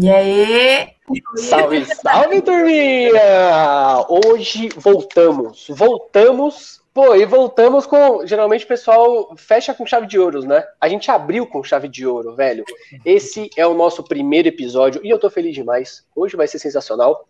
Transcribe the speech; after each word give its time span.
E 0.00 0.08
aí? 0.08 0.90
Salve, 1.34 1.84
salve, 1.84 2.40
turminha! 2.40 4.06
Hoje 4.08 4.68
voltamos, 4.76 5.66
voltamos, 5.70 6.80
pô, 6.94 7.16
e 7.16 7.26
voltamos 7.26 7.84
com, 7.84 8.24
geralmente 8.24 8.64
o 8.64 8.68
pessoal 8.68 9.34
fecha 9.36 9.74
com 9.74 9.84
chave 9.84 10.06
de 10.06 10.16
ouro, 10.16 10.46
né? 10.46 10.64
A 10.80 10.88
gente 10.88 11.10
abriu 11.10 11.48
com 11.48 11.64
chave 11.64 11.88
de 11.88 12.06
ouro, 12.06 12.36
velho. 12.36 12.64
Esse 13.04 13.50
é 13.56 13.66
o 13.66 13.74
nosso 13.74 14.04
primeiro 14.04 14.46
episódio 14.46 15.00
e 15.04 15.10
eu 15.10 15.18
tô 15.18 15.28
feliz 15.28 15.52
demais. 15.52 16.06
Hoje 16.14 16.36
vai 16.36 16.46
ser 16.46 16.60
sensacional. 16.60 17.28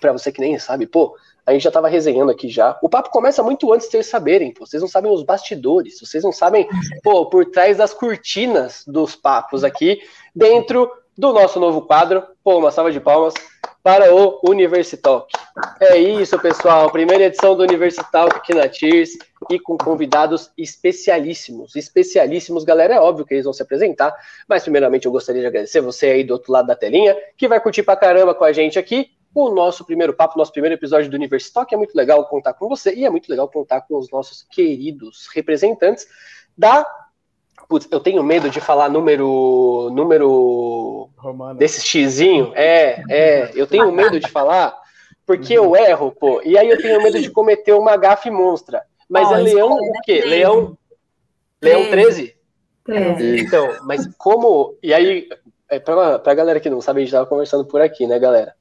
Pra 0.00 0.12
você 0.12 0.30
que 0.30 0.40
nem 0.40 0.56
sabe, 0.56 0.86
pô, 0.86 1.16
a 1.44 1.52
gente 1.52 1.62
já 1.62 1.70
tava 1.72 1.88
resenhando 1.88 2.30
aqui 2.30 2.48
já. 2.48 2.78
O 2.80 2.88
papo 2.88 3.10
começa 3.10 3.42
muito 3.42 3.72
antes 3.72 3.88
de 3.88 3.90
vocês 3.90 4.06
saberem, 4.06 4.54
pô. 4.54 4.64
Vocês 4.64 4.80
não 4.80 4.88
sabem 4.88 5.10
os 5.10 5.24
bastidores, 5.24 5.98
vocês 5.98 6.22
não 6.22 6.32
sabem, 6.32 6.68
pô, 7.02 7.26
por 7.26 7.46
trás 7.46 7.76
das 7.76 7.92
cortinas 7.92 8.84
dos 8.86 9.16
papos 9.16 9.64
aqui, 9.64 10.00
dentro 10.32 10.88
do 11.16 11.32
nosso 11.32 11.60
novo 11.60 11.82
quadro. 11.82 12.24
Pô, 12.42 12.58
uma 12.58 12.70
salva 12.70 12.90
de 12.92 13.00
palmas 13.00 13.34
para 13.82 14.14
o 14.14 14.40
Universitalk. 14.48 15.30
É 15.78 15.98
isso, 15.98 16.38
pessoal. 16.38 16.90
Primeira 16.90 17.24
edição 17.24 17.54
do 17.54 17.62
Universitalk 17.62 18.34
aqui 18.36 18.54
na 18.54 18.68
Tears 18.68 19.10
e 19.50 19.58
com 19.58 19.76
convidados 19.76 20.50
especialíssimos. 20.56 21.76
Especialíssimos, 21.76 22.64
galera. 22.64 22.94
É 22.94 23.00
óbvio 23.00 23.26
que 23.26 23.34
eles 23.34 23.44
vão 23.44 23.52
se 23.52 23.62
apresentar, 23.62 24.14
mas 24.48 24.62
primeiramente 24.62 25.06
eu 25.06 25.12
gostaria 25.12 25.42
de 25.42 25.46
agradecer 25.46 25.80
você 25.80 26.06
aí 26.06 26.24
do 26.24 26.32
outro 26.32 26.50
lado 26.52 26.66
da 26.66 26.74
telinha, 26.74 27.16
que 27.36 27.46
vai 27.46 27.60
curtir 27.60 27.82
pra 27.82 27.96
caramba 27.96 28.34
com 28.34 28.44
a 28.44 28.52
gente 28.52 28.78
aqui 28.78 29.10
o 29.34 29.50
nosso 29.50 29.84
primeiro 29.84 30.14
papo, 30.14 30.38
nosso 30.38 30.52
primeiro 30.52 30.76
episódio 30.76 31.10
do 31.10 31.16
Universitalk. 31.16 31.74
É 31.74 31.76
muito 31.76 31.94
legal 31.94 32.24
contar 32.26 32.54
com 32.54 32.68
você 32.68 32.94
e 32.94 33.04
é 33.04 33.10
muito 33.10 33.28
legal 33.28 33.48
contar 33.48 33.82
com 33.82 33.98
os 33.98 34.10
nossos 34.10 34.44
queridos 34.44 35.28
representantes 35.34 36.06
da 36.56 36.86
Putz, 37.68 37.88
eu 37.90 38.00
tenho 38.00 38.22
medo 38.22 38.50
de 38.50 38.60
falar 38.60 38.88
número. 38.88 39.90
número. 39.92 41.10
Romano. 41.16 41.58
desse 41.58 41.80
xizinho. 41.80 42.52
É, 42.54 43.02
é. 43.08 43.50
Eu 43.54 43.66
tenho 43.66 43.90
medo 43.90 44.20
de 44.20 44.28
falar, 44.28 44.76
porque 45.26 45.54
eu 45.54 45.74
erro, 45.74 46.12
pô. 46.12 46.42
E 46.44 46.58
aí 46.58 46.68
eu 46.68 46.78
tenho 46.78 47.02
medo 47.02 47.20
de 47.20 47.30
cometer 47.30 47.72
uma 47.72 47.96
gafe 47.96 48.30
monstra. 48.30 48.82
Mas 49.08 49.30
oh, 49.30 49.34
é 49.34 49.38
leão 49.38 49.72
o 49.72 49.92
quê? 50.02 50.20
É 50.22 50.26
leão. 50.26 50.78
Leão 51.62 51.90
13? 51.90 52.36
13. 52.84 53.40
Então, 53.40 53.76
mas 53.84 54.06
como. 54.16 54.76
E 54.82 54.92
aí, 54.92 55.28
é 55.70 55.78
pra, 55.78 56.18
pra 56.18 56.34
galera 56.34 56.60
que 56.60 56.68
não 56.68 56.80
sabe, 56.80 57.00
a 57.00 57.04
gente 57.04 57.12
tava 57.12 57.26
conversando 57.26 57.64
por 57.64 57.80
aqui, 57.80 58.06
né, 58.06 58.18
galera? 58.18 58.54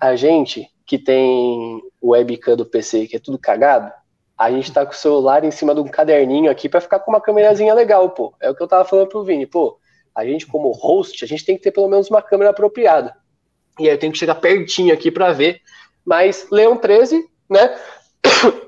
A 0.00 0.14
gente 0.14 0.68
que 0.86 0.98
tem 0.98 1.82
o 2.00 2.10
webcam 2.10 2.56
do 2.56 2.66
PC, 2.66 3.06
que 3.06 3.16
é 3.16 3.18
tudo 3.20 3.38
cagado, 3.38 3.90
a 4.36 4.50
gente 4.50 4.72
tá 4.72 4.84
com 4.84 4.92
o 4.92 4.96
celular 4.96 5.44
em 5.44 5.50
cima 5.50 5.74
de 5.74 5.80
um 5.80 5.86
caderninho 5.86 6.50
aqui 6.50 6.68
para 6.68 6.80
ficar 6.80 6.98
com 6.98 7.10
uma 7.10 7.20
câmerazinha 7.20 7.72
legal, 7.72 8.10
pô. 8.10 8.34
É 8.40 8.50
o 8.50 8.54
que 8.54 8.62
eu 8.62 8.68
tava 8.68 8.84
falando 8.84 9.08
pro 9.08 9.22
Vini, 9.22 9.46
pô. 9.46 9.78
A 10.14 10.24
gente, 10.24 10.46
como 10.46 10.70
host, 10.72 11.24
a 11.24 11.28
gente 11.28 11.44
tem 11.44 11.56
que 11.56 11.62
ter 11.62 11.70
pelo 11.70 11.88
menos 11.88 12.10
uma 12.10 12.20
câmera 12.20 12.50
apropriada. 12.50 13.16
E 13.78 13.88
aí 13.88 13.94
eu 13.94 13.98
tenho 13.98 14.12
que 14.12 14.18
chegar 14.18 14.36
pertinho 14.36 14.92
aqui 14.92 15.10
para 15.10 15.32
ver. 15.32 15.60
Mas 16.04 16.48
Leão 16.50 16.76
13, 16.76 17.24
né? 17.48 17.76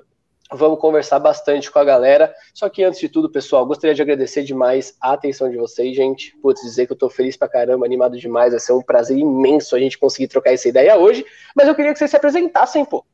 Vamos 0.53 0.79
conversar 0.79 1.19
bastante 1.19 1.71
com 1.71 1.79
a 1.81 1.85
galera. 1.85 2.33
Só 2.55 2.69
que 2.69 2.85
antes 2.85 3.01
de 3.01 3.09
tudo, 3.09 3.29
pessoal, 3.29 3.67
gostaria 3.67 3.95
de 3.95 4.03
agradecer 4.03 4.45
demais 4.45 4.97
a 5.01 5.13
atenção 5.13 5.51
de 5.51 5.57
vocês, 5.57 5.95
gente. 5.97 6.37
Putz, 6.41 6.63
dizer 6.63 6.87
que 6.87 6.93
eu 6.93 6.97
tô 6.97 7.11
feliz 7.11 7.37
pra 7.37 7.49
caramba, 7.49 7.85
animado 7.85 8.17
demais. 8.17 8.53
Vai 8.53 8.61
ser 8.61 8.73
um 8.73 8.83
prazer 8.83 9.19
imenso 9.19 9.75
a 9.75 9.81
gente 9.81 9.99
conseguir 9.99 10.29
trocar 10.29 10.53
essa 10.53 10.69
ideia 10.69 10.97
hoje. 10.97 11.27
Mas 11.55 11.67
eu 11.67 11.75
queria 11.75 11.93
que 11.93 11.99
vocês 11.99 12.11
se 12.11 12.17
apresentassem, 12.17 12.85
pô 12.85 13.05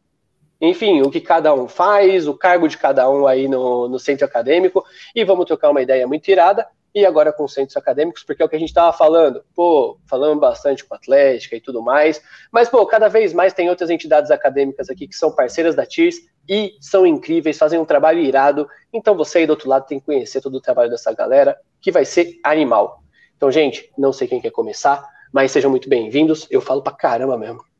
enfim, 0.63 1.03
o 1.03 1.11
que 1.11 1.21
cada 1.21 1.53
um 1.53 1.67
faz, 1.67 2.29
o 2.29 2.35
cargo 2.35 2.69
de 2.69 2.79
cada 2.79 3.11
um 3.11 3.27
aí 3.27 3.49
no, 3.49 3.89
no 3.89 3.99
centro 3.99 4.25
acadêmico, 4.25 4.85
e 5.13 5.25
vamos 5.25 5.45
trocar 5.45 5.71
uma 5.71 5.83
ideia 5.83 6.07
muito 6.07 6.29
irada, 6.29 6.65
e 6.95 7.05
agora 7.05 7.33
com 7.33 7.49
centros 7.49 7.77
acadêmicos, 7.77 8.23
porque 8.23 8.43
é 8.43 8.45
o 8.47 8.49
que 8.49 8.55
a 8.55 8.59
gente 8.61 8.69
estava 8.69 8.93
falando, 8.97 9.43
pô, 9.57 9.99
falando 10.07 10.39
bastante 10.39 10.85
com 10.85 10.95
a 10.95 10.99
Atlética 10.99 11.57
e 11.57 11.61
tudo 11.61 11.83
mais, 11.83 12.23
mas, 12.53 12.69
pô, 12.69 12.87
cada 12.87 13.09
vez 13.09 13.33
mais 13.33 13.53
tem 13.53 13.69
outras 13.69 13.91
entidades 13.91 14.31
acadêmicas 14.31 14.89
aqui 14.89 15.09
que 15.09 15.17
são 15.17 15.33
parceiras 15.33 15.75
da 15.75 15.85
TIRS 15.85 16.19
e 16.49 16.75
são 16.81 17.05
incríveis, 17.05 17.59
fazem 17.59 17.81
um 17.81 17.85
trabalho 17.85 18.21
irado, 18.21 18.69
então 18.93 19.17
você 19.17 19.39
aí 19.39 19.47
do 19.47 19.51
outro 19.51 19.69
lado 19.69 19.87
tem 19.87 19.99
que 19.99 20.07
conhecer 20.07 20.41
todo 20.41 20.55
o 20.55 20.61
trabalho 20.61 20.91
dessa 20.91 21.13
galera, 21.13 21.59
que 21.81 21.91
vai 21.91 22.05
ser 22.05 22.39
animal. 22.45 23.03
Então, 23.37 23.51
gente, 23.51 23.91
não 23.99 24.13
sei 24.13 24.29
quem 24.29 24.41
quer 24.41 24.53
começar, 24.53 25.05
mas 25.33 25.51
sejam 25.51 25.73
muito 25.73 25.89
bem-vindos, 25.89 26.47
eu 26.53 26.61
falo 26.61 26.83
pra 26.83 26.93
caramba 26.93 27.37
mesmo. 27.37 27.72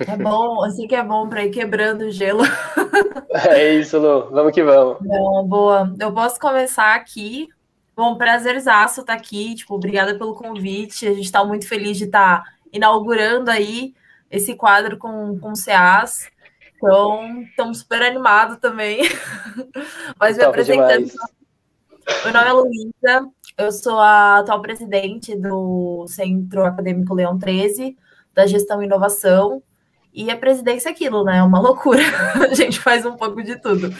É 0.00 0.16
bom, 0.16 0.62
assim 0.64 0.86
que 0.86 0.94
é 0.94 1.02
bom 1.02 1.28
para 1.28 1.44
ir 1.44 1.50
quebrando 1.50 2.02
o 2.02 2.10
gelo. 2.10 2.42
É 3.32 3.74
isso, 3.74 3.96
Lu. 3.96 4.28
Vamos 4.30 4.52
que 4.52 4.62
vamos. 4.62 4.98
Não, 5.00 5.46
boa. 5.46 5.94
Eu 6.00 6.12
posso 6.12 6.38
começar 6.40 6.96
aqui. 6.96 7.48
Bom, 7.94 8.16
prazerzaço 8.16 9.02
estar 9.02 9.14
tá 9.14 9.18
aqui. 9.18 9.54
Tipo, 9.54 9.76
obrigada 9.76 10.18
pelo 10.18 10.34
convite. 10.34 11.06
A 11.06 11.14
gente 11.14 11.26
está 11.26 11.44
muito 11.44 11.68
feliz 11.68 11.96
de 11.96 12.06
estar 12.06 12.42
tá 12.42 12.50
inaugurando 12.72 13.48
aí 13.48 13.94
esse 14.28 14.56
quadro 14.56 14.98
com, 14.98 15.38
com 15.38 15.52
o 15.52 15.56
CEAS. 15.56 16.28
Então, 16.76 17.42
estamos 17.42 17.78
super 17.78 18.02
animados 18.02 18.58
também. 18.58 19.02
Mas 20.18 20.36
me 20.36 20.42
apresentando. 20.42 21.06
Demais. 21.06 21.40
Meu 22.24 22.32
nome 22.32 22.48
é 22.48 22.52
Luísa, 22.52 23.28
eu 23.56 23.70
sou 23.70 23.98
a 23.98 24.38
atual 24.38 24.60
presidente 24.60 25.36
do 25.36 26.06
Centro 26.08 26.64
Acadêmico 26.64 27.14
Leão 27.14 27.38
13, 27.38 27.96
da 28.34 28.46
gestão 28.46 28.82
e 28.82 28.86
inovação. 28.86 29.62
E 30.12 30.30
a 30.30 30.36
presidência 30.36 30.88
é 30.88 30.92
aquilo, 30.92 31.22
né? 31.24 31.38
É 31.38 31.42
uma 31.42 31.60
loucura. 31.60 32.02
a 32.50 32.54
gente 32.54 32.80
faz 32.80 33.06
um 33.06 33.16
pouco 33.16 33.42
de 33.42 33.56
tudo. 33.56 33.94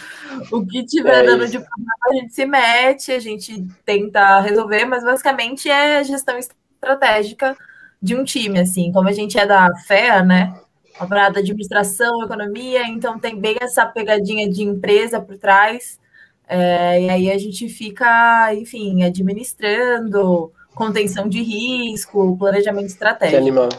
O 0.51 0.65
que 0.65 0.85
tiver 0.85 1.23
é 1.23 1.25
dando 1.25 1.47
de 1.47 1.57
problema, 1.59 1.93
a 2.09 2.13
gente 2.13 2.33
se 2.33 2.45
mete, 2.45 3.11
a 3.11 3.19
gente 3.19 3.65
tenta 3.85 4.39
resolver, 4.41 4.85
mas 4.85 5.03
basicamente 5.03 5.69
é 5.69 6.03
gestão 6.03 6.37
estratégica 6.37 7.55
de 8.01 8.15
um 8.15 8.23
time, 8.23 8.59
assim. 8.59 8.91
Como 8.91 9.07
a 9.07 9.13
gente 9.13 9.39
é 9.39 9.45
da 9.45 9.69
FEA, 9.87 10.23
né? 10.23 10.53
Uma 10.99 11.07
parada 11.07 11.41
de 11.41 11.51
administração, 11.51 12.23
economia, 12.23 12.85
então 12.87 13.17
tem 13.17 13.39
bem 13.39 13.55
essa 13.61 13.85
pegadinha 13.85 14.49
de 14.49 14.63
empresa 14.63 15.21
por 15.21 15.37
trás. 15.37 15.99
É, 16.47 17.01
e 17.01 17.09
aí 17.09 17.31
a 17.31 17.37
gente 17.37 17.69
fica, 17.69 18.53
enfim, 18.53 19.03
administrando, 19.03 20.51
contenção 20.75 21.29
de 21.29 21.41
risco, 21.41 22.37
planejamento 22.37 22.87
estratégico. 22.87 23.41
Que 23.41 23.49
animal. 23.49 23.69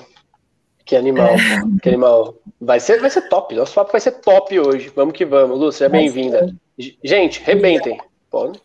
Que 0.84 0.96
animal, 0.96 1.28
é. 1.28 1.80
que 1.80 1.88
animal. 1.88 2.34
Vai 2.60 2.80
ser, 2.80 3.00
vai 3.00 3.10
ser 3.10 3.28
top. 3.28 3.54
Nosso 3.54 3.74
papo 3.74 3.92
vai 3.92 4.00
ser 4.00 4.12
top 4.12 4.58
hoje. 4.58 4.92
Vamos 4.94 5.14
que 5.14 5.24
vamos. 5.24 5.58
Lúcia, 5.58 5.88
bem-vinda. 5.88 6.54
Gente, 7.02 7.42
rebentem. 7.44 8.00
Pode. 8.30 8.60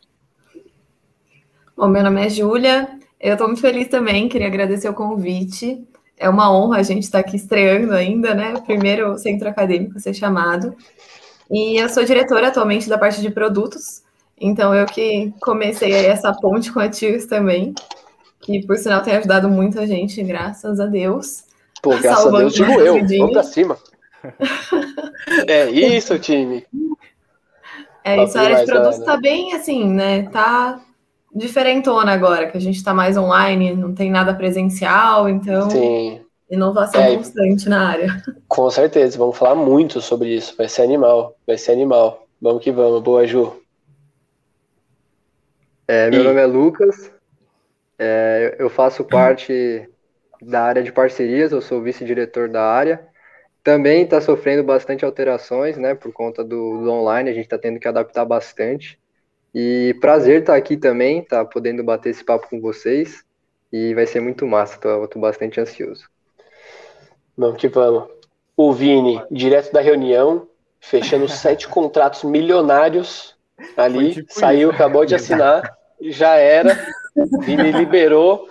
Bom, 1.75 1.87
meu 1.87 2.03
nome 2.03 2.25
é 2.25 2.29
Júlia. 2.29 2.89
Eu 3.19 3.33
estou 3.33 3.47
muito 3.47 3.61
feliz 3.61 3.87
também. 3.87 4.27
Queria 4.27 4.47
agradecer 4.47 4.89
o 4.89 4.93
convite. 4.93 5.83
É 6.17 6.27
uma 6.27 6.51
honra 6.51 6.77
a 6.79 6.83
gente 6.83 7.03
estar 7.03 7.19
aqui 7.19 7.35
estreando 7.35 7.93
ainda, 7.93 8.33
né? 8.33 8.53
O 8.55 8.61
primeiro 8.63 9.17
centro 9.17 9.47
acadêmico 9.47 9.97
a 9.97 9.99
ser 9.99 10.13
chamado. 10.13 10.75
E 11.49 11.77
eu 11.77 11.87
sou 11.87 12.03
diretora 12.03 12.47
atualmente 12.47 12.89
da 12.89 12.97
parte 12.97 13.21
de 13.21 13.29
produtos. 13.29 14.01
Então, 14.39 14.73
eu 14.73 14.85
que 14.85 15.33
comecei 15.39 15.91
essa 15.91 16.31
ponte 16.33 16.71
com 16.71 16.79
a 16.79 16.89
Tios 16.89 17.25
também, 17.25 17.73
que 18.41 18.65
por 18.65 18.77
sinal 18.77 19.01
tem 19.01 19.15
ajudado 19.15 19.49
muita 19.49 19.85
gente, 19.87 20.21
graças 20.23 20.79
a 20.79 20.85
Deus. 20.85 21.46
Pô, 21.81 21.97
graças 21.97 22.33
a 22.33 22.37
Deus, 22.37 22.53
digo 22.53 22.71
eu. 22.79 23.05
Vamos 23.05 23.31
pra 23.31 23.43
cima. 23.43 23.77
é 25.47 25.69
isso, 25.69 26.17
time. 26.19 26.65
É 28.03 28.23
isso, 28.23 28.37
a 28.37 28.41
área 28.41 28.57
de 28.57 28.65
produtos 28.65 28.99
tá 28.99 29.17
bem 29.17 29.53
assim, 29.53 29.85
né? 29.85 30.29
Tá 30.29 30.81
diferentona 31.33 32.13
agora, 32.13 32.47
que 32.49 32.57
a 32.57 32.61
gente 32.61 32.83
tá 32.83 32.93
mais 32.93 33.17
online, 33.17 33.75
não 33.75 33.93
tem 33.93 34.09
nada 34.09 34.33
presencial, 34.33 35.29
então. 35.29 35.69
Sim. 35.69 36.21
Inovação 36.49 37.01
é, 37.01 37.15
constante 37.15 37.67
na 37.67 37.89
área. 37.89 38.23
Com 38.47 38.69
certeza, 38.69 39.17
vamos 39.17 39.37
falar 39.37 39.55
muito 39.55 39.99
sobre 39.99 40.33
isso. 40.33 40.55
Vai 40.57 40.69
ser 40.69 40.83
animal, 40.83 41.35
vai 41.45 41.57
ser 41.57 41.73
animal. 41.73 42.25
Vamos 42.41 42.63
que 42.63 42.71
vamos. 42.71 43.01
Boa, 43.03 43.27
Ju. 43.27 43.53
É, 45.87 46.09
meu 46.09 46.21
e... 46.21 46.23
nome 46.23 46.39
é 46.39 46.45
Lucas. 46.45 47.11
É, 47.99 48.55
eu 48.57 48.69
faço 48.69 49.03
parte 49.05 49.89
da 50.41 50.61
área 50.63 50.83
de 50.83 50.91
parcerias, 50.91 51.51
eu 51.51 51.61
sou 51.61 51.81
vice-diretor 51.81 52.49
da 52.49 52.63
área. 52.63 53.07
Também 53.63 54.03
está 54.03 54.21
sofrendo 54.21 54.63
bastante 54.63 55.03
alterações, 55.03 55.77
né, 55.77 55.93
por 55.93 56.11
conta 56.13 56.43
do, 56.43 56.83
do 56.83 56.91
online, 56.91 57.29
a 57.29 57.33
gente 57.33 57.45
está 57.45 57.57
tendo 57.57 57.79
que 57.79 57.87
adaptar 57.87 58.25
bastante. 58.25 58.99
E 59.53 59.95
prazer 59.99 60.41
estar 60.41 60.53
tá 60.53 60.57
aqui 60.57 60.77
também, 60.77 61.23
tá 61.23 61.43
podendo 61.43 61.83
bater 61.83 62.09
esse 62.11 62.23
papo 62.23 62.49
com 62.49 62.61
vocês. 62.61 63.25
E 63.71 63.93
vai 63.93 64.05
ser 64.05 64.21
muito 64.21 64.45
massa, 64.45 64.79
tô, 64.79 65.07
tô 65.07 65.19
bastante 65.19 65.59
ansioso. 65.59 66.09
Vamos 67.37 67.57
que 67.57 67.67
vamos. 67.67 68.09
O 68.55 68.71
Vini, 68.71 69.21
direto 69.29 69.71
da 69.71 69.81
reunião, 69.81 70.47
fechando 70.79 71.27
sete 71.29 71.67
contratos 71.67 72.23
milionários 72.23 73.35
ali, 73.75 74.13
tipo 74.13 74.33
saiu, 74.33 74.69
isso. 74.69 74.75
acabou 74.75 75.05
de 75.05 75.15
assinar, 75.15 75.77
já 76.01 76.35
era. 76.35 76.77
Vini 77.41 77.71
liberou 77.71 78.47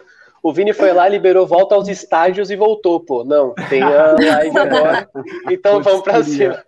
o 0.47 0.53
Vini 0.53 0.73
foi 0.73 0.93
lá, 0.93 1.09
liberou 1.09 1.45
volta 1.45 1.75
aos 1.75 1.89
estágios 1.89 2.53
e 2.53 2.57
voltou, 2.57 3.01
pô. 3.01 3.25
Não, 3.25 3.53
tem 3.69 3.83
a 3.83 4.13
live 4.13 4.57
agora. 4.57 5.11
Então 5.51 5.83
vamos 5.83 6.03
pra 6.03 6.23
cima. 6.23 6.63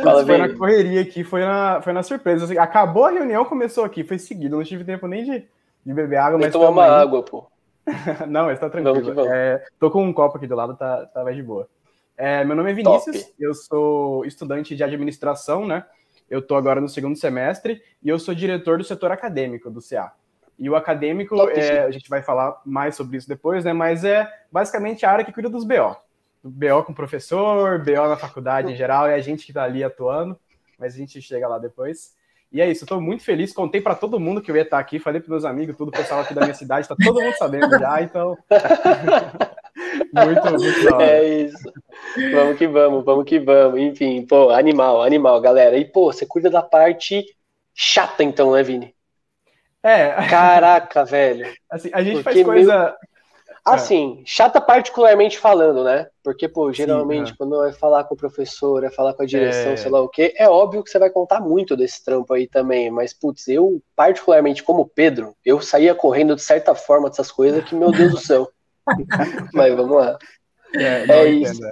Fala, 0.00 0.24
foi 0.24 0.38
na 0.38 0.48
correria 0.54 1.00
aqui, 1.00 1.24
foi 1.24 1.40
na, 1.40 1.82
foi 1.82 1.92
na 1.92 2.04
surpresa. 2.04 2.62
Acabou 2.62 3.06
a 3.06 3.10
reunião, 3.10 3.44
começou 3.44 3.84
aqui, 3.84 4.04
foi 4.04 4.16
seguido. 4.16 4.56
Não 4.56 4.62
tive 4.62 4.84
tempo 4.84 5.08
nem 5.08 5.24
de, 5.24 5.44
de 5.84 5.92
beber 5.92 6.18
água, 6.18 6.38
nem 6.38 6.46
mas. 6.46 6.52
tomar 6.52 6.70
uma 6.70 6.86
água, 6.86 7.24
pô. 7.24 7.44
Não, 8.28 8.48
está 8.52 8.70
tranquilo. 8.70 9.00
Vamos 9.00 9.14
vamos. 9.14 9.32
É, 9.32 9.64
tô 9.80 9.90
com 9.90 10.04
um 10.04 10.12
copo 10.12 10.36
aqui 10.36 10.46
do 10.46 10.54
lado, 10.54 10.76
tá, 10.76 11.04
tá 11.06 11.24
mais 11.24 11.34
de 11.34 11.42
boa. 11.42 11.68
É, 12.16 12.44
meu 12.44 12.54
nome 12.54 12.70
é 12.70 12.74
Vinícius, 12.74 13.24
Top. 13.24 13.34
eu 13.40 13.54
sou 13.54 14.24
estudante 14.24 14.76
de 14.76 14.84
administração, 14.84 15.66
né? 15.66 15.84
Eu 16.28 16.40
tô 16.40 16.54
agora 16.54 16.80
no 16.80 16.88
segundo 16.88 17.16
semestre 17.16 17.82
e 18.00 18.08
eu 18.08 18.20
sou 18.20 18.36
diretor 18.36 18.78
do 18.78 18.84
setor 18.84 19.10
acadêmico 19.10 19.68
do 19.68 19.80
CA. 19.80 20.12
E 20.60 20.68
o 20.68 20.76
acadêmico, 20.76 21.34
é, 21.52 21.84
a 21.84 21.90
gente 21.90 22.10
vai 22.10 22.20
falar 22.20 22.60
mais 22.66 22.94
sobre 22.94 23.16
isso 23.16 23.26
depois, 23.26 23.64
né? 23.64 23.72
Mas 23.72 24.04
é 24.04 24.30
basicamente 24.52 25.06
a 25.06 25.10
área 25.10 25.24
que 25.24 25.32
cuida 25.32 25.48
dos 25.48 25.64
BO. 25.64 25.96
BO 26.44 26.84
com 26.84 26.92
professor, 26.92 27.78
BO 27.78 28.08
na 28.08 28.16
faculdade 28.18 28.70
em 28.70 28.76
geral, 28.76 29.06
é 29.06 29.14
a 29.14 29.20
gente 29.20 29.46
que 29.46 29.52
está 29.52 29.64
ali 29.64 29.82
atuando, 29.82 30.38
mas 30.78 30.94
a 30.94 30.98
gente 30.98 31.20
chega 31.22 31.48
lá 31.48 31.58
depois. 31.58 32.14
E 32.52 32.60
é 32.60 32.70
isso, 32.70 32.84
estou 32.84 33.00
muito 33.00 33.24
feliz. 33.24 33.54
Contei 33.54 33.80
para 33.80 33.94
todo 33.94 34.20
mundo 34.20 34.42
que 34.42 34.50
eu 34.50 34.56
ia 34.56 34.62
estar 34.62 34.78
aqui, 34.78 34.98
falei 34.98 35.22
para 35.22 35.30
meus 35.30 35.46
amigos, 35.46 35.76
tudo 35.78 35.88
o 35.88 35.92
pessoal 35.92 36.20
aqui 36.20 36.34
da 36.34 36.42
minha 36.42 36.54
cidade, 36.54 36.82
está 36.82 36.94
todo 36.94 37.22
mundo 37.22 37.36
sabendo 37.38 37.78
já, 37.78 38.02
então. 38.02 38.36
muito, 40.12 40.62
muito 40.62 40.90
da. 40.90 41.02
É 41.02 41.44
isso. 41.44 41.72
Vamos 42.32 42.58
que 42.58 42.66
vamos, 42.66 43.02
vamos 43.02 43.24
que 43.24 43.38
vamos. 43.38 43.80
Enfim, 43.80 44.26
pô, 44.26 44.50
animal, 44.50 45.02
animal, 45.02 45.40
galera. 45.40 45.78
E, 45.78 45.86
pô, 45.86 46.12
você 46.12 46.26
cuida 46.26 46.50
da 46.50 46.62
parte 46.62 47.24
chata, 47.72 48.22
então, 48.22 48.52
né, 48.52 48.62
Vini? 48.62 48.94
É. 49.82 50.10
Caraca, 50.28 51.04
velho. 51.04 51.46
Assim, 51.70 51.90
a 51.92 52.02
gente 52.02 52.22
Porque 52.22 52.44
faz 52.44 52.46
coisa. 52.46 52.78
Meu... 52.78 53.10
Assim, 53.64 54.22
chata 54.24 54.58
particularmente 54.58 55.38
falando, 55.38 55.84
né? 55.84 56.06
Porque, 56.24 56.48
pô, 56.48 56.72
geralmente, 56.72 57.28
Sim, 57.28 57.32
é. 57.34 57.36
quando 57.36 57.58
vai 57.58 57.72
falar 57.72 58.04
com 58.04 58.14
o 58.14 58.18
professor, 58.18 58.80
vai 58.80 58.90
falar 58.90 59.12
com 59.12 59.22
a 59.22 59.26
direção, 59.26 59.72
é... 59.72 59.76
sei 59.76 59.90
lá 59.90 60.00
o 60.00 60.08
quê, 60.08 60.32
é 60.36 60.48
óbvio 60.48 60.82
que 60.82 60.90
você 60.90 60.98
vai 60.98 61.10
contar 61.10 61.40
muito 61.40 61.76
desse 61.76 62.02
trampo 62.02 62.32
aí 62.32 62.48
também. 62.48 62.90
Mas, 62.90 63.12
putz, 63.12 63.46
eu, 63.48 63.82
particularmente, 63.94 64.62
como 64.62 64.88
Pedro, 64.88 65.36
eu 65.44 65.60
saía 65.60 65.94
correndo 65.94 66.34
de 66.34 66.42
certa 66.42 66.74
forma 66.74 67.10
dessas 67.10 67.30
coisas 67.30 67.62
que, 67.62 67.74
meu 67.74 67.92
Deus 67.92 68.12
do 68.12 68.18
céu. 68.18 68.50
mas 69.52 69.74
vamos 69.74 69.96
lá. 69.96 70.18
É, 70.74 71.10
é 71.10 71.28
isso. 71.28 71.64
É. 71.64 71.70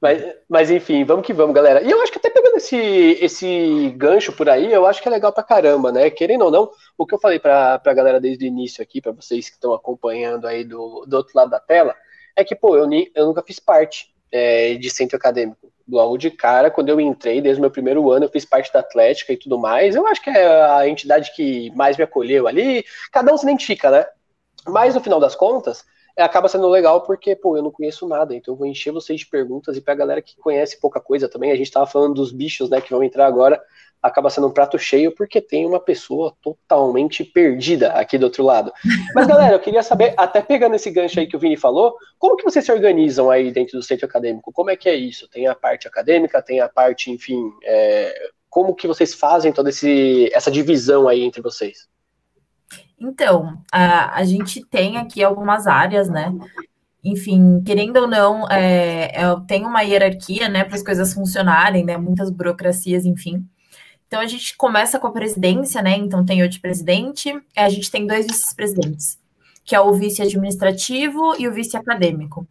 Mas, 0.00 0.22
mas 0.48 0.70
enfim, 0.70 1.04
vamos 1.04 1.26
que 1.26 1.32
vamos, 1.32 1.54
galera. 1.54 1.82
E 1.82 1.90
eu 1.90 2.00
acho 2.00 2.12
que 2.12 2.18
até 2.18 2.30
pegando 2.30 2.56
esse, 2.56 2.76
esse 2.76 3.94
gancho 3.96 4.32
por 4.32 4.48
aí, 4.48 4.72
eu 4.72 4.86
acho 4.86 5.02
que 5.02 5.08
é 5.08 5.10
legal 5.10 5.32
pra 5.32 5.42
caramba, 5.42 5.92
né? 5.92 6.08
Querendo 6.10 6.44
ou 6.44 6.50
não, 6.50 6.70
o 6.96 7.06
que 7.06 7.14
eu 7.14 7.18
falei 7.18 7.38
pra, 7.38 7.78
pra 7.78 7.94
galera 7.94 8.20
desde 8.20 8.44
o 8.44 8.48
início 8.48 8.82
aqui, 8.82 9.00
para 9.00 9.12
vocês 9.12 9.48
que 9.48 9.56
estão 9.56 9.74
acompanhando 9.74 10.46
aí 10.46 10.64
do, 10.64 11.04
do 11.06 11.16
outro 11.16 11.32
lado 11.34 11.50
da 11.50 11.60
tela, 11.60 11.94
é 12.34 12.44
que, 12.44 12.54
pô, 12.54 12.76
eu, 12.76 12.88
eu 13.14 13.26
nunca 13.26 13.42
fiz 13.42 13.58
parte 13.58 14.14
é, 14.32 14.74
de 14.74 14.90
centro 14.90 15.16
acadêmico. 15.16 15.72
Logo 15.88 16.18
de 16.18 16.30
cara, 16.30 16.70
quando 16.70 16.90
eu 16.90 17.00
entrei, 17.00 17.40
desde 17.40 17.60
o 17.60 17.62
meu 17.62 17.70
primeiro 17.70 18.10
ano, 18.10 18.26
eu 18.26 18.30
fiz 18.30 18.44
parte 18.44 18.72
da 18.72 18.80
Atlética 18.80 19.32
e 19.32 19.36
tudo 19.36 19.58
mais. 19.58 19.96
Eu 19.96 20.06
acho 20.06 20.22
que 20.22 20.30
é 20.30 20.64
a 20.70 20.88
entidade 20.88 21.34
que 21.34 21.70
mais 21.74 21.96
me 21.96 22.04
acolheu 22.04 22.46
ali. 22.46 22.84
Cada 23.10 23.32
um 23.32 23.36
se 23.36 23.44
identifica, 23.44 23.90
né? 23.90 24.06
Mas 24.66 24.94
no 24.94 25.00
final 25.00 25.18
das 25.18 25.34
contas, 25.34 25.84
acaba 26.22 26.48
sendo 26.48 26.68
legal 26.68 27.02
porque, 27.02 27.34
pô, 27.36 27.56
eu 27.56 27.62
não 27.62 27.70
conheço 27.70 28.06
nada, 28.06 28.34
então 28.34 28.54
eu 28.54 28.58
vou 28.58 28.66
encher 28.66 28.92
vocês 28.92 29.20
de 29.20 29.26
perguntas 29.26 29.76
e 29.76 29.80
pra 29.80 29.94
galera 29.94 30.22
que 30.22 30.36
conhece 30.36 30.80
pouca 30.80 31.00
coisa 31.00 31.28
também, 31.28 31.50
a 31.50 31.56
gente 31.56 31.70
tava 31.70 31.86
falando 31.86 32.14
dos 32.14 32.32
bichos, 32.32 32.68
né, 32.68 32.80
que 32.80 32.90
vão 32.90 33.02
entrar 33.02 33.26
agora, 33.26 33.62
acaba 34.02 34.30
sendo 34.30 34.46
um 34.46 34.52
prato 34.52 34.78
cheio 34.78 35.12
porque 35.14 35.40
tem 35.40 35.66
uma 35.66 35.80
pessoa 35.80 36.34
totalmente 36.42 37.24
perdida 37.24 37.92
aqui 37.92 38.16
do 38.16 38.24
outro 38.24 38.44
lado. 38.44 38.72
Mas, 39.14 39.26
galera, 39.26 39.54
eu 39.54 39.60
queria 39.60 39.82
saber, 39.82 40.14
até 40.16 40.40
pegando 40.40 40.76
esse 40.76 40.90
gancho 40.90 41.18
aí 41.18 41.26
que 41.26 41.36
o 41.36 41.38
Vini 41.38 41.56
falou, 41.56 41.96
como 42.18 42.36
que 42.36 42.44
vocês 42.44 42.64
se 42.64 42.72
organizam 42.72 43.30
aí 43.30 43.50
dentro 43.50 43.78
do 43.78 43.82
centro 43.82 44.06
acadêmico? 44.06 44.52
Como 44.52 44.70
é 44.70 44.76
que 44.76 44.88
é 44.88 44.94
isso? 44.94 45.28
Tem 45.28 45.46
a 45.46 45.54
parte 45.54 45.88
acadêmica, 45.88 46.42
tem 46.42 46.60
a 46.60 46.68
parte, 46.68 47.10
enfim, 47.10 47.50
é, 47.64 48.14
como 48.48 48.74
que 48.74 48.86
vocês 48.86 49.14
fazem 49.14 49.52
toda 49.52 49.70
esse, 49.70 50.30
essa 50.32 50.50
divisão 50.50 51.08
aí 51.08 51.22
entre 51.22 51.42
vocês? 51.42 51.88
Então, 53.00 53.62
a, 53.72 54.18
a 54.18 54.24
gente 54.24 54.64
tem 54.64 54.96
aqui 54.98 55.22
algumas 55.22 55.66
áreas, 55.66 56.08
né? 56.08 56.32
Enfim, 57.02 57.62
querendo 57.64 57.98
ou 57.98 58.08
não, 58.08 58.48
é, 58.50 59.12
é, 59.14 59.40
tem 59.46 59.64
uma 59.64 59.82
hierarquia, 59.82 60.48
né, 60.48 60.64
para 60.64 60.74
as 60.74 60.82
coisas 60.82 61.14
funcionarem, 61.14 61.84
né? 61.84 61.96
Muitas 61.96 62.30
burocracias, 62.30 63.06
enfim. 63.06 63.46
Então, 64.06 64.20
a 64.20 64.26
gente 64.26 64.56
começa 64.56 64.98
com 64.98 65.06
a 65.06 65.12
presidência, 65.12 65.80
né? 65.80 65.96
Então, 65.96 66.24
tem 66.24 66.42
o 66.42 66.48
de 66.48 66.58
presidente, 66.58 67.32
a 67.56 67.68
gente 67.68 67.90
tem 67.90 68.06
dois 68.06 68.26
vice-presidentes, 68.26 69.18
que 69.64 69.76
é 69.76 69.80
o 69.80 69.92
vice-administrativo 69.92 71.36
e 71.38 71.46
o 71.46 71.52
vice-acadêmico. 71.52 72.46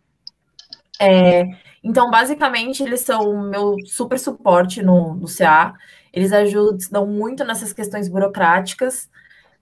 É, 0.99 1.43
então, 1.83 2.09
basicamente, 2.09 2.83
eles 2.83 3.01
são 3.01 3.29
o 3.29 3.49
meu 3.49 3.75
super 3.85 4.17
suporte 4.17 4.81
no, 4.81 5.15
no 5.15 5.27
CA. 5.27 5.73
Eles 6.13 6.31
ajudam 6.31 7.05
muito 7.05 7.43
nessas 7.43 7.73
questões 7.73 8.07
burocráticas 8.07 9.09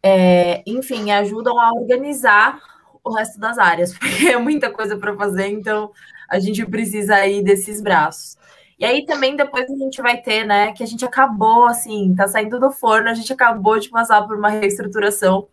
é, 0.08 0.62
enfim, 0.68 1.10
ajudam 1.10 1.60
a 1.60 1.72
organizar 1.74 2.60
o 3.04 3.12
resto 3.12 3.40
das 3.40 3.58
áreas, 3.58 3.92
porque 3.98 4.28
é 4.28 4.38
muita 4.38 4.70
coisa 4.70 4.96
para 4.96 5.16
fazer, 5.16 5.48
então 5.48 5.92
a 6.30 6.38
gente 6.38 6.64
precisa 6.64 7.16
aí 7.16 7.44
desses 7.44 7.82
braços. 7.82 8.38
E 8.78 8.86
aí 8.86 9.04
também 9.04 9.36
depois 9.36 9.66
a 9.68 9.76
gente 9.76 10.00
vai 10.04 10.18
ter, 10.22 10.46
né, 10.46 10.74
que 10.74 10.84
a 10.84 10.86
gente 10.86 11.04
acabou, 11.04 11.66
assim, 11.66 12.14
tá 12.14 12.28
saindo 12.28 12.60
do 12.60 12.70
forno, 12.70 13.10
a 13.10 13.16
gente 13.16 13.34
acabou 13.34 13.80
de 13.80 13.90
passar 13.90 14.22
por 14.28 14.38
uma 14.38 14.50
reestruturação, 14.50 15.48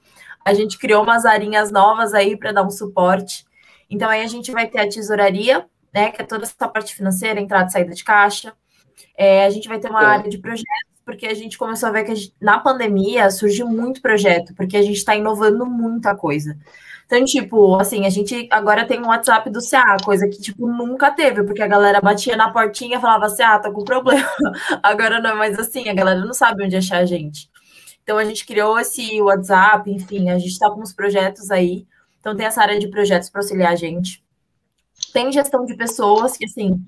a 0.44 0.52
gente 0.52 0.76
criou 0.78 1.02
umas 1.02 1.24
arinhas 1.24 1.70
novas 1.72 2.12
aí 2.12 2.36
para 2.36 2.52
dar 2.52 2.62
um 2.62 2.70
suporte. 2.70 3.46
Então 3.88 4.10
aí 4.10 4.22
a 4.22 4.26
gente 4.26 4.52
vai 4.52 4.66
ter 4.66 4.80
a 4.80 4.88
tesouraria, 4.88 5.64
né, 5.94 6.10
que 6.10 6.20
é 6.20 6.26
toda 6.26 6.44
essa 6.44 6.68
parte 6.68 6.94
financeira, 6.94 7.40
entrada 7.40 7.68
e 7.68 7.72
saída 7.72 7.94
de 7.94 8.04
caixa. 8.04 8.52
É, 9.16 9.46
a 9.46 9.50
gente 9.50 9.66
vai 9.66 9.78
ter 9.78 9.88
uma 9.88 10.02
é. 10.02 10.06
área 10.06 10.30
de 10.30 10.36
projetos, 10.36 10.91
porque 11.12 11.26
a 11.26 11.34
gente 11.34 11.58
começou 11.58 11.90
a 11.90 11.92
ver 11.92 12.04
que 12.04 12.14
gente, 12.14 12.34
na 12.40 12.58
pandemia 12.58 13.30
surgiu 13.30 13.68
muito 13.68 14.00
projeto, 14.00 14.54
porque 14.54 14.78
a 14.78 14.82
gente 14.82 14.96
está 14.96 15.14
inovando 15.14 15.66
muita 15.66 16.14
coisa. 16.14 16.56
Então, 17.04 17.22
tipo, 17.26 17.76
assim, 17.76 18.06
a 18.06 18.10
gente 18.10 18.48
agora 18.50 18.86
tem 18.86 18.98
um 18.98 19.08
WhatsApp 19.08 19.50
do 19.50 19.60
CA, 19.60 19.98
coisa 20.02 20.26
que, 20.26 20.40
tipo, 20.40 20.66
nunca 20.66 21.10
teve, 21.10 21.44
porque 21.44 21.60
a 21.62 21.66
galera 21.66 22.00
batia 22.00 22.34
na 22.34 22.50
portinha 22.50 22.96
e 22.96 23.00
falava 23.00 23.26
assim, 23.26 23.42
ah, 23.42 23.58
tá 23.58 23.70
com 23.70 23.84
problema. 23.84 24.26
Agora 24.82 25.20
não 25.20 25.30
é 25.30 25.34
mais 25.34 25.58
assim, 25.58 25.90
a 25.90 25.94
galera 25.94 26.24
não 26.24 26.32
sabe 26.32 26.64
onde 26.64 26.74
achar 26.76 26.98
a 27.00 27.04
gente. 27.04 27.50
Então, 28.02 28.16
a 28.16 28.24
gente 28.24 28.46
criou 28.46 28.78
esse 28.78 29.20
WhatsApp, 29.20 29.90
enfim, 29.90 30.30
a 30.30 30.38
gente 30.38 30.58
tá 30.58 30.70
com 30.70 30.80
uns 30.80 30.94
projetos 30.94 31.50
aí. 31.50 31.86
Então, 32.20 32.34
tem 32.34 32.46
essa 32.46 32.62
área 32.62 32.78
de 32.78 32.88
projetos 32.88 33.28
para 33.28 33.42
auxiliar 33.42 33.72
a 33.72 33.76
gente. 33.76 34.24
Tem 35.12 35.30
gestão 35.30 35.66
de 35.66 35.76
pessoas, 35.76 36.38
que, 36.38 36.46
assim, 36.46 36.82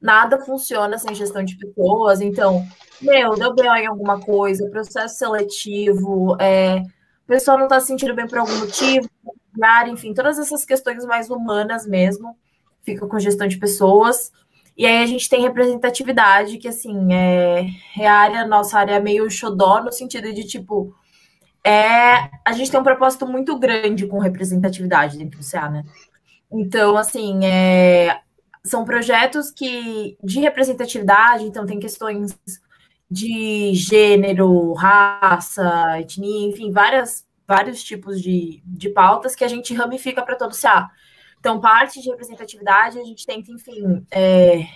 nada 0.00 0.40
funciona 0.40 0.96
sem 0.98 1.14
gestão 1.14 1.44
de 1.44 1.56
pessoas. 1.56 2.20
Então, 2.20 2.64
meu, 3.00 3.34
deu 3.34 3.54
BO 3.54 3.62
em 3.62 3.86
alguma 3.86 4.20
coisa, 4.20 4.68
processo 4.70 5.18
seletivo, 5.18 6.36
é, 6.40 6.78
o 7.24 7.26
pessoal 7.26 7.58
não 7.58 7.66
está 7.66 7.78
se 7.80 7.88
sentindo 7.88 8.14
bem 8.14 8.26
por 8.26 8.38
algum 8.38 8.58
motivo, 8.58 9.08
enfim, 9.88 10.14
todas 10.14 10.38
essas 10.38 10.64
questões 10.64 11.04
mais 11.04 11.28
humanas 11.28 11.86
mesmo, 11.86 12.36
fica 12.82 13.06
com 13.06 13.18
gestão 13.18 13.46
de 13.46 13.58
pessoas. 13.58 14.32
E 14.76 14.86
aí 14.86 15.02
a 15.02 15.06
gente 15.06 15.28
tem 15.28 15.42
representatividade, 15.42 16.56
que 16.56 16.66
assim, 16.66 17.12
é, 17.12 17.66
é 17.98 18.06
a 18.06 18.14
área, 18.14 18.46
nossa 18.46 18.78
área 18.78 18.94
é 18.94 19.00
meio 19.00 19.30
xodó, 19.30 19.82
no 19.82 19.92
sentido 19.92 20.32
de, 20.32 20.44
tipo, 20.44 20.94
é, 21.62 22.30
a 22.44 22.52
gente 22.52 22.70
tem 22.70 22.80
um 22.80 22.84
propósito 22.84 23.26
muito 23.26 23.58
grande 23.58 24.06
com 24.06 24.18
representatividade 24.18 25.18
dentro 25.18 25.38
do 25.38 25.44
CA, 25.44 25.68
né? 25.68 25.84
Então, 26.50 26.96
assim, 26.96 27.44
é, 27.44 28.20
são 28.64 28.84
projetos 28.84 29.50
que 29.50 30.16
de 30.22 30.40
representatividade, 30.40 31.44
então 31.44 31.66
tem 31.66 31.78
questões 31.78 32.38
de 33.10 33.74
gênero, 33.74 34.72
raça, 34.74 35.98
etnia, 36.00 36.48
enfim, 36.48 36.70
várias, 36.70 37.26
vários 37.46 37.82
tipos 37.82 38.22
de, 38.22 38.62
de 38.64 38.88
pautas 38.90 39.34
que 39.34 39.42
a 39.42 39.48
gente 39.48 39.74
ramifica 39.74 40.22
para 40.22 40.36
todo 40.36 40.52
o 40.52 40.60
CA. 40.60 40.88
Então, 41.40 41.60
parte 41.60 42.00
de 42.00 42.10
representatividade, 42.10 42.98
a 42.98 43.04
gente 43.04 43.26
tenta, 43.26 43.50
enfim, 43.50 44.06
é, 44.10 44.66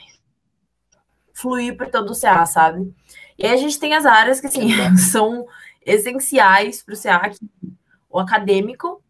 fluir 1.35 1.77
por 1.77 1.89
todo 1.89 2.11
o 2.11 2.21
CA, 2.21 2.45
sabe? 2.47 2.93
E 3.39 3.47
aí 3.47 3.53
a 3.53 3.57
gente 3.57 3.79
tem 3.79 3.95
as 3.95 4.07
áreas 4.07 4.41
que, 4.41 4.47
assim, 4.47 4.69
são 4.97 5.47
essenciais 5.85 6.83
para 6.83 6.95
o 6.95 7.01
CA, 7.01 7.31
o 8.11 8.19
acadêmico, 8.19 9.03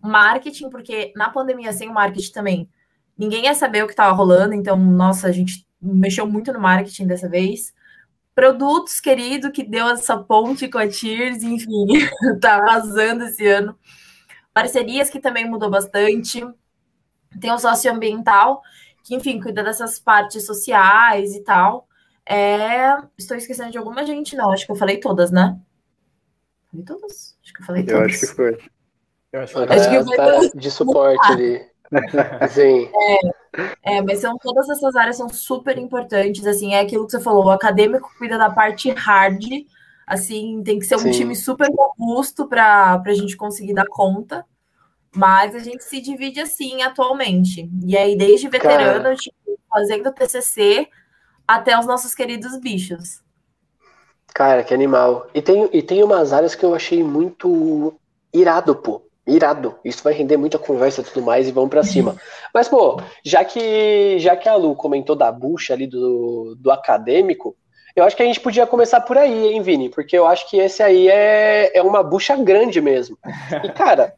marketing, 0.00 0.68
porque 0.68 1.12
na 1.16 1.30
pandemia, 1.30 1.72
sem 1.72 1.88
o 1.88 1.94
marketing 1.94 2.32
também, 2.32 2.70
ninguém 3.18 3.44
ia 3.44 3.54
saber 3.54 3.82
o 3.82 3.86
que 3.86 3.92
estava 3.92 4.12
rolando, 4.12 4.54
então, 4.54 4.76
nossa, 4.76 5.28
a 5.28 5.32
gente 5.32 5.66
mexeu 5.80 6.26
muito 6.26 6.52
no 6.52 6.60
marketing 6.60 7.06
dessa 7.06 7.28
vez 7.28 7.72
produtos, 8.34 9.00
querido, 9.00 9.52
que 9.52 9.62
deu 9.62 9.88
essa 9.88 10.16
ponte 10.16 10.68
com 10.68 10.78
a 10.78 10.88
Tears, 10.88 11.42
enfim, 11.42 11.86
tá 12.40 12.56
arrasando 12.56 13.24
esse 13.24 13.46
ano. 13.46 13.78
Parcerias 14.52 15.10
que 15.10 15.20
também 15.20 15.48
mudou 15.48 15.70
bastante. 15.70 16.44
Tem 17.40 17.50
o 17.50 17.58
socioambiental, 17.58 18.62
que, 19.04 19.14
enfim, 19.14 19.40
cuida 19.40 19.62
dessas 19.62 19.98
partes 19.98 20.44
sociais 20.44 21.34
e 21.34 21.42
tal. 21.42 21.86
É... 22.26 22.94
Estou 23.16 23.36
esquecendo 23.36 23.70
de 23.70 23.78
alguma 23.78 24.04
gente, 24.04 24.36
não. 24.36 24.50
Acho 24.50 24.66
que 24.66 24.72
eu 24.72 24.76
falei 24.76 24.98
todas, 24.98 25.30
né? 25.30 25.58
Falei 26.70 26.84
todas? 26.84 27.38
Acho 27.42 27.52
que 27.52 27.62
eu 27.62 27.66
falei 27.66 27.82
todas. 27.84 28.00
Eu 28.00 28.06
acho 28.06 28.20
que 28.20 28.26
foi. 28.26 28.58
Eu 29.32 29.40
acho 29.40 29.54
que 29.54 29.66
foi. 29.66 29.76
Acho 29.76 29.90
que 29.90 30.04
foi 30.04 30.16
tá 30.16 30.58
de 30.58 30.70
suporte 30.70 31.32
ali. 31.32 31.71
Sim. 32.50 32.88
É, 33.82 33.96
é, 33.96 34.02
mas 34.02 34.20
são 34.20 34.36
todas 34.38 34.68
essas 34.68 34.96
áreas 34.96 35.16
são 35.16 35.28
super 35.28 35.78
importantes, 35.78 36.46
assim, 36.46 36.74
é 36.74 36.80
aquilo 36.80 37.06
que 37.06 37.12
você 37.12 37.20
falou, 37.20 37.46
o 37.46 37.50
acadêmico 37.50 38.10
cuida 38.18 38.38
da 38.38 38.50
parte 38.50 38.90
hard, 38.90 39.44
assim, 40.06 40.62
tem 40.64 40.78
que 40.78 40.86
ser 40.86 40.96
um 40.96 41.00
Sim. 41.00 41.10
time 41.10 41.36
super 41.36 41.68
robusto 41.70 42.48
para 42.48 43.02
a 43.04 43.14
gente 43.14 43.36
conseguir 43.36 43.74
dar 43.74 43.86
conta, 43.88 44.44
Mas 45.14 45.54
a 45.54 45.58
gente 45.58 45.84
se 45.84 46.00
divide 46.00 46.40
assim 46.40 46.82
atualmente. 46.82 47.70
E 47.84 47.96
aí, 47.96 48.16
desde 48.16 48.48
veterano, 48.48 49.14
tipo, 49.16 49.36
fazendo 49.70 50.12
TCC, 50.12 50.88
até 51.46 51.78
os 51.78 51.86
nossos 51.86 52.14
queridos 52.14 52.58
bichos. 52.58 53.22
Cara, 54.34 54.64
que 54.64 54.72
animal. 54.72 55.28
E 55.34 55.42
tem, 55.42 55.68
e 55.72 55.82
tem 55.82 56.02
umas 56.02 56.32
áreas 56.32 56.54
que 56.54 56.64
eu 56.64 56.74
achei 56.74 57.02
muito 57.04 57.94
irado, 58.32 58.74
pô. 58.74 59.02
Irado. 59.26 59.78
Isso 59.84 60.02
vai 60.02 60.12
render 60.12 60.36
muita 60.36 60.58
conversa 60.58 61.00
e 61.00 61.04
tudo 61.04 61.24
mais 61.24 61.48
e 61.48 61.52
vamos 61.52 61.70
para 61.70 61.82
cima. 61.82 62.16
Mas, 62.52 62.68
pô, 62.68 63.00
já 63.24 63.44
que, 63.44 64.18
já 64.18 64.36
que 64.36 64.48
a 64.48 64.56
Lu 64.56 64.74
comentou 64.74 65.14
da 65.14 65.30
bucha 65.30 65.72
ali 65.72 65.86
do, 65.86 66.56
do 66.58 66.70
acadêmico, 66.70 67.56
eu 67.94 68.04
acho 68.04 68.16
que 68.16 68.22
a 68.22 68.26
gente 68.26 68.40
podia 68.40 68.66
começar 68.66 69.00
por 69.02 69.16
aí, 69.16 69.52
hein, 69.52 69.62
Vini? 69.62 69.88
Porque 69.88 70.18
eu 70.18 70.26
acho 70.26 70.48
que 70.50 70.58
esse 70.58 70.82
aí 70.82 71.08
é, 71.08 71.76
é 71.76 71.82
uma 71.82 72.02
bucha 72.02 72.36
grande 72.36 72.80
mesmo. 72.80 73.16
E, 73.62 73.68
cara, 73.72 74.14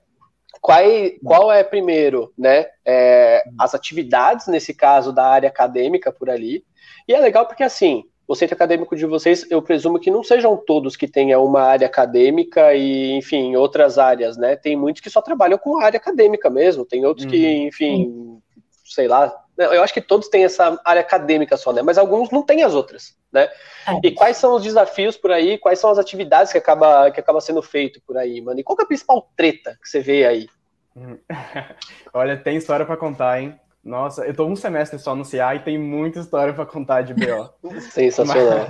qual, 0.60 0.80
qual 1.22 1.52
é 1.52 1.62
primeiro, 1.62 2.32
né? 2.38 2.66
É, 2.86 3.42
as 3.58 3.74
atividades, 3.74 4.46
nesse 4.46 4.72
caso, 4.72 5.12
da 5.12 5.26
área 5.26 5.48
acadêmica 5.48 6.10
por 6.10 6.30
ali. 6.30 6.64
E 7.06 7.12
é 7.12 7.20
legal 7.20 7.46
porque, 7.46 7.62
assim, 7.62 8.04
o 8.26 8.34
centro 8.34 8.54
acadêmico 8.54 8.96
de 8.96 9.04
vocês, 9.04 9.46
eu 9.50 9.60
presumo 9.60 9.98
que 9.98 10.10
não 10.10 10.24
sejam 10.24 10.56
todos 10.56 10.96
que 10.96 11.06
tenham 11.06 11.44
uma 11.44 11.62
área 11.62 11.86
acadêmica 11.86 12.74
e, 12.74 13.12
enfim, 13.12 13.54
outras 13.54 13.98
áreas, 13.98 14.36
né? 14.36 14.56
Tem 14.56 14.74
muitos 14.74 15.02
que 15.02 15.10
só 15.10 15.20
trabalham 15.20 15.58
com 15.58 15.78
a 15.78 15.84
área 15.84 15.98
acadêmica 15.98 16.48
mesmo, 16.48 16.86
tem 16.86 17.04
outros 17.04 17.26
uhum. 17.26 17.30
que, 17.30 17.46
enfim, 17.66 18.40
sei 18.84 19.08
lá. 19.08 19.34
Eu 19.56 19.82
acho 19.84 19.94
que 19.94 20.00
todos 20.00 20.28
têm 20.28 20.44
essa 20.44 20.80
área 20.84 21.00
acadêmica 21.00 21.56
só, 21.56 21.72
né? 21.72 21.82
Mas 21.82 21.98
alguns 21.98 22.30
não 22.30 22.42
têm 22.42 22.64
as 22.64 22.74
outras, 22.74 23.14
né? 23.30 23.48
É. 23.86 24.00
E 24.02 24.10
quais 24.10 24.36
são 24.36 24.54
os 24.56 24.62
desafios 24.62 25.16
por 25.16 25.30
aí? 25.30 25.58
Quais 25.58 25.78
são 25.78 25.90
as 25.90 25.98
atividades 25.98 26.50
que 26.50 26.58
acaba, 26.58 27.10
que 27.10 27.20
acaba 27.20 27.40
sendo 27.40 27.62
feito 27.62 28.00
por 28.06 28.16
aí, 28.16 28.40
mano? 28.40 28.58
E 28.58 28.64
qual 28.64 28.76
é 28.80 28.82
a 28.82 28.86
principal 28.86 29.30
treta 29.36 29.78
que 29.80 29.88
você 29.88 30.00
vê 30.00 30.26
aí? 30.26 30.48
Olha, 32.12 32.36
tem 32.36 32.56
história 32.56 32.86
para 32.86 32.96
contar, 32.96 33.40
hein? 33.40 33.58
Nossa, 33.84 34.24
eu 34.24 34.34
tô 34.34 34.46
um 34.46 34.56
semestre 34.56 34.98
só 34.98 35.14
no 35.14 35.28
CA 35.28 35.54
e 35.54 35.62
tem 35.62 35.78
muita 35.78 36.20
história 36.20 36.54
para 36.54 36.64
contar 36.64 37.02
de 37.02 37.12
BO. 37.12 37.50
Sensacional. 37.92 38.66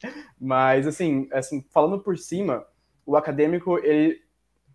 Mas, 0.00 0.14
mas, 0.40 0.86
assim, 0.88 1.28
assim, 1.32 1.64
falando 1.70 2.00
por 2.00 2.18
cima, 2.18 2.66
o 3.06 3.16
acadêmico, 3.16 3.78
ele 3.78 4.20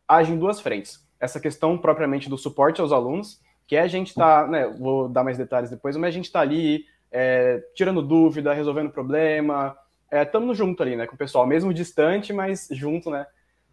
age 0.07 0.31
em 0.31 0.39
duas 0.39 0.61
frentes. 0.61 1.05
Essa 1.19 1.39
questão 1.39 1.77
propriamente 1.77 2.29
do 2.29 2.37
suporte 2.37 2.79
aos 2.79 2.93
alunos, 2.93 3.41
que 3.67 3.75
é 3.75 3.81
a 3.81 3.87
gente 3.87 4.13
tá, 4.13 4.47
né, 4.47 4.67
vou 4.79 5.09
dar 5.09 5.23
mais 5.23 5.37
detalhes 5.37 5.69
depois, 5.69 5.97
mas 5.97 6.09
a 6.09 6.11
gente 6.11 6.31
tá 6.31 6.39
ali 6.39 6.85
é, 7.11 7.61
tirando 7.73 8.01
dúvida, 8.01 8.53
resolvendo 8.53 8.91
problema, 8.91 9.75
estamos 10.11 10.55
é, 10.55 10.57
junto 10.57 10.83
ali, 10.83 10.95
né, 10.95 11.07
com 11.07 11.15
o 11.15 11.17
pessoal, 11.17 11.45
mesmo 11.45 11.73
distante, 11.73 12.31
mas 12.31 12.67
junto, 12.71 13.09
né, 13.09 13.25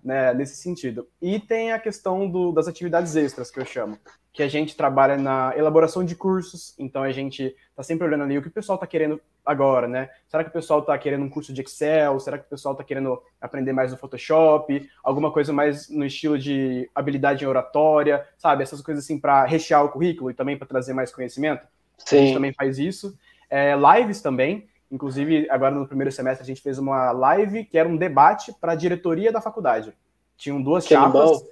né, 0.03 0.35
nesse 0.35 0.57
sentido. 0.57 1.07
E 1.21 1.39
tem 1.39 1.73
a 1.73 1.79
questão 1.79 2.29
do, 2.29 2.53
das 2.53 2.67
atividades 2.67 3.15
extras, 3.15 3.51
que 3.51 3.61
eu 3.61 3.67
chamo, 3.67 3.99
que 4.33 4.43
a 4.43 4.49
gente 4.49 4.75
trabalha 4.75 5.17
na 5.17 5.53
elaboração 5.57 6.05
de 6.05 6.17
cursos, 6.17 6.75
então 6.79 7.03
a 7.03 7.13
gente 7.13 7.55
está 7.71 7.83
sempre 7.83 8.07
olhando 8.07 8.25
ali 8.25 8.39
o 8.39 8.43
que 8.43 8.49
o 8.49 8.53
pessoal 8.53 8.77
está 8.77 8.87
querendo 8.87 9.21
agora, 9.45 9.87
né? 9.87 10.09
Será 10.27 10.43
que 10.43 10.49
o 10.49 10.53
pessoal 10.53 10.81
está 10.81 10.97
querendo 10.97 11.25
um 11.25 11.29
curso 11.29 11.53
de 11.53 11.61
Excel? 11.61 12.19
Será 12.19 12.39
que 12.39 12.47
o 12.47 12.49
pessoal 12.49 12.73
está 12.73 12.83
querendo 12.83 13.23
aprender 13.41 13.73
mais 13.73 13.93
no 13.93 13.99
Photoshop? 13.99 14.89
Alguma 15.05 15.31
coisa 15.31 15.53
mais 15.53 15.91
no 15.91 16.07
estilo 16.07 16.39
de 16.39 16.89
habilidade 16.95 17.45
em 17.45 17.49
oratória, 17.49 18.27
sabe? 18.39 18.63
Essas 18.63 18.81
coisas 18.81 19.05
assim 19.05 19.19
para 19.19 19.45
rechear 19.45 19.85
o 19.85 19.91
currículo 19.91 20.31
e 20.31 20.35
também 20.35 20.57
para 20.57 20.67
trazer 20.67 20.95
mais 20.95 21.13
conhecimento. 21.13 21.67
Sim. 21.99 22.17
A 22.17 22.21
gente 22.21 22.35
também 22.35 22.53
faz 22.55 22.79
isso. 22.79 23.17
É, 23.51 23.75
lives 23.77 24.23
também, 24.23 24.67
Inclusive, 24.93 25.49
agora 25.49 25.75
no 25.75 25.89
primeiro 25.89 26.13
semestre, 26.13 26.43
a 26.43 26.47
gente 26.47 26.61
fez 26.61 26.77
uma 26.77 27.13
live 27.13 27.65
que 27.65 27.79
era 27.79 27.89
um 27.89 27.97
debate 27.97 28.53
para 28.61 28.73
a 28.73 28.75
diretoria 28.75 29.33
da 29.33 29.41
faculdade. 29.41 29.91
Tinham 30.37 30.61
duas 30.61 30.87
que 30.87 30.93
chapas, 30.93 31.43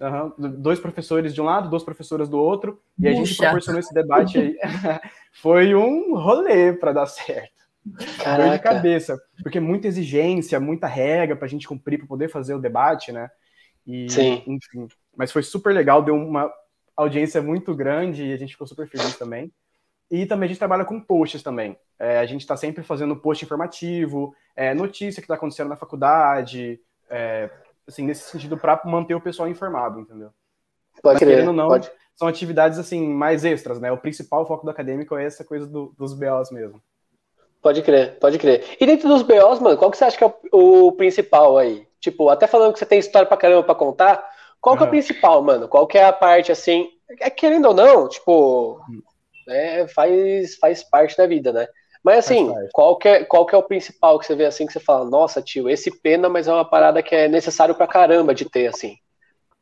uhum, 0.00 0.32
dois 0.60 0.80
professores 0.80 1.34
de 1.34 1.40
um 1.40 1.44
lado, 1.44 1.68
duas 1.68 1.84
professoras 1.84 2.28
do 2.28 2.38
outro, 2.38 2.80
e 2.98 3.02
Puxa. 3.02 3.10
a 3.10 3.12
gente 3.24 3.36
proporcionou 3.36 3.80
esse 3.80 3.94
debate 3.94 4.38
aí. 4.38 4.56
Foi 5.32 5.74
um 5.74 6.14
rolê 6.14 6.72
para 6.72 6.92
dar 6.92 7.06
certo. 7.06 7.58
Caraca. 8.22 8.42
Dor 8.42 8.52
de 8.52 8.62
cabeça, 8.62 9.22
porque 9.42 9.60
muita 9.60 9.88
exigência, 9.88 10.60
muita 10.60 10.86
regra 10.86 11.36
para 11.36 11.46
a 11.46 11.48
gente 11.48 11.66
cumprir 11.66 11.98
para 11.98 12.06
poder 12.06 12.28
fazer 12.28 12.54
o 12.54 12.60
debate, 12.60 13.12
né? 13.12 13.30
E, 13.86 14.10
Sim. 14.10 14.42
Enfim, 14.46 14.88
mas 15.16 15.32
foi 15.32 15.42
super 15.42 15.72
legal, 15.72 16.02
deu 16.02 16.14
uma 16.14 16.52
audiência 16.96 17.40
muito 17.40 17.74
grande 17.74 18.24
e 18.24 18.32
a 18.32 18.36
gente 18.36 18.52
ficou 18.52 18.66
super 18.66 18.86
feliz 18.88 19.16
também. 19.16 19.50
E 20.10 20.26
também 20.26 20.46
a 20.46 20.48
gente 20.48 20.58
trabalha 20.58 20.84
com 20.84 21.00
posts 21.00 21.42
também. 21.42 21.76
É, 21.98 22.18
a 22.18 22.26
gente 22.26 22.40
está 22.40 22.56
sempre 22.56 22.82
fazendo 22.82 23.16
post 23.16 23.44
informativo, 23.44 24.34
é, 24.56 24.74
notícia 24.74 25.20
que 25.20 25.24
está 25.24 25.34
acontecendo 25.34 25.68
na 25.68 25.76
faculdade, 25.76 26.80
é, 27.10 27.50
assim, 27.88 28.04
nesse 28.04 28.30
sentido, 28.30 28.56
para 28.56 28.80
manter 28.84 29.14
o 29.14 29.20
pessoal 29.20 29.48
informado, 29.48 30.00
entendeu? 30.00 30.30
Pode 31.02 31.14
Mas, 31.14 31.18
querendo 31.18 31.48
ou 31.48 31.54
não, 31.54 31.68
pode. 31.68 31.90
são 32.14 32.28
atividades 32.28 32.78
assim 32.78 33.08
mais 33.08 33.44
extras, 33.44 33.80
né? 33.80 33.90
O 33.90 33.98
principal 33.98 34.46
foco 34.46 34.64
do 34.64 34.70
acadêmico 34.70 35.16
é 35.16 35.24
essa 35.24 35.44
coisa 35.44 35.66
do, 35.66 35.94
dos 35.96 36.12
BOs 36.14 36.50
mesmo. 36.50 36.82
Pode 37.62 37.82
crer, 37.82 38.18
pode 38.18 38.38
crer. 38.38 38.76
E 38.80 38.86
dentro 38.86 39.08
dos 39.08 39.22
BOs, 39.22 39.58
mano, 39.58 39.76
qual 39.76 39.90
que 39.90 39.96
você 39.96 40.04
acha 40.04 40.16
que 40.16 40.24
é 40.24 40.32
o, 40.52 40.88
o 40.88 40.92
principal 40.92 41.58
aí? 41.58 41.88
Tipo, 42.00 42.28
até 42.28 42.46
falando 42.46 42.72
que 42.72 42.78
você 42.78 42.86
tem 42.86 42.98
história 42.98 43.26
pra 43.26 43.36
caramba 43.36 43.64
pra 43.64 43.74
contar, 43.74 44.24
qual 44.60 44.76
que 44.76 44.82
é 44.84 44.86
o 44.86 44.90
principal, 44.90 45.42
mano? 45.42 45.66
Qual 45.66 45.86
que 45.86 45.98
é 45.98 46.04
a 46.04 46.12
parte, 46.12 46.52
assim, 46.52 46.88
é, 47.20 47.30
querendo 47.30 47.66
ou 47.66 47.74
não, 47.74 48.08
tipo, 48.08 48.80
hum 48.88 49.02
é, 49.48 49.88
faz, 49.88 50.56
faz 50.56 50.84
parte 50.84 51.16
da 51.16 51.26
vida, 51.26 51.52
né? 51.52 51.66
Mas 52.04 52.18
assim, 52.18 52.52
qual 52.72 52.96
que, 52.96 53.08
é, 53.08 53.24
qual 53.24 53.44
que 53.44 53.54
é 53.54 53.58
o 53.58 53.62
principal 53.62 54.18
que 54.18 54.26
você 54.26 54.34
vê 54.34 54.46
assim 54.46 54.66
que 54.66 54.72
você 54.72 54.80
fala, 54.80 55.08
nossa, 55.08 55.42
tio, 55.42 55.68
esse 55.68 55.90
pena, 56.00 56.28
mas 56.28 56.48
é 56.48 56.52
uma 56.52 56.64
parada 56.64 57.02
que 57.02 57.14
é 57.14 57.28
necessário 57.28 57.74
pra 57.74 57.86
caramba 57.86 58.34
de 58.34 58.48
ter, 58.48 58.68
assim. 58.68 58.96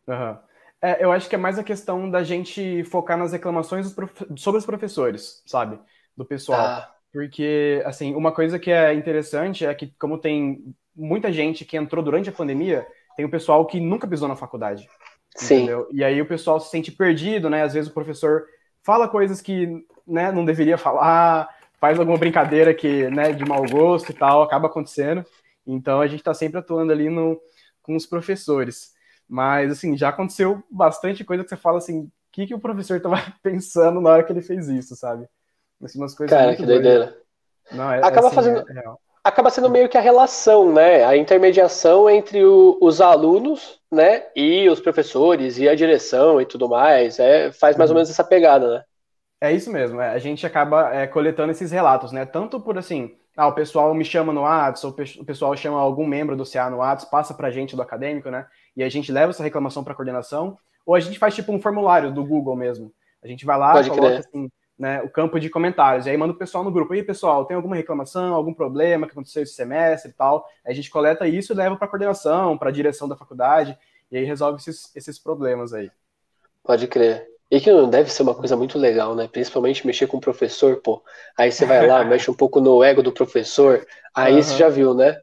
Uhum. 0.06 0.36
É, 0.82 1.02
eu 1.02 1.10
acho 1.10 1.28
que 1.28 1.34
é 1.34 1.38
mais 1.38 1.58
a 1.58 1.64
questão 1.64 2.10
da 2.10 2.22
gente 2.22 2.84
focar 2.84 3.16
nas 3.16 3.32
reclamações 3.32 3.94
sobre 4.36 4.58
os 4.58 4.66
professores, 4.66 5.42
sabe? 5.46 5.78
Do 6.16 6.24
pessoal. 6.24 6.60
Ah. 6.60 6.92
Porque, 7.12 7.82
assim, 7.86 8.14
uma 8.14 8.30
coisa 8.30 8.58
que 8.58 8.70
é 8.70 8.92
interessante 8.92 9.64
é 9.64 9.74
que, 9.74 9.92
como 9.98 10.18
tem 10.18 10.62
muita 10.94 11.32
gente 11.32 11.64
que 11.64 11.76
entrou 11.76 12.04
durante 12.04 12.28
a 12.28 12.32
pandemia, 12.32 12.86
tem 13.16 13.24
o 13.24 13.30
pessoal 13.30 13.64
que 13.64 13.80
nunca 13.80 14.06
pisou 14.06 14.28
na 14.28 14.36
faculdade. 14.36 14.86
Sim. 15.34 15.62
Entendeu? 15.62 15.88
E 15.92 16.04
aí 16.04 16.20
o 16.20 16.26
pessoal 16.26 16.60
se 16.60 16.70
sente 16.70 16.92
perdido, 16.92 17.48
né? 17.48 17.62
Às 17.62 17.74
vezes 17.74 17.90
o 17.90 17.94
professor 17.94 18.44
fala 18.82 19.08
coisas 19.08 19.40
que 19.40 19.84
né, 20.06 20.30
não 20.30 20.44
deveria 20.44 20.78
falar, 20.78 21.48
faz 21.78 21.98
alguma 21.98 22.18
brincadeira 22.18 22.74
que, 22.74 23.08
né, 23.10 23.32
de 23.32 23.44
mau 23.44 23.64
gosto 23.66 24.10
e 24.10 24.14
tal, 24.14 24.42
acaba 24.42 24.66
acontecendo. 24.66 25.24
Então 25.66 26.00
a 26.00 26.06
gente 26.06 26.20
está 26.20 26.34
sempre 26.34 26.58
atuando 26.58 26.92
ali 26.92 27.08
no, 27.10 27.40
com 27.82 27.94
os 27.96 28.06
professores. 28.06 28.94
Mas, 29.28 29.72
assim, 29.72 29.96
já 29.96 30.08
aconteceu 30.08 30.62
bastante 30.70 31.24
coisa 31.24 31.42
que 31.42 31.48
você 31.48 31.56
fala 31.56 31.78
assim, 31.78 32.02
o 32.02 32.10
que, 32.30 32.46
que 32.46 32.54
o 32.54 32.60
professor 32.60 32.96
estava 32.96 33.16
pensando 33.42 34.00
na 34.00 34.10
hora 34.10 34.22
que 34.22 34.32
ele 34.32 34.42
fez 34.42 34.68
isso, 34.68 34.94
sabe? 34.94 35.26
Assim, 35.82 35.98
umas 35.98 36.14
coisas 36.14 36.36
Cara, 36.36 36.56
que 36.56 36.64
doideira. 36.64 37.16
Não, 37.72 37.92
é, 37.92 37.98
acaba 37.98 38.28
assim, 38.28 38.34
fazendo. 38.34 38.70
É 38.70 38.84
acaba 39.26 39.50
sendo 39.50 39.68
meio 39.68 39.88
que 39.88 39.98
a 39.98 40.00
relação, 40.00 40.72
né? 40.72 41.04
A 41.04 41.16
intermediação 41.16 42.08
entre 42.08 42.44
o, 42.44 42.78
os 42.80 43.00
alunos, 43.00 43.80
né? 43.90 44.24
E 44.36 44.68
os 44.68 44.80
professores 44.80 45.58
e 45.58 45.68
a 45.68 45.74
direção 45.74 46.40
e 46.40 46.46
tudo 46.46 46.68
mais. 46.68 47.18
É, 47.18 47.50
faz 47.50 47.76
mais 47.76 47.90
ou 47.90 47.94
uhum. 47.94 47.98
menos 47.98 48.10
essa 48.10 48.22
pegada, 48.22 48.74
né? 48.74 48.84
É 49.40 49.52
isso 49.52 49.70
mesmo. 49.70 50.00
É, 50.00 50.10
a 50.10 50.18
gente 50.18 50.46
acaba 50.46 50.94
é, 50.94 51.06
coletando 51.06 51.50
esses 51.50 51.70
relatos, 51.70 52.12
né? 52.12 52.24
Tanto 52.24 52.60
por 52.60 52.78
assim, 52.78 53.14
ah, 53.36 53.48
o 53.48 53.52
pessoal 53.52 53.94
me 53.94 54.04
chama 54.04 54.32
no 54.32 54.42
Whats, 54.42 54.82
ou 54.82 54.90
o 54.90 55.24
pessoal 55.24 55.54
chama 55.56 55.78
algum 55.78 56.06
membro 56.06 56.36
do 56.36 56.50
CA 56.50 56.70
no 56.70 56.78
Whats, 56.78 57.04
passa 57.04 57.34
pra 57.34 57.50
gente 57.50 57.76
do 57.76 57.82
acadêmico, 57.82 58.30
né? 58.30 58.46
E 58.74 58.82
a 58.82 58.88
gente 58.88 59.12
leva 59.12 59.30
essa 59.30 59.42
reclamação 59.42 59.84
para 59.84 59.94
coordenação, 59.94 60.58
ou 60.86 60.94
a 60.94 61.00
gente 61.00 61.18
faz 61.18 61.34
tipo 61.34 61.52
um 61.52 61.60
formulário 61.60 62.12
do 62.12 62.24
Google 62.24 62.56
mesmo. 62.56 62.92
A 63.22 63.28
gente 63.28 63.44
vai 63.44 63.58
lá, 63.58 63.72
Pode 63.72 63.90
coloca 63.90 64.08
crer. 64.08 64.20
assim, 64.20 64.50
né, 64.78 65.02
o 65.02 65.10
campo 65.10 65.38
de 65.38 65.50
comentários. 65.50 66.06
E 66.06 66.10
aí 66.10 66.16
manda 66.16 66.32
o 66.32 66.38
pessoal 66.38 66.64
no 66.64 66.70
grupo. 66.70 66.94
E 66.94 66.98
aí, 66.98 67.02
pessoal, 67.02 67.44
tem 67.44 67.56
alguma 67.56 67.76
reclamação, 67.76 68.34
algum 68.34 68.54
problema 68.54 69.06
que 69.06 69.12
aconteceu 69.12 69.42
esse 69.42 69.54
semestre 69.54 70.10
e 70.10 70.14
tal? 70.14 70.46
Aí 70.64 70.72
a 70.72 70.74
gente 70.74 70.90
coleta 70.90 71.26
isso 71.26 71.52
e 71.52 71.56
leva 71.56 71.76
para 71.76 71.86
a 71.86 71.90
coordenação, 71.90 72.56
para 72.56 72.70
a 72.70 72.72
direção 72.72 73.08
da 73.08 73.16
faculdade, 73.16 73.76
e 74.10 74.16
aí 74.16 74.24
resolve 74.24 74.60
esses, 74.60 74.94
esses 74.94 75.18
problemas 75.18 75.74
aí. 75.74 75.90
Pode 76.62 76.86
crer. 76.86 77.35
E 77.50 77.60
que 77.60 77.70
não 77.70 77.88
deve 77.88 78.10
ser 78.10 78.22
uma 78.22 78.34
coisa 78.34 78.56
muito 78.56 78.78
legal, 78.78 79.14
né? 79.14 79.28
Principalmente 79.30 79.86
mexer 79.86 80.06
com 80.06 80.16
o 80.16 80.20
professor, 80.20 80.76
pô. 80.82 81.02
Aí 81.38 81.52
você 81.52 81.64
vai 81.64 81.86
lá, 81.86 82.02
mexe 82.04 82.30
um 82.30 82.34
pouco 82.34 82.60
no 82.60 82.82
ego 82.82 83.02
do 83.02 83.12
professor, 83.12 83.86
aí 84.14 84.34
uhum. 84.34 84.42
você 84.42 84.56
já 84.56 84.68
viu, 84.68 84.94
né? 84.94 85.16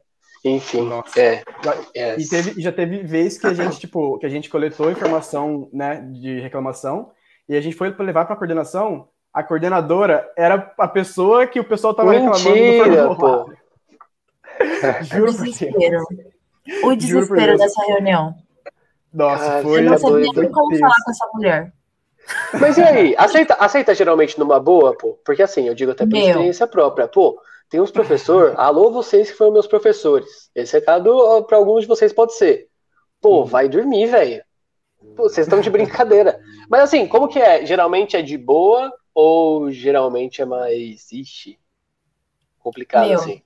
Enfim, 0.44 0.82
Nossa. 0.82 1.18
é. 1.18 1.42
é. 1.94 2.20
E 2.20 2.28
teve, 2.28 2.60
já 2.60 2.70
teve 2.70 3.02
vez 3.02 3.38
que 3.38 3.46
a 3.46 3.54
gente, 3.54 3.78
tipo, 3.78 4.18
que 4.18 4.26
a 4.26 4.28
gente 4.28 4.50
coletou 4.50 4.90
informação, 4.90 5.70
né, 5.72 6.06
de 6.12 6.38
reclamação, 6.40 7.10
e 7.48 7.56
a 7.56 7.60
gente 7.62 7.76
foi 7.76 7.94
levar 7.98 8.26
para 8.26 8.34
a 8.34 8.36
coordenação, 8.36 9.08
a 9.32 9.42
coordenadora 9.42 10.30
era 10.36 10.74
a 10.78 10.88
pessoa 10.88 11.46
que 11.46 11.58
o 11.58 11.64
pessoal 11.64 11.94
tava 11.94 12.10
Mentira, 12.10 12.84
reclamando. 12.84 13.16
Pô. 13.16 13.52
Juro 15.02 15.30
o 15.30 15.32
desespero. 15.32 16.04
O 16.84 16.94
desespero 16.94 17.58
dessa 17.58 17.82
reunião. 17.86 18.34
Nossa, 19.12 19.62
foi. 19.62 19.80
Eu 19.80 19.90
não 19.90 19.98
sabia 19.98 20.30
nem 20.34 20.50
como 20.50 20.78
falar 20.78 20.94
com 21.04 21.10
essa 21.10 21.30
mulher. 21.34 21.72
Mas 22.60 22.78
e 22.78 22.82
aí, 22.82 23.14
aceita, 23.16 23.54
aceita 23.54 23.94
geralmente 23.94 24.38
numa 24.38 24.58
boa, 24.58 24.96
pô? 24.96 25.18
Porque 25.24 25.42
assim, 25.42 25.68
eu 25.68 25.74
digo 25.74 25.92
até 25.92 26.06
por 26.06 26.16
experiência 26.16 26.66
própria, 26.66 27.08
pô, 27.08 27.40
tem 27.68 27.80
uns 27.80 27.90
professores, 27.90 28.54
alô 28.56 28.90
vocês 28.90 29.30
que 29.30 29.36
foram 29.36 29.52
meus 29.52 29.66
professores. 29.66 30.50
Esse 30.54 30.74
recado 30.74 31.44
para 31.44 31.56
alguns 31.56 31.82
de 31.82 31.88
vocês 31.88 32.12
pode 32.12 32.34
ser. 32.34 32.68
Pô, 33.20 33.44
vai 33.44 33.68
dormir, 33.68 34.06
velho. 34.06 34.42
Vocês 35.16 35.46
estão 35.46 35.60
de 35.60 35.70
brincadeira. 35.70 36.40
Mas 36.68 36.82
assim, 36.82 37.06
como 37.06 37.28
que 37.28 37.38
é? 37.38 37.64
Geralmente 37.64 38.16
é 38.16 38.22
de 38.22 38.36
boa 38.38 38.92
ou 39.14 39.70
geralmente 39.70 40.42
é 40.42 40.44
mais. 40.44 41.10
Ixi, 41.12 41.58
complicado 42.58 43.08
Meu. 43.08 43.18
assim? 43.18 43.42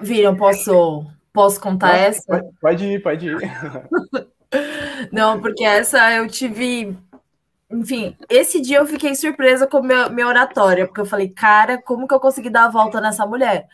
Viram, 0.00 0.36
posso, 0.36 1.06
posso 1.32 1.60
contar 1.60 1.88
Nossa, 1.88 1.98
essa? 2.00 2.26
Pode, 2.26 2.48
pode 2.60 2.86
ir, 2.86 3.02
pode 3.02 3.28
ir. 3.28 3.38
Não, 5.12 5.40
porque 5.40 5.64
essa 5.64 6.12
eu 6.14 6.26
tive. 6.28 6.96
Enfim, 7.70 8.16
esse 8.30 8.60
dia 8.60 8.78
eu 8.78 8.86
fiquei 8.86 9.14
surpresa 9.14 9.66
com 9.66 9.82
minha, 9.82 10.08
minha 10.08 10.26
oratória, 10.26 10.86
porque 10.86 11.00
eu 11.00 11.06
falei, 11.06 11.28
cara, 11.28 11.80
como 11.82 12.08
que 12.08 12.14
eu 12.14 12.20
consegui 12.20 12.48
dar 12.50 12.64
a 12.64 12.70
volta 12.70 13.00
nessa 13.00 13.26
mulher? 13.26 13.68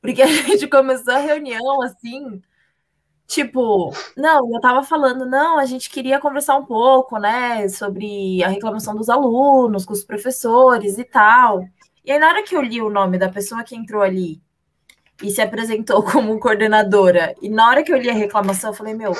Porque 0.00 0.22
a 0.22 0.26
gente 0.28 0.66
começou 0.68 1.14
a 1.14 1.18
reunião 1.18 1.82
assim, 1.82 2.42
tipo, 3.26 3.92
não, 4.16 4.54
eu 4.54 4.60
tava 4.60 4.82
falando, 4.82 5.26
não, 5.26 5.58
a 5.58 5.66
gente 5.66 5.90
queria 5.90 6.20
conversar 6.20 6.56
um 6.56 6.66
pouco, 6.66 7.18
né, 7.18 7.68
sobre 7.68 8.42
a 8.44 8.48
reclamação 8.48 8.94
dos 8.96 9.08
alunos, 9.10 9.84
com 9.86 9.92
os 9.92 10.04
professores 10.04 10.98
e 10.98 11.04
tal. 11.04 11.66
E 12.04 12.12
aí, 12.12 12.18
na 12.18 12.28
hora 12.28 12.42
que 12.44 12.56
eu 12.56 12.62
li 12.62 12.82
o 12.82 12.90
nome 12.90 13.18
da 13.18 13.28
pessoa 13.30 13.64
que 13.64 13.76
entrou 13.76 14.02
ali 14.02 14.42
e 15.22 15.30
se 15.30 15.40
apresentou 15.42 16.02
como 16.10 16.38
coordenadora, 16.40 17.34
e 17.42 17.48
na 17.48 17.68
hora 17.68 17.82
que 17.84 17.92
eu 17.92 17.98
li 17.98 18.10
a 18.10 18.14
reclamação, 18.14 18.70
eu 18.70 18.74
falei, 18.74 18.94
meu, 18.94 19.12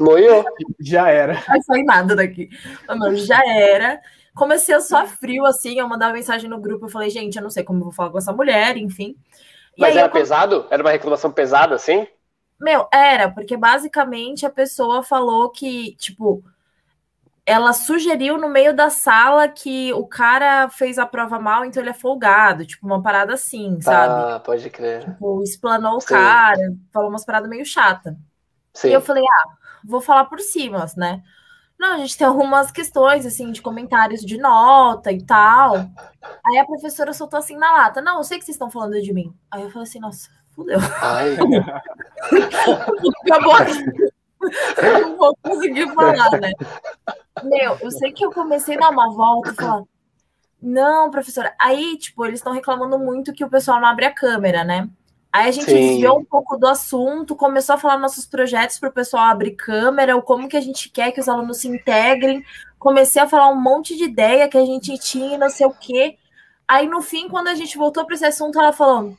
Moiou. 0.00 0.44
Já 0.80 1.08
era. 1.08 1.34
Não 1.48 1.62
sai 1.62 1.82
nada 1.82 2.16
daqui. 2.16 2.48
Não, 2.88 3.14
já 3.14 3.40
era. 3.46 4.00
Comecei 4.34 4.74
a 4.74 4.80
só 4.80 5.06
frio, 5.06 5.44
assim, 5.44 5.78
eu 5.78 5.88
mandava 5.88 6.12
mensagem 6.12 6.48
no 6.48 6.60
grupo, 6.60 6.86
eu 6.86 6.90
falei, 6.90 7.10
gente, 7.10 7.36
eu 7.36 7.42
não 7.42 7.50
sei 7.50 7.64
como 7.64 7.80
eu 7.80 7.84
vou 7.84 7.92
falar 7.92 8.10
com 8.10 8.18
essa 8.18 8.32
mulher, 8.32 8.76
enfim. 8.76 9.16
E 9.76 9.80
Mas 9.80 9.96
era 9.96 10.06
eu... 10.06 10.10
pesado? 10.10 10.66
Era 10.70 10.82
uma 10.82 10.92
reclamação 10.92 11.30
pesada, 11.30 11.74
assim? 11.74 12.06
Meu, 12.60 12.86
era, 12.92 13.30
porque 13.30 13.56
basicamente 13.56 14.46
a 14.46 14.50
pessoa 14.50 15.02
falou 15.02 15.50
que, 15.50 15.94
tipo, 15.96 16.44
ela 17.44 17.72
sugeriu 17.72 18.38
no 18.38 18.48
meio 18.48 18.74
da 18.74 18.90
sala 18.90 19.48
que 19.48 19.92
o 19.94 20.06
cara 20.06 20.68
fez 20.68 20.98
a 20.98 21.06
prova 21.06 21.38
mal, 21.38 21.64
então 21.64 21.82
ele 21.82 21.90
é 21.90 21.94
folgado, 21.94 22.64
tipo, 22.64 22.86
uma 22.86 23.02
parada 23.02 23.34
assim, 23.34 23.80
sabe? 23.80 24.34
Ah, 24.34 24.40
pode 24.40 24.68
crer. 24.70 25.04
Tipo, 25.04 25.42
explanou 25.42 25.96
o 25.96 26.04
cara, 26.04 26.76
falou 26.92 27.08
umas 27.08 27.24
paradas 27.24 27.48
meio 27.50 27.64
chata. 27.64 28.16
Sim. 28.74 28.88
E 28.88 28.92
eu 28.92 29.00
falei, 29.00 29.24
ah, 29.24 29.48
vou 29.84 30.00
falar 30.00 30.24
por 30.26 30.40
cima, 30.40 30.86
né? 30.96 31.22
Não, 31.78 31.94
a 31.94 31.98
gente 31.98 32.18
tem 32.18 32.26
algumas 32.26 32.70
questões, 32.70 33.24
assim, 33.24 33.50
de 33.52 33.62
comentários 33.62 34.20
de 34.20 34.36
nota 34.36 35.10
e 35.10 35.24
tal. 35.24 35.76
Aí 36.46 36.58
a 36.58 36.66
professora 36.66 37.14
soltou 37.14 37.38
assim 37.38 37.56
na 37.56 37.72
lata. 37.72 38.02
Não, 38.02 38.18
eu 38.18 38.24
sei 38.24 38.38
que 38.38 38.44
vocês 38.44 38.54
estão 38.54 38.70
falando 38.70 39.00
de 39.00 39.14
mim. 39.14 39.34
Aí 39.50 39.62
eu 39.62 39.70
falei 39.70 39.88
assim, 39.88 39.98
nossa, 39.98 40.28
fudeu. 40.54 40.78
Ai. 41.00 41.38
Acabou. 43.24 43.56
Eu 44.82 45.00
não 45.00 45.16
vou 45.16 45.34
conseguir 45.42 45.92
falar, 45.94 46.30
né? 46.38 46.52
Meu, 47.42 47.78
eu 47.80 47.90
sei 47.90 48.12
que 48.12 48.26
eu 48.26 48.30
comecei 48.30 48.76
a 48.76 48.80
dar 48.80 48.90
uma 48.90 49.10
volta 49.10 49.50
e 49.50 49.54
falar, 49.54 49.82
não, 50.60 51.10
professora. 51.10 51.54
Aí, 51.58 51.96
tipo, 51.96 52.26
eles 52.26 52.40
estão 52.40 52.52
reclamando 52.52 52.98
muito 52.98 53.32
que 53.32 53.44
o 53.44 53.48
pessoal 53.48 53.80
não 53.80 53.88
abre 53.88 54.04
a 54.04 54.14
câmera, 54.14 54.64
né? 54.64 54.86
Aí 55.32 55.48
a 55.48 55.52
gente 55.52 55.66
Sim. 55.66 55.74
desviou 55.74 56.18
um 56.18 56.24
pouco 56.24 56.56
do 56.56 56.66
assunto, 56.66 57.36
começou 57.36 57.76
a 57.76 57.78
falar 57.78 57.98
nossos 57.98 58.26
projetos 58.26 58.78
para 58.78 58.88
o 58.88 58.92
pessoal 58.92 59.24
abrir 59.24 59.52
câmera, 59.52 60.16
ou 60.16 60.22
como 60.22 60.48
que 60.48 60.56
a 60.56 60.60
gente 60.60 60.88
quer 60.90 61.12
que 61.12 61.20
os 61.20 61.28
alunos 61.28 61.58
se 61.58 61.68
integrem. 61.68 62.44
Comecei 62.78 63.22
a 63.22 63.28
falar 63.28 63.48
um 63.48 63.60
monte 63.60 63.96
de 63.96 64.04
ideia 64.04 64.48
que 64.48 64.58
a 64.58 64.64
gente 64.64 64.98
tinha, 64.98 65.38
não 65.38 65.48
sei 65.48 65.66
o 65.66 65.70
quê. 65.70 66.16
Aí 66.66 66.88
no 66.88 67.00
fim, 67.00 67.28
quando 67.28 67.48
a 67.48 67.54
gente 67.54 67.78
voltou 67.78 68.04
para 68.04 68.14
esse 68.14 68.24
assunto, 68.24 68.58
ela 68.58 68.72
falou: 68.72 69.14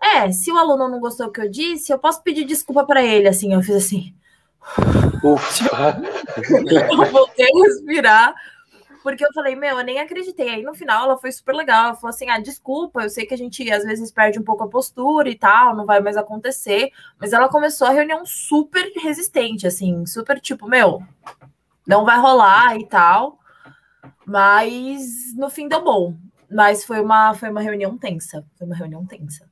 É, 0.00 0.30
se 0.30 0.52
o 0.52 0.56
aluno 0.56 0.88
não 0.88 1.00
gostou 1.00 1.26
do 1.26 1.32
que 1.32 1.40
eu 1.40 1.50
disse, 1.50 1.92
eu 1.92 1.98
posso 1.98 2.22
pedir 2.22 2.44
desculpa 2.44 2.84
para 2.84 3.02
ele. 3.02 3.28
Assim, 3.28 3.52
eu 3.52 3.62
fiz 3.62 3.74
assim. 3.74 4.14
Ufa. 5.24 6.00
eu 6.92 7.10
voltei 7.10 7.46
a 7.46 7.64
respirar. 7.64 8.34
Porque 9.02 9.24
eu 9.24 9.32
falei, 9.32 9.56
meu, 9.56 9.78
eu 9.78 9.84
nem 9.84 9.98
acreditei. 9.98 10.50
Aí 10.50 10.62
no 10.62 10.74
final 10.74 11.04
ela 11.04 11.18
foi 11.18 11.32
super 11.32 11.54
legal. 11.54 11.86
Ela 11.86 11.94
falou 11.94 12.10
assim: 12.10 12.28
ah, 12.28 12.38
desculpa, 12.38 13.02
eu 13.02 13.10
sei 13.10 13.24
que 13.24 13.34
a 13.34 13.38
gente 13.38 13.70
às 13.70 13.84
vezes 13.84 14.12
perde 14.12 14.38
um 14.38 14.44
pouco 14.44 14.64
a 14.64 14.68
postura 14.68 15.28
e 15.28 15.36
tal, 15.36 15.74
não 15.74 15.86
vai 15.86 16.00
mais 16.00 16.16
acontecer. 16.16 16.90
Mas 17.18 17.32
ela 17.32 17.48
começou 17.48 17.86
a 17.86 17.92
reunião 17.92 18.24
super 18.26 18.92
resistente, 18.96 19.66
assim, 19.66 20.04
super 20.06 20.40
tipo, 20.40 20.68
meu, 20.68 21.02
não 21.86 22.04
vai 22.04 22.18
rolar 22.18 22.76
e 22.76 22.86
tal. 22.86 23.38
Mas 24.26 25.34
no 25.36 25.48
fim 25.48 25.66
deu 25.66 25.82
bom. 25.82 26.14
Mas 26.50 26.84
foi 26.84 27.00
uma, 27.00 27.32
foi 27.34 27.48
uma 27.48 27.60
reunião 27.60 27.96
tensa. 27.96 28.44
Foi 28.56 28.66
uma 28.66 28.76
reunião 28.76 29.06
tensa. 29.06 29.48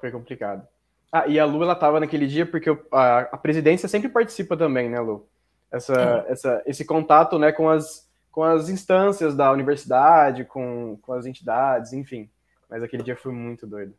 Foi 0.00 0.10
complicado. 0.10 0.66
Ah, 1.10 1.26
e 1.26 1.38
a 1.38 1.44
Lu, 1.44 1.62
ela 1.62 1.74
tava 1.74 2.00
naquele 2.00 2.26
dia 2.26 2.44
porque 2.44 2.70
a, 2.92 3.20
a 3.20 3.36
presidência 3.36 3.88
sempre 3.88 4.08
participa 4.08 4.56
também, 4.56 4.88
né, 4.88 5.00
Lu? 5.00 5.26
Essa, 5.70 6.24
é. 6.28 6.32
essa, 6.32 6.62
esse 6.66 6.84
contato, 6.84 7.38
né, 7.38 7.50
com 7.50 7.68
as 7.68 8.08
com 8.34 8.42
as 8.42 8.68
instâncias 8.68 9.36
da 9.36 9.52
universidade, 9.52 10.44
com, 10.44 10.98
com 11.00 11.12
as 11.12 11.24
entidades, 11.24 11.92
enfim. 11.92 12.28
Mas 12.68 12.82
aquele 12.82 13.04
dia 13.04 13.14
foi 13.14 13.30
muito 13.30 13.64
doido. 13.64 13.94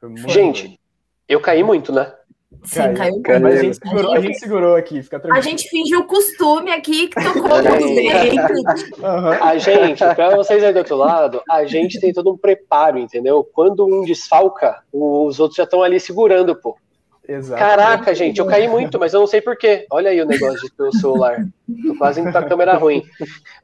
Foi 0.00 0.08
muito 0.08 0.28
Gente, 0.28 0.62
doido. 0.64 0.78
eu 1.28 1.40
caí 1.40 1.62
muito, 1.62 1.92
né? 1.92 2.12
Sim, 2.64 2.94
caiu, 2.94 3.22
caiu 3.22 3.40
muito. 3.40 3.42
Mas 3.42 3.54
a 3.54 3.62
gente, 3.62 3.76
segurou, 3.76 4.12
a 4.12 4.20
gente 4.20 4.38
segurou 4.40 4.74
aqui, 4.74 5.02
fica 5.04 5.20
tranquilo. 5.20 5.38
A 5.38 5.40
gente 5.40 5.68
fingiu 5.68 6.00
o 6.00 6.04
costume 6.04 6.72
aqui 6.72 7.06
que 7.06 7.14
tocou 7.14 7.42
uhum. 7.42 9.32
A 9.40 9.56
gente, 9.56 10.00
para 10.00 10.34
vocês 10.34 10.64
aí 10.64 10.72
do 10.72 10.80
outro 10.80 10.96
lado, 10.96 11.40
a 11.48 11.64
gente 11.64 12.00
tem 12.00 12.12
todo 12.12 12.32
um 12.32 12.36
preparo, 12.36 12.98
entendeu? 12.98 13.44
Quando 13.44 13.86
um 13.86 14.04
desfalca, 14.04 14.82
os 14.92 15.38
outros 15.38 15.56
já 15.56 15.62
estão 15.62 15.80
ali 15.80 16.00
segurando, 16.00 16.56
pô. 16.56 16.76
Exato. 17.26 17.58
Caraca, 17.58 18.14
gente, 18.14 18.38
eu 18.38 18.46
caí 18.46 18.68
muito, 18.68 18.98
mas 18.98 19.14
eu 19.14 19.20
não 19.20 19.26
sei 19.26 19.40
porquê. 19.40 19.86
Olha 19.90 20.10
aí 20.10 20.20
o 20.20 20.26
negócio 20.26 20.70
pelo 20.76 20.92
celular. 20.92 21.46
Tô 21.86 21.96
quase 21.96 22.20
indo 22.20 22.30
pra 22.30 22.42
câmera 22.46 22.74
ruim. 22.74 23.02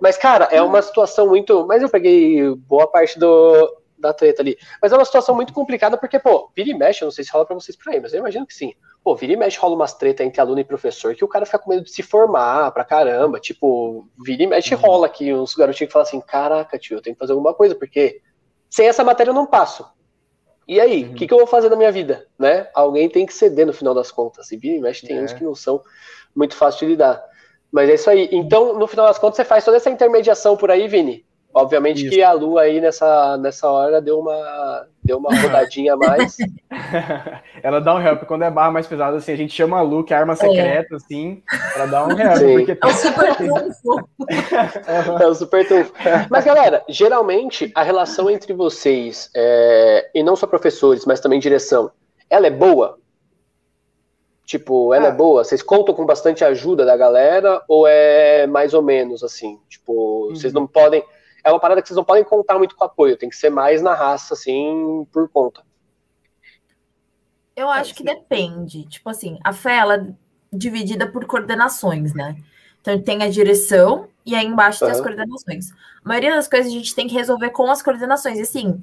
Mas, 0.00 0.16
cara, 0.16 0.48
é 0.50 0.62
uma 0.62 0.80
situação 0.80 1.28
muito. 1.28 1.66
Mas 1.66 1.82
eu 1.82 1.88
peguei 1.88 2.54
boa 2.54 2.86
parte 2.86 3.18
do, 3.18 3.80
da 3.98 4.14
treta 4.14 4.40
ali. 4.40 4.56
Mas 4.80 4.92
é 4.92 4.96
uma 4.96 5.04
situação 5.04 5.34
muito 5.34 5.52
complicada, 5.52 5.96
porque, 5.98 6.18
pô, 6.18 6.50
vira 6.56 6.70
e 6.70 6.74
mexe, 6.74 7.02
eu 7.02 7.06
não 7.06 7.12
sei 7.12 7.22
se 7.22 7.30
rola 7.30 7.44
pra 7.44 7.54
vocês 7.54 7.76
por 7.76 7.92
aí, 7.92 8.00
mas 8.00 8.14
eu 8.14 8.20
imagino 8.20 8.46
que 8.46 8.54
sim. 8.54 8.72
Pô, 9.04 9.14
vira 9.14 9.34
e 9.34 9.36
mexe 9.36 9.58
rola 9.58 9.74
umas 9.74 9.94
treta 9.94 10.24
entre 10.24 10.40
aluno 10.40 10.60
e 10.60 10.64
professor 10.64 11.14
que 11.14 11.24
o 11.24 11.28
cara 11.28 11.44
fica 11.44 11.58
com 11.58 11.70
medo 11.70 11.84
de 11.84 11.90
se 11.90 12.02
formar 12.02 12.70
pra 12.72 12.84
caramba. 12.84 13.38
Tipo, 13.38 14.08
vira 14.24 14.42
e 14.42 14.46
mexe 14.46 14.74
rola 14.74 15.06
aqui 15.06 15.32
uns 15.34 15.54
garotinhos 15.54 15.88
que 15.88 15.92
falam 15.92 16.08
assim: 16.08 16.20
caraca, 16.20 16.78
tio, 16.78 16.96
eu 16.96 17.02
tenho 17.02 17.14
que 17.14 17.20
fazer 17.20 17.32
alguma 17.32 17.52
coisa, 17.52 17.74
porque 17.74 18.20
sem 18.70 18.86
essa 18.86 19.04
matéria 19.04 19.30
eu 19.30 19.34
não 19.34 19.46
passo. 19.46 19.86
E 20.70 20.78
aí, 20.78 21.02
o 21.02 21.08
uhum. 21.08 21.14
que, 21.14 21.26
que 21.26 21.34
eu 21.34 21.38
vou 21.38 21.48
fazer 21.48 21.68
na 21.68 21.74
minha 21.74 21.90
vida? 21.90 22.28
Né? 22.38 22.68
Alguém 22.72 23.08
tem 23.08 23.26
que 23.26 23.34
ceder 23.34 23.66
no 23.66 23.72
final 23.72 23.92
das 23.92 24.12
contas. 24.12 24.52
E 24.52 24.56
vira 24.56 24.76
e 24.76 24.80
mexe, 24.80 25.04
tem 25.04 25.18
é. 25.18 25.20
uns 25.20 25.32
que 25.32 25.42
não 25.42 25.52
são 25.52 25.82
muito 26.32 26.54
fáceis 26.54 26.78
de 26.78 26.86
lidar. 26.86 27.20
Mas 27.72 27.90
é 27.90 27.94
isso 27.94 28.08
aí. 28.08 28.28
Então, 28.30 28.78
no 28.78 28.86
final 28.86 29.04
das 29.04 29.18
contas, 29.18 29.34
você 29.34 29.44
faz 29.44 29.64
toda 29.64 29.78
essa 29.78 29.90
intermediação 29.90 30.56
por 30.56 30.70
aí, 30.70 30.86
Vini. 30.86 31.26
Obviamente 31.52 32.02
Isso. 32.02 32.10
que 32.10 32.22
a 32.22 32.32
Lu 32.32 32.58
aí 32.58 32.80
nessa, 32.80 33.36
nessa 33.36 33.68
hora 33.68 34.00
deu 34.00 34.20
uma, 34.20 34.86
deu 35.02 35.18
uma 35.18 35.34
rodadinha 35.34 35.94
a 35.94 35.96
mais. 35.96 36.36
Ela 37.60 37.80
dá 37.80 37.94
um 37.94 38.00
help. 38.00 38.22
Quando 38.22 38.44
é 38.44 38.50
barra 38.50 38.70
mais 38.70 38.86
pesada, 38.86 39.16
assim, 39.16 39.32
a 39.32 39.36
gente 39.36 39.52
chama 39.52 39.78
a 39.78 39.82
Lu, 39.82 40.04
que 40.04 40.14
é 40.14 40.16
arma 40.16 40.36
secreta, 40.36 40.94
é. 40.94 40.96
assim, 40.96 41.42
pra 41.74 41.86
dar 41.86 42.06
um 42.06 42.10
help. 42.12 42.36
Sim. 42.36 42.54
Porque... 42.54 42.78
É 42.80 42.86
o 42.86 42.92
super 42.92 43.36
trunfo. 43.36 44.08
é 45.20 45.26
o 45.26 45.34
super 45.34 45.66
trunfo. 45.66 45.92
Mas, 46.30 46.44
galera, 46.44 46.84
geralmente 46.88 47.72
a 47.74 47.82
relação 47.82 48.30
entre 48.30 48.52
vocês, 48.52 49.28
é, 49.34 50.08
e 50.14 50.22
não 50.22 50.36
só 50.36 50.46
professores, 50.46 51.04
mas 51.04 51.18
também 51.18 51.40
direção, 51.40 51.90
ela 52.28 52.46
é 52.46 52.50
boa? 52.50 52.96
Tipo, 54.46 54.94
ela 54.94 55.06
é. 55.06 55.08
é 55.08 55.12
boa? 55.12 55.42
Vocês 55.42 55.62
contam 55.62 55.94
com 55.94 56.06
bastante 56.06 56.44
ajuda 56.44 56.84
da 56.84 56.96
galera 56.96 57.60
ou 57.68 57.88
é 57.88 58.46
mais 58.46 58.72
ou 58.72 58.82
menos 58.82 59.24
assim? 59.24 59.58
Tipo, 59.68 59.92
uhum. 60.28 60.34
vocês 60.34 60.52
não 60.52 60.66
podem 60.66 61.02
é 61.44 61.50
uma 61.50 61.60
parada 61.60 61.80
que 61.80 61.88
vocês 61.88 61.96
não 61.96 62.04
podem 62.04 62.24
contar 62.24 62.58
muito 62.58 62.76
com 62.76 62.84
apoio, 62.84 63.16
tem 63.16 63.28
que 63.28 63.36
ser 63.36 63.50
mais 63.50 63.82
na 63.82 63.94
raça, 63.94 64.34
assim, 64.34 65.06
por 65.12 65.28
conta. 65.28 65.62
Eu 67.56 67.68
acho 67.68 67.94
que 67.94 68.02
depende. 68.02 68.84
Tipo 68.84 69.10
assim, 69.10 69.38
a 69.44 69.52
fé, 69.52 69.76
ela 69.76 69.96
é 69.96 70.06
dividida 70.52 71.06
por 71.06 71.24
coordenações, 71.26 72.14
né? 72.14 72.36
Então 72.80 73.00
tem 73.00 73.22
a 73.22 73.28
direção 73.28 74.08
e 74.24 74.34
aí 74.34 74.46
embaixo 74.46 74.84
uhum. 74.84 74.90
tem 74.90 74.98
as 74.98 75.04
coordenações. 75.04 75.70
A 76.04 76.08
maioria 76.08 76.34
das 76.34 76.48
coisas 76.48 76.72
a 76.72 76.74
gente 76.74 76.94
tem 76.94 77.06
que 77.06 77.14
resolver 77.14 77.50
com 77.50 77.70
as 77.70 77.82
coordenações. 77.82 78.38
E 78.38 78.42
assim, 78.42 78.82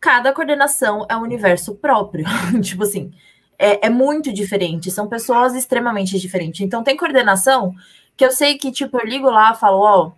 cada 0.00 0.32
coordenação 0.32 1.06
é 1.08 1.16
um 1.16 1.22
universo 1.22 1.74
próprio. 1.74 2.24
tipo 2.62 2.82
assim, 2.82 3.12
é, 3.58 3.86
é, 3.86 3.90
muito 3.90 4.32
diferente. 4.32 4.90
São 4.90 5.08
pessoas 5.08 5.54
extremamente 5.54 6.18
diferentes. 6.18 6.60
Então 6.60 6.82
tem 6.82 6.96
coordenação 6.96 7.74
que 8.16 8.24
eu 8.24 8.30
sei 8.30 8.58
que, 8.58 8.70
tipo, 8.70 8.98
eu 8.98 9.06
ligo 9.06 9.30
lá 9.30 9.52
e 9.52 9.56
falo, 9.56 9.78
ó, 9.78 10.06
oh, 10.06 10.12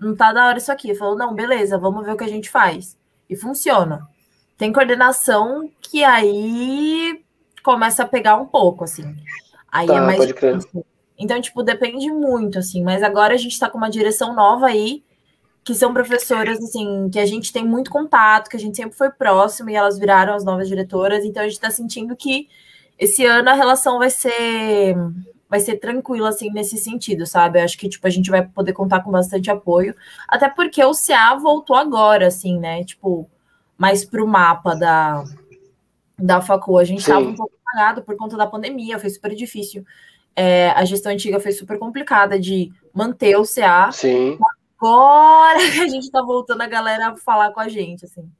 não 0.00 0.14
tá 0.14 0.32
da 0.32 0.46
hora 0.46 0.58
isso 0.58 0.70
aqui. 0.70 0.94
Falou, 0.94 1.16
não, 1.16 1.34
beleza, 1.34 1.78
vamos 1.78 2.04
ver 2.04 2.12
o 2.12 2.16
que 2.16 2.24
a 2.24 2.28
gente 2.28 2.48
faz. 2.48 2.96
E 3.28 3.36
funciona. 3.36 4.08
Tem 4.56 4.72
coordenação 4.72 5.70
que 5.80 6.02
aí 6.02 7.22
começa 7.62 8.02
a 8.02 8.06
pegar 8.06 8.36
um 8.36 8.46
pouco, 8.46 8.84
assim. 8.84 9.14
Aí 9.70 9.86
tá, 9.86 9.96
é 9.96 10.00
mais 10.00 10.26
difícil. 10.26 10.84
Então, 11.18 11.40
tipo, 11.40 11.62
depende 11.62 12.10
muito, 12.10 12.58
assim. 12.58 12.82
Mas 12.82 13.02
agora 13.02 13.34
a 13.34 13.36
gente 13.36 13.58
tá 13.58 13.68
com 13.68 13.78
uma 13.78 13.90
direção 13.90 14.34
nova 14.34 14.66
aí, 14.66 15.02
que 15.64 15.74
são 15.74 15.92
professoras, 15.92 16.58
assim, 16.58 17.10
que 17.10 17.18
a 17.18 17.26
gente 17.26 17.52
tem 17.52 17.64
muito 17.64 17.90
contato, 17.90 18.48
que 18.48 18.56
a 18.56 18.60
gente 18.60 18.76
sempre 18.76 18.96
foi 18.96 19.10
próximo 19.10 19.68
e 19.68 19.74
elas 19.74 19.98
viraram 19.98 20.34
as 20.34 20.44
novas 20.44 20.68
diretoras. 20.68 21.24
Então, 21.24 21.42
a 21.42 21.48
gente 21.48 21.60
tá 21.60 21.70
sentindo 21.70 22.16
que 22.16 22.48
esse 22.98 23.24
ano 23.24 23.50
a 23.50 23.54
relação 23.54 23.98
vai 23.98 24.10
ser 24.10 24.96
vai 25.48 25.60
ser 25.60 25.76
tranquilo, 25.76 26.26
assim, 26.26 26.50
nesse 26.50 26.76
sentido, 26.76 27.26
sabe? 27.26 27.58
Eu 27.58 27.64
acho 27.64 27.78
que, 27.78 27.88
tipo, 27.88 28.06
a 28.06 28.10
gente 28.10 28.30
vai 28.30 28.46
poder 28.46 28.72
contar 28.72 29.02
com 29.02 29.10
bastante 29.10 29.50
apoio, 29.50 29.94
até 30.28 30.48
porque 30.48 30.84
o 30.84 30.92
CA 30.92 31.34
voltou 31.34 31.74
agora, 31.74 32.26
assim, 32.26 32.58
né? 32.58 32.84
Tipo, 32.84 33.28
mais 33.76 34.04
pro 34.04 34.26
mapa 34.26 34.74
da, 34.74 35.24
da 36.18 36.40
facu. 36.40 36.76
A 36.76 36.84
gente 36.84 37.00
estava 37.00 37.24
um 37.24 37.34
pouco 37.34 37.52
parado 37.64 38.02
por 38.02 38.16
conta 38.16 38.36
da 38.36 38.46
pandemia, 38.46 38.98
foi 38.98 39.08
super 39.08 39.34
difícil. 39.34 39.84
É, 40.34 40.70
a 40.70 40.84
gestão 40.84 41.12
antiga 41.12 41.40
foi 41.40 41.52
super 41.52 41.78
complicada 41.78 42.38
de 42.38 42.70
manter 42.92 43.36
o 43.36 43.44
CA. 43.44 43.90
Sim. 43.92 44.38
Agora 44.80 45.58
que 45.72 45.80
a 45.80 45.88
gente 45.88 46.04
está 46.04 46.22
voltando 46.22 46.60
a 46.60 46.66
galera 46.66 47.08
a 47.08 47.16
falar 47.16 47.52
com 47.52 47.60
a 47.60 47.68
gente, 47.68 48.04
assim. 48.04 48.30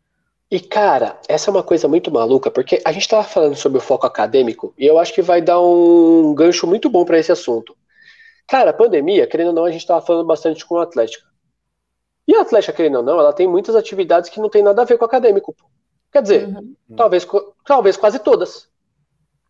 E, 0.50 0.58
cara, 0.60 1.18
essa 1.28 1.50
é 1.50 1.52
uma 1.52 1.62
coisa 1.62 1.86
muito 1.86 2.10
maluca, 2.10 2.50
porque 2.50 2.80
a 2.84 2.90
gente 2.90 3.02
estava 3.02 3.22
falando 3.22 3.54
sobre 3.54 3.78
o 3.78 3.82
foco 3.82 4.06
acadêmico, 4.06 4.72
e 4.78 4.86
eu 4.86 4.98
acho 4.98 5.12
que 5.12 5.20
vai 5.20 5.42
dar 5.42 5.60
um 5.60 6.34
gancho 6.34 6.66
muito 6.66 6.88
bom 6.88 7.04
para 7.04 7.18
esse 7.18 7.30
assunto. 7.30 7.76
Cara, 8.46 8.70
a 8.70 8.74
pandemia, 8.74 9.26
querendo 9.26 9.48
ou 9.48 9.52
não, 9.52 9.64
a 9.66 9.70
gente 9.70 9.82
estava 9.82 10.04
falando 10.04 10.26
bastante 10.26 10.64
com 10.64 10.78
a 10.78 10.84
Atlética. 10.84 11.26
E 12.26 12.34
a 12.34 12.40
Atlética, 12.40 12.72
querendo 12.72 12.96
ou 12.96 13.02
não, 13.02 13.20
ela 13.20 13.32
tem 13.32 13.46
muitas 13.46 13.76
atividades 13.76 14.30
que 14.30 14.40
não 14.40 14.48
tem 14.48 14.62
nada 14.62 14.80
a 14.80 14.84
ver 14.86 14.96
com 14.96 15.04
o 15.04 15.06
acadêmico. 15.06 15.54
Quer 16.10 16.22
dizer, 16.22 16.48
uhum. 16.48 16.74
talvez, 16.96 17.26
talvez 17.66 17.96
quase 17.98 18.18
todas. 18.18 18.68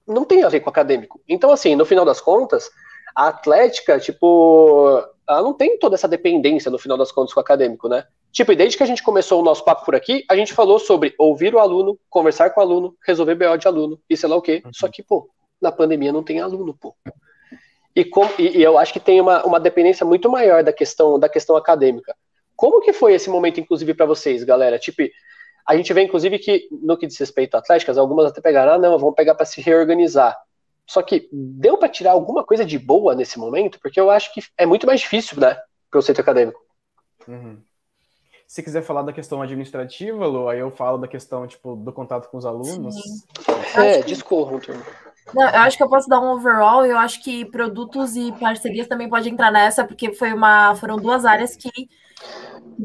Não 0.05 0.25
tem 0.25 0.43
a 0.43 0.49
ver 0.49 0.61
com 0.61 0.67
o 0.67 0.71
acadêmico. 0.71 1.21
Então, 1.29 1.53
assim, 1.53 1.77
no 1.77 1.85
final 1.85 2.05
das 2.05 2.21
contas, 2.21 2.69
a 3.15 3.29
Atlética, 3.29 4.01
tipo, 4.01 5.01
ela 5.29 5.43
não 5.43 5.53
tem 5.53 5.79
toda 5.79 5.95
essa 5.95 6.09
dependência, 6.09 6.71
no 6.71 6.79
final 6.79 6.97
das 6.97 7.13
contas, 7.13 7.35
com 7.35 7.41
o 7.41 7.43
acadêmico, 7.43 7.89
né? 7.89 8.07
Tipo, 8.33 8.53
e 8.53 8.57
desde 8.57 8.77
que 8.77 8.83
a 8.83 8.87
gente 8.87 9.03
começou 9.03 9.41
o 9.41 9.45
nosso 9.45 9.65
papo 9.65 9.85
por 9.85 9.95
aqui, 9.95 10.25
a 10.29 10.35
gente 10.35 10.53
falou 10.53 10.79
sobre 10.79 11.15
ouvir 11.19 11.55
o 11.55 11.59
aluno, 11.59 11.99
conversar 12.09 12.51
com 12.51 12.61
o 12.61 12.63
aluno, 12.63 12.97
resolver 13.07 13.35
BO 13.35 13.57
de 13.57 13.69
aluno 13.69 14.01
e 14.09 14.17
sei 14.17 14.29
lá 14.29 14.37
o 14.37 14.43
quê. 14.43 14.63
Uhum. 14.65 14.71
Só 14.73 14.89
que, 14.89 15.03
pô, 15.03 15.29
na 15.61 15.71
pandemia 15.71 16.13
não 16.13 16.23
tem 16.23 16.41
aluno, 16.41 16.77
pô. 16.79 16.95
E, 17.95 18.05
com, 18.05 18.25
e, 18.39 18.59
e 18.59 18.63
eu 18.63 18.79
acho 18.79 18.93
que 18.93 19.01
tem 19.01 19.21
uma, 19.21 19.45
uma 19.45 19.61
dependência 19.61 20.07
muito 20.07 20.31
maior 20.31 20.63
da 20.63 20.73
questão, 20.73 21.19
da 21.19 21.29
questão 21.29 21.57
acadêmica. 21.57 22.15
Como 22.57 22.81
que 22.81 22.93
foi 22.93 23.15
esse 23.15 23.29
momento, 23.29 23.61
inclusive, 23.61 23.95
para 23.95 24.07
vocês, 24.07 24.45
galera? 24.45 24.79
Tipo, 24.79 25.03
a 25.67 25.77
gente 25.77 25.93
vê, 25.93 26.03
inclusive, 26.03 26.39
que 26.39 26.69
no 26.71 26.97
que 26.97 27.07
diz 27.07 27.19
respeito 27.19 27.55
a 27.55 27.59
Atléticas, 27.59 27.99
algumas 27.99 28.27
até 28.27 28.41
pegaram, 28.41 28.73
ah, 28.73 28.79
não, 28.79 28.99
vamos 28.99 29.15
pegar 29.15 29.35
para 29.35 29.45
se 29.45 29.61
reorganizar. 29.61 30.37
Só 30.89 31.03
que 31.03 31.29
deu 31.31 31.77
para 31.77 31.91
tirar 31.91 32.13
alguma 32.13 32.43
coisa 32.43 32.65
de 32.65 32.79
boa 32.79 33.15
nesse 33.15 33.39
momento, 33.39 33.79
porque 33.79 34.01
eu 34.01 34.11
acho 34.11 34.33
que 34.33 34.43
é 34.57 34.65
muito 34.65 34.87
mais 34.87 35.01
difícil, 35.01 35.39
né, 35.39 35.55
para 35.91 35.99
o 36.01 36.03
centro 36.03 36.23
acadêmico. 36.23 36.59
Uhum. 37.29 37.59
Se 38.47 38.63
quiser 38.63 38.83
falar 38.83 39.03
da 39.03 39.13
questão 39.13 39.43
administrativa, 39.43 40.27
Lu, 40.27 40.49
aí 40.49 40.61
eu 40.61 40.71
falo 40.71 40.97
da 40.97 41.07
questão, 41.07 41.47
tipo, 41.47 41.77
do 41.77 41.93
contato 41.93 42.31
com 42.31 42.39
os 42.39 42.47
alunos. 42.47 42.95
Sim. 42.95 43.23
É, 43.77 44.01
discorram, 44.01 44.59
turma. 44.59 44.83
Não, 45.35 45.43
eu 45.43 45.61
acho 45.61 45.77
que 45.77 45.83
eu 45.83 45.91
posso 45.91 46.09
dar 46.09 46.21
um 46.21 46.33
overall, 46.33 46.87
eu 46.87 46.97
acho 46.97 47.23
que 47.23 47.45
produtos 47.45 48.17
e 48.17 48.33
parcerias 48.33 48.89
também 48.89 49.11
pode 49.11 49.29
entrar 49.29 49.53
nessa, 49.53 49.85
porque 49.85 50.15
foi 50.15 50.33
uma, 50.33 50.75
foram 50.77 50.97
duas 50.97 51.27
áreas 51.27 51.55
que... 51.55 51.69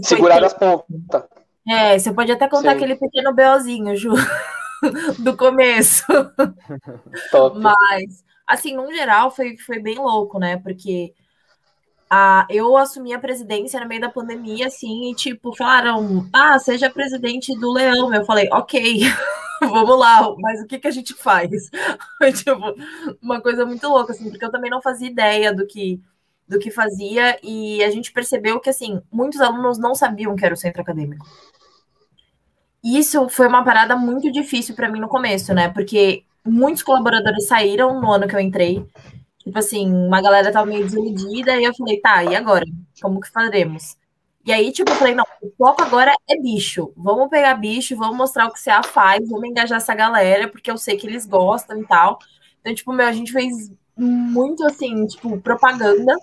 Seguraram 0.02 0.46
as 0.46 0.54
pontas. 0.54 1.24
É, 1.66 1.98
você 1.98 2.12
pode 2.12 2.34
até 2.34 2.50
contar 2.50 2.72
Sim. 2.72 2.76
aquele 2.76 2.96
pequeno 2.98 3.34
BOzinho, 3.34 3.96
Ju, 3.96 4.12
do 5.19 5.36
começo. 5.36 6.04
Top. 7.32 7.60
Mas, 7.60 8.24
assim, 8.48 8.76
no 8.76 8.91
geral, 8.93 9.32
foi, 9.32 9.58
foi 9.58 9.80
bem 9.80 9.96
louco, 9.96 10.39
né? 10.39 10.58
Porque 10.58 11.13
a, 12.10 12.46
eu 12.50 12.78
assumi 12.78 13.13
a 13.13 13.19
presidência 13.19 13.80
no 13.80 13.88
meio 13.88 14.02
da 14.02 14.10
pandemia, 14.10 14.67
assim, 14.67 15.10
e 15.10 15.15
tipo, 15.15 15.56
falaram, 15.56 16.30
ah, 16.32 16.60
seja 16.60 16.89
presidente 16.89 17.58
do 17.60 17.72
Leão. 17.72 18.13
Eu 18.13 18.24
falei, 18.26 18.48
ok, 18.52 19.02
vamos 19.62 20.00
lá, 20.00 20.34
mas 20.39 20.62
o 20.62 20.67
que, 20.67 20.78
que 20.78 20.88
a 20.88 20.91
gente 20.91 21.13
faz? 21.13 21.50
Foi, 22.19 22.32
tipo, 22.32 22.56
uma 23.22 23.41
coisa 23.41 23.65
muito 23.65 23.88
louca, 23.88 24.13
assim, 24.13 24.30
porque 24.30 24.46
eu 24.46 24.52
também 24.52 24.69
não 24.69 24.82
fazia 24.82 25.10
ideia 25.10 25.54
do 25.54 25.65
que 25.65 26.00
do 26.46 26.60
que 26.60 26.69
fazia, 26.69 27.39
e 27.41 27.82
a 27.84 27.89
gente 27.89 28.12
percebeu 28.12 28.60
que, 28.60 28.69
assim, 28.69 29.02
muitos 29.10 29.39
alunos 29.39 29.78
não 29.78 29.96
sabiam 29.96 30.36
que 30.36 30.46
era 30.46 30.54
o 30.54 30.58
centro 30.58 30.82
acadêmico 30.82 31.26
isso 32.84 33.30
foi 33.30 33.48
uma 33.48 33.63
parada 33.63 33.96
muito 33.96 34.32
difícil 34.32 34.76
para 34.76 34.89
mim 34.89 35.00
no 35.00 35.08
começo, 35.08 35.54
né? 35.54 35.69
Porque 35.69 36.24
muitos 36.46 36.84
colaboradores 36.84 37.48
saíram 37.48 38.02
no 38.02 38.12
ano 38.12 38.28
que 38.28 38.36
eu 38.36 38.39
entrei. 38.39 38.86
Tipo 39.39 39.60
assim, 39.60 39.89
uma 39.91 40.22
galera 40.22 40.52
tava 40.52 40.65
meio 40.65 40.84
desiludida, 40.84 41.56
e 41.58 41.63
eu 41.63 41.74
falei, 41.76 42.00
tá, 42.00 42.24
e 42.24 42.36
agora? 42.36 42.65
Como 43.02 43.19
que 43.19 43.30
faremos? 43.30 43.98
E 44.46 44.52
aí, 44.52 44.72
tipo, 44.72 44.91
eu 44.91 44.96
falei, 44.96 45.15
não, 45.15 45.26
o 45.41 45.52
foco 45.58 45.82
agora 45.84 46.13
é 46.30 46.38
bicho. 46.38 46.91
Vamos 46.98 47.30
pegar 47.30 47.56
bicho, 47.56 47.96
vamos 47.96 48.17
mostrar 48.17 48.48
o 48.48 48.52
que 48.52 48.60
o 48.60 48.63
CA 48.63 48.84
faz, 48.84 49.28
vamos 49.30 49.50
engajar 49.50 49.78
essa 49.78 49.96
galera, 49.96 50.50
porque 50.50 50.69
eu 50.69 50.78
sei 50.78 50.98
que 50.98 51.08
eles 51.08 51.26
gostam 51.26 51.80
e 51.82 51.88
tal. 51.88 52.19
Então, 52.60 52.74
tipo, 52.76 52.91
meu, 52.93 53.08
a 53.08 53.13
gente 53.13 53.32
fez 53.32 53.72
muito, 53.98 54.65
assim, 54.65 55.06
tipo, 55.08 55.39
propaganda 55.39 56.15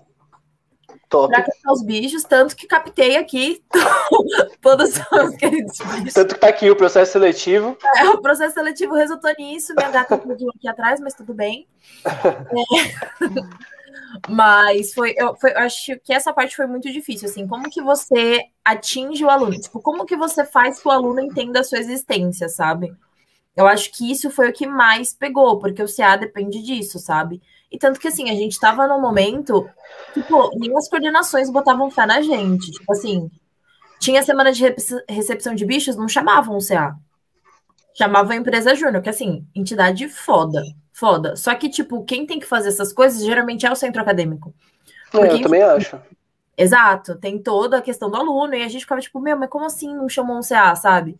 Top. 1.10 1.28
Pra 1.28 1.42
captar 1.42 1.72
os 1.72 1.82
bichos, 1.82 2.22
tanto 2.22 2.54
que 2.54 2.68
captei 2.68 3.16
aqui 3.16 3.60
todos 4.62 4.90
os 4.96 5.36
queridos 5.36 5.76
bichos. 5.78 6.14
Tanto 6.14 6.34
que 6.36 6.40
tá 6.40 6.48
aqui 6.48 6.70
o 6.70 6.76
processo 6.76 7.12
seletivo. 7.12 7.76
É, 7.96 8.08
o 8.10 8.22
processo 8.22 8.54
seletivo 8.54 8.94
resultou 8.94 9.32
nisso. 9.36 9.74
Minha 9.76 9.90
gata 9.90 10.16
pediu 10.16 10.48
aqui 10.54 10.68
atrás, 10.68 11.00
mas 11.00 11.12
tudo 11.12 11.34
bem. 11.34 11.66
É. 12.06 13.26
Mas 14.28 14.92
foi, 14.92 15.14
eu, 15.16 15.36
foi, 15.36 15.52
eu 15.52 15.58
acho 15.58 15.98
que 16.00 16.12
essa 16.12 16.32
parte 16.32 16.56
foi 16.56 16.66
muito 16.66 16.90
difícil, 16.90 17.28
assim, 17.28 17.46
como 17.46 17.70
que 17.70 17.80
você 17.80 18.40
atinge 18.64 19.24
o 19.24 19.30
aluno? 19.30 19.58
Tipo, 19.58 19.80
como 19.80 20.04
que 20.04 20.16
você 20.16 20.44
faz 20.44 20.82
que 20.82 20.88
o 20.88 20.90
aluno 20.90 21.20
entenda 21.20 21.60
a 21.60 21.64
sua 21.64 21.78
existência, 21.78 22.48
sabe? 22.48 22.92
Eu 23.56 23.68
acho 23.68 23.92
que 23.92 24.10
isso 24.10 24.28
foi 24.28 24.48
o 24.48 24.52
que 24.52 24.66
mais 24.66 25.14
pegou, 25.14 25.60
porque 25.60 25.82
o 25.82 25.86
CA 25.86 26.16
depende 26.16 26.60
disso, 26.60 26.98
sabe? 26.98 27.40
E 27.70 27.78
tanto 27.78 28.00
que, 28.00 28.08
assim, 28.08 28.30
a 28.30 28.34
gente 28.34 28.58
tava 28.58 28.86
num 28.86 29.00
momento 29.00 29.68
que, 30.12 30.22
pô, 30.22 30.50
nem 30.56 30.76
as 30.76 30.88
coordenações 30.88 31.50
botavam 31.50 31.90
fé 31.90 32.04
na 32.04 32.20
gente. 32.20 32.70
Tipo 32.72 32.92
assim, 32.92 33.30
tinha 33.98 34.22
semana 34.22 34.52
de 34.52 34.74
recepção 35.08 35.54
de 35.54 35.64
bichos, 35.64 35.96
não 35.96 36.08
chamavam 36.08 36.56
o 36.56 36.66
CA. 36.66 36.96
Chamavam 37.94 38.32
a 38.32 38.36
empresa 38.36 38.74
júnior, 38.74 39.02
que, 39.02 39.10
assim, 39.10 39.46
entidade 39.54 40.08
foda, 40.08 40.62
foda. 40.92 41.36
Só 41.36 41.54
que, 41.54 41.68
tipo, 41.68 42.04
quem 42.04 42.26
tem 42.26 42.40
que 42.40 42.46
fazer 42.46 42.68
essas 42.68 42.92
coisas 42.92 43.24
geralmente 43.24 43.66
é 43.66 43.70
o 43.70 43.76
centro 43.76 44.02
acadêmico. 44.02 44.52
É, 45.14 45.32
eu 45.32 45.42
também 45.42 45.62
acho. 45.62 46.00
Exato, 46.56 47.16
tem 47.16 47.38
toda 47.38 47.78
a 47.78 47.82
questão 47.82 48.10
do 48.10 48.16
aluno, 48.16 48.54
e 48.54 48.62
a 48.62 48.68
gente 48.68 48.82
ficava 48.82 49.00
tipo, 49.00 49.18
meu, 49.18 49.36
mas 49.36 49.48
como 49.48 49.64
assim 49.64 49.94
não 49.94 50.08
chamou 50.08 50.36
um 50.36 50.42
CA, 50.42 50.74
sabe? 50.76 51.18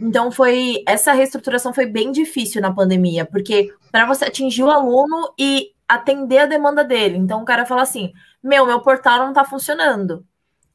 Então 0.00 0.32
foi 0.32 0.82
essa 0.86 1.12
reestruturação 1.12 1.74
foi 1.74 1.86
bem 1.86 2.10
difícil 2.10 2.62
na 2.62 2.72
pandemia, 2.72 3.24
porque 3.24 3.72
para 3.92 4.06
você 4.06 4.24
atingir 4.24 4.62
o 4.62 4.70
aluno 4.70 5.32
e 5.38 5.72
atender 5.94 6.38
a 6.38 6.46
demanda 6.46 6.84
dele. 6.84 7.16
Então 7.16 7.42
o 7.42 7.44
cara 7.44 7.66
fala 7.66 7.82
assim: 7.82 8.12
Meu, 8.42 8.64
meu 8.66 8.80
portal 8.80 9.18
não 9.18 9.32
tá 9.32 9.44
funcionando. 9.44 10.24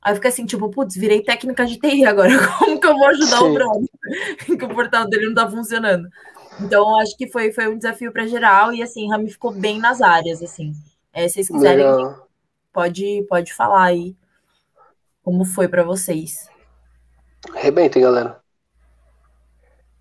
Aí 0.02 0.14
fica 0.14 0.28
assim, 0.28 0.46
tipo, 0.46 0.70
putz, 0.70 0.96
virei 0.96 1.24
técnica 1.24 1.66
de 1.66 1.80
TI 1.80 2.06
agora. 2.06 2.30
Como 2.60 2.80
que 2.80 2.86
eu 2.86 2.94
vou 2.96 3.08
ajudar 3.08 3.40
Sim. 3.40 3.44
o 3.44 3.54
brother? 3.54 3.90
que 4.46 4.66
o 4.66 4.70
portal 4.70 5.08
dele 5.08 5.28
não 5.28 5.34
tá 5.34 5.50
funcionando. 5.50 6.08
Então, 6.62 7.00
acho 7.00 7.18
que 7.18 7.28
foi, 7.28 7.52
foi 7.52 7.68
um 7.68 7.78
desafio 7.78 8.12
para 8.12 8.28
geral 8.28 8.72
e 8.72 8.84
assim, 8.84 9.10
ramificou 9.10 9.52
bem 9.52 9.80
nas 9.80 10.02
áreas, 10.02 10.44
assim. 10.44 10.74
É, 11.12 11.28
se 11.28 11.36
vocês 11.36 11.50
quiserem, 11.50 11.86
pode, 12.72 13.26
pode 13.28 13.54
falar 13.54 13.86
aí 13.86 14.16
como 15.24 15.44
foi 15.44 15.68
para 15.68 15.84
vocês. 15.84 16.48
Arrebentem, 17.56 18.04
galera. 18.04 18.40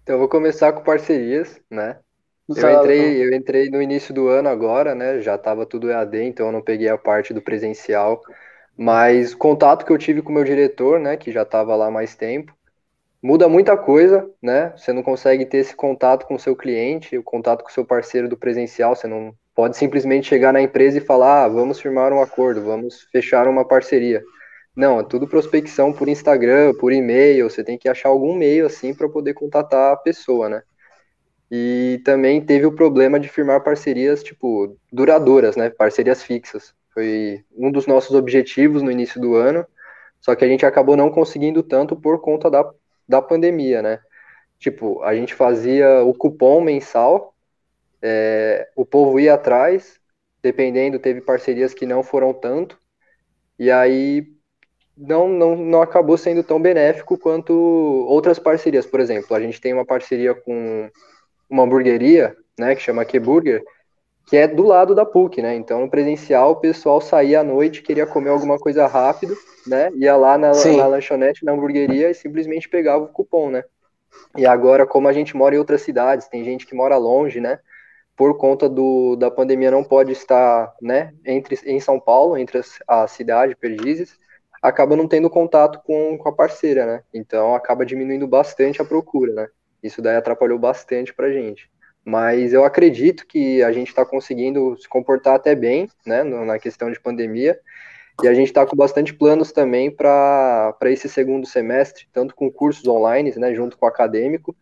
Então, 0.02 0.16
eu 0.16 0.18
vou 0.18 0.28
começar 0.28 0.72
com 0.74 0.82
parcerias, 0.82 1.58
né? 1.70 1.98
Eu 2.52 2.68
entrei, 2.70 3.24
eu 3.24 3.34
entrei 3.34 3.70
no 3.70 3.82
início 3.82 4.14
do 4.14 4.28
ano 4.28 4.48
agora, 4.48 4.94
né? 4.94 5.20
Já 5.20 5.34
estava 5.36 5.66
tudo 5.66 5.90
EAD, 5.90 6.22
então 6.24 6.46
eu 6.46 6.52
não 6.52 6.62
peguei 6.62 6.88
a 6.88 6.98
parte 6.98 7.32
do 7.34 7.42
presencial. 7.42 8.20
Mas 8.76 9.32
o 9.32 9.38
contato 9.38 9.84
que 9.84 9.92
eu 9.92 9.98
tive 9.98 10.22
com 10.22 10.30
o 10.30 10.34
meu 10.34 10.44
diretor, 10.44 10.98
né, 11.00 11.16
que 11.16 11.32
já 11.32 11.42
estava 11.42 11.76
lá 11.76 11.90
mais 11.90 12.14
tempo, 12.16 12.54
muda 13.22 13.48
muita 13.48 13.76
coisa, 13.76 14.28
né? 14.42 14.72
Você 14.76 14.92
não 14.92 15.02
consegue 15.02 15.46
ter 15.46 15.58
esse 15.58 15.76
contato 15.76 16.26
com 16.26 16.34
o 16.34 16.38
seu 16.40 16.56
cliente, 16.56 17.18
o 17.18 17.22
contato 17.22 17.62
com 17.64 17.70
o 17.70 17.72
seu 17.72 17.84
parceiro 17.86 18.28
do 18.28 18.36
presencial, 18.36 18.96
você 18.96 19.06
não 19.08 19.34
pode 19.54 19.76
simplesmente 19.76 20.28
chegar 20.28 20.52
na 20.52 20.62
empresa 20.62 20.98
e 20.98 21.00
falar, 21.00 21.44
ah, 21.44 21.48
vamos 21.48 21.80
firmar 21.80 22.12
um 22.12 22.22
acordo, 22.22 22.62
vamos 22.62 23.02
fechar 23.12 23.48
uma 23.48 23.66
parceria. 23.66 24.22
Não, 24.76 25.00
é 25.00 25.04
tudo 25.04 25.28
prospecção 25.28 25.92
por 25.92 26.08
Instagram, 26.08 26.74
por 26.74 26.92
e-mail, 26.92 27.48
você 27.50 27.64
tem 27.64 27.78
que 27.78 27.88
achar 27.88 28.10
algum 28.10 28.34
meio 28.36 28.66
assim 28.66 28.94
para 28.94 29.08
poder 29.08 29.34
contatar 29.34 29.92
a 29.92 29.96
pessoa, 29.96 30.48
né? 30.48 30.62
E 31.56 32.00
também 32.04 32.44
teve 32.44 32.66
o 32.66 32.72
problema 32.72 33.20
de 33.20 33.28
firmar 33.28 33.62
parcerias, 33.62 34.24
tipo, 34.24 34.76
duradouras, 34.92 35.54
né? 35.54 35.70
Parcerias 35.70 36.20
fixas. 36.20 36.74
Foi 36.92 37.44
um 37.56 37.70
dos 37.70 37.86
nossos 37.86 38.16
objetivos 38.16 38.82
no 38.82 38.90
início 38.90 39.20
do 39.20 39.36
ano, 39.36 39.64
só 40.20 40.34
que 40.34 40.44
a 40.44 40.48
gente 40.48 40.66
acabou 40.66 40.96
não 40.96 41.12
conseguindo 41.12 41.62
tanto 41.62 41.94
por 41.94 42.20
conta 42.20 42.50
da, 42.50 42.68
da 43.08 43.22
pandemia, 43.22 43.80
né? 43.82 44.00
Tipo, 44.58 45.00
a 45.04 45.14
gente 45.14 45.32
fazia 45.32 46.02
o 46.02 46.12
cupom 46.12 46.60
mensal, 46.60 47.32
é, 48.02 48.68
o 48.74 48.84
povo 48.84 49.20
ia 49.20 49.34
atrás, 49.34 50.00
dependendo, 50.42 50.98
teve 50.98 51.20
parcerias 51.20 51.72
que 51.72 51.86
não 51.86 52.02
foram 52.02 52.34
tanto, 52.34 52.76
e 53.56 53.70
aí 53.70 54.26
não, 54.96 55.28
não, 55.28 55.54
não 55.54 55.82
acabou 55.82 56.18
sendo 56.18 56.42
tão 56.42 56.60
benéfico 56.60 57.16
quanto 57.16 57.52
outras 58.08 58.40
parcerias. 58.40 58.84
Por 58.84 58.98
exemplo, 58.98 59.36
a 59.36 59.40
gente 59.40 59.60
tem 59.60 59.72
uma 59.72 59.86
parceria 59.86 60.34
com 60.34 60.90
uma 61.48 61.64
hamburgueria, 61.64 62.36
né, 62.58 62.74
que 62.74 62.82
chama 62.82 63.04
Burger, 63.22 63.62
que 64.26 64.36
é 64.36 64.48
do 64.48 64.62
lado 64.62 64.94
da 64.94 65.04
PUC, 65.04 65.42
né? 65.42 65.54
Então, 65.54 65.80
no 65.80 65.90
presencial, 65.90 66.52
o 66.52 66.56
pessoal 66.56 67.00
saía 67.00 67.40
à 67.40 67.44
noite, 67.44 67.82
queria 67.82 68.06
comer 68.06 68.30
alguma 68.30 68.58
coisa 68.58 68.86
rápido, 68.86 69.36
né? 69.66 69.90
Ia 69.96 70.16
lá 70.16 70.38
na, 70.38 70.52
na 70.52 70.86
lanchonete, 70.86 71.44
na 71.44 71.52
hamburgueria 71.52 72.10
e 72.10 72.14
simplesmente 72.14 72.68
pegava 72.68 73.04
o 73.04 73.08
cupom, 73.08 73.50
né? 73.50 73.64
E 74.36 74.46
agora, 74.46 74.86
como 74.86 75.08
a 75.08 75.12
gente 75.12 75.36
mora 75.36 75.54
em 75.54 75.58
outras 75.58 75.82
cidades, 75.82 76.28
tem 76.28 76.44
gente 76.44 76.66
que 76.66 76.74
mora 76.74 76.96
longe, 76.96 77.40
né? 77.40 77.58
Por 78.16 78.38
conta 78.38 78.68
do, 78.68 79.16
da 79.16 79.30
pandemia, 79.30 79.70
não 79.70 79.84
pode 79.84 80.12
estar, 80.12 80.72
né? 80.80 81.12
Entre, 81.24 81.58
em 81.66 81.80
São 81.80 82.00
Paulo, 82.00 82.36
entre 82.38 82.58
as, 82.58 82.78
a 82.88 83.06
cidade, 83.06 83.56
Perdizes, 83.56 84.18
acaba 84.62 84.96
não 84.96 85.06
tendo 85.06 85.28
contato 85.28 85.82
com, 85.84 86.16
com 86.16 86.28
a 86.28 86.32
parceira, 86.32 86.86
né? 86.86 87.02
Então, 87.12 87.54
acaba 87.54 87.84
diminuindo 87.84 88.26
bastante 88.26 88.80
a 88.80 88.84
procura, 88.84 89.34
né? 89.34 89.48
Isso 89.84 90.00
daí 90.00 90.16
atrapalhou 90.16 90.58
bastante 90.58 91.12
pra 91.12 91.30
gente. 91.30 91.70
Mas 92.02 92.54
eu 92.54 92.64
acredito 92.64 93.26
que 93.26 93.62
a 93.62 93.70
gente 93.70 93.88
está 93.88 94.04
conseguindo 94.04 94.74
se 94.80 94.88
comportar 94.88 95.34
até 95.34 95.54
bem, 95.54 95.88
né, 96.06 96.24
na 96.24 96.58
questão 96.58 96.90
de 96.90 96.98
pandemia. 96.98 97.60
E 98.22 98.28
a 98.28 98.32
gente 98.32 98.48
está 98.48 98.64
com 98.64 98.74
bastante 98.74 99.12
planos 99.12 99.52
também 99.52 99.90
para 99.90 100.74
esse 100.84 101.08
segundo 101.08 101.46
semestre, 101.46 102.06
tanto 102.12 102.34
com 102.34 102.50
cursos 102.50 102.86
online, 102.86 103.34
né, 103.36 103.54
junto 103.54 103.76
com 103.76 103.84
o 103.84 103.88
acadêmico, 103.88 104.56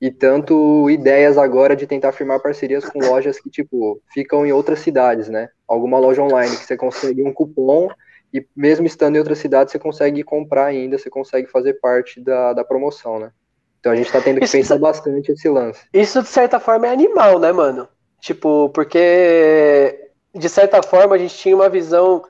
e 0.00 0.10
tanto 0.10 0.88
ideias 0.88 1.36
agora 1.36 1.74
de 1.74 1.86
tentar 1.86 2.12
firmar 2.12 2.40
parcerias 2.40 2.84
com 2.84 3.00
lojas 3.00 3.40
que, 3.40 3.50
tipo, 3.50 4.00
ficam 4.12 4.46
em 4.46 4.52
outras 4.52 4.78
cidades, 4.78 5.28
né? 5.28 5.48
Alguma 5.68 5.98
loja 5.98 6.22
online 6.22 6.56
que 6.56 6.64
você 6.64 6.76
consegue 6.76 7.22
um 7.22 7.32
cupom 7.32 7.88
e 8.32 8.46
mesmo 8.56 8.86
estando 8.86 9.16
em 9.16 9.18
outra 9.18 9.34
cidade, 9.34 9.70
você 9.70 9.78
consegue 9.78 10.22
comprar 10.22 10.66
ainda, 10.66 10.96
você 10.96 11.10
consegue 11.10 11.48
fazer 11.48 11.74
parte 11.80 12.20
da, 12.20 12.52
da 12.52 12.64
promoção, 12.64 13.18
né? 13.18 13.32
Então 13.80 13.92
a 13.92 13.96
gente 13.96 14.12
tá 14.12 14.20
tendo 14.20 14.38
que 14.38 14.44
isso, 14.44 14.56
pensar 14.56 14.78
bastante 14.78 15.32
esse 15.32 15.48
lance. 15.48 15.80
Isso, 15.92 16.22
de 16.22 16.28
certa 16.28 16.60
forma, 16.60 16.86
é 16.86 16.90
animal, 16.90 17.38
né, 17.38 17.50
mano? 17.50 17.88
Tipo, 18.20 18.68
porque 18.70 20.10
de 20.34 20.48
certa 20.48 20.82
forma 20.82 21.16
a 21.16 21.18
gente 21.18 21.36
tinha 21.36 21.56
uma 21.56 21.68
visão, 21.68 22.22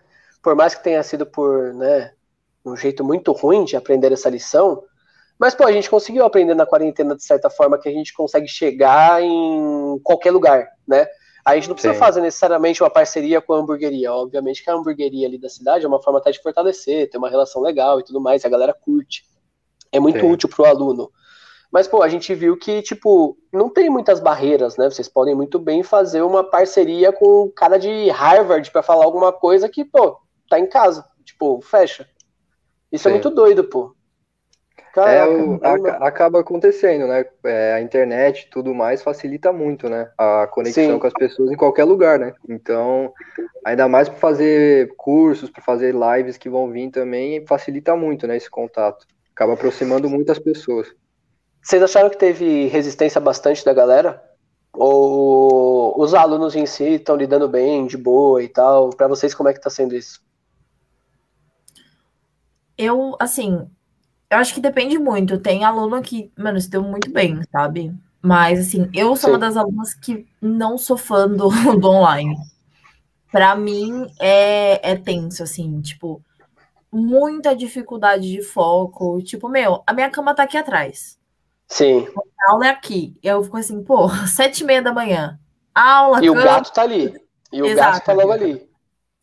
por 0.43 0.55
mais 0.55 0.75
que 0.75 0.83
tenha 0.83 1.03
sido 1.03 1.27
por, 1.27 1.75
né, 1.75 2.13
um 2.65 2.77
jeito 2.77 3.05
muito 3.05 3.33
ruim 3.33 3.65
de 3.65 3.77
aprender 3.77 4.13
essa 4.13 4.31
lição, 4.31 4.85
mas, 5.41 5.55
pô, 5.55 5.65
a 5.65 5.73
gente 5.73 5.89
conseguiu 5.89 6.25
aprender 6.25 6.55
na 6.55 6.67
quarentena 6.67 7.17
de 7.17 7.25
certa 7.25 7.49
forma 7.49 7.79
que 7.79 7.89
a 7.89 7.93
gente 7.93 8.13
consegue 8.13 8.47
chegar 8.47 9.23
em 9.23 9.99
qualquer 10.03 10.31
lugar, 10.31 10.69
né? 10.87 11.07
A 11.43 11.55
gente 11.55 11.67
não 11.67 11.75
precisa 11.75 11.95
Sim. 11.95 11.99
fazer 11.99 12.21
necessariamente 12.21 12.83
uma 12.83 12.91
parceria 12.91 13.41
com 13.41 13.55
a 13.55 13.57
hamburgueria. 13.57 14.13
Obviamente 14.13 14.63
que 14.63 14.69
a 14.69 14.75
hamburgueria 14.75 15.27
ali 15.27 15.39
da 15.39 15.49
cidade 15.49 15.87
é 15.87 15.89
uma 15.89 16.03
forma 16.03 16.19
até 16.19 16.31
de 16.31 16.43
fortalecer, 16.43 17.09
ter 17.09 17.17
uma 17.17 17.31
relação 17.31 17.63
legal 17.63 17.99
e 17.99 18.05
tudo 18.05 18.21
mais, 18.21 18.45
a 18.45 18.51
galera 18.51 18.75
curte. 18.75 19.25
É 19.91 19.99
muito 19.99 20.21
Sim. 20.21 20.31
útil 20.31 20.49
pro 20.51 20.67
aluno. 20.67 21.11
Mas, 21.71 21.87
pô, 21.87 22.03
a 22.03 22.09
gente 22.09 22.35
viu 22.35 22.57
que, 22.57 22.83
tipo, 22.83 23.37
não 23.53 23.69
tem 23.69 23.89
muitas 23.89 24.19
barreiras, 24.19 24.77
né? 24.77 24.91
Vocês 24.91 25.09
podem 25.09 25.35
muito 25.35 25.59
bem 25.59 25.83
fazer 25.83 26.23
uma 26.23 26.43
parceria 26.43 27.13
com 27.13 27.45
o 27.45 27.51
cara 27.51 27.79
de 27.79 28.11
Harvard 28.11 28.69
para 28.73 28.83
falar 28.83 29.05
alguma 29.05 29.33
coisa 29.33 29.69
que, 29.69 29.85
pô, 29.85 30.19
tá 30.49 30.59
em 30.59 30.67
casa. 30.67 31.05
Tipo, 31.25 31.61
fecha. 31.61 32.09
Isso 32.91 33.07
é 33.07 33.11
Sim. 33.11 33.19
é 33.19 33.23
muito 33.23 33.31
doido, 33.31 33.65
pô. 33.65 33.95
Caraca, 34.93 35.17
é, 35.17 35.29
o, 35.29 35.61
a, 35.63 36.09
acaba 36.09 36.41
acontecendo, 36.41 37.07
né? 37.07 37.25
É, 37.45 37.75
a 37.75 37.81
internet 37.81 38.43
e 38.43 38.51
tudo 38.51 38.75
mais 38.75 39.03
facilita 39.03 39.53
muito, 39.53 39.89
né? 39.89 40.11
A 40.19 40.49
conexão 40.49 40.95
Sim. 40.95 40.99
com 40.99 41.07
as 41.07 41.13
pessoas 41.13 41.53
em 41.53 41.57
qualquer 41.57 41.85
lugar, 41.85 42.19
né? 42.19 42.35
Então, 42.49 43.13
ainda 43.65 43.87
mais 43.87 44.09
para 44.09 44.19
fazer 44.19 44.93
cursos, 44.97 45.49
para 45.49 45.63
fazer 45.63 45.95
lives 45.95 46.37
que 46.37 46.51
vão 46.51 46.69
vir 46.69 46.91
também, 46.91 47.47
facilita 47.47 47.95
muito, 47.95 48.27
né? 48.27 48.37
Esse 48.37 48.51
contato. 48.51 49.07
Acaba 49.33 49.53
aproximando 49.53 50.11
muitas 50.11 50.41
pessoas. 50.41 50.93
Vocês 51.63 51.83
acharam 51.83 52.11
que 52.11 52.19
teve 52.19 52.67
resistência 52.69 53.21
bastante 53.21 53.65
da 53.65 53.73
galera? 53.73 54.23
Ou 54.73 56.01
os 56.01 56.15
alunos 56.15 56.55
em 56.55 56.65
si 56.65 56.95
estão 56.95 57.17
lidando 57.17 57.49
bem, 57.49 57.87
de 57.87 57.97
boa 57.97 58.43
e 58.43 58.49
tal? 58.49 58.91
Para 58.91 59.09
vocês, 59.09 59.35
como 59.35 59.49
é 59.49 59.53
que 59.53 59.61
tá 59.61 59.69
sendo 59.69 59.95
isso? 59.95 60.23
Eu, 62.79 63.15
assim, 63.21 63.69
eu 64.31 64.39
acho 64.39 64.55
que 64.55 64.61
depende 64.61 64.99
muito. 64.99 65.39
Tem 65.39 65.65
aluno 65.65 66.01
que, 66.01 66.33
mano, 66.37 66.59
se 66.61 66.71
deu 66.71 66.83
muito 66.83 67.11
bem, 67.11 67.41
sabe? 67.53 67.95
Mas, 68.23 68.61
assim, 68.61 68.89
eu 68.95 69.09
sou 69.17 69.29
Sim. 69.29 69.31
uma 69.31 69.39
das 69.39 69.57
alunas 69.57 69.93
que 69.93 70.27
não 70.41 70.79
sou 70.79 70.97
fã 70.97 71.29
do, 71.29 71.49
do 71.79 71.89
online. 71.89 72.37
Para 73.31 73.55
mim, 73.55 74.11
é, 74.19 74.93
é 74.93 74.97
tenso, 74.97 75.43
assim, 75.43 75.81
tipo, 75.83 76.23
muita 76.91 77.55
dificuldade 77.55 78.31
de 78.31 78.43
foco. 78.43 79.23
Tipo, 79.23 79.49
meu, 79.49 79.83
a 79.87 79.93
minha 79.93 80.11
cama 80.11 80.35
tá 80.35 80.45
aqui 80.45 80.57
atrás. 80.57 81.20
Sim. 81.71 82.09
A 82.41 82.51
aula 82.51 82.67
é 82.67 82.71
aqui. 82.71 83.17
Eu 83.23 83.43
fico 83.45 83.57
assim, 83.57 83.83
pô, 83.83 84.09
sete 84.27 84.63
e 84.63 84.65
meia 84.65 84.83
da 84.83 84.93
manhã. 84.93 85.39
Aula. 85.75 86.23
E 86.23 86.29
o 86.29 86.35
gato 86.35 86.73
tá 86.73 86.83
ali. 86.83 87.15
E 87.53 87.63
o 87.63 87.67
Exato. 87.67 87.93
gato 87.93 88.05
tá 88.05 88.13
logo 88.13 88.33
ali. 88.33 88.69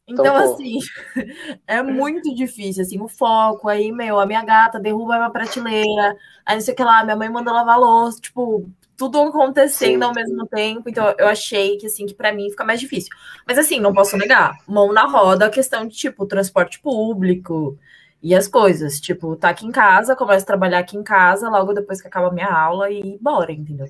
Então, 0.10 0.26
então 0.26 0.36
assim, 0.38 0.80
é 1.68 1.84
muito 1.84 2.34
difícil, 2.34 2.82
assim, 2.82 3.00
o 3.02 3.10
foco. 3.10 3.68
Aí, 3.68 3.92
meu, 3.92 4.18
a 4.18 4.26
minha 4.26 4.44
gata 4.44 4.80
derruba 4.80 5.16
a 5.16 5.18
minha 5.18 5.30
prateleira. 5.30 6.16
Aí, 6.46 6.56
não 6.56 6.62
sei 6.62 6.74
o 6.74 6.78
que 6.78 6.84
lá, 6.84 7.04
minha 7.04 7.18
mãe 7.18 7.30
manda 7.30 7.52
lavar 7.52 7.78
louça. 7.78 8.22
Tipo, 8.22 8.70
tudo 8.96 9.22
acontecendo 9.22 10.00
Sim. 10.00 10.04
ao 10.04 10.14
mesmo 10.14 10.48
tempo. 10.48 10.90
Então, 10.90 11.14
eu 11.18 11.28
achei 11.28 11.78
que, 11.78 11.88
assim, 11.88 12.06
que 12.06 12.14
para 12.14 12.32
mim 12.32 12.50
fica 12.50 12.64
mais 12.64 12.80
difícil. 12.80 13.10
Mas, 13.46 13.58
assim, 13.58 13.82
não 13.82 13.94
posso 13.94 14.16
negar. 14.16 14.58
Mão 14.66 14.94
na 14.94 15.06
roda, 15.06 15.48
a 15.48 15.50
questão 15.50 15.86
de, 15.86 15.98
tipo, 15.98 16.26
transporte 16.26 16.80
público 16.80 17.78
e 18.22 18.36
as 18.36 18.48
coisas. 18.48 19.00
Tipo, 19.00 19.36
tá 19.36 19.50
aqui 19.50 19.66
em 19.66 19.72
casa, 19.72 20.16
começo 20.16 20.44
a 20.44 20.48
trabalhar 20.48 20.80
aqui 20.80 20.98
em 20.98 21.04
casa, 21.04 21.50
logo 21.50 21.74
depois 21.74 22.02
que 22.02 22.08
acaba 22.08 22.28
a 22.28 22.34
minha 22.34 22.52
aula 22.52 22.90
e 22.90 23.18
bora, 23.20 23.52
entendeu? 23.52 23.88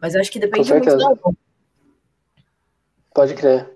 Mas 0.00 0.14
eu 0.14 0.20
acho 0.20 0.30
que 0.30 0.38
depende 0.38 0.72
muito 0.72 0.96
da 0.96 1.04
aula. 1.04 1.18
Pode 3.14 3.34
crer. 3.34 3.72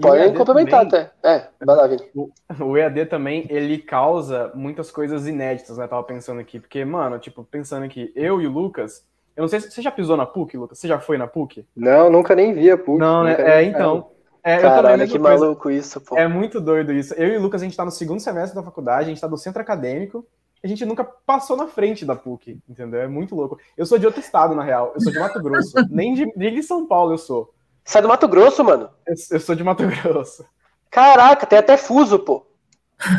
Pode 0.00 0.32
complementar 0.32 0.86
também, 0.86 1.06
até. 1.22 1.28
É, 1.28 1.48
vai 1.64 1.76
lá, 1.76 1.86
Vini. 1.86 2.02
O, 2.14 2.30
o 2.64 2.76
EAD 2.76 3.06
também, 3.06 3.46
ele 3.50 3.78
causa 3.78 4.52
muitas 4.54 4.90
coisas 4.90 5.26
inéditas, 5.26 5.76
né? 5.76 5.86
Tava 5.86 6.02
pensando 6.04 6.40
aqui. 6.40 6.60
Porque, 6.60 6.84
mano, 6.84 7.18
tipo, 7.18 7.44
pensando 7.44 7.84
aqui, 7.84 8.12
eu 8.14 8.40
e 8.40 8.46
o 8.46 8.50
Lucas. 8.50 9.06
Eu 9.36 9.42
não 9.42 9.48
sei 9.48 9.60
se 9.60 9.70
você 9.70 9.82
já 9.82 9.90
pisou 9.90 10.16
na 10.16 10.26
PUC, 10.26 10.56
Lucas? 10.56 10.78
Você 10.78 10.88
já 10.88 10.98
foi 10.98 11.16
na 11.16 11.26
PUC? 11.26 11.66
Não, 11.74 12.10
nunca 12.10 12.34
nem 12.34 12.52
vi 12.52 12.70
a 12.70 12.78
PUC. 12.78 12.98
Não, 12.98 13.24
né? 13.24 13.36
É, 13.38 13.62
então. 13.62 14.10
É, 14.48 14.58
Caralho, 14.58 15.06
que 15.06 15.18
coisa. 15.18 15.38
maluco 15.44 15.70
isso, 15.70 16.00
pô. 16.00 16.16
É 16.16 16.26
muito 16.26 16.58
doido 16.58 16.90
isso. 16.90 17.12
Eu 17.14 17.28
e 17.28 17.36
o 17.36 17.42
Lucas, 17.42 17.60
a 17.60 17.64
gente 17.66 17.76
tá 17.76 17.84
no 17.84 17.90
segundo 17.90 18.18
semestre 18.18 18.54
da 18.54 18.62
faculdade, 18.62 19.04
a 19.04 19.08
gente 19.08 19.20
tá 19.20 19.28
no 19.28 19.36
centro 19.36 19.60
acadêmico, 19.60 20.26
a 20.64 20.66
gente 20.66 20.86
nunca 20.86 21.04
passou 21.04 21.54
na 21.54 21.66
frente 21.66 22.02
da 22.06 22.16
PUC, 22.16 22.58
entendeu? 22.66 23.02
É 23.02 23.06
muito 23.06 23.34
louco. 23.34 23.58
Eu 23.76 23.84
sou 23.84 23.98
de 23.98 24.06
outro 24.06 24.22
estado, 24.22 24.54
na 24.54 24.62
real. 24.62 24.92
Eu 24.94 25.02
sou 25.02 25.12
de 25.12 25.18
Mato 25.18 25.42
Grosso. 25.42 25.72
Nem 25.90 26.14
de, 26.14 26.32
nem 26.34 26.54
de 26.54 26.62
São 26.62 26.86
Paulo 26.86 27.12
eu 27.12 27.18
sou. 27.18 27.52
Você 27.84 27.98
é 27.98 28.02
do 28.02 28.08
Mato 28.08 28.26
Grosso, 28.26 28.64
mano? 28.64 28.88
Eu, 29.06 29.14
eu 29.32 29.40
sou 29.40 29.54
de 29.54 29.62
Mato 29.62 29.86
Grosso. 29.86 30.46
Caraca, 30.90 31.44
tem 31.44 31.58
até 31.58 31.76
fuso, 31.76 32.18
pô. 32.18 32.46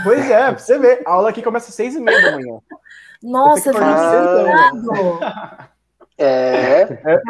Pois 0.04 0.32
é, 0.32 0.48
pra 0.48 0.58
você 0.58 0.80
ver. 0.80 1.04
A 1.06 1.12
aula 1.12 1.30
aqui 1.30 1.44
começa 1.44 1.70
às 1.70 1.76
seis 1.76 1.94
e 1.96 2.00
meia 2.00 2.24
da 2.24 2.32
manhã. 2.32 2.60
Nossa, 3.22 3.70
é. 6.18 6.82
é. 6.82 6.86
Cara. 6.88 7.22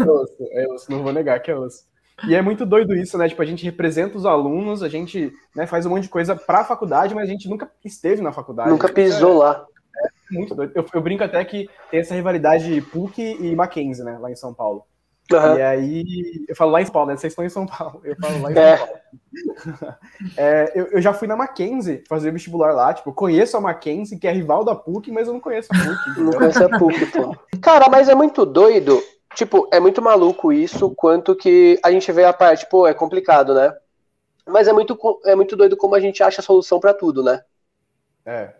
É 0.00 0.04
osso, 0.04 0.36
é 0.40 0.66
osso, 0.66 0.90
não 0.90 1.04
vou 1.04 1.12
negar 1.12 1.40
que 1.40 1.50
é 1.50 1.56
osso. 1.56 1.84
E 2.28 2.34
é 2.34 2.42
muito 2.42 2.64
doido 2.64 2.94
isso, 2.94 3.18
né? 3.18 3.28
Tipo, 3.28 3.42
a 3.42 3.46
gente 3.46 3.64
representa 3.64 4.16
os 4.16 4.24
alunos, 4.24 4.82
a 4.82 4.88
gente 4.88 5.32
né, 5.54 5.66
faz 5.66 5.86
um 5.86 5.90
monte 5.90 6.04
de 6.04 6.08
coisa 6.08 6.36
para 6.36 6.60
a 6.60 6.64
faculdade, 6.64 7.14
mas 7.14 7.28
a 7.28 7.32
gente 7.32 7.48
nunca 7.48 7.70
esteve 7.84 8.22
na 8.22 8.32
faculdade. 8.32 8.70
Nunca 8.70 8.88
pisou 8.88 9.34
é, 9.34 9.38
lá. 9.38 9.66
É 10.04 10.34
muito 10.34 10.54
doido. 10.54 10.72
Eu, 10.74 10.86
eu, 10.92 11.00
brinco 11.00 11.24
até 11.24 11.44
que 11.44 11.68
tem 11.90 12.00
essa 12.00 12.14
rivalidade 12.14 12.80
PUC 12.92 13.20
e 13.40 13.54
Mackenzie, 13.56 14.04
né? 14.04 14.18
Lá 14.18 14.30
em 14.30 14.36
São 14.36 14.54
Paulo. 14.54 14.84
Uhum. 15.32 15.56
E 15.56 15.62
aí, 15.62 16.44
eu 16.48 16.54
falo 16.54 16.70
lá 16.70 16.82
em 16.82 16.84
São 16.84 16.92
Paulo, 16.92 17.08
né? 17.10 17.16
Vocês 17.16 17.32
estão 17.32 17.44
em 17.44 17.48
São 17.48 17.66
Paulo. 17.66 18.00
Eu 18.04 18.16
falo 18.16 18.42
lá 18.42 18.52
em 18.52 18.58
é. 18.58 18.76
São 18.76 18.86
Paulo. 18.86 19.02
É, 20.36 20.72
eu, 20.74 20.86
eu, 20.86 21.00
já 21.00 21.12
fui 21.12 21.26
na 21.26 21.36
Mackenzie 21.36 22.04
fazer 22.08 22.30
vestibular 22.30 22.72
lá. 22.72 22.92
Tipo, 22.92 23.12
conheço 23.12 23.56
a 23.56 23.60
Mackenzie, 23.60 24.18
que 24.18 24.26
é 24.26 24.32
rival 24.32 24.64
da 24.64 24.74
PUC, 24.74 25.10
mas 25.10 25.26
eu 25.26 25.34
não 25.34 25.40
conheço 25.40 25.68
a 25.72 25.76
PUC. 25.76 26.20
Não 26.20 26.32
conheço 26.32 26.64
a 26.64 26.78
PUC, 26.78 27.06
pô. 27.06 27.36
Cara, 27.60 27.88
mas 27.88 28.08
é 28.08 28.14
muito 28.14 28.44
doido 28.46 29.02
Tipo, 29.34 29.68
é 29.72 29.80
muito 29.80 30.02
maluco 30.02 30.52
isso, 30.52 30.90
quanto 30.94 31.34
que 31.34 31.78
a 31.82 31.90
gente 31.90 32.10
vê 32.12 32.24
a 32.24 32.32
parte, 32.32 32.66
pô, 32.68 32.86
é 32.86 32.94
complicado, 32.94 33.54
né? 33.54 33.74
Mas 34.46 34.68
é 34.68 34.72
muito, 34.72 34.98
é 35.24 35.34
muito 35.34 35.56
doido 35.56 35.76
como 35.76 35.94
a 35.94 36.00
gente 36.00 36.22
acha 36.22 36.40
a 36.40 36.44
solução 36.44 36.78
para 36.78 36.92
tudo, 36.92 37.22
né? 37.22 37.42
É. 38.26 38.54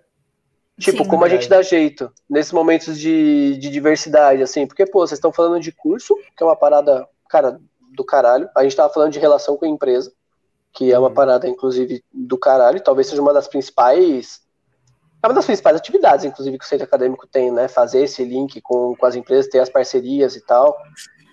Tipo, 0.78 1.04
Sim, 1.04 1.10
como 1.10 1.24
a 1.24 1.28
gente 1.28 1.48
dá 1.48 1.62
jeito 1.62 2.10
nesses 2.28 2.52
momentos 2.52 2.98
de, 2.98 3.56
de 3.58 3.68
diversidade, 3.68 4.42
assim. 4.42 4.66
Porque, 4.66 4.86
pô, 4.86 5.06
vocês 5.06 5.18
estão 5.18 5.32
falando 5.32 5.60
de 5.60 5.70
curso, 5.70 6.16
que 6.36 6.42
é 6.42 6.46
uma 6.46 6.56
parada, 6.56 7.06
cara, 7.28 7.60
do 7.94 8.04
caralho. 8.04 8.48
A 8.56 8.62
gente 8.62 8.76
tava 8.76 8.92
falando 8.92 9.12
de 9.12 9.18
relação 9.18 9.56
com 9.56 9.64
a 9.64 9.68
empresa, 9.68 10.12
que 10.72 10.90
é 10.90 10.98
uma 10.98 11.08
uhum. 11.08 11.14
parada, 11.14 11.46
inclusive, 11.46 12.02
do 12.12 12.38
caralho. 12.38 12.82
Talvez 12.82 13.06
seja 13.06 13.20
uma 13.20 13.32
das 13.32 13.46
principais 13.46 14.41
é 15.22 15.26
uma 15.28 15.34
das 15.34 15.46
principais 15.46 15.76
atividades, 15.76 16.24
inclusive, 16.24 16.58
que 16.58 16.64
o 16.64 16.68
centro 16.68 16.84
acadêmico 16.84 17.26
tem, 17.26 17.52
né? 17.52 17.68
Fazer 17.68 18.02
esse 18.02 18.24
link 18.24 18.60
com, 18.60 18.96
com 18.96 19.06
as 19.06 19.14
empresas, 19.14 19.48
ter 19.48 19.60
as 19.60 19.70
parcerias 19.70 20.34
e 20.34 20.44
tal. 20.44 20.76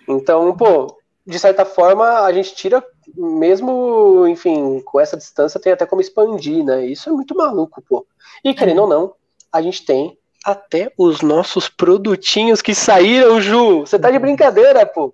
Então, 0.08 0.56
pô, 0.56 0.96
de 1.26 1.40
certa 1.40 1.66
forma, 1.66 2.22
a 2.22 2.32
gente 2.32 2.54
tira, 2.54 2.84
mesmo, 3.16 4.28
enfim, 4.28 4.80
com 4.86 5.00
essa 5.00 5.18
distância, 5.18 5.60
tem 5.60 5.74
até 5.74 5.88
como 5.88 6.02
expandir, 6.02 6.64
né? 6.64 6.86
Isso 6.86 7.10
é 7.10 7.12
muito 7.12 7.36
maluco, 7.36 7.82
pô. 7.82 8.06
E 8.44 8.54
querendo 8.54 8.84
ou 8.84 8.88
não, 8.88 9.14
a 9.52 9.62
gente 9.62 9.84
tem 9.84 10.16
até 10.46 10.92
os 10.96 11.22
nossos 11.22 11.68
produtinhos 11.68 12.62
que 12.62 12.76
saíram, 12.76 13.42
Ju. 13.42 13.82
Você 13.82 13.98
tá 13.98 14.12
de 14.12 14.20
brincadeira, 14.20 14.86
pô. 14.86 15.14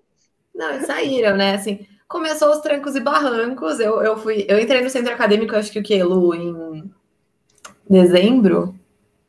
Não, 0.53 0.81
saíram, 0.81 1.37
né? 1.37 1.55
Assim, 1.55 1.87
começou 2.09 2.51
os 2.51 2.59
trancos 2.59 2.95
e 2.95 2.99
barrancos. 2.99 3.79
Eu, 3.79 4.01
eu 4.03 4.17
fui, 4.17 4.45
eu 4.49 4.59
entrei 4.59 4.81
no 4.81 4.89
centro 4.89 5.13
acadêmico, 5.13 5.55
acho 5.55 5.71
que 5.71 5.79
o 5.79 5.83
que, 5.83 6.01
Lu, 6.03 6.35
em 6.35 6.91
dezembro? 7.89 8.75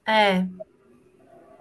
É. 0.07 0.45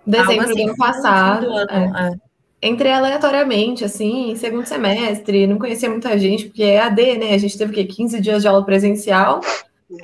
Dezembro 0.05 0.45
assim, 0.45 0.55
do 0.55 0.69
ano 0.69 0.77
passado. 0.77 1.45
Do 1.47 1.53
ano, 1.53 1.71
é. 1.71 2.11
É. 2.11 2.25
Entrei 2.69 2.91
aleatoriamente, 2.91 3.83
assim, 3.83 4.35
segundo 4.35 4.65
semestre, 4.65 5.45
não 5.45 5.59
conhecia 5.59 5.89
muita 5.89 6.17
gente, 6.17 6.45
porque 6.45 6.63
é 6.63 6.79
AD, 6.79 7.17
né? 7.17 7.33
A 7.33 7.37
gente 7.37 7.57
teve 7.57 7.71
o 7.71 7.75
quê? 7.75 7.83
15 7.83 8.19
dias 8.19 8.41
de 8.41 8.47
aula 8.47 8.65
presencial. 8.65 9.41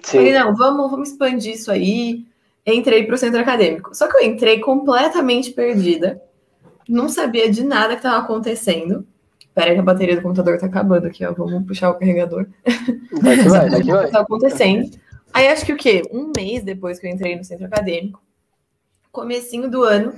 Sim. 0.03 0.17
Falei, 0.17 0.33
não, 0.33 0.55
vamos, 0.55 0.91
vamos 0.91 1.09
expandir 1.09 1.53
isso 1.53 1.71
aí. 1.71 2.25
Entrei 2.65 3.03
para 3.05 3.15
o 3.15 3.17
centro 3.17 3.39
acadêmico. 3.39 3.95
Só 3.95 4.07
que 4.07 4.17
eu 4.17 4.23
entrei 4.23 4.59
completamente 4.59 5.51
perdida. 5.51 6.21
Não 6.87 7.09
sabia 7.09 7.49
de 7.49 7.63
nada 7.63 7.93
que 7.93 7.99
estava 7.99 8.17
acontecendo. 8.17 9.07
Pera 9.55 9.69
aí 9.71 9.73
que 9.73 9.79
a 9.79 9.83
bateria 9.83 10.15
do 10.15 10.21
computador 10.21 10.57
tá 10.59 10.67
acabando 10.67 11.07
aqui, 11.07 11.25
ó. 11.25 11.33
Vamos 11.33 11.65
puxar 11.65 11.89
o 11.89 11.95
carregador. 11.95 12.47
Vai 13.21 13.37
que 13.37 13.49
vai, 13.49 13.69
vai 13.69 13.81
que 13.81 13.89
vai. 13.91 14.09
tá 14.09 14.21
acontecendo. 14.21 14.89
Aí 15.33 15.47
acho 15.47 15.65
que 15.65 15.73
o 15.73 15.77
quê? 15.77 16.01
Um 16.11 16.31
mês 16.35 16.63
depois 16.63 16.99
que 16.99 17.07
eu 17.07 17.11
entrei 17.11 17.35
no 17.35 17.43
centro 17.43 17.65
acadêmico, 17.65 18.21
comecinho 19.11 19.69
do 19.69 19.83
ano, 19.83 20.13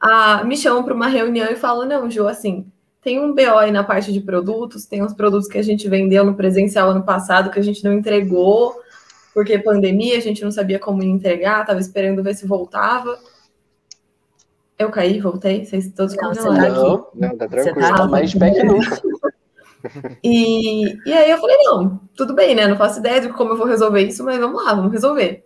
a, 0.00 0.44
me 0.44 0.56
chamam 0.56 0.82
para 0.82 0.94
uma 0.94 1.08
reunião 1.08 1.48
e 1.50 1.56
falam, 1.56 1.86
não, 1.86 2.10
Ju, 2.10 2.26
assim, 2.26 2.66
tem 3.02 3.20
um 3.20 3.34
BO 3.34 3.58
aí 3.58 3.70
na 3.70 3.84
parte 3.84 4.12
de 4.12 4.20
produtos, 4.20 4.86
tem 4.86 5.02
uns 5.02 5.12
produtos 5.12 5.46
que 5.48 5.58
a 5.58 5.62
gente 5.62 5.88
vendeu 5.88 6.24
no 6.24 6.34
presencial 6.34 6.90
ano 6.90 7.02
passado 7.02 7.50
que 7.50 7.58
a 7.58 7.62
gente 7.62 7.84
não 7.84 7.92
entregou, 7.92 8.74
porque 9.34 9.58
pandemia, 9.58 10.16
a 10.16 10.20
gente 10.20 10.42
não 10.42 10.50
sabia 10.50 10.78
como 10.78 11.02
entregar, 11.02 11.66
tava 11.66 11.80
esperando 11.80 12.22
ver 12.22 12.34
se 12.34 12.46
voltava. 12.46 13.18
Eu 14.78 14.90
caí, 14.90 15.20
voltei, 15.20 15.64
vocês 15.64 15.92
todos 15.92 16.16
congelaram 16.16 16.94
aqui. 16.94 17.06
Não, 17.14 17.36
tá 17.36 17.46
tranquilo, 17.46 17.80
tá, 17.80 17.94
tá 17.94 18.06
mais 18.08 18.30
de 18.30 18.38
pé 18.38 18.50
que 18.50 18.64
nunca. 18.64 19.02
E, 20.22 20.96
e 21.08 21.12
aí 21.12 21.30
eu 21.30 21.38
falei, 21.38 21.56
não, 21.58 22.00
tudo 22.16 22.34
bem, 22.34 22.54
né? 22.54 22.66
Não 22.66 22.76
faço 22.76 23.00
ideia 23.00 23.20
de 23.20 23.28
como 23.28 23.52
eu 23.52 23.56
vou 23.56 23.66
resolver 23.66 24.02
isso, 24.02 24.24
mas 24.24 24.38
vamos 24.38 24.64
lá, 24.64 24.74
vamos 24.74 24.92
resolver. 24.92 25.44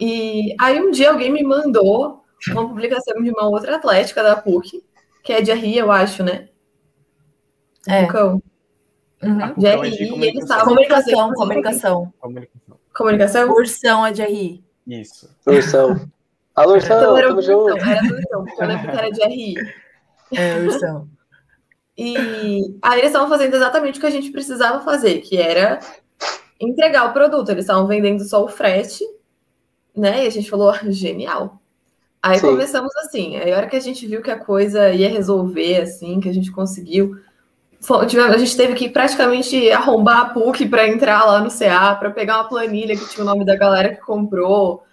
E 0.00 0.54
aí 0.60 0.80
um 0.80 0.90
dia 0.90 1.10
alguém 1.10 1.32
me 1.32 1.42
mandou 1.42 2.24
uma 2.50 2.68
publicação 2.68 3.22
de 3.22 3.30
uma 3.30 3.48
outra 3.48 3.76
atlética 3.76 4.22
da 4.22 4.36
PUC, 4.36 4.82
que 5.22 5.32
é 5.32 5.40
de 5.40 5.52
RI, 5.52 5.78
eu 5.78 5.90
acho, 5.90 6.22
né? 6.22 6.48
É. 7.88 8.02
Uhum. 8.02 8.40
De 9.56 9.68
RI, 9.68 10.18
e 10.18 10.24
eles 10.26 10.42
estavam 10.42 10.64
comunicação, 10.66 11.32
comunicação, 11.32 12.12
comunicação. 12.20 12.78
Comunicação? 12.94 13.50
Ursão 13.50 14.06
é 14.06 14.12
de 14.12 14.22
RI. 14.22 14.64
Isso. 14.86 15.30
Ursão. 15.46 16.08
Alô, 16.54 16.74
Ursão, 16.74 16.98
então, 16.98 17.16
era 17.18 17.34
Ursão, 17.34 17.68
era 17.68 18.02
do 18.02 18.14
Ursão, 18.14 18.44
porque 18.44 18.62
eu 18.62 18.66
lembro 18.66 18.90
que 18.90 18.96
era 18.96 19.10
de 19.10 19.24
RI. 19.24 19.54
É, 20.32 20.56
Ursão. 20.58 21.08
E 21.96 22.76
aí 22.82 22.98
eles 22.98 23.10
estavam 23.10 23.28
fazendo 23.28 23.54
exatamente 23.54 23.98
o 23.98 24.00
que 24.00 24.06
a 24.06 24.10
gente 24.10 24.30
precisava 24.30 24.84
fazer, 24.84 25.20
que 25.20 25.36
era 25.36 25.78
entregar 26.60 27.08
o 27.08 27.12
produto. 27.12 27.50
Eles 27.50 27.64
estavam 27.64 27.86
vendendo 27.86 28.24
só 28.24 28.44
o 28.44 28.48
frete, 28.48 29.04
né? 29.96 30.24
E 30.24 30.26
a 30.26 30.30
gente 30.30 30.50
falou, 30.50 30.70
ah, 30.70 30.80
genial. 30.90 31.60
Aí 32.20 32.38
Sim. 32.38 32.46
começamos 32.46 32.94
assim. 32.96 33.36
Aí 33.36 33.52
a 33.52 33.56
hora 33.56 33.66
que 33.68 33.76
a 33.76 33.80
gente 33.80 34.06
viu 34.06 34.22
que 34.22 34.30
a 34.30 34.38
coisa 34.38 34.90
ia 34.90 35.08
resolver, 35.08 35.82
assim, 35.82 36.20
que 36.20 36.28
a 36.28 36.32
gente 36.32 36.50
conseguiu. 36.50 37.16
A 37.90 38.38
gente 38.38 38.56
teve 38.56 38.74
que 38.74 38.88
praticamente 38.88 39.70
arrombar 39.70 40.20
a 40.20 40.24
PUC 40.30 40.66
para 40.66 40.88
entrar 40.88 41.22
lá 41.26 41.40
no 41.40 41.50
CA, 41.50 41.94
para 41.94 42.10
pegar 42.10 42.36
uma 42.36 42.48
planilha 42.48 42.96
que 42.96 43.06
tinha 43.10 43.22
o 43.22 43.26
nome 43.26 43.44
da 43.44 43.54
galera 43.54 43.94
que 43.94 44.00
comprou, 44.00 44.84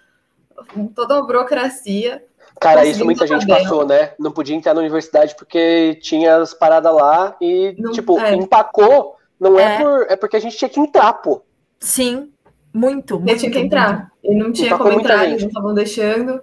toda 0.94 1.14
uma 1.14 1.26
burocracia. 1.26 2.22
Cara, 2.62 2.86
isso 2.86 3.04
muita 3.04 3.26
gente 3.26 3.46
passou, 3.46 3.86
né? 3.86 4.12
Não 4.18 4.30
podia 4.30 4.54
entrar 4.54 4.74
na 4.74 4.80
universidade 4.80 5.34
porque 5.36 5.98
tinha 6.00 6.36
as 6.36 6.54
paradas 6.54 6.94
lá 6.94 7.36
e, 7.40 7.74
não, 7.78 7.92
tipo, 7.92 8.18
é. 8.18 8.34
empacou. 8.34 9.16
Não 9.38 9.58
é. 9.58 9.74
é. 9.74 9.78
por. 9.78 10.06
É 10.10 10.16
porque 10.16 10.36
a 10.36 10.40
gente 10.40 10.56
tinha 10.56 10.68
que 10.68 10.80
entrar, 10.80 11.12
pô. 11.14 11.42
Sim, 11.80 12.30
muito, 12.72 13.16
muito. 13.16 13.30
Eu 13.30 13.36
tinha 13.36 13.50
que 13.50 13.58
entrar. 13.58 14.12
E 14.22 14.34
não 14.34 14.52
tinha 14.52 14.68
empacou 14.68 14.86
como 14.86 15.00
entrar, 15.00 15.24
eles 15.24 15.42
não 15.42 15.48
estavam 15.48 15.74
deixando. 15.74 16.40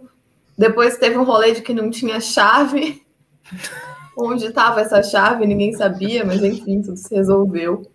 Depois 0.57 0.97
teve 0.97 1.17
um 1.17 1.23
rolê 1.23 1.53
de 1.53 1.61
que 1.61 1.73
não 1.73 1.89
tinha 1.89 2.19
chave. 2.19 3.01
Onde 4.17 4.47
estava 4.47 4.81
essa 4.81 5.01
chave, 5.01 5.45
ninguém 5.45 5.71
sabia, 5.71 6.25
mas 6.25 6.43
enfim, 6.43 6.81
tudo 6.81 6.97
se 6.97 7.15
resolveu. 7.15 7.89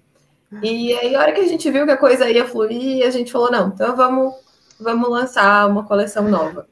E 0.63 0.95
aí, 0.95 1.15
a 1.15 1.21
hora 1.21 1.33
que 1.33 1.41
a 1.41 1.47
gente 1.47 1.71
viu 1.71 1.85
que 1.85 1.91
a 1.91 1.97
coisa 1.99 2.31
ia 2.31 2.47
fluir, 2.47 3.07
a 3.07 3.11
gente 3.11 3.31
falou: 3.31 3.51
não, 3.51 3.69
então 3.69 3.95
vamos, 3.95 4.35
vamos 4.81 5.11
lançar 5.11 5.69
uma 5.69 5.85
coleção 5.85 6.29
nova. 6.29 6.67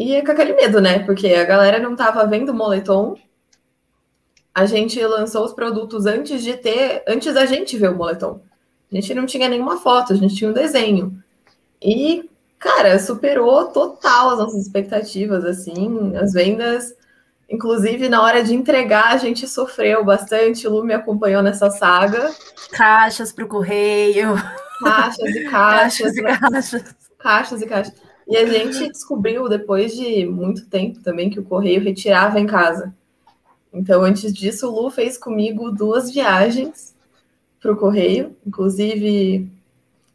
E 0.00 0.14
é 0.14 0.24
com 0.24 0.32
aquele 0.32 0.54
medo, 0.54 0.80
né? 0.80 1.00
Porque 1.00 1.28
a 1.34 1.44
galera 1.44 1.78
não 1.78 1.92
estava 1.92 2.24
vendo 2.24 2.48
o 2.48 2.54
moletom. 2.54 3.18
A 4.54 4.64
gente 4.64 4.98
lançou 5.04 5.44
os 5.44 5.52
produtos 5.52 6.06
antes 6.06 6.42
de 6.42 6.54
ter, 6.56 7.04
antes 7.06 7.34
da 7.34 7.44
gente 7.44 7.76
ver 7.76 7.90
o 7.90 7.94
moletom. 7.94 8.40
A 8.90 8.94
gente 8.94 9.12
não 9.12 9.26
tinha 9.26 9.46
nenhuma 9.46 9.76
foto, 9.76 10.14
a 10.14 10.16
gente 10.16 10.34
tinha 10.34 10.48
um 10.48 10.54
desenho. 10.54 11.22
E, 11.82 12.30
cara, 12.58 12.98
superou 12.98 13.66
total 13.66 14.30
as 14.30 14.38
nossas 14.38 14.62
expectativas, 14.62 15.44
assim, 15.44 16.16
as 16.16 16.32
vendas. 16.32 16.94
Inclusive, 17.46 18.08
na 18.08 18.22
hora 18.22 18.42
de 18.42 18.54
entregar, 18.54 19.08
a 19.08 19.18
gente 19.18 19.46
sofreu 19.46 20.02
bastante. 20.02 20.66
O 20.66 20.70
Lu 20.70 20.82
me 20.82 20.94
acompanhou 20.94 21.42
nessa 21.42 21.68
saga. 21.68 22.34
Caixas 22.72 23.32
para 23.32 23.44
o 23.44 23.48
correio. 23.48 24.34
Caixas 24.82 25.28
e 25.28 25.44
caixas. 25.50 26.14
Caixas 26.14 26.16
e 26.16 26.22
caixas. 26.22 26.94
Caixas 27.18 27.62
e 27.62 27.66
caixas. 27.66 28.09
E 28.30 28.36
a 28.36 28.46
gente 28.46 28.88
descobriu 28.88 29.48
depois 29.48 29.96
de 29.96 30.24
muito 30.24 30.66
tempo 30.66 31.00
também 31.02 31.28
que 31.28 31.40
o 31.40 31.44
correio 31.44 31.82
retirava 31.82 32.38
em 32.38 32.46
casa. 32.46 32.94
Então, 33.72 34.02
antes 34.02 34.32
disso, 34.32 34.68
o 34.68 34.82
Lu 34.82 34.90
fez 34.90 35.18
comigo 35.18 35.70
duas 35.72 36.12
viagens 36.12 36.94
para 37.60 37.72
o 37.72 37.76
correio, 37.76 38.36
inclusive 38.46 39.50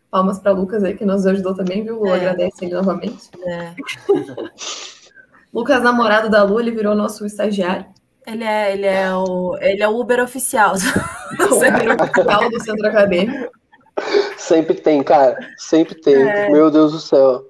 palmas 0.10 0.39
para 0.39 0.54
Lucas 0.54 0.82
aí 0.82 0.95
que 0.95 1.04
nos 1.04 1.25
ajudou 1.25 1.54
também, 1.54 1.84
viu? 1.84 1.99
Lu 1.99 2.08
é. 2.08 2.15
agradece 2.15 2.63
ele 2.63 2.73
novamente. 2.73 3.30
É. 3.45 3.75
Lucas, 5.54 5.84
namorado 5.84 6.30
da 6.30 6.41
Lu, 6.43 6.58
ele 6.60 6.71
virou 6.71 6.95
nosso 6.95 7.25
estagiário. 7.25 7.86
Ele 8.25 8.43
é, 8.45 8.73
ele 8.73 8.86
é 8.86 9.13
o, 9.13 9.58
ele 9.60 9.84
é 9.84 9.88
o 9.88 9.99
Uber 9.99 10.23
oficial. 10.23 10.73
o 11.39 11.56
Uber 11.56 11.95
oficial 12.01 12.49
do 12.49 12.63
centro 12.63 12.88
acadêmico. 12.88 13.51
Sempre 14.38 14.75
tem, 14.75 15.04
cara. 15.04 15.38
Sempre 15.58 15.95
tem. 15.95 16.15
É. 16.15 16.49
Meu 16.49 16.71
Deus 16.71 16.93
do 16.93 16.99
céu. 16.99 17.45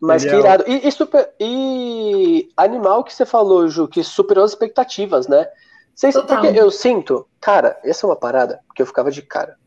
Mas 0.00 0.24
que 0.24 0.30
é 0.30 0.38
irado. 0.38 0.64
E, 0.66 0.88
e, 0.88 0.92
super, 0.92 1.30
e 1.38 2.48
animal 2.56 3.04
que 3.04 3.12
você 3.12 3.26
falou, 3.26 3.68
Ju, 3.68 3.86
que 3.86 4.02
superou 4.02 4.44
as 4.44 4.52
expectativas, 4.52 5.28
né? 5.28 5.46
Vocês, 5.94 6.14
porque 6.14 6.58
eu 6.58 6.70
sinto, 6.70 7.28
cara, 7.38 7.78
essa 7.84 8.06
é 8.06 8.08
uma 8.08 8.16
parada 8.16 8.60
que 8.74 8.80
eu 8.80 8.86
ficava 8.86 9.10
de 9.10 9.20
cara. 9.20 9.58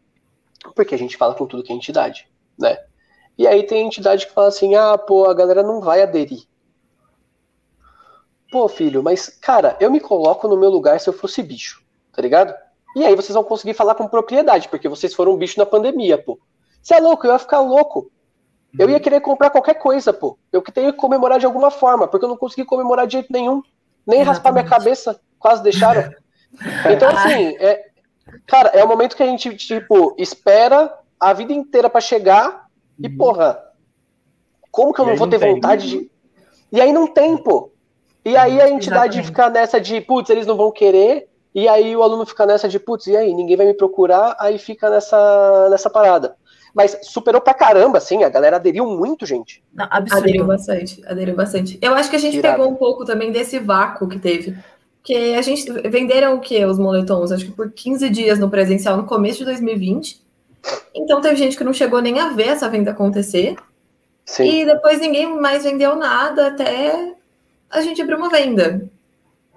Porque 0.76 0.96
a 0.96 0.98
gente 0.98 1.16
fala 1.16 1.36
com 1.36 1.46
tudo 1.46 1.62
que 1.62 1.72
é 1.72 1.76
entidade, 1.76 2.28
né? 2.58 2.80
E 3.38 3.46
aí 3.46 3.64
tem 3.64 3.86
entidade 3.86 4.26
que 4.26 4.34
fala 4.34 4.48
assim, 4.48 4.76
ah, 4.76 4.98
pô, 4.98 5.30
a 5.30 5.34
galera 5.34 5.62
não 5.62 5.80
vai 5.80 6.02
aderir. 6.02 6.44
Pô, 8.52 8.68
filho, 8.68 9.04
mas, 9.04 9.30
cara, 9.30 9.78
eu 9.80 9.92
me 9.92 10.00
coloco 10.00 10.48
no 10.48 10.58
meu 10.58 10.70
lugar 10.70 11.00
se 11.00 11.10
eu 11.10 11.14
fosse 11.14 11.44
bicho, 11.44 11.84
tá 12.12 12.22
ligado? 12.22 12.54
E 12.96 13.04
aí 13.04 13.16
vocês 13.16 13.34
vão 13.34 13.44
conseguir 13.44 13.74
falar 13.74 13.96
com 13.96 14.08
propriedade, 14.08 14.70
porque 14.70 14.88
vocês 14.88 15.14
foram 15.14 15.38
bicho 15.38 15.60
na 15.60 15.66
pandemia, 15.66 16.18
pô. 16.18 16.40
Você 16.82 16.96
é 16.96 17.00
louco, 17.00 17.26
eu 17.26 17.32
ia 17.32 17.40
ficar 17.40 17.60
louco. 17.62 18.12
Eu 18.78 18.90
ia 18.90 19.00
querer 19.00 19.22
comprar 19.22 19.50
qualquer 19.50 19.76
coisa, 19.76 20.12
pô. 20.12 20.38
Eu 20.52 20.62
que 20.62 20.72
tenho 20.72 20.92
que 20.92 20.98
comemorar 20.98 21.40
de 21.40 21.46
alguma 21.46 21.70
forma, 21.70 22.08
porque 22.08 22.26
eu 22.26 22.30
não 22.30 22.38
consegui 22.38 22.66
comemorar 22.66 23.06
de 23.06 23.14
jeito 23.14 23.32
nenhum. 23.32 23.62
Nem 24.06 24.22
Exatamente. 24.22 24.26
raspar 24.26 24.52
minha 24.52 24.66
cabeça, 24.66 25.20
quase 25.38 25.62
deixaram. 25.62 26.12
Então, 26.92 27.10
assim, 27.16 27.56
é, 27.60 27.86
cara, 28.48 28.70
é 28.70 28.84
o 28.84 28.88
momento 28.88 29.16
que 29.16 29.24
a 29.24 29.28
gente, 29.28 29.56
tipo, 29.56 30.16
espera 30.18 30.92
a 31.20 31.34
vida 31.34 31.54
inteira 31.54 31.90
para 31.90 32.02
chegar 32.02 32.68
e, 33.00 33.08
uhum. 33.08 33.18
porra, 33.18 33.64
como 34.72 34.94
que 34.94 35.02
eu 35.02 35.06
não 35.06 35.16
vou 35.16 35.28
ter 35.28 35.38
vontade 35.38 35.88
de. 35.88 36.12
E 36.72 36.82
aí 36.82 36.92
não 36.92 37.06
tem, 37.06 37.38
pô. 37.38 37.72
E 38.26 38.36
aí 38.36 38.60
a 38.60 38.70
entidade 38.70 39.20
Exatamente. 39.20 39.28
fica 39.28 39.50
nessa 39.50 39.80
de, 39.80 40.02
putz, 40.02 40.30
eles 40.30 40.48
não 40.48 40.56
vão 40.56 40.72
querer, 40.72 41.30
e 41.54 41.68
aí 41.68 41.96
o 41.96 42.02
aluno 42.02 42.26
fica 42.26 42.46
nessa 42.46 42.68
de, 42.68 42.80
putz, 42.80 43.06
e 43.08 43.16
aí, 43.16 43.34
ninguém 43.34 43.56
vai 43.56 43.66
me 43.66 43.74
procurar, 43.74 44.36
aí 44.40 44.58
fica 44.58 44.90
nessa, 44.90 45.70
nessa 45.70 45.90
parada. 45.90 46.36
Mas 46.74 46.98
superou 47.04 47.40
pra 47.40 47.54
caramba, 47.54 48.00
assim, 48.00 48.24
a 48.24 48.30
galera 48.30 48.56
aderiu 48.56 48.86
muito, 48.86 49.26
gente. 49.26 49.64
Não, 49.74 49.88
aderiu 49.90 50.46
bastante, 50.46 51.04
aderiu 51.06 51.36
bastante. 51.36 51.78
Eu 51.82 51.94
acho 51.94 52.10
que 52.10 52.16
a 52.16 52.20
gente 52.20 52.42
pegou 52.42 52.68
um 52.68 52.76
pouco 52.76 53.06
também 53.06 53.32
desse 53.32 53.60
vácuo 53.60 54.08
que 54.08 54.18
teve. 54.18 54.58
Porque 54.98 55.36
a 55.38 55.42
gente 55.42 55.70
venderam 55.90 56.36
o 56.36 56.40
que 56.40 56.66
os 56.66 56.80
moletons? 56.80 57.32
Acho 57.32 57.46
que 57.46 57.52
por 57.52 57.72
15 57.72 58.10
dias 58.10 58.40
no 58.40 58.50
presencial 58.50 58.98
no 58.98 59.06
começo 59.06 59.40
de 59.40 59.46
2020. 59.46 60.24
Então 60.96 61.22
teve 61.22 61.36
gente 61.36 61.58
que 61.58 61.64
não 61.64 61.74
chegou 61.74 62.02
nem 62.02 62.20
a 62.20 62.30
ver 62.30 62.48
essa 62.48 62.70
venda 62.70 62.92
acontecer. 62.92 63.56
Sim. 64.26 64.62
E 64.62 64.66
depois 64.66 65.00
ninguém 65.00 65.28
mais 65.40 65.64
vendeu 65.64 65.96
nada 65.96 66.48
até 66.48 67.14
a 67.70 67.82
gente 67.82 68.02
abrir 68.02 68.16
uma 68.16 68.30
venda. 68.30 68.90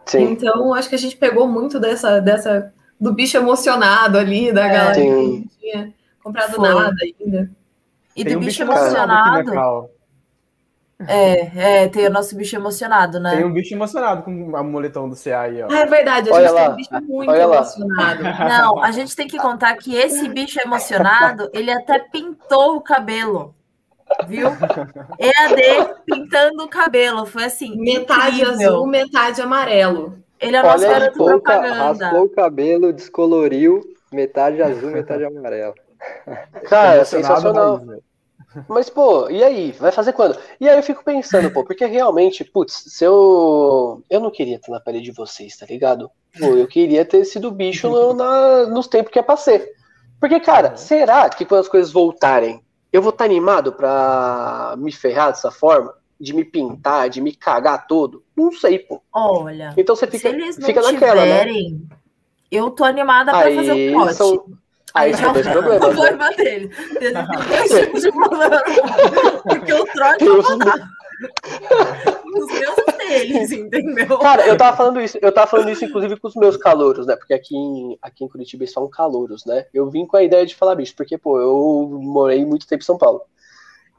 Sim. 0.05 0.33
Então 0.33 0.75
acho 0.75 0.89
que 0.89 0.97
a 0.97 0.99
gente 0.99 1.17
pegou 1.17 1.47
muito 1.47 1.79
dessa, 1.79 2.21
dessa 2.21 2.73
do 3.01 3.13
bicho 3.13 3.37
emocionado 3.37 4.19
ali, 4.19 4.53
da 4.53 4.67
é, 4.67 4.73
galera 4.73 4.95
sim. 4.95 5.49
Comprado 6.27 6.55
Foi. 6.57 6.69
nada 6.69 6.97
ainda. 7.03 7.51
E 8.15 8.25
Tem 8.25 8.33
do 8.33 8.39
um 8.39 8.43
bicho, 8.43 8.61
bicho 8.61 8.73
emocionado. 8.73 9.91
É, 11.07 11.83
é, 11.83 11.89
tem 11.89 12.07
o 12.07 12.11
nosso 12.11 12.35
bicho 12.35 12.57
emocionado, 12.57 13.21
né? 13.21 13.37
Tem 13.37 13.45
um 13.45 13.53
bicho 13.53 13.75
emocionado 13.75 14.23
com 14.23 14.57
a 14.57 14.63
moletão 14.63 15.07
do 15.07 15.15
CA 15.15 15.43
aí, 15.43 15.63
ó. 15.63 15.71
É 15.71 15.85
verdade, 15.85 16.31
a 16.31 16.33
Olha 16.33 16.49
gente 16.49 16.55
lá. 16.55 16.63
tem 16.65 16.73
um 16.73 16.77
bicho 16.77 17.03
muito 17.07 17.31
Olha 17.31 17.47
lá. 17.47 17.57
emocionado. 17.57 18.23
Não, 18.49 18.83
a 18.83 18.91
gente 18.91 19.15
tem 19.15 19.29
que 19.29 19.37
contar 19.37 19.77
que 19.77 19.95
esse 19.95 20.27
bicho 20.31 20.59
emocionado, 20.59 21.51
ele 21.53 21.71
até 21.71 21.99
pintou 21.99 22.77
o 22.77 22.81
cabelo. 22.81 23.55
Viu? 24.27 24.49
EAD 25.19 25.95
pintando 26.07 26.65
o 26.65 26.69
cabelo. 26.69 27.27
Foi 27.27 27.45
assim. 27.45 27.77
Metade 27.77 28.41
incrível. 28.41 28.71
azul, 28.71 28.87
metade 28.87 29.43
amarelo. 29.43 30.15
Ele 30.41 30.57
é 30.57 30.61
o 30.61 30.63
nosso 30.65 30.79
Olha, 30.85 30.89
garoto 30.89 31.09
Raspou, 31.09 31.27
propaganda. 31.27 32.05
raspou 32.07 32.25
o 32.25 32.29
cabelo, 32.31 32.93
descoloriu, 32.93 33.83
metade 34.11 34.63
azul, 34.63 34.91
metade 34.91 35.25
amarelo. 35.25 35.75
Cara, 36.69 37.03
é 37.03 37.05
sensacional. 37.05 37.81
Mas, 38.69 38.91
pô, 38.91 39.29
e 39.31 39.43
aí? 39.45 39.73
Vai 39.73 39.93
fazer 39.93 40.13
quando? 40.13 40.39
E 40.61 40.69
aí 40.69 40.77
eu 40.77 40.83
fico 40.83 41.05
pensando, 41.05 41.51
pô, 41.51 41.65
porque 41.65 41.87
realmente, 41.87 42.45
putz, 42.45 42.85
se 42.89 43.05
eu. 43.05 44.03
Eu 44.11 44.21
não 44.21 44.31
queria 44.31 44.57
estar 44.57 44.73
na 44.73 44.81
pele 44.81 45.01
de 45.01 45.13
vocês, 45.13 45.57
tá 45.57 45.67
ligado? 45.67 46.11
Pô, 46.39 46.57
eu 46.57 46.67
queria 46.67 47.05
ter 47.05 47.25
sido 47.25 47.51
bicho 47.51 47.89
no- 47.89 48.15
na- 48.15 48.67
nos 48.67 48.87
tempos 48.89 49.13
que 49.13 49.19
é 49.19 49.23
pra 49.23 49.37
ser. 49.37 49.71
Porque, 50.21 50.41
cara, 50.41 50.77
será 50.77 51.29
que 51.29 51.45
quando 51.45 51.61
as 51.61 51.69
coisas 51.69 51.93
voltarem, 51.93 52.61
eu 52.93 53.03
vou 53.03 53.11
estar 53.11 53.25
animado 53.25 53.73
pra 53.73 54.75
me 54.79 54.91
ferrar 54.91 55.29
dessa 55.29 55.51
forma? 55.51 55.95
De 56.19 56.33
me 56.33 56.45
pintar, 56.45 57.11
de 57.11 57.21
me 57.21 57.35
cagar 57.37 57.87
todo? 57.87 58.25
Não 58.35 58.51
sei, 58.51 58.79
pô. 58.79 59.03
Olha, 59.13 59.75
Então 59.77 59.95
você 59.95 60.07
se 60.07 60.13
fica, 60.13 60.31
eles 60.31 60.57
não 60.59 60.67
fica 60.67 60.81
naquela, 60.81 61.27
né? 61.27 61.45
tiverem, 61.45 61.87
eu 62.51 62.71
tô 62.71 62.85
animada 62.85 63.33
pra 63.33 63.43
fazer 63.43 63.73
Aí 63.73 63.93
o 63.93 64.01
pote. 64.01 64.15
são, 64.15 64.45
aí 64.97 65.15
são 65.15 65.33
dois 65.33 65.47
é 65.47 65.51
o 65.51 65.53
problemas. 65.53 65.81
né? 65.81 65.95
problema 65.95 66.31
dele. 66.37 66.69
Tem 66.99 67.13
dois 67.49 67.85
tipos 67.85 68.03
de 68.03 68.13
problema. 68.13 68.63
Porque 69.43 69.73
o 69.73 69.85
trote 69.87 70.19
Tem 70.19 70.29
os- 70.31 70.49
os 72.35 72.47
meus 72.61 72.77
deles, 72.99 73.53
entendeu? 73.53 74.19
Cara, 74.19 74.47
eu 74.47 74.57
tava 74.57 74.77
falando 74.77 75.01
isso, 75.01 75.19
eu 75.23 75.33
tava 75.33 75.47
falando 75.47 75.71
isso 75.71 75.85
inclusive 75.85 76.17
com 76.19 76.29
os 76.29 76.35
meus 76.37 76.57
calouros, 76.57 77.07
né? 77.07 77.17
Porque 77.17 77.33
aqui 77.33 77.57
em, 77.57 77.99
aqui 78.03 78.25
em 78.25 78.29
Curitiba 78.29 78.65
eles 78.65 78.75
falam 78.75 78.91
calouros, 78.91 79.45
né? 79.47 79.65
Eu 79.73 79.89
vim 79.91 80.07
com 80.07 80.17
a 80.17 80.23
ideia 80.23 80.45
de 80.45 80.55
falar 80.55 80.75
bicho, 80.75 80.95
porque, 80.97 81.17
pô, 81.17 81.41
eu 81.41 81.99
morei 82.03 82.45
muito 82.45 82.67
tempo 82.67 82.83
em 82.83 82.87
São 82.87 82.99
Paulo. 82.99 83.23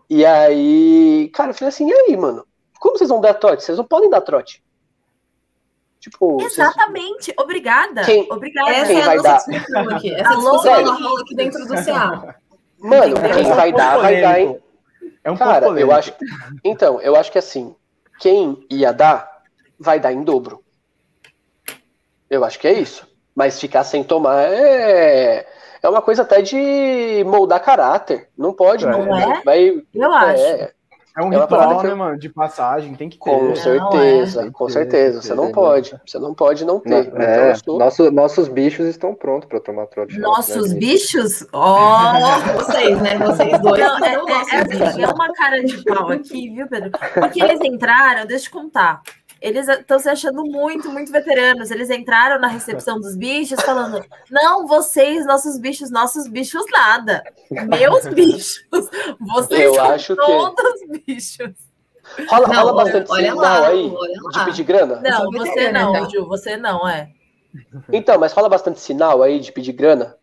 E 0.10 0.24
aí, 0.26 1.30
cara, 1.34 1.50
eu 1.50 1.54
falei 1.56 1.70
assim, 1.70 1.90
e 1.90 1.94
aí, 1.94 2.16
mano? 2.18 2.46
Como 2.80 2.98
vocês 2.98 3.10
vão 3.10 3.20
dar 3.20 3.34
trote? 3.34 3.64
Vocês 3.64 3.78
não 3.78 3.86
podem 3.86 4.10
dar 4.10 4.22
trote. 4.22 4.64
Tipo, 6.00 6.38
vocês- 6.38 6.58
Exatamente. 6.60 7.34
Obrigada. 7.40 8.04
Quem- 8.04 8.28
Obrigada. 8.32 8.70
Essa 8.72 8.86
Quem 8.88 9.00
é 9.00 9.02
a 9.02 9.06
vai 9.06 9.18
nossa 9.18 9.30
dar? 9.30 9.38
discussão 9.38 9.90
aqui. 9.90 10.14
Essa 10.16 10.36
discussão 10.36 10.98
rola 10.98 11.22
aqui 11.22 11.36
dentro 11.36 11.66
do 11.66 11.76
CA. 11.84 12.36
mano, 12.80 13.06
Entendeu? 13.18 13.36
quem 13.36 13.46
É 13.50 13.52
um 13.52 13.56
vai 13.56 13.72
dar, 13.74 13.98
vai 13.98 14.22
dar, 14.22 14.40
hein? 14.40 14.60
É 15.24 15.32
um 15.32 15.38
Cara, 15.38 15.68
eu 15.68 15.92
acho. 15.92 16.14
Então, 16.64 17.02
eu 17.02 17.16
acho 17.16 17.32
que 17.32 17.38
assim, 17.38 17.76
quem 18.20 18.66
ia 18.70 18.92
dar, 18.94 19.42
vai 19.80 20.00
dar 20.00 20.14
em 20.14 20.24
dobro. 20.24 20.64
Eu 22.30 22.44
acho 22.46 22.60
que 22.60 22.68
é 22.68 22.74
isso. 22.74 23.08
Mas 23.36 23.60
ficar 23.60 23.84
sem 23.84 24.04
tomar 24.04 24.44
é. 24.46 25.48
É 25.82 25.90
uma 25.90 26.02
coisa 26.02 26.24
até 26.24 26.42
de 26.42 27.24
moldar 27.26 27.64
caráter. 27.64 28.30
Não 28.38 28.52
pode, 28.54 28.86
Não 28.86 29.06
não. 29.06 29.16
é? 29.34 29.42
Vai, 29.44 29.84
Eu 29.94 30.12
acho. 30.12 30.42
É, 31.18 31.22
É 31.22 31.26
um 31.26 31.34
é 31.34 31.38
ritual, 31.40 31.84
eu- 31.84 31.90
né, 31.90 31.94
mano? 31.96 32.18
De 32.20 32.30
passagem, 32.30 32.94
tem 32.96 33.10
que 33.10 33.18
ter. 33.18 33.24
com 33.30 33.44
Não, 33.50 33.56
certeza, 33.56 34.46
é. 34.48 34.52
com 34.52 34.70
certeza. 34.70 35.22
Você 35.22 35.34
não 35.34 35.48
ter, 35.48 35.54
pode. 35.54 36.02
Você 36.06 36.20
não 36.20 36.34
pode 36.34 36.64
não 36.66 36.80
ter. 36.80 37.08
Então, 37.08 37.22
É, 37.22 37.56
sou- 37.56 37.80
nosso- 37.80 38.12
nossos 38.12 38.48
bichos 38.48 38.86
estão 38.88 39.14
prontos 39.16 39.50
para 39.50 39.60
tomar 39.60 39.88
trote. 39.88 40.20
Nossos 40.20 40.72
né, 40.74 40.80
bichos? 40.80 41.46
Ó! 41.54 41.98
Vocês, 42.58 43.02
né? 43.02 43.18
Vocês 43.18 43.60
dois. 43.62 43.80
Não, 43.84 43.98
é, 44.06 44.14
é- 44.14 44.58
é 44.80 44.88
assim, 44.88 45.04
é 45.04 45.08
uma 45.08 45.34
cara 45.34 45.64
de 45.64 45.84
pau 45.84 46.10
aqui, 46.10 46.50
viu, 46.50 46.68
Pedro? 46.68 46.92
Porque 47.14 47.42
eles 47.42 47.60
entraram, 47.62 48.26
deixa 48.26 48.46
eu 48.46 48.50
te 48.50 48.50
contar. 48.52 49.02
Eles 49.42 49.68
estão 49.68 50.00
se 50.00 50.10
achando 50.10 50.44
muito, 50.44 50.90
muito 50.90 51.12
veteranos. 51.12 51.70
Eles 51.72 51.90
entraram 51.90 52.40
na 52.40 52.48
recepção 52.48 53.00
dos 53.00 53.16
bichos 53.16 53.60
falando: 53.62 54.04
não, 54.30 54.66
vocês, 54.68 55.26
nossos 55.26 55.58
bichos, 55.60 55.90
nossos 55.92 56.28
bichos 56.28 56.64
nada. 56.72 57.24
Meus 57.52 58.06
bichos. 58.14 58.64
Vocês 59.20 59.62
Eu 59.62 59.74
são 59.76 59.92
acho 59.92 60.16
que- 60.16 60.26
todos 60.26 60.74
bichos. 61.08 61.52
Rola, 62.30 62.48
Não, 62.48 62.56
rola 62.64 62.84
bastante 62.86 63.12
olha 63.12 63.32
sinal 63.32 63.38
lá, 63.44 63.68
aí 63.68 63.94
olha 63.94 64.14
de 64.32 64.46
pedir 64.46 64.64
grana? 64.64 65.02
Não, 65.02 65.30
você 65.30 65.72
não, 65.72 65.90
então. 65.96 66.10
Ju, 66.10 66.26
você 66.26 66.56
não, 66.56 66.88
é. 66.88 67.10
Então, 67.92 68.18
mas 68.18 68.32
rola 68.32 68.48
bastante 68.48 68.80
sinal 68.80 69.22
aí 69.22 69.42
de 69.42 69.52
pedir 69.52 69.74
grana? 69.74 70.16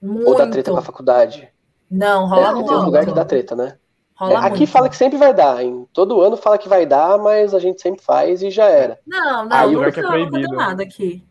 Muito. 0.00 0.28
Ou 0.28 0.36
dá 0.36 0.46
treta 0.46 0.70
com 0.70 0.76
a 0.76 0.82
faculdade? 0.82 1.48
Não, 1.90 2.26
rola 2.28 2.42
É, 2.42 2.46
tem 2.46 2.54
muito. 2.54 2.74
uns 2.74 2.84
lugares 2.84 3.08
que 3.08 3.14
dá 3.14 3.24
treta, 3.24 3.56
né? 3.56 3.76
Rola 4.22 4.34
É, 4.34 4.46
aqui 4.46 4.66
muito. 4.66 4.72
fala 4.72 4.88
que 4.88 4.96
sempre 4.96 5.18
vai 5.18 5.34
dar, 5.34 5.62
hein? 5.62 5.86
Todo 5.92 6.20
ano 6.20 6.36
fala 6.36 6.58
que 6.58 6.68
vai 6.68 6.86
dar, 6.86 7.18
mas 7.18 7.54
a 7.54 7.58
gente 7.58 7.80
sempre 7.82 8.02
faz 8.02 8.42
e 8.42 8.50
já 8.50 8.66
era. 8.68 8.98
Não, 9.06 9.44
não, 9.46 9.48
Aí 9.58 9.72
nunca, 9.72 10.00
é 10.00 10.02
nunca 10.02 10.02
deu 10.02 10.08
proibido. 10.08 10.56
nada 10.56 10.82
aqui. 10.82 11.24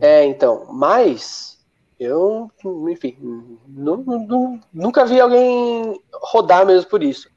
É, 0.00 0.24
então, 0.24 0.66
mas 0.72 1.58
eu, 1.98 2.50
enfim, 2.90 3.16
nu- 3.66 4.04
nu- 4.06 4.60
nunca 4.72 5.04
vi 5.04 5.20
alguém 5.20 6.00
rodar 6.14 6.64
mesmo 6.66 6.88
por 6.88 7.02
isso. 7.02 7.28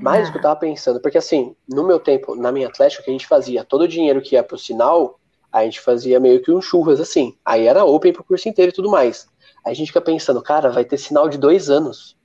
Mas 0.00 0.28
o 0.28 0.32
que 0.32 0.38
eu 0.38 0.42
tava 0.42 0.56
pensando, 0.60 1.00
porque 1.00 1.18
assim, 1.18 1.54
no 1.68 1.86
meu 1.86 1.98
tempo, 1.98 2.34
na 2.36 2.52
minha 2.52 2.68
Atlético, 2.68 3.02
o 3.02 3.04
que 3.04 3.10
a 3.10 3.12
gente 3.14 3.26
fazia? 3.26 3.64
Todo 3.64 3.82
o 3.82 3.88
dinheiro 3.88 4.20
que 4.22 4.34
ia 4.34 4.42
pro 4.42 4.58
sinal, 4.58 5.18
a 5.52 5.64
gente 5.64 5.80
fazia 5.80 6.20
meio 6.20 6.42
que 6.42 6.50
um 6.52 6.60
churras, 6.60 7.00
assim. 7.00 7.36
Aí 7.44 7.66
era 7.66 7.84
open 7.84 8.12
pro 8.12 8.24
curso 8.24 8.48
inteiro 8.48 8.70
e 8.70 8.74
tudo 8.74 8.90
mais. 8.90 9.26
Aí 9.64 9.72
a 9.72 9.74
gente 9.74 9.88
fica 9.88 10.00
pensando, 10.00 10.42
cara, 10.42 10.70
vai 10.70 10.84
ter 10.84 10.98
sinal 10.98 11.28
de 11.28 11.38
dois 11.38 11.70
anos. 11.70 12.16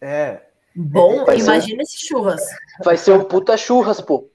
É. 0.00 0.49
Bom, 0.74 1.24
Vai 1.24 1.38
ser- 1.38 1.44
imagina 1.44 1.82
esse 1.82 2.06
churras. 2.06 2.42
Vai 2.84 2.96
ser 2.96 3.12
um 3.12 3.24
puta 3.24 3.56
churras, 3.56 4.00
pô. 4.00 4.28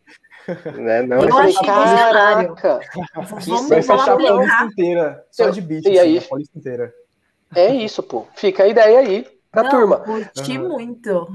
Né, 0.75 1.01
não, 1.01 1.23
Eu 1.23 1.29
falei, 1.29 1.49
achei 1.55 1.67
visionário. 1.73 2.55
caraca, 2.55 2.79
Vamos, 2.93 3.09
Vai 3.15 3.31
fechar 3.41 3.55
a 3.55 3.57
sensacional. 3.97 4.17
Paulista 4.27 4.63
inteira. 4.65 5.25
Só 5.31 5.43
Eu- 5.45 5.51
de 5.51 5.89
e 5.89 5.99
aí? 5.99 6.17
assim, 6.17 6.25
a 6.25 6.29
Paulista 6.29 6.57
inteira. 6.59 6.93
é 7.55 7.73
isso, 7.73 8.03
pô. 8.03 8.27
Fica 8.35 8.63
a 8.63 8.67
ideia 8.67 8.99
aí 8.99 9.27
pra 9.51 9.63
Não, 9.63 9.69
turma. 9.71 9.97
Curti 10.01 10.57
Aham. 10.57 10.67
muito. 10.67 11.27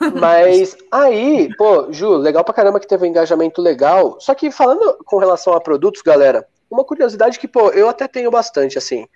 Mas 0.20 0.76
aí, 0.90 1.54
pô, 1.56 1.92
Ju, 1.92 2.16
legal 2.16 2.42
pra 2.42 2.54
caramba 2.54 2.80
que 2.80 2.88
teve 2.88 3.04
um 3.04 3.08
engajamento 3.08 3.62
legal. 3.62 4.16
Só 4.20 4.34
que 4.34 4.50
falando 4.50 4.98
com 5.04 5.18
relação 5.18 5.52
a 5.52 5.60
produtos, 5.60 6.02
galera, 6.02 6.44
uma 6.68 6.82
curiosidade 6.84 7.38
que, 7.38 7.46
pô, 7.46 7.70
eu 7.70 7.88
até 7.88 8.08
tenho 8.08 8.30
bastante, 8.32 8.76
assim. 8.78 9.06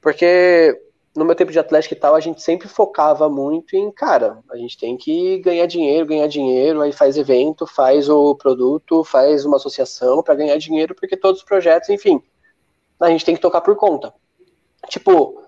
Porque 0.00 0.80
no 1.16 1.24
meu 1.24 1.34
tempo 1.34 1.50
de 1.50 1.58
atlético 1.58 1.94
e 1.94 1.96
tal, 1.96 2.14
a 2.14 2.20
gente 2.20 2.42
sempre 2.42 2.68
focava 2.68 3.28
muito 3.28 3.74
em, 3.74 3.90
cara, 3.90 4.38
a 4.50 4.56
gente 4.56 4.76
tem 4.76 4.96
que 4.96 5.38
ganhar 5.38 5.66
dinheiro, 5.66 6.06
ganhar 6.06 6.26
dinheiro, 6.26 6.82
aí 6.82 6.92
faz 6.92 7.16
evento, 7.16 7.66
faz 7.66 8.08
o 8.08 8.34
produto, 8.34 9.02
faz 9.02 9.44
uma 9.46 9.56
associação 9.56 10.22
pra 10.22 10.34
ganhar 10.34 10.58
dinheiro, 10.58 10.94
porque 10.94 11.16
todos 11.16 11.40
os 11.40 11.46
projetos, 11.46 11.88
enfim, 11.88 12.22
a 13.00 13.08
gente 13.08 13.24
tem 13.24 13.34
que 13.34 13.40
tocar 13.40 13.62
por 13.62 13.74
conta. 13.76 14.12
Tipo, 14.88 15.42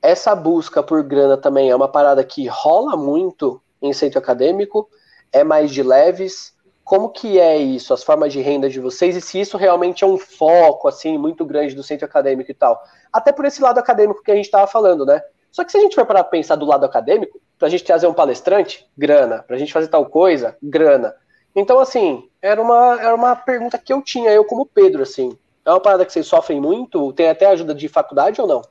essa 0.00 0.34
busca 0.34 0.82
por 0.82 1.02
grana 1.02 1.36
também 1.36 1.68
é 1.68 1.74
uma 1.76 1.88
parada 1.88 2.22
que 2.22 2.46
rola 2.46 2.96
muito 2.96 3.60
em 3.82 3.92
centro 3.92 4.18
acadêmico, 4.18 4.88
é 5.32 5.42
mais 5.42 5.70
de 5.70 5.82
leves. 5.82 6.54
Como 6.88 7.10
que 7.10 7.38
é 7.38 7.54
isso, 7.58 7.92
as 7.92 8.02
formas 8.02 8.32
de 8.32 8.40
renda 8.40 8.66
de 8.66 8.80
vocês 8.80 9.14
e 9.14 9.20
se 9.20 9.38
isso 9.38 9.58
realmente 9.58 10.04
é 10.04 10.06
um 10.06 10.16
foco 10.16 10.88
assim 10.88 11.18
muito 11.18 11.44
grande 11.44 11.74
do 11.74 11.82
centro 11.82 12.06
acadêmico 12.06 12.50
e 12.50 12.54
tal? 12.54 12.82
Até 13.12 13.30
por 13.30 13.44
esse 13.44 13.60
lado 13.60 13.76
acadêmico 13.76 14.22
que 14.22 14.30
a 14.30 14.34
gente 14.34 14.46
estava 14.46 14.66
falando, 14.66 15.04
né? 15.04 15.20
Só 15.52 15.64
que 15.64 15.70
se 15.70 15.76
a 15.76 15.82
gente 15.82 15.94
for 15.94 16.06
para 16.06 16.24
pensar 16.24 16.56
do 16.56 16.64
lado 16.64 16.86
acadêmico, 16.86 17.42
para 17.58 17.68
a 17.68 17.70
gente 17.70 17.84
trazer 17.84 18.06
um 18.06 18.14
palestrante, 18.14 18.88
grana. 18.96 19.42
Para 19.46 19.56
a 19.56 19.58
gente 19.58 19.70
fazer 19.70 19.88
tal 19.88 20.06
coisa, 20.06 20.56
grana. 20.62 21.14
Então, 21.54 21.78
assim, 21.78 22.26
era 22.40 22.58
uma, 22.58 22.98
era 22.98 23.14
uma 23.14 23.36
pergunta 23.36 23.76
que 23.76 23.92
eu 23.92 24.00
tinha, 24.00 24.30
eu 24.30 24.46
como 24.46 24.64
Pedro, 24.64 25.02
assim. 25.02 25.36
É 25.66 25.70
uma 25.70 25.80
parada 25.80 26.06
que 26.06 26.12
vocês 26.14 26.26
sofrem 26.26 26.58
muito? 26.58 27.12
Tem 27.12 27.28
até 27.28 27.44
ajuda 27.44 27.74
de 27.74 27.86
faculdade 27.86 28.40
ou 28.40 28.46
não? 28.46 28.62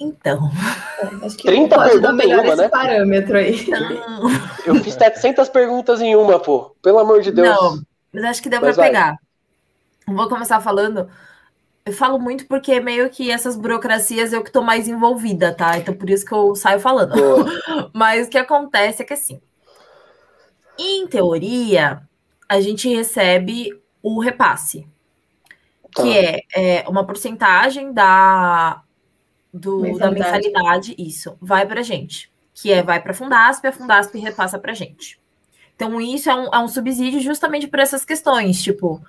Então, 0.00 0.50
Acho 1.22 1.36
que 1.36 1.44
30 1.44 1.74
pode 1.76 2.00
dar 2.00 2.16
perguntas 2.16 2.26
em 2.26 2.34
uma, 2.34 2.46
esse 2.48 2.56
né? 2.62 2.68
parâmetro 2.70 3.36
aí. 3.36 3.66
Eu 4.64 4.74
fiz 4.76 4.94
700 4.94 5.48
perguntas 5.50 6.00
em 6.00 6.16
uma, 6.16 6.40
pô. 6.40 6.74
Pelo 6.82 6.98
amor 6.98 7.20
de 7.20 7.30
Deus. 7.30 7.46
não, 7.48 7.82
mas 8.10 8.24
acho 8.24 8.42
que 8.42 8.48
deu 8.48 8.60
vai. 8.62 8.72
pegar. 8.74 9.16
Vou 10.06 10.26
começar 10.26 10.58
falando. 10.60 11.06
Eu 11.84 11.92
falo 11.92 12.18
muito 12.18 12.46
porque 12.46 12.80
meio 12.80 13.10
que 13.10 13.30
essas 13.30 13.56
burocracias 13.56 14.32
eu 14.32 14.42
que 14.42 14.50
tô 14.50 14.62
mais 14.62 14.88
envolvida, 14.88 15.52
tá? 15.52 15.76
Então 15.76 15.92
por 15.94 16.08
isso 16.08 16.24
que 16.24 16.32
eu 16.32 16.54
saio 16.54 16.80
falando. 16.80 17.14
Mas 17.92 18.26
o 18.26 18.30
que 18.30 18.38
acontece 18.38 19.02
é 19.02 19.04
que 19.04 19.12
assim, 19.14 19.40
em 20.78 21.06
teoria, 21.06 22.00
a 22.48 22.58
gente 22.60 22.88
recebe 22.88 23.78
o 24.02 24.18
repasse, 24.18 24.86
Tá. 25.94 26.02
que 26.02 26.16
é, 26.16 26.40
é, 26.54 26.84
uma 26.88 27.04
porcentagem 27.04 27.92
da, 27.92 28.82
do, 29.52 29.98
da 29.98 30.10
Mensalidade. 30.10 30.94
isso, 30.98 31.36
vai 31.40 31.66
pra 31.66 31.82
gente. 31.82 32.30
Que 32.54 32.72
é, 32.72 32.82
vai 32.82 33.00
pra 33.00 33.14
Fundasp, 33.14 33.66
a 33.66 33.72
Fundasp 33.72 34.16
repassa 34.18 34.58
pra 34.58 34.74
gente. 34.74 35.18
Então, 35.74 36.00
isso 36.00 36.28
é 36.30 36.34
um, 36.34 36.54
é 36.54 36.58
um 36.58 36.68
subsídio 36.68 37.20
justamente 37.20 37.66
por 37.66 37.78
essas 37.78 38.04
questões, 38.04 38.62
tipo, 38.62 39.00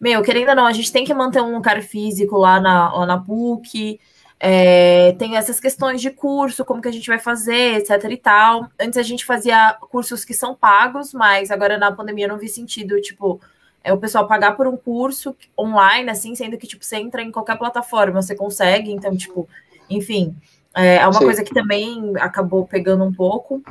meu, 0.00 0.22
querendo 0.22 0.50
ou 0.50 0.56
não, 0.56 0.66
a 0.66 0.72
gente 0.72 0.92
tem 0.92 1.04
que 1.04 1.14
manter 1.14 1.40
um 1.40 1.54
lugar 1.54 1.82
físico 1.82 2.36
lá 2.36 2.60
na, 2.60 2.92
lá 2.92 3.06
na 3.06 3.18
PUC, 3.18 3.98
É, 4.40 5.12
tem 5.18 5.36
essas 5.36 5.58
questões 5.58 6.00
de 6.00 6.10
curso, 6.10 6.64
como 6.64 6.80
que 6.80 6.86
a 6.88 6.92
gente 6.92 7.08
vai 7.08 7.18
fazer, 7.18 7.76
etc 7.78 8.04
e 8.10 8.16
tal. 8.16 8.70
Antes 8.78 8.96
a 8.96 9.02
gente 9.02 9.24
fazia 9.24 9.76
cursos 9.90 10.24
que 10.24 10.32
são 10.32 10.54
pagos, 10.54 11.12
mas 11.12 11.50
agora 11.50 11.76
na 11.76 11.90
pandemia 11.90 12.28
não 12.28 12.38
vi 12.38 12.48
sentido, 12.48 13.00
tipo, 13.00 13.40
é 13.82 13.92
o 13.92 13.98
pessoal 13.98 14.28
pagar 14.28 14.56
por 14.56 14.66
um 14.68 14.76
curso 14.76 15.34
online, 15.58 16.08
assim, 16.10 16.34
sendo 16.36 16.56
que, 16.56 16.68
tipo, 16.68 16.84
você 16.84 16.96
entra 16.98 17.20
em 17.22 17.32
qualquer 17.32 17.58
plataforma, 17.58 18.22
você 18.22 18.36
consegue, 18.36 18.92
então, 18.92 19.16
tipo, 19.16 19.48
enfim, 19.88 20.36
é, 20.74 20.96
é 20.96 21.04
uma 21.06 21.14
Sim. 21.14 21.24
coisa 21.24 21.42
que 21.42 21.52
também 21.52 22.12
acabou 22.20 22.66
pegando 22.66 23.04
um 23.04 23.12
pouco. 23.12 23.62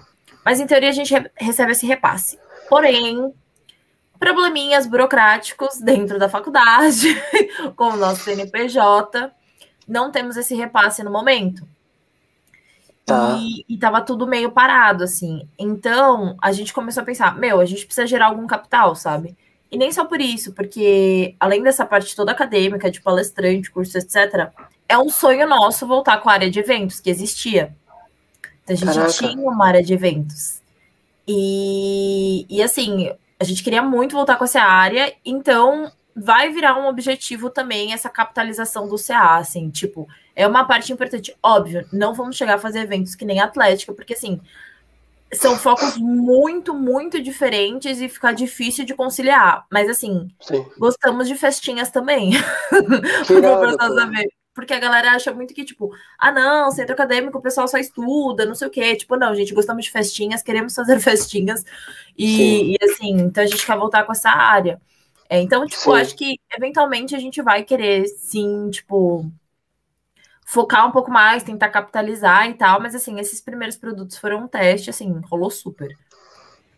Mas, 0.43 0.59
em 0.59 0.67
teoria, 0.67 0.89
a 0.89 0.93
gente 0.93 1.13
recebe 1.35 1.71
esse 1.71 1.85
repasse. 1.85 2.39
Porém, 2.69 3.33
probleminhas 4.19 4.85
burocráticos 4.85 5.79
dentro 5.79 6.19
da 6.19 6.29
faculdade, 6.29 7.15
com 7.75 7.85
o 7.85 7.97
nosso 7.97 8.23
CNPJ, 8.23 9.31
não 9.87 10.11
temos 10.11 10.37
esse 10.37 10.55
repasse 10.55 11.03
no 11.03 11.11
momento. 11.11 11.67
Tá. 13.05 13.37
E, 13.39 13.65
e 13.69 13.77
tava 13.77 14.01
tudo 14.01 14.27
meio 14.27 14.51
parado, 14.51 15.03
assim. 15.03 15.47
Então, 15.57 16.35
a 16.41 16.51
gente 16.51 16.73
começou 16.73 17.03
a 17.03 17.05
pensar, 17.05 17.37
meu, 17.37 17.61
a 17.61 17.65
gente 17.65 17.85
precisa 17.85 18.05
gerar 18.05 18.27
algum 18.27 18.45
capital, 18.45 18.95
sabe? 18.95 19.37
E 19.71 19.77
nem 19.77 19.91
só 19.91 20.05
por 20.05 20.19
isso, 20.19 20.53
porque 20.53 21.35
além 21.39 21.63
dessa 21.63 21.85
parte 21.85 22.15
toda 22.15 22.31
acadêmica, 22.31 22.91
de 22.91 23.01
palestrante, 23.01 23.71
curso, 23.71 23.97
etc., 23.97 24.51
é 24.89 24.97
um 24.97 25.09
sonho 25.09 25.47
nosso 25.47 25.85
voltar 25.85 26.17
com 26.19 26.29
a 26.29 26.33
área 26.33 26.49
de 26.49 26.59
eventos, 26.59 26.99
que 26.99 27.09
existia. 27.09 27.75
Então, 28.63 28.73
a 28.73 28.75
gente 28.75 28.93
Caraca. 28.93 29.13
tinha 29.13 29.49
uma 29.49 29.67
área 29.67 29.83
de 29.83 29.93
eventos. 29.93 30.61
E, 31.27 32.45
e 32.49 32.61
assim, 32.61 33.11
a 33.39 33.43
gente 33.43 33.63
queria 33.63 33.81
muito 33.81 34.15
voltar 34.15 34.37
com 34.37 34.45
essa 34.45 34.61
área, 34.61 35.13
então 35.25 35.91
vai 36.15 36.51
virar 36.51 36.79
um 36.79 36.87
objetivo 36.87 37.49
também 37.49 37.93
essa 37.93 38.09
capitalização 38.09 38.87
do 38.87 38.95
CA, 38.97 39.37
assim, 39.37 39.69
tipo, 39.69 40.07
é 40.35 40.47
uma 40.47 40.65
parte 40.65 40.91
importante. 40.91 41.35
Óbvio, 41.43 41.85
não 41.91 42.13
vamos 42.13 42.35
chegar 42.35 42.55
a 42.55 42.59
fazer 42.59 42.79
eventos 42.79 43.13
que 43.13 43.25
nem 43.25 43.39
Atlética, 43.39 43.93
porque 43.93 44.13
assim, 44.13 44.41
são 45.33 45.57
focos 45.57 45.97
muito, 45.97 46.73
muito 46.73 47.21
diferentes 47.21 47.99
e 48.01 48.07
fica 48.07 48.31
difícil 48.31 48.85
de 48.85 48.95
conciliar. 48.95 49.65
Mas 49.69 49.89
assim, 49.89 50.29
Sim. 50.39 50.65
gostamos 50.77 51.27
de 51.27 51.35
festinhas 51.35 51.91
também. 51.91 52.31
Porque 54.57 54.73
a 54.73 54.79
galera 54.79 55.11
acha 55.11 55.31
muito 55.31 55.53
que, 55.53 55.63
tipo, 55.63 55.91
ah, 56.17 56.31
não, 56.31 56.71
centro 56.71 56.93
acadêmico, 56.93 57.37
o 57.37 57.41
pessoal 57.41 57.67
só 57.67 57.77
estuda, 57.77 58.43
não 58.43 58.55
sei 58.55 58.67
o 58.67 58.71
quê. 58.71 58.95
Tipo, 58.95 59.15
não, 59.15 59.35
gente, 59.35 59.53
gostamos 59.53 59.85
de 59.85 59.91
festinhas, 59.91 60.41
queremos 60.41 60.73
fazer 60.73 60.97
festinhas. 60.99 61.63
E, 62.17 62.73
e 62.73 62.77
assim, 62.81 63.11
então 63.11 63.43
a 63.43 63.45
gente 63.45 63.63
quer 63.63 63.77
voltar 63.77 64.03
com 64.03 64.11
essa 64.11 64.31
área. 64.31 64.81
É, 65.29 65.39
então, 65.39 65.63
tipo, 65.67 65.83
Sim. 65.83 65.91
acho 65.91 66.15
que 66.15 66.39
eventualmente 66.57 67.15
a 67.15 67.19
gente 67.19 67.39
vai 67.39 67.61
querer, 67.61 68.07
sim, 68.07 68.71
tipo, 68.71 69.31
focar 70.43 70.87
um 70.87 70.91
pouco 70.91 71.11
mais, 71.11 71.43
tentar 71.43 71.69
capitalizar 71.69 72.49
e 72.49 72.55
tal, 72.55 72.81
mas 72.81 72.95
assim, 72.95 73.19
esses 73.19 73.39
primeiros 73.39 73.77
produtos 73.77 74.17
foram 74.17 74.45
um 74.45 74.47
teste, 74.47 74.89
assim, 74.89 75.21
rolou 75.29 75.51
super. 75.51 75.95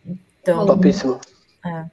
Então, 0.04 0.66
Topíssimo. 0.66 1.18
É. 1.64 1.86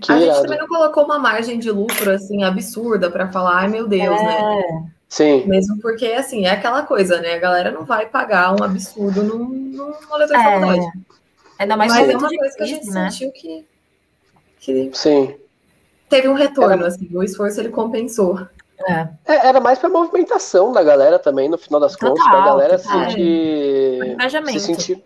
Que 0.00 0.12
a 0.12 0.20
irado. 0.20 0.36
gente 0.36 0.42
também 0.42 0.58
não 0.58 0.68
colocou 0.68 1.04
uma 1.04 1.18
margem 1.18 1.58
de 1.58 1.70
lucro 1.70 2.12
assim 2.12 2.44
absurda 2.44 3.10
para 3.10 3.32
falar, 3.32 3.62
ai 3.62 3.68
meu 3.68 3.88
Deus, 3.88 4.20
né? 4.22 4.38
é. 4.38 4.72
né? 4.72 4.90
Sim. 5.08 5.44
Mesmo 5.46 5.78
porque 5.80 6.06
assim, 6.06 6.46
é 6.46 6.52
aquela 6.52 6.84
coisa, 6.84 7.20
né? 7.20 7.34
A 7.34 7.38
galera 7.38 7.70
não 7.70 7.84
vai 7.84 8.06
pagar 8.06 8.54
um 8.58 8.64
absurdo 8.64 9.22
num, 9.22 9.44
num 9.44 9.92
boleto 10.08 10.34
é. 10.34 10.42
faculdade. 10.42 10.86
Ainda 11.58 11.76
mais 11.76 11.92
Mas 11.92 12.08
é 12.08 12.16
uma 12.16 12.28
coisa 12.28 12.56
que 12.56 12.62
a 12.62 12.66
gente 12.66 12.90
né? 12.90 13.10
sentiu 13.10 13.30
que, 13.32 13.66
que 14.58 14.90
Sim. 14.94 15.36
teve 16.08 16.28
um 16.28 16.34
retorno, 16.34 16.72
Era... 16.74 16.86
assim, 16.86 17.08
o 17.12 17.22
esforço 17.22 17.60
ele 17.60 17.68
compensou. 17.68 18.40
É. 18.88 19.08
É, 19.26 19.48
era 19.48 19.60
mais 19.60 19.78
pra 19.78 19.88
movimentação 19.88 20.72
da 20.72 20.82
galera 20.82 21.18
também, 21.18 21.48
no 21.48 21.58
final 21.58 21.78
das 21.78 21.92
total, 21.92 22.14
contas, 22.14 22.30
pra 22.30 22.44
galera 22.44 22.78
total. 22.78 23.10
sentir. 23.10 24.16
Se 24.52 24.60
sentir. 24.60 25.04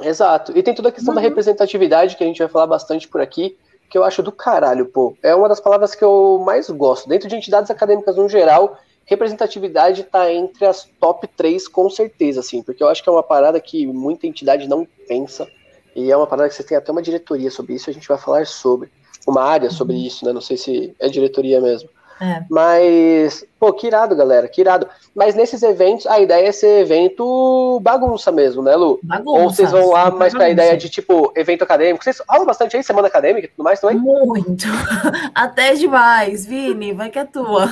Exato. 0.00 0.52
E 0.56 0.62
tem 0.62 0.74
toda 0.74 0.88
a 0.88 0.92
questão 0.92 1.12
uhum. 1.12 1.20
da 1.20 1.20
representatividade, 1.20 2.16
que 2.16 2.24
a 2.24 2.26
gente 2.26 2.38
vai 2.38 2.48
falar 2.48 2.66
bastante 2.66 3.08
por 3.08 3.20
aqui, 3.20 3.58
que 3.94 3.98
eu 3.98 4.02
acho 4.02 4.24
do 4.24 4.32
caralho, 4.32 4.86
pô. 4.86 5.16
É 5.22 5.32
uma 5.36 5.48
das 5.48 5.60
palavras 5.60 5.94
que 5.94 6.02
eu 6.02 6.42
mais 6.44 6.68
gosto. 6.68 7.08
Dentro 7.08 7.28
de 7.28 7.36
entidades 7.36 7.70
acadêmicas 7.70 8.16
no 8.16 8.28
geral, 8.28 8.76
representatividade 9.04 10.02
tá 10.02 10.32
entre 10.32 10.66
as 10.66 10.90
top 10.98 11.28
3 11.28 11.68
com 11.68 11.88
certeza, 11.88 12.40
assim, 12.40 12.60
porque 12.60 12.82
eu 12.82 12.88
acho 12.88 13.04
que 13.04 13.08
é 13.08 13.12
uma 13.12 13.22
parada 13.22 13.60
que 13.60 13.86
muita 13.86 14.26
entidade 14.26 14.66
não 14.66 14.84
pensa. 15.06 15.46
E 15.94 16.10
é 16.10 16.16
uma 16.16 16.26
parada 16.26 16.48
que 16.48 16.56
você 16.56 16.64
tem 16.64 16.76
até 16.76 16.90
uma 16.90 17.00
diretoria 17.00 17.52
sobre 17.52 17.74
isso, 17.74 17.88
a 17.88 17.92
gente 17.92 18.08
vai 18.08 18.18
falar 18.18 18.48
sobre. 18.48 18.90
Uma 19.28 19.44
área 19.44 19.70
sobre 19.70 19.94
isso, 19.94 20.24
né? 20.24 20.32
Não 20.32 20.40
sei 20.40 20.56
se 20.56 20.92
é 20.98 21.08
diretoria 21.08 21.60
mesmo. 21.60 21.88
É. 22.24 22.44
Mas, 22.48 23.44
pô, 23.60 23.72
que 23.72 23.86
irado, 23.86 24.16
galera, 24.16 24.48
que 24.48 24.60
irado. 24.60 24.88
Mas 25.14 25.34
nesses 25.34 25.62
eventos, 25.62 26.06
a 26.06 26.18
ideia 26.18 26.48
é 26.48 26.52
ser 26.52 26.80
evento 26.80 27.78
bagunça 27.82 28.32
mesmo, 28.32 28.62
né, 28.62 28.74
Lu? 28.74 28.98
Bagunça, 29.02 29.40
Ou 29.42 29.50
vocês 29.50 29.70
vão 29.70 29.90
lá 29.90 30.10
mais 30.10 30.32
pra 30.32 30.48
ideia 30.48 30.76
de, 30.76 30.88
tipo, 30.88 31.32
evento 31.36 31.62
acadêmico? 31.62 32.02
Vocês 32.02 32.22
falam 32.26 32.46
bastante 32.46 32.76
aí, 32.76 32.82
semana 32.82 33.08
acadêmica 33.08 33.46
e 33.46 33.50
tudo 33.50 33.62
mais 33.62 33.78
também? 33.80 33.98
Muito. 33.98 34.64
Até 35.34 35.74
demais. 35.74 36.46
Vini, 36.46 36.92
vai 36.92 37.10
que 37.10 37.18
é 37.18 37.24
tua. 37.24 37.66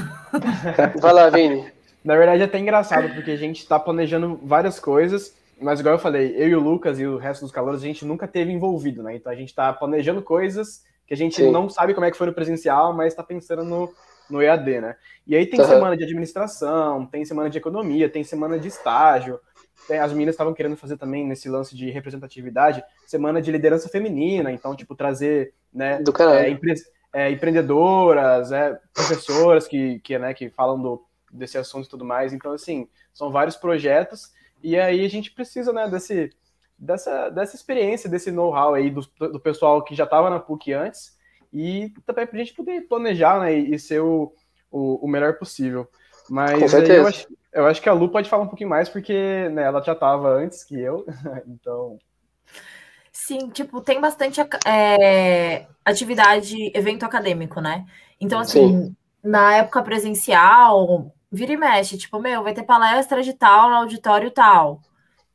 vai 1.00 1.12
lá, 1.12 1.30
Vini. 1.30 1.72
Na 2.04 2.16
verdade, 2.16 2.42
é 2.42 2.46
até 2.46 2.58
engraçado, 2.58 3.14
porque 3.14 3.30
a 3.30 3.36
gente 3.36 3.66
tá 3.66 3.78
planejando 3.78 4.38
várias 4.42 4.80
coisas, 4.80 5.34
mas 5.60 5.78
igual 5.78 5.94
eu 5.94 6.00
falei, 6.00 6.34
eu 6.36 6.48
e 6.48 6.54
o 6.56 6.60
Lucas 6.60 6.98
e 6.98 7.06
o 7.06 7.16
resto 7.16 7.42
dos 7.42 7.52
calouros, 7.52 7.80
a 7.80 7.86
gente 7.86 8.04
nunca 8.04 8.26
teve 8.26 8.50
envolvido, 8.50 9.04
né? 9.04 9.14
Então 9.14 9.30
a 9.30 9.36
gente 9.36 9.54
tá 9.54 9.72
planejando 9.72 10.20
coisas 10.20 10.82
que 11.06 11.14
a 11.14 11.16
gente 11.16 11.36
Sim. 11.36 11.50
não 11.50 11.68
sabe 11.68 11.94
como 11.94 12.06
é 12.06 12.10
que 12.10 12.16
foi 12.16 12.26
no 12.26 12.32
presencial, 12.32 12.92
mas 12.92 13.14
tá 13.14 13.22
pensando 13.22 13.64
no 13.64 13.92
no 14.30 14.42
EAD, 14.42 14.80
né? 14.80 14.96
E 15.26 15.36
aí 15.36 15.46
tem 15.46 15.60
uhum. 15.60 15.66
semana 15.66 15.96
de 15.96 16.04
administração, 16.04 17.06
tem 17.06 17.24
semana 17.24 17.48
de 17.48 17.58
economia, 17.58 18.08
tem 18.08 18.24
semana 18.24 18.58
de 18.58 18.68
estágio. 18.68 19.38
Tem, 19.86 19.98
as 19.98 20.12
meninas 20.12 20.34
estavam 20.34 20.54
querendo 20.54 20.76
fazer 20.76 20.96
também 20.96 21.26
nesse 21.26 21.48
lance 21.48 21.76
de 21.76 21.90
representatividade, 21.90 22.84
semana 23.06 23.42
de 23.42 23.50
liderança 23.50 23.88
feminina, 23.88 24.52
então, 24.52 24.76
tipo, 24.76 24.94
trazer, 24.94 25.54
né, 25.72 26.00
do 26.00 26.12
é, 26.22 26.48
empre, 26.50 26.74
é, 27.12 27.30
empreendedoras, 27.30 28.52
é, 28.52 28.78
professoras 28.94 29.66
que, 29.66 29.98
que, 30.00 30.18
né, 30.18 30.32
que 30.34 30.50
falam 30.50 30.80
do, 30.80 31.04
desse 31.32 31.58
assunto 31.58 31.86
e 31.86 31.90
tudo 31.90 32.04
mais. 32.04 32.32
Então, 32.32 32.52
assim, 32.52 32.88
são 33.12 33.30
vários 33.30 33.56
projetos, 33.56 34.32
e 34.62 34.78
aí 34.78 35.04
a 35.04 35.08
gente 35.08 35.32
precisa, 35.32 35.72
né, 35.72 35.88
desse, 35.88 36.30
dessa, 36.78 37.28
dessa 37.30 37.56
experiência, 37.56 38.08
desse 38.08 38.30
know-how 38.30 38.74
aí 38.74 38.90
do, 38.90 39.00
do 39.28 39.40
pessoal 39.40 39.82
que 39.82 39.94
já 39.94 40.04
estava 40.04 40.30
na 40.30 40.38
PUC 40.38 40.72
antes, 40.72 41.16
e 41.52 41.92
também 42.06 42.26
para 42.26 42.36
a 42.36 42.38
gente 42.38 42.54
poder 42.54 42.82
planejar 42.82 43.40
né, 43.40 43.52
e 43.52 43.78
ser 43.78 44.00
o, 44.00 44.32
o, 44.70 45.04
o 45.04 45.08
melhor 45.08 45.34
possível. 45.34 45.88
Mas 46.28 46.72
eu 46.72 47.06
acho, 47.06 47.26
eu 47.52 47.66
acho 47.66 47.82
que 47.82 47.88
a 47.88 47.92
Lu 47.92 48.08
pode 48.08 48.28
falar 48.28 48.44
um 48.44 48.48
pouquinho 48.48 48.70
mais, 48.70 48.88
porque 48.88 49.48
né, 49.50 49.64
ela 49.64 49.82
já 49.82 49.92
estava 49.92 50.28
antes 50.30 50.64
que 50.64 50.80
eu, 50.80 51.04
então. 51.46 51.98
Sim, 53.12 53.50
tipo, 53.50 53.80
tem 53.80 54.00
bastante 54.00 54.40
é, 54.66 55.66
atividade, 55.84 56.56
evento 56.74 57.04
acadêmico, 57.04 57.60
né? 57.60 57.84
Então, 58.18 58.40
assim, 58.40 58.84
Sim. 58.84 58.96
na 59.22 59.56
época 59.56 59.82
presencial, 59.82 61.12
vira 61.30 61.52
e 61.52 61.56
mexe, 61.56 61.98
tipo, 61.98 62.18
meu, 62.18 62.42
vai 62.42 62.54
ter 62.54 62.62
palestra 62.62 63.22
de 63.22 63.34
tal 63.34 63.68
no 63.68 63.76
auditório 63.76 64.30
tal. 64.30 64.80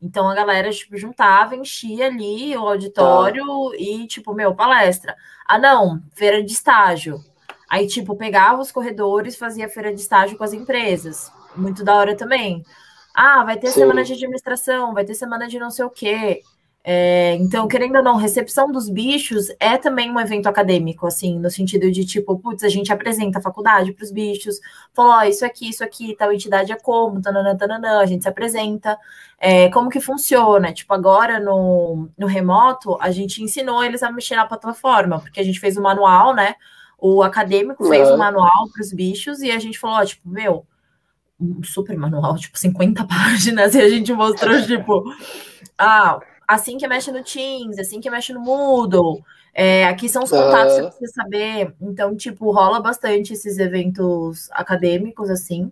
Então 0.01 0.29
a 0.29 0.35
galera, 0.35 0.71
tipo, 0.71 0.95
juntava, 0.95 1.55
enchia 1.55 2.07
ali 2.07 2.55
o 2.55 2.67
auditório 2.67 3.43
tá. 3.71 3.77
e, 3.77 4.05
tipo, 4.07 4.33
meu, 4.33 4.53
palestra. 4.53 5.15
Ah, 5.45 5.57
não, 5.57 6.01
feira 6.13 6.43
de 6.43 6.51
estágio. 6.51 7.23
Aí, 7.69 7.87
tipo, 7.87 8.15
pegava 8.15 8.61
os 8.61 8.71
corredores, 8.71 9.35
fazia 9.35 9.67
feira 9.67 9.93
de 9.93 9.99
estágio 9.99 10.37
com 10.37 10.43
as 10.43 10.53
empresas. 10.53 11.31
Muito 11.55 11.83
da 11.83 11.95
hora 11.95 12.15
também. 12.15 12.63
Ah, 13.13 13.43
vai 13.43 13.57
ter 13.57 13.67
Sim. 13.67 13.81
semana 13.81 14.03
de 14.03 14.13
administração, 14.13 14.93
vai 14.93 15.03
ter 15.03 15.15
semana 15.15 15.47
de 15.47 15.57
não 15.57 15.71
sei 15.71 15.83
o 15.83 15.89
quê. 15.89 16.43
É, 16.89 17.35
então, 17.35 17.67
querendo 17.67 17.97
ou 17.97 18.01
não, 18.01 18.15
recepção 18.15 18.71
dos 18.71 18.89
bichos 18.89 19.47
é 19.59 19.77
também 19.77 20.09
um 20.09 20.17
evento 20.17 20.47
acadêmico, 20.47 21.05
assim, 21.05 21.37
no 21.37 21.51
sentido 21.51 21.91
de 21.91 22.05
tipo, 22.05 22.39
putz, 22.39 22.63
a 22.63 22.69
gente 22.69 22.93
apresenta 22.93 23.39
a 23.39 23.41
faculdade 23.41 23.91
para 23.91 24.05
os 24.05 24.09
bichos, 24.09 24.57
falou, 24.93 25.11
ó, 25.11 25.23
isso 25.23 25.45
aqui, 25.45 25.67
isso 25.67 25.83
aqui, 25.83 26.15
tal 26.15 26.31
entidade 26.31 26.71
é 26.71 26.77
como, 26.77 27.21
tananã, 27.21 27.57
tananã, 27.57 27.99
a 27.99 28.05
gente 28.05 28.23
se 28.23 28.29
apresenta, 28.29 28.97
é, 29.37 29.67
como 29.69 29.89
que 29.89 29.99
funciona, 29.99 30.71
tipo, 30.71 30.93
agora 30.93 31.41
no, 31.41 32.07
no 32.17 32.25
remoto, 32.25 32.97
a 33.01 33.11
gente 33.11 33.43
ensinou 33.43 33.83
eles 33.83 34.01
a 34.01 34.09
mexer 34.09 34.37
na 34.37 34.45
plataforma, 34.45 35.19
porque 35.19 35.41
a 35.41 35.43
gente 35.43 35.59
fez 35.59 35.75
o 35.75 35.81
um 35.81 35.83
manual, 35.83 36.33
né, 36.33 36.55
o 36.97 37.21
acadêmico 37.21 37.83
fez 37.83 38.09
o 38.09 38.13
um 38.13 38.17
manual 38.17 38.69
para 38.71 38.81
os 38.81 38.93
bichos 38.93 39.41
e 39.41 39.51
a 39.51 39.59
gente 39.59 39.77
falou, 39.77 39.97
ó, 39.97 40.05
tipo, 40.05 40.29
meu, 40.29 40.65
um 41.37 41.61
super 41.63 41.97
manual, 41.97 42.37
tipo, 42.37 42.57
50 42.57 43.03
páginas, 43.11 43.75
e 43.75 43.81
a 43.81 43.89
gente 43.89 44.13
mostrou, 44.13 44.65
tipo, 44.65 45.03
ah, 45.77 46.17
assim 46.47 46.77
que 46.77 46.87
mexe 46.87 47.11
no 47.11 47.23
Teams, 47.23 47.77
assim 47.77 47.99
que 47.99 48.09
mexe 48.09 48.31
no 48.31 48.39
Moodle. 48.39 49.23
É, 49.53 49.85
aqui 49.85 50.07
são 50.07 50.23
os 50.23 50.29
contatos 50.29 50.75
que 50.75 50.81
você 50.81 50.87
precisa 50.87 51.13
saber. 51.13 51.75
Então, 51.81 52.15
tipo, 52.15 52.51
rola 52.51 52.79
bastante 52.79 53.33
esses 53.33 53.57
eventos 53.57 54.49
acadêmicos, 54.51 55.29
assim. 55.29 55.71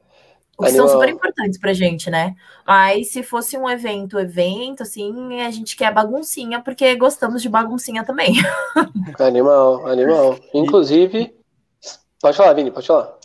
O 0.57 0.63
que 0.63 0.71
são 0.71 0.87
super 0.87 1.09
importantes 1.09 1.59
pra 1.59 1.73
gente, 1.73 2.09
né? 2.09 2.33
Mas 2.65 3.11
se 3.11 3.21
fosse 3.21 3.57
um 3.57 3.69
evento, 3.69 4.17
evento, 4.17 4.83
assim, 4.83 5.41
a 5.41 5.51
gente 5.51 5.75
quer 5.75 5.93
baguncinha, 5.93 6.61
porque 6.61 6.95
gostamos 6.95 7.41
de 7.41 7.49
baguncinha 7.49 8.05
também. 8.05 8.35
Animal, 9.19 9.85
animal. 9.85 10.39
Inclusive. 10.53 11.35
Pode 12.21 12.37
falar, 12.37 12.53
Vini, 12.53 12.71
pode 12.71 12.87
falar. 12.87 13.17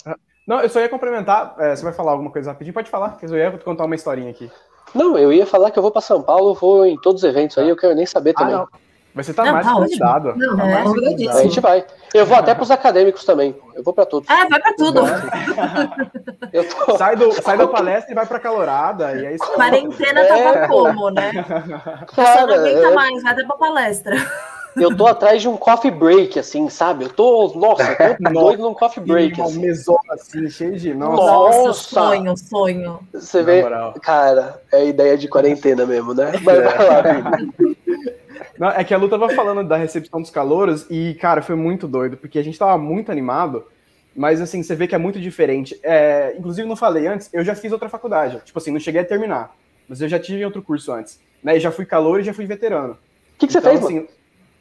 Não, 0.47 0.61
eu 0.61 0.69
só 0.69 0.81
ia 0.81 0.89
complementar. 0.89 1.55
É, 1.59 1.77
você 1.77 1.85
vai 1.85 1.93
falar 1.93 2.13
alguma 2.13 2.31
coisa 2.31 2.51
rapidinho? 2.51 2.75
Pode 2.75 2.91
falar, 2.91 3.17
que 3.17 3.25
eu 3.25 3.37
ia 3.37 3.51
contar 3.59 3.85
uma 3.85 3.95
historinha 3.95 4.31
aqui. 4.31 4.51
Não, 4.95 5.16
eu 5.16 5.32
ia 5.32 5.47
falar 5.47 5.70
que 5.70 5.78
eu 5.78 5.82
vou 5.82 5.93
para 5.93 6.01
São 6.01 6.22
Paulo, 6.22 6.55
vou 6.55 6.86
em 6.86 6.99
todos 6.99 7.22
os 7.22 7.28
eventos 7.28 7.57
aí, 7.59 7.68
eu 7.68 7.76
quero 7.76 7.95
nem 7.95 8.07
saber 8.07 8.30
ah, 8.36 8.38
também. 8.38 8.55
Ah, 8.55 8.66
mas 9.12 9.26
você 9.26 9.34
tá 9.34 9.45
não, 9.45 9.53
mais 9.53 9.66
tá 9.66 9.72
convidado. 9.72 10.34
Não, 10.36 10.57
tá 10.57 10.68
é, 10.68 10.82
convidado. 10.82 11.38
A 11.38 11.43
gente 11.43 11.61
vai. 11.61 11.84
Eu 12.14 12.26
vou 12.26 12.36
até 12.36 12.55
pros 12.55 12.70
acadêmicos 12.70 13.24
também. 13.24 13.57
Eu 13.74 13.82
vou 13.82 13.93
para 13.93 14.07
todos. 14.07 14.28
É, 14.30 14.49
vai 14.49 14.61
para 14.61 14.74
tudo. 14.74 15.01
tô... 16.86 16.97
sai, 16.97 17.16
do, 17.16 17.32
sai 17.32 17.59
da 17.59 17.66
palestra 17.66 18.12
e 18.12 18.14
vai 18.14 18.26
pra 18.26 18.38
calorada. 18.38 19.12
E 19.14 19.26
é 19.26 19.34
isso. 19.34 19.45
Quarentena 19.53 20.20
é. 20.20 20.26
tava 20.26 20.68
como, 20.68 21.11
né? 21.11 21.32
Cara, 22.14 22.47
não 22.47 22.55
aguenta 22.55 22.86
é... 22.86 22.95
mais, 22.95 23.22
vai 23.22 23.32
até 23.32 23.45
pra 23.45 23.57
palestra. 23.57 24.16
Eu 24.77 24.97
tô 24.97 25.07
atrás 25.07 25.43
de 25.43 25.49
um 25.49 25.57
coffee 25.57 25.91
break, 25.91 26.39
assim, 26.39 26.68
sabe? 26.68 27.05
Eu 27.05 27.11
tô, 27.11 27.53
nossa, 27.55 27.83
eu 27.93 28.16
tô 28.16 28.31
doido 28.33 28.62
num 28.62 28.75
coffee 28.75 29.03
break. 29.03 29.41
Assim. 29.41 29.61
mesona, 29.61 29.99
assim, 30.11 30.49
cheio 30.49 30.77
de. 30.77 30.95
Nossa, 30.95 31.66
nossa 31.66 31.73
sonho, 31.73 32.37
sonho. 32.37 33.01
Você 33.12 33.43
vê, 33.43 33.64
cara, 34.03 34.62
é 34.73 34.87
ideia 34.87 35.16
de 35.16 35.29
quarentena 35.29 35.85
mesmo, 35.87 36.14
né? 36.14 36.33
Vai, 36.43 36.59
é. 36.59 36.62
vai 36.62 36.87
lá, 36.87 37.03
Não, 38.59 38.68
é 38.68 38.85
que 38.85 38.95
a 38.95 38.99
Lu 38.99 39.09
tava 39.09 39.29
falando 39.31 39.66
da 39.66 39.77
recepção 39.77 40.21
dos 40.21 40.31
calouros 40.31 40.87
e, 40.91 41.14
cara, 41.14 41.43
foi 41.43 41.57
muito 41.57 41.89
doido, 41.89 42.16
porque 42.16 42.39
a 42.39 42.45
gente 42.45 42.59
tava 42.59 42.77
muito 42.79 43.11
animado, 43.11 43.64
mas, 44.14 44.41
assim, 44.41 44.62
você 44.62 44.75
vê 44.75 44.87
que 44.87 44.95
é 44.95 44.99
muito 44.99 45.21
diferente. 45.21 45.79
É, 45.83 46.35
inclusive, 46.39 46.68
não 46.68 46.77
falei 46.77 47.07
antes, 47.07 47.29
eu 47.33 47.45
já 47.45 47.55
fiz 47.55 47.73
outra 47.73 47.89
faculdade. 47.89 48.41
Tipo 48.45 48.59
assim, 48.59 48.71
não 48.71 48.81
cheguei 48.81 49.01
a 49.01 49.05
terminar, 49.05 49.55
mas 49.89 50.01
eu 50.01 50.09
já 50.09 50.18
tive 50.18 50.45
outro 50.45 50.62
curso 50.62 50.93
antes. 50.93 51.18
Né? 51.43 51.57
E 51.57 51.61
já 51.61 51.71
fui 51.71 51.87
calor 51.87 52.21
e 52.21 52.25
já 52.25 52.35
fui 52.35 52.45
veterano. 52.45 52.93
O 52.93 53.39
que, 53.39 53.47
que 53.47 53.57
então, 53.57 53.62
você 53.62 53.68
fez, 53.71 53.85
assim, 53.85 53.95
mano? 53.95 54.20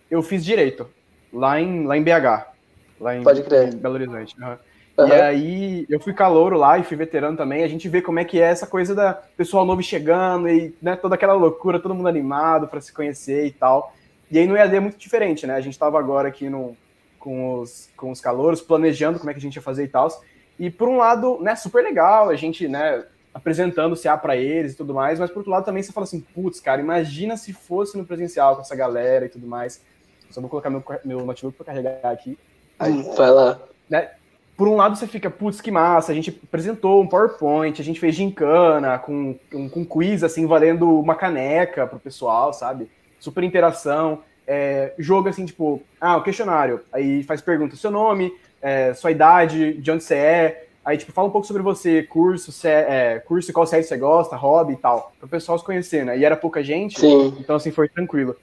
Eu 0.09 0.21
fiz 0.21 0.43
direito, 0.43 0.87
lá 1.31 1.59
em, 1.59 1.85
lá 1.85 1.97
em 1.97 2.03
BH, 2.03 2.47
lá 2.99 3.15
em, 3.15 3.23
Pode 3.23 3.43
crer. 3.43 3.73
Em 3.73 3.77
Belo 3.77 3.95
Horizonte. 3.95 4.35
Uhum. 4.39 4.57
Uhum. 4.97 5.07
E 5.07 5.13
aí 5.13 5.85
eu 5.89 5.99
fui 5.99 6.13
calouro 6.13 6.57
lá 6.57 6.77
e 6.77 6.83
fui 6.83 6.97
veterano 6.97 7.37
também. 7.37 7.63
A 7.63 7.67
gente 7.67 7.87
vê 7.87 8.01
como 8.01 8.19
é 8.19 8.25
que 8.25 8.39
é 8.41 8.45
essa 8.45 8.67
coisa 8.67 8.93
da 8.93 9.13
pessoal 9.13 9.65
novo 9.65 9.81
chegando 9.81 10.49
e 10.49 10.75
né, 10.81 10.95
toda 10.95 11.15
aquela 11.15 11.33
loucura, 11.33 11.79
todo 11.79 11.95
mundo 11.95 12.09
animado 12.09 12.67
para 12.67 12.81
se 12.81 12.91
conhecer 12.91 13.45
e 13.45 13.51
tal. 13.51 13.93
E 14.29 14.37
aí 14.37 14.45
no 14.45 14.57
EAD 14.57 14.75
é 14.75 14.79
muito 14.79 14.97
diferente, 14.97 15.47
né? 15.47 15.55
A 15.55 15.61
gente 15.61 15.73
estava 15.73 15.97
agora 15.97 16.27
aqui 16.27 16.49
no, 16.49 16.75
com, 17.17 17.59
os, 17.59 17.89
com 17.95 18.11
os 18.11 18.19
calouros, 18.19 18.61
planejando 18.61 19.19
como 19.19 19.29
é 19.29 19.33
que 19.33 19.39
a 19.39 19.41
gente 19.41 19.55
ia 19.55 19.61
fazer 19.61 19.85
e 19.85 19.87
tal. 19.87 20.09
E 20.59 20.69
por 20.69 20.89
um 20.89 20.97
lado, 20.97 21.39
né, 21.41 21.55
super 21.55 21.81
legal, 21.81 22.29
a 22.29 22.35
gente, 22.35 22.67
né, 22.67 23.05
apresentando 23.33 23.93
o 23.93 24.01
CA 24.01 24.17
para 24.17 24.35
eles 24.35 24.73
e 24.73 24.77
tudo 24.77 24.93
mais, 24.93 25.17
mas 25.17 25.29
por 25.29 25.39
outro 25.39 25.51
lado 25.51 25.65
também 25.65 25.81
você 25.81 25.93
fala 25.93 26.03
assim, 26.03 26.19
putz, 26.19 26.59
cara, 26.59 26.81
imagina 26.81 27.37
se 27.37 27.53
fosse 27.53 27.97
no 27.97 28.05
presencial 28.05 28.55
com 28.55 28.61
essa 28.61 28.75
galera 28.75 29.25
e 29.25 29.29
tudo 29.29 29.47
mais. 29.47 29.81
Só 30.29 30.41
vou 30.41 30.49
colocar 30.49 30.69
meu, 30.69 30.83
meu 31.03 31.25
notebook 31.25 31.57
para 31.57 31.67
carregar 31.67 31.99
aqui. 32.03 32.37
Aí, 32.77 33.03
Vai 33.15 33.31
lá. 33.31 33.59
Né, 33.89 34.09
por 34.59 34.67
um 34.67 34.75
lado 34.75 34.97
você 34.97 35.07
fica, 35.07 35.29
putz, 35.29 35.61
que 35.61 35.71
massa, 35.71 36.11
a 36.11 36.15
gente 36.15 36.37
apresentou 36.43 37.01
um 37.01 37.07
PowerPoint, 37.07 37.81
a 37.81 37.85
gente 37.85 37.97
fez 37.97 38.13
gincana 38.13 38.99
com, 38.99 39.33
com, 39.49 39.69
com 39.69 39.85
quiz, 39.85 40.21
assim, 40.21 40.45
valendo 40.45 40.99
uma 40.99 41.15
caneca 41.15 41.87
pro 41.87 41.97
pessoal, 41.97 42.51
sabe? 42.51 42.89
Super 43.21 43.45
interação. 43.45 44.19
É, 44.45 44.93
jogo, 44.99 45.29
assim, 45.29 45.45
tipo, 45.45 45.81
ah, 46.01 46.17
o 46.17 46.23
questionário. 46.23 46.81
Aí 46.91 47.23
faz 47.23 47.39
pergunta, 47.39 47.77
seu 47.77 47.89
nome, 47.89 48.33
é, 48.61 48.93
sua 48.93 49.11
idade, 49.11 49.75
de 49.75 49.91
onde 49.91 50.03
você 50.03 50.15
é. 50.15 50.67
Aí, 50.83 50.97
tipo, 50.97 51.13
fala 51.13 51.29
um 51.29 51.31
pouco 51.31 51.47
sobre 51.47 51.61
você, 51.61 52.03
curso, 52.03 52.51
se 52.51 52.67
é, 52.67 53.13
é 53.13 53.19
curso, 53.19 53.53
qual 53.53 53.65
série 53.65 53.83
você 53.83 53.95
gosta, 53.95 54.35
hobby 54.35 54.73
e 54.73 54.77
tal. 54.77 55.13
Para 55.19 55.25
o 55.25 55.29
pessoal 55.29 55.57
se 55.57 55.63
conhecer, 55.63 56.03
né? 56.03 56.17
E 56.17 56.25
era 56.25 56.35
pouca 56.35 56.61
gente, 56.61 56.99
Sim. 56.99 57.37
então, 57.39 57.55
assim, 57.55 57.71
foi 57.71 57.87
tranquilo. 57.87 58.35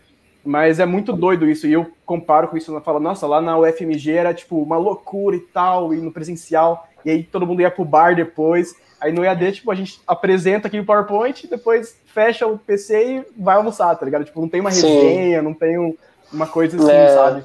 Mas 0.47 0.79
é 0.79 0.87
muito 0.87 1.13
doido 1.13 1.51
isso, 1.51 1.67
e 1.67 1.73
eu 1.73 1.91
comparo 2.05 2.47
com 2.47 2.57
isso, 2.57 2.73
eu 2.73 2.81
falo, 2.81 3.01
nossa, 3.01 3.27
lá 3.27 3.41
na 3.41 3.59
UFMG 3.59 4.13
era 4.13 4.33
tipo 4.33 4.63
uma 4.63 4.79
loucura 4.79 5.35
e 5.35 5.41
tal, 5.41 5.93
e 5.93 5.97
no 5.97 6.13
presencial, 6.13 6.87
e 7.05 7.11
aí 7.11 7.25
todo 7.25 7.47
mundo 7.47 7.61
ia 7.61 7.71
pro 7.71 7.85
bar 7.85 8.15
depois. 8.15 8.77
Aí 9.01 9.13
no 9.13 9.25
EAD, 9.25 9.53
tipo, 9.53 9.71
a 9.71 9.75
gente 9.75 10.01
apresenta 10.07 10.69
aqui 10.69 10.79
o 10.79 10.85
PowerPoint, 10.85 11.47
depois 11.49 11.97
fecha 12.07 12.47
o 12.47 12.57
PC 12.57 13.05
e 13.05 13.27
vai 13.37 13.57
almoçar, 13.57 13.95
tá 13.97 14.05
ligado? 14.05 14.25
Tipo, 14.25 14.41
não 14.41 14.49
tem 14.49 14.61
uma 14.61 14.71
resenha, 14.71 15.39
Sim. 15.41 15.45
não 15.45 15.53
tem 15.53 15.79
um, 15.79 15.95
uma 16.33 16.47
coisa 16.47 16.77
assim, 16.77 16.91
é. 16.91 17.09
sabe? 17.09 17.45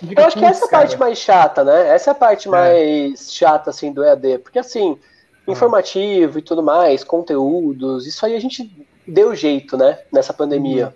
Fica, 0.00 0.22
eu 0.22 0.26
acho 0.26 0.38
que 0.38 0.44
essa 0.44 0.64
é 0.64 0.68
a 0.68 0.70
parte 0.70 0.96
mais 0.96 1.18
chata, 1.18 1.64
né? 1.64 1.88
Essa 1.88 2.10
é 2.10 2.12
a 2.12 2.14
parte 2.14 2.48
é. 2.48 2.50
mais 2.50 3.32
chata, 3.32 3.70
assim, 3.70 3.92
do 3.92 4.02
EAD. 4.02 4.38
Porque, 4.38 4.58
assim, 4.58 4.98
ah. 5.46 5.52
informativo 5.52 6.38
e 6.38 6.42
tudo 6.42 6.62
mais, 6.62 7.04
conteúdos, 7.04 8.06
isso 8.06 8.24
aí 8.24 8.34
a 8.34 8.40
gente 8.40 8.70
deu 9.06 9.34
jeito, 9.34 9.76
né? 9.76 9.98
Nessa 10.12 10.32
pandemia. 10.32 10.94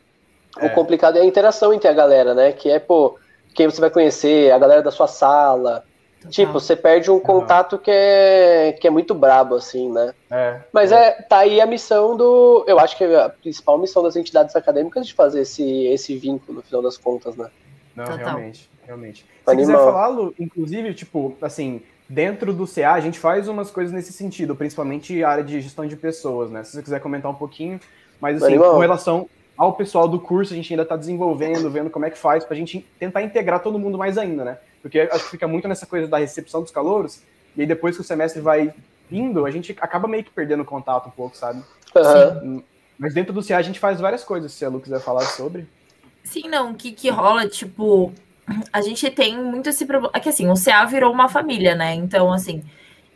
O 0.61 0.67
é. 0.67 0.69
complicado 0.69 1.17
é 1.17 1.21
a 1.21 1.25
interação 1.25 1.73
entre 1.73 1.89
a 1.89 1.93
galera, 1.93 2.35
né? 2.35 2.53
Que 2.53 2.71
é, 2.71 2.79
pô, 2.79 3.19
quem 3.55 3.67
você 3.67 3.81
vai 3.81 3.91
conhecer, 3.91 4.53
a 4.53 4.59
galera 4.59 4.83
da 4.83 4.91
sua 4.91 5.07
sala. 5.07 5.85
Tipo, 6.31 6.53
você 6.53 6.77
perde 6.77 7.11
um 7.11 7.19
contato 7.19 7.79
que 7.79 7.91
é, 7.91 8.77
que 8.81 8.87
é 8.87 8.91
muito 8.91 9.13
brabo, 9.15 9.57
assim, 9.57 9.91
né? 9.91 10.15
É, 10.31 10.61
Mas 10.73 10.93
é. 10.93 11.09
é. 11.09 11.11
tá 11.23 11.39
aí 11.39 11.61
a 11.61 11.67
missão 11.67 12.17
do. 12.17 12.65
Eu 12.69 12.79
acho 12.79 12.97
que 12.97 13.05
é 13.05 13.23
a 13.23 13.29
principal 13.29 13.77
missão 13.79 14.03
das 14.03 14.15
entidades 14.15 14.55
acadêmicas 14.55 15.07
de 15.07 15.15
fazer 15.15 15.41
esse, 15.41 15.87
esse 15.87 16.17
vínculo, 16.17 16.59
no 16.59 16.63
final 16.63 16.81
das 16.81 16.97
contas, 16.97 17.35
né? 17.35 17.49
Não, 17.97 18.05
Total. 18.05 18.19
realmente, 18.19 18.71
realmente. 18.87 19.27
Se 19.45 19.51
Animal. 19.51 19.79
quiser 19.79 19.93
falar, 19.93 20.31
inclusive, 20.39 20.95
tipo, 20.95 21.37
assim, 21.43 21.83
dentro 22.09 22.53
do 22.53 22.67
CA, 22.67 22.93
a 22.93 23.01
gente 23.01 23.19
faz 23.19 23.49
umas 23.49 23.71
coisas 23.71 23.93
nesse 23.93 24.13
sentido, 24.13 24.55
principalmente 24.55 25.23
a 25.25 25.29
área 25.29 25.45
de 25.45 25.61
gestão 25.61 25.87
de 25.87 25.97
pessoas, 25.97 26.51
né? 26.51 26.63
Se 26.63 26.73
você 26.73 26.83
quiser 26.83 27.01
comentar 27.01 27.31
um 27.31 27.35
pouquinho, 27.35 27.81
mas 28.21 28.37
assim, 28.37 28.53
Animal. 28.53 28.75
com 28.75 28.79
relação 28.79 29.29
ao 29.57 29.75
pessoal 29.75 30.09
do 30.09 30.19
curso, 30.19 30.53
a 30.53 30.57
gente 30.57 30.73
ainda 30.73 30.83
está 30.83 30.97
desenvolvendo, 30.97 31.71
vendo 31.71 31.91
como 31.91 32.05
é 32.05 32.11
que 32.11 32.19
faz, 32.19 32.45
para 32.45 32.55
a 32.55 32.59
gente 32.59 32.87
tentar 32.99 33.23
integrar 33.23 33.61
todo 33.61 33.79
mundo 33.79 33.99
mais 33.99 34.19
ainda, 34.19 34.45
né? 34.45 34.59
Porque 34.81 35.01
acho 35.01 35.25
que 35.25 35.31
fica 35.31 35.47
muito 35.47 35.69
nessa 35.69 35.87
coisa 35.87 36.09
da 36.09 36.19
recepção 36.19 36.63
dos 36.63 36.71
calouros, 36.71 37.23
e 37.57 37.61
aí 37.61 37.67
depois 37.67 37.97
que 37.97 38.03
o 38.03 38.05
semestre 38.05 38.41
vai 38.41 38.75
indo, 39.11 39.45
a 39.45 39.51
gente 39.51 39.77
acaba 39.81 40.09
meio 40.09 40.25
que 40.25 40.31
perdendo 40.31 40.65
contato 40.65 41.09
um 41.09 41.11
pouco, 41.11 41.37
sabe? 41.37 41.63
Uhum. 41.95 42.63
Mas 42.99 43.15
dentro 43.15 43.33
do 43.33 43.45
CA 43.45 43.59
a 43.59 43.63
gente 43.63 43.79
faz 43.79 44.01
várias 44.01 44.25
coisas, 44.25 44.53
se 44.53 44.65
a 44.65 44.69
Lu 44.69 44.81
quiser 44.81 45.01
falar 45.01 45.25
sobre. 45.25 45.69
Sim, 46.25 46.49
não, 46.49 46.71
o 46.71 46.75
que, 46.75 46.93
que 46.93 47.11
rola, 47.11 47.49
tipo, 47.49 48.13
a 48.73 48.81
gente 48.81 49.11
tem 49.11 49.37
muito 49.43 49.69
esse 49.69 49.85
problema. 49.85 50.13
É 50.15 50.21
que 50.21 50.29
assim, 50.29 50.49
o 50.49 50.55
CA 50.55 50.85
virou 50.85 51.13
uma 51.13 51.29
família, 51.29 51.75
né? 51.75 51.95
Então, 51.95 52.33
assim, 52.33 52.63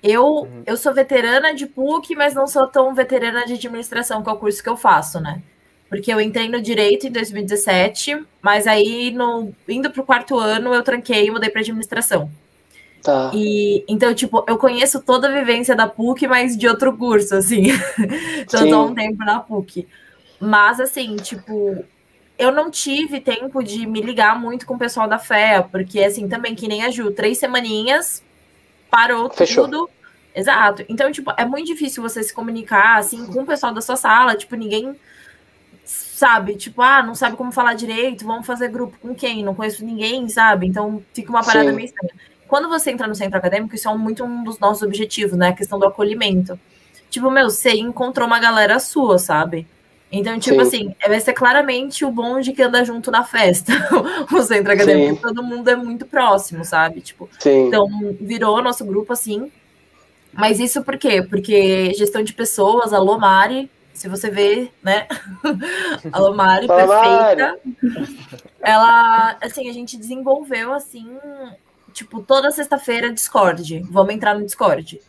eu, 0.02 0.24
uhum. 0.24 0.62
eu 0.66 0.76
sou 0.76 0.92
veterana 0.92 1.54
de 1.54 1.66
PUC, 1.66 2.14
mas 2.14 2.34
não 2.34 2.46
sou 2.46 2.66
tão 2.66 2.94
veterana 2.94 3.46
de 3.46 3.54
administração, 3.54 4.22
que 4.22 4.28
é 4.28 4.32
o 4.32 4.36
curso 4.36 4.62
que 4.62 4.68
eu 4.68 4.76
faço, 4.76 5.20
né? 5.20 5.42
Porque 5.88 6.12
eu 6.12 6.20
entrei 6.20 6.48
no 6.48 6.60
direito 6.60 7.06
em 7.06 7.12
2017, 7.12 8.24
mas 8.42 8.66
aí, 8.66 9.12
no, 9.12 9.52
indo 9.68 9.90
para 9.90 10.02
o 10.02 10.06
quarto 10.06 10.36
ano, 10.38 10.74
eu 10.74 10.82
tranquei 10.82 11.26
e 11.26 11.30
mudei 11.30 11.48
para 11.48 11.60
administração. 11.60 12.30
Tá. 13.02 13.30
E 13.32 13.84
então, 13.86 14.12
tipo, 14.12 14.44
eu 14.48 14.58
conheço 14.58 15.00
toda 15.00 15.28
a 15.28 15.32
vivência 15.32 15.76
da 15.76 15.86
PUC, 15.86 16.26
mas 16.26 16.56
de 16.56 16.66
outro 16.66 16.96
curso, 16.96 17.36
assim. 17.36 17.66
então, 18.40 18.62
eu 18.66 18.68
tô 18.68 18.86
um 18.86 18.94
tempo 18.94 19.24
na 19.24 19.38
PUC. 19.38 19.86
Mas, 20.40 20.80
assim, 20.80 21.14
tipo, 21.16 21.84
eu 22.36 22.50
não 22.50 22.68
tive 22.68 23.20
tempo 23.20 23.62
de 23.62 23.86
me 23.86 24.00
ligar 24.00 24.38
muito 24.38 24.66
com 24.66 24.74
o 24.74 24.78
pessoal 24.78 25.06
da 25.06 25.20
FEA, 25.20 25.62
porque, 25.62 26.00
assim, 26.00 26.28
também, 26.28 26.56
que 26.56 26.66
nem 26.66 26.84
a 26.84 26.90
Ju, 26.90 27.12
três 27.12 27.38
semaninhas, 27.38 28.24
parou 28.90 29.30
Fechou. 29.30 29.64
tudo. 29.64 29.90
Exato. 30.34 30.84
Então, 30.88 31.10
tipo, 31.12 31.32
é 31.36 31.44
muito 31.44 31.66
difícil 31.66 32.02
você 32.02 32.22
se 32.24 32.34
comunicar, 32.34 32.98
assim, 32.98 33.24
com 33.26 33.42
o 33.42 33.46
pessoal 33.46 33.72
da 33.72 33.80
sua 33.80 33.96
sala. 33.96 34.34
Tipo, 34.34 34.56
ninguém 34.56 34.96
sabe? 36.16 36.56
Tipo, 36.56 36.80
ah, 36.80 37.02
não 37.02 37.14
sabe 37.14 37.36
como 37.36 37.52
falar 37.52 37.74
direito, 37.74 38.24
vamos 38.24 38.46
fazer 38.46 38.68
grupo 38.68 38.96
com 39.02 39.14
quem? 39.14 39.44
Não 39.44 39.54
conheço 39.54 39.84
ninguém, 39.84 40.26
sabe? 40.30 40.66
Então 40.66 41.02
fica 41.12 41.28
uma 41.28 41.44
parada 41.44 41.68
Sim. 41.68 41.76
meio 41.76 41.84
estranha. 41.84 42.14
Quando 42.48 42.70
você 42.70 42.90
entra 42.90 43.06
no 43.06 43.14
centro 43.14 43.36
acadêmico, 43.36 43.74
isso 43.74 43.86
é 43.86 43.94
muito 43.94 44.24
um 44.24 44.42
dos 44.42 44.58
nossos 44.58 44.82
objetivos, 44.82 45.36
né? 45.36 45.48
A 45.48 45.52
questão 45.52 45.78
do 45.78 45.84
acolhimento. 45.84 46.58
Tipo, 47.10 47.30
meu, 47.30 47.50
você 47.50 47.72
encontrou 47.72 48.26
uma 48.26 48.40
galera 48.40 48.78
sua, 48.78 49.18
sabe? 49.18 49.66
Então, 50.10 50.38
tipo 50.38 50.64
Sim. 50.64 50.94
assim, 50.94 50.94
vai 51.06 51.20
ser 51.20 51.34
claramente 51.34 52.02
o 52.02 52.10
bonde 52.10 52.54
que 52.54 52.62
anda 52.62 52.82
junto 52.82 53.10
na 53.10 53.22
festa, 53.22 53.74
o 54.32 54.42
centro 54.42 54.72
acadêmico, 54.72 55.20
todo 55.20 55.42
mundo 55.42 55.68
é 55.68 55.76
muito 55.76 56.06
próximo, 56.06 56.64
sabe? 56.64 57.02
Tipo, 57.02 57.28
Sim. 57.38 57.66
então 57.66 57.86
virou 58.18 58.62
nosso 58.62 58.86
grupo 58.86 59.12
assim. 59.12 59.52
Mas 60.32 60.60
isso 60.60 60.82
por 60.82 60.96
quê? 60.96 61.22
Porque 61.22 61.92
gestão 61.92 62.22
de 62.22 62.32
pessoas, 62.32 62.94
alô 62.94 63.18
Mari, 63.18 63.70
se 63.96 64.08
você 64.08 64.30
vê, 64.30 64.70
né? 64.82 65.06
a 66.12 66.18
Lomari, 66.18 66.66
perfeita. 66.66 67.58
Ela, 68.60 69.36
assim, 69.40 69.68
a 69.68 69.72
gente 69.72 69.96
desenvolveu, 69.96 70.72
assim, 70.72 71.18
tipo, 71.92 72.20
toda 72.22 72.50
sexta-feira 72.50 73.12
Discord. 73.12 73.80
Vamos 73.90 74.14
entrar 74.14 74.38
no 74.38 74.44
Discord. 74.44 75.00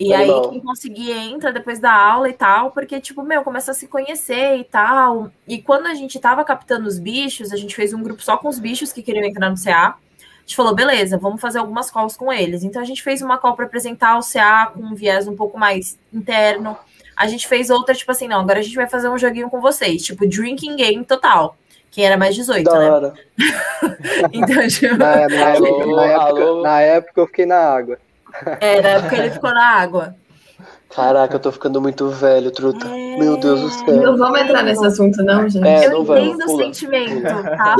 E 0.00 0.12
aí, 0.12 0.28
quem 0.50 0.60
conseguir 0.60 1.12
entra 1.12 1.52
depois 1.52 1.78
da 1.78 1.92
aula 1.92 2.28
e 2.28 2.32
tal, 2.32 2.72
porque, 2.72 3.00
tipo, 3.00 3.22
meu, 3.22 3.42
começa 3.42 3.70
a 3.70 3.74
se 3.74 3.86
conhecer 3.86 4.56
e 4.56 4.64
tal. 4.64 5.30
E 5.46 5.62
quando 5.62 5.86
a 5.86 5.94
gente 5.94 6.18
tava 6.18 6.44
captando 6.44 6.88
os 6.88 6.98
bichos, 6.98 7.52
a 7.52 7.56
gente 7.56 7.74
fez 7.74 7.92
um 7.92 8.02
grupo 8.02 8.22
só 8.22 8.36
com 8.36 8.48
os 8.48 8.58
bichos 8.58 8.92
que 8.92 9.02
queriam 9.02 9.24
entrar 9.24 9.50
no 9.50 9.56
CA. 9.56 9.96
A 9.96 10.40
gente 10.40 10.56
falou, 10.56 10.74
beleza, 10.74 11.18
vamos 11.18 11.40
fazer 11.40 11.58
algumas 11.58 11.90
calls 11.90 12.16
com 12.16 12.32
eles. 12.32 12.64
Então 12.64 12.80
a 12.80 12.84
gente 12.84 13.02
fez 13.02 13.22
uma 13.22 13.38
call 13.38 13.54
para 13.54 13.66
apresentar 13.66 14.18
o 14.18 14.22
CA 14.22 14.70
com 14.72 14.80
um 14.80 14.94
viés 14.94 15.28
um 15.28 15.36
pouco 15.36 15.58
mais 15.58 15.98
interno 16.12 16.76
a 17.18 17.26
gente 17.26 17.48
fez 17.48 17.68
outra, 17.68 17.94
tipo 17.94 18.12
assim, 18.12 18.28
não, 18.28 18.40
agora 18.40 18.60
a 18.60 18.62
gente 18.62 18.76
vai 18.76 18.88
fazer 18.88 19.08
um 19.08 19.18
joguinho 19.18 19.50
com 19.50 19.60
vocês, 19.60 20.04
tipo, 20.04 20.26
drinking 20.26 20.76
game 20.76 21.04
total. 21.04 21.56
Quem 21.90 22.04
era 22.04 22.16
mais 22.16 22.36
18, 22.36 22.64
da 22.64 22.78
né? 22.78 22.90
Hora. 22.90 23.14
então, 24.32 24.68
tipo... 24.68 24.96
na, 24.96 25.16
na, 25.16 25.22
época, 25.22 25.44
alô, 25.44 25.96
na, 25.96 26.04
época, 26.04 26.42
alô. 26.42 26.62
na 26.62 26.80
época 26.80 27.20
eu 27.20 27.26
fiquei 27.26 27.46
na 27.46 27.58
água. 27.58 27.98
É, 28.60 28.80
na 28.80 28.88
época 28.90 29.16
ele 29.16 29.30
ficou 29.30 29.50
na 29.50 29.66
água. 29.66 30.14
Caraca, 30.94 31.34
eu 31.34 31.40
tô 31.40 31.50
ficando 31.50 31.80
muito 31.80 32.08
velho, 32.08 32.50
truta. 32.50 32.86
É... 32.86 33.16
Meu 33.18 33.36
Deus 33.36 33.60
do 33.60 33.68
céu. 33.68 33.96
Não 33.96 34.16
vamos 34.16 34.40
entrar 34.40 34.62
nesse 34.62 34.84
assunto, 34.86 35.22
não, 35.24 35.48
gente. 35.48 35.66
É, 35.66 35.86
eu 35.86 36.04
não 36.04 36.18
entendo 36.18 36.44
o 36.44 36.56
sentimento, 36.56 37.22
tá? 37.22 37.76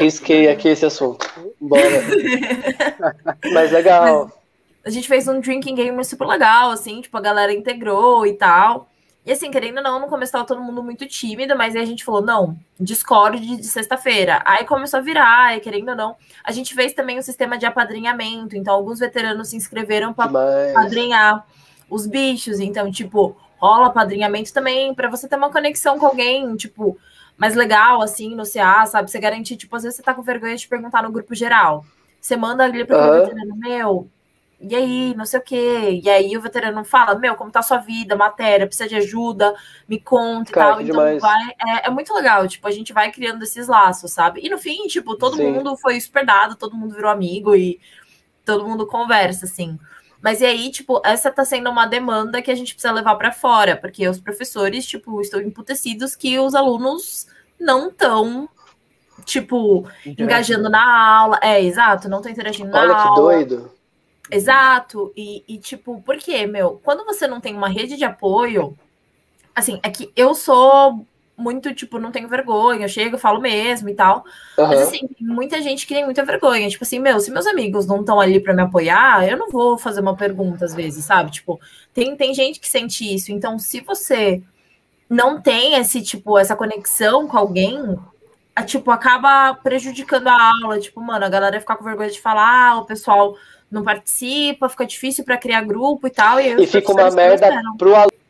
Risquei 0.00 0.48
aqui 0.48 0.68
esse 0.68 0.84
assunto. 0.84 1.30
Bora. 1.60 1.82
Mas 3.52 3.70
legal. 3.70 4.24
Mas 4.24 4.39
a 4.84 4.90
gente 4.90 5.08
fez 5.08 5.28
um 5.28 5.40
drinking 5.40 5.74
game 5.74 6.04
super 6.04 6.26
legal, 6.26 6.70
assim, 6.70 7.00
tipo, 7.00 7.16
a 7.16 7.20
galera 7.20 7.52
integrou 7.52 8.26
e 8.26 8.34
tal. 8.34 8.88
E 9.24 9.32
assim, 9.32 9.50
querendo 9.50 9.78
ou 9.78 9.84
não, 9.84 10.00
no 10.00 10.08
começo 10.08 10.32
tava 10.32 10.46
todo 10.46 10.62
mundo 10.62 10.82
muito 10.82 11.06
tímido, 11.06 11.54
mas 11.54 11.76
aí 11.76 11.82
a 11.82 11.86
gente 11.86 12.04
falou, 12.04 12.22
não, 12.22 12.56
Discord 12.78 13.38
de 13.58 13.64
sexta-feira. 13.64 14.42
Aí 14.46 14.64
começou 14.64 14.98
a 14.98 15.02
virar, 15.02 15.56
e 15.56 15.60
querendo 15.60 15.90
ou 15.90 15.96
não, 15.96 16.16
a 16.42 16.50
gente 16.52 16.74
fez 16.74 16.94
também 16.94 17.18
um 17.18 17.22
sistema 17.22 17.58
de 17.58 17.66
apadrinhamento. 17.66 18.56
Então, 18.56 18.74
alguns 18.74 18.98
veteranos 18.98 19.48
se 19.48 19.56
inscreveram 19.56 20.14
para 20.14 20.30
padrinhar 20.72 21.46
os 21.90 22.06
bichos. 22.06 22.60
Então, 22.60 22.90
tipo, 22.90 23.36
rola 23.58 23.88
apadrinhamento 23.88 24.54
também 24.54 24.94
para 24.94 25.10
você 25.10 25.28
ter 25.28 25.36
uma 25.36 25.52
conexão 25.52 25.98
com 25.98 26.06
alguém, 26.06 26.56
tipo, 26.56 26.98
mais 27.36 27.54
legal, 27.54 28.00
assim, 28.00 28.34
no 28.34 28.44
CA, 28.50 28.86
sabe? 28.86 29.10
Você 29.10 29.20
garantir, 29.20 29.56
tipo, 29.56 29.76
às 29.76 29.82
vezes 29.82 29.96
você 29.96 30.02
tá 30.02 30.14
com 30.14 30.22
vergonha 30.22 30.56
de 30.56 30.66
perguntar 30.66 31.02
no 31.02 31.12
grupo 31.12 31.34
geral. 31.34 31.84
Você 32.18 32.36
manda 32.36 32.64
ali 32.64 32.86
para 32.86 32.98
uhum. 32.98 33.20
veterano, 33.20 33.56
meu, 33.56 34.10
e 34.62 34.76
aí, 34.76 35.14
não 35.14 35.24
sei 35.24 35.40
o 35.40 35.42
quê. 35.42 36.00
E 36.04 36.10
aí 36.10 36.36
o 36.36 36.40
veterano 36.40 36.84
fala, 36.84 37.14
meu, 37.14 37.34
como 37.34 37.50
tá 37.50 37.60
a 37.60 37.62
sua 37.62 37.78
vida, 37.78 38.14
matéria, 38.14 38.66
precisa 38.66 38.86
de 38.86 38.96
ajuda, 38.96 39.54
me 39.88 39.98
conta 39.98 40.50
e 40.50 40.54
tal. 40.54 40.80
Então 40.82 41.18
vai, 41.18 41.44
é, 41.66 41.86
é, 41.86 41.90
muito 41.90 42.12
legal, 42.12 42.46
tipo, 42.46 42.68
a 42.68 42.70
gente 42.70 42.92
vai 42.92 43.10
criando 43.10 43.42
esses 43.42 43.68
laços, 43.68 44.12
sabe? 44.12 44.40
E 44.44 44.50
no 44.50 44.58
fim, 44.58 44.86
tipo, 44.86 45.16
todo 45.16 45.36
Sim. 45.36 45.50
mundo 45.50 45.74
foi 45.78 45.98
super 45.98 46.26
dado, 46.26 46.56
todo 46.56 46.76
mundo 46.76 46.94
virou 46.94 47.10
amigo 47.10 47.56
e 47.56 47.80
todo 48.44 48.66
mundo 48.66 48.86
conversa, 48.86 49.46
assim. 49.46 49.78
Mas 50.20 50.42
e 50.42 50.44
aí, 50.44 50.70
tipo, 50.70 51.00
essa 51.06 51.30
tá 51.30 51.42
sendo 51.42 51.70
uma 51.70 51.86
demanda 51.86 52.42
que 52.42 52.50
a 52.50 52.54
gente 52.54 52.74
precisa 52.74 52.92
levar 52.92 53.14
para 53.14 53.32
fora, 53.32 53.76
porque 53.76 54.06
os 54.06 54.20
professores, 54.20 54.84
tipo, 54.84 55.22
estão 55.22 55.40
emputecidos 55.40 56.14
que 56.14 56.38
os 56.38 56.54
alunos 56.54 57.26
não 57.58 57.88
estão, 57.88 58.46
tipo, 59.24 59.88
engajando 60.04 60.68
na 60.68 61.16
aula. 61.18 61.38
É, 61.42 61.62
exato, 61.62 62.10
não 62.10 62.18
estão 62.18 62.30
interagindo 62.30 62.76
Olha 62.76 62.88
na 62.88 63.02
aula. 63.02 63.22
Olha 63.22 63.38
que 63.38 63.48
doido. 63.48 63.79
Exato. 64.30 65.12
E, 65.16 65.44
e, 65.48 65.58
tipo, 65.58 66.00
por 66.02 66.16
quê, 66.16 66.46
meu? 66.46 66.80
Quando 66.82 67.04
você 67.04 67.26
não 67.26 67.40
tem 67.40 67.54
uma 67.54 67.68
rede 67.68 67.96
de 67.96 68.04
apoio, 68.04 68.76
assim, 69.54 69.80
é 69.82 69.90
que 69.90 70.12
eu 70.14 70.34
sou 70.34 71.04
muito, 71.40 71.74
tipo, 71.74 71.98
não 71.98 72.12
tenho 72.12 72.28
vergonha, 72.28 72.84
eu 72.84 72.88
chego, 72.88 73.16
falo 73.16 73.40
mesmo 73.40 73.88
e 73.88 73.94
tal. 73.94 74.18
Uhum. 74.58 74.68
Mas, 74.68 74.82
assim, 74.82 75.08
tem 75.08 75.26
muita 75.26 75.60
gente 75.62 75.86
que 75.86 75.94
tem 75.94 76.04
muita 76.04 76.24
vergonha. 76.24 76.68
Tipo 76.68 76.84
assim, 76.84 76.98
meu, 76.98 77.18
se 77.18 77.30
meus 77.30 77.46
amigos 77.46 77.86
não 77.86 78.00
estão 78.00 78.20
ali 78.20 78.38
para 78.38 78.54
me 78.54 78.62
apoiar, 78.62 79.26
eu 79.26 79.36
não 79.36 79.48
vou 79.48 79.78
fazer 79.78 80.00
uma 80.00 80.16
pergunta 80.16 80.64
às 80.64 80.74
vezes, 80.74 81.04
sabe? 81.04 81.30
Tipo, 81.30 81.58
tem, 81.94 82.14
tem 82.14 82.34
gente 82.34 82.60
que 82.60 82.68
sente 82.68 83.12
isso. 83.12 83.32
Então, 83.32 83.58
se 83.58 83.80
você 83.80 84.42
não 85.08 85.40
tem 85.40 85.74
esse, 85.74 86.02
tipo, 86.02 86.38
essa 86.38 86.54
conexão 86.54 87.26
com 87.26 87.38
alguém, 87.38 87.98
a, 88.54 88.62
tipo, 88.62 88.90
acaba 88.90 89.54
prejudicando 89.54 90.28
a 90.28 90.52
aula. 90.62 90.78
Tipo, 90.78 91.00
mano, 91.00 91.24
a 91.24 91.28
galera 91.28 91.58
ficar 91.58 91.76
com 91.76 91.84
vergonha 91.84 92.10
de 92.10 92.20
falar, 92.20 92.78
o 92.78 92.84
pessoal 92.84 93.34
não 93.70 93.82
participa, 93.82 94.68
fica 94.68 94.86
difícil 94.86 95.24
para 95.24 95.38
criar 95.38 95.62
grupo 95.62 96.06
e 96.06 96.10
tal. 96.10 96.40
E, 96.40 96.62
e 96.62 96.66
fica 96.66 96.92
uma 96.92 97.10
merda 97.10 97.48
pro 97.78 97.94
aluno 97.94 98.20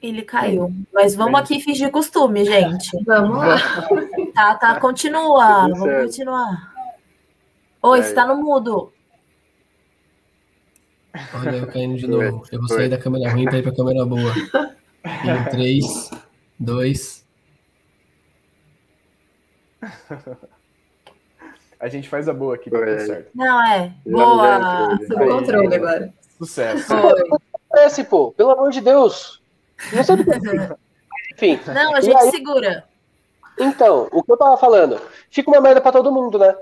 ele 0.00 0.22
caiu. 0.22 0.72
Mas 0.92 1.14
vamos 1.14 1.40
aqui 1.40 1.60
fingir 1.60 1.90
costume, 1.90 2.44
gente. 2.44 2.90
Vamos 3.04 3.38
lá. 3.38 3.58
Tá, 4.34 4.54
tá, 4.54 4.78
continua. 4.78 5.68
Vamos 5.68 6.04
continuar. 6.04 6.72
Oi, 7.82 8.02
você 8.02 8.14
tá 8.14 8.24
no 8.24 8.36
mudo. 8.36 8.92
Olha, 11.34 11.56
eu 11.56 11.66
caindo 11.66 11.96
de 11.96 12.06
novo. 12.06 12.44
Eu 12.52 12.60
vou 12.60 12.68
sair 12.68 12.88
da 12.88 12.96
câmera 12.96 13.32
ruim 13.32 13.46
para 13.46 13.58
ir 13.58 13.62
pra 13.62 13.74
câmera 13.74 14.06
boa. 14.06 14.32
Em 15.04 15.50
3, 15.50 16.10
2. 16.60 17.26
A 21.80 21.88
gente 21.88 22.08
faz 22.08 22.28
a 22.28 22.32
boa 22.32 22.56
aqui, 22.56 22.70
tá 22.70 22.78
tudo 22.78 23.06
certo. 23.06 23.30
Não, 23.34 23.64
é. 23.64 23.92
Boa. 24.04 24.98
Sob 25.06 25.28
controle 25.28 25.74
agora. 25.74 26.12
Sucesso. 26.36 26.92
Esse, 27.76 28.04
pô, 28.04 28.32
pelo 28.32 28.50
amor 28.50 28.70
de 28.70 28.80
Deus. 28.80 29.40
Não 29.92 30.02
sei 30.02 30.16
Enfim. 31.34 31.60
Não, 31.72 31.94
a 31.94 32.00
gente 32.00 32.16
aí, 32.16 32.30
segura. 32.30 32.84
Então, 33.58 34.08
o 34.12 34.22
que 34.22 34.32
eu 34.32 34.36
tava 34.36 34.56
falando, 34.56 35.00
fica 35.30 35.50
uma 35.50 35.60
merda 35.60 35.80
pra 35.80 35.92
todo 35.92 36.12
mundo, 36.12 36.38
né? 36.38 36.56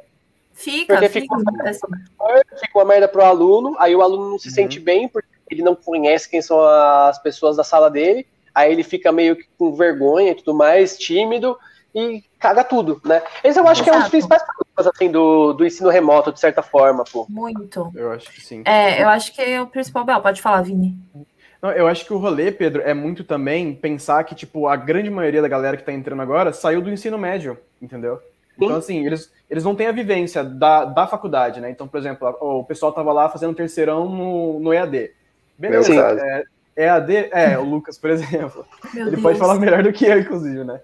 Fica, 0.52 0.94
porque 0.94 1.08
fica, 1.08 1.36
fica, 1.36 1.36
uma 1.36 1.52
merda, 1.52 2.56
fica 2.58 2.78
uma 2.78 2.84
merda 2.84 3.08
pro 3.08 3.22
aluno, 3.22 3.76
aí 3.78 3.94
o 3.94 4.00
aluno 4.00 4.30
não 4.30 4.38
se 4.38 4.48
uhum. 4.48 4.54
sente 4.54 4.80
bem, 4.80 5.06
porque 5.06 5.28
ele 5.50 5.62
não 5.62 5.74
conhece 5.74 6.28
quem 6.28 6.40
são 6.40 6.58
as 6.64 7.18
pessoas 7.18 7.56
da 7.56 7.64
sala 7.64 7.90
dele, 7.90 8.26
aí 8.54 8.72
ele 8.72 8.82
fica 8.82 9.12
meio 9.12 9.36
que 9.36 9.46
com 9.58 9.74
vergonha 9.74 10.32
e 10.32 10.34
tudo 10.34 10.54
mais, 10.54 10.96
tímido, 10.96 11.58
e 11.94 12.24
caga 12.46 12.62
tudo, 12.62 13.00
né? 13.04 13.22
Esse 13.42 13.58
eu 13.58 13.66
acho 13.66 13.82
Exato. 13.82 13.84
que 13.84 13.90
é 13.90 13.92
um 13.92 14.00
dos 14.00 14.10
principais 14.10 14.42
problemas, 14.42 14.94
assim, 14.94 15.10
do, 15.10 15.52
do 15.52 15.66
ensino 15.66 15.90
remoto, 15.90 16.32
de 16.32 16.38
certa 16.38 16.62
forma, 16.62 17.02
pô. 17.04 17.26
Muito. 17.28 17.90
Eu 17.94 18.12
acho 18.12 18.32
que 18.32 18.40
sim. 18.40 18.62
É, 18.64 19.02
eu 19.02 19.08
acho 19.08 19.34
que 19.34 19.42
é 19.42 19.60
o 19.60 19.66
principal, 19.66 20.04
Bel, 20.04 20.20
pode 20.20 20.40
falar, 20.40 20.62
Vini. 20.62 20.96
Não, 21.60 21.72
eu 21.72 21.88
acho 21.88 22.04
que 22.04 22.12
o 22.12 22.18
rolê, 22.18 22.52
Pedro, 22.52 22.82
é 22.82 22.94
muito 22.94 23.24
também 23.24 23.74
pensar 23.74 24.22
que, 24.22 24.34
tipo, 24.34 24.68
a 24.68 24.76
grande 24.76 25.10
maioria 25.10 25.42
da 25.42 25.48
galera 25.48 25.76
que 25.76 25.82
tá 25.82 25.92
entrando 25.92 26.22
agora 26.22 26.52
saiu 26.52 26.80
do 26.80 26.90
ensino 26.90 27.18
médio, 27.18 27.58
entendeu? 27.82 28.20
Então, 28.56 28.76
assim, 28.76 29.04
eles, 29.04 29.30
eles 29.50 29.64
não 29.64 29.74
têm 29.74 29.88
a 29.88 29.92
vivência 29.92 30.42
da, 30.42 30.84
da 30.84 31.06
faculdade, 31.06 31.60
né? 31.60 31.70
Então, 31.70 31.88
por 31.88 31.98
exemplo, 31.98 32.28
o 32.40 32.64
pessoal 32.64 32.92
tava 32.92 33.12
lá 33.12 33.28
fazendo 33.28 33.54
terceirão 33.54 34.08
no, 34.08 34.60
no 34.60 34.72
EAD. 34.72 35.10
Beleza, 35.58 35.94
é, 35.94 36.84
EAD, 36.84 37.28
é, 37.32 37.58
o 37.58 37.64
Lucas, 37.64 37.98
por 37.98 38.08
exemplo. 38.10 38.64
Meu 38.94 39.02
ele 39.02 39.10
Deus. 39.12 39.22
pode 39.22 39.38
falar 39.38 39.56
melhor 39.56 39.82
do 39.82 39.92
que 39.92 40.06
eu, 40.06 40.20
inclusive, 40.20 40.62
né? 40.64 40.80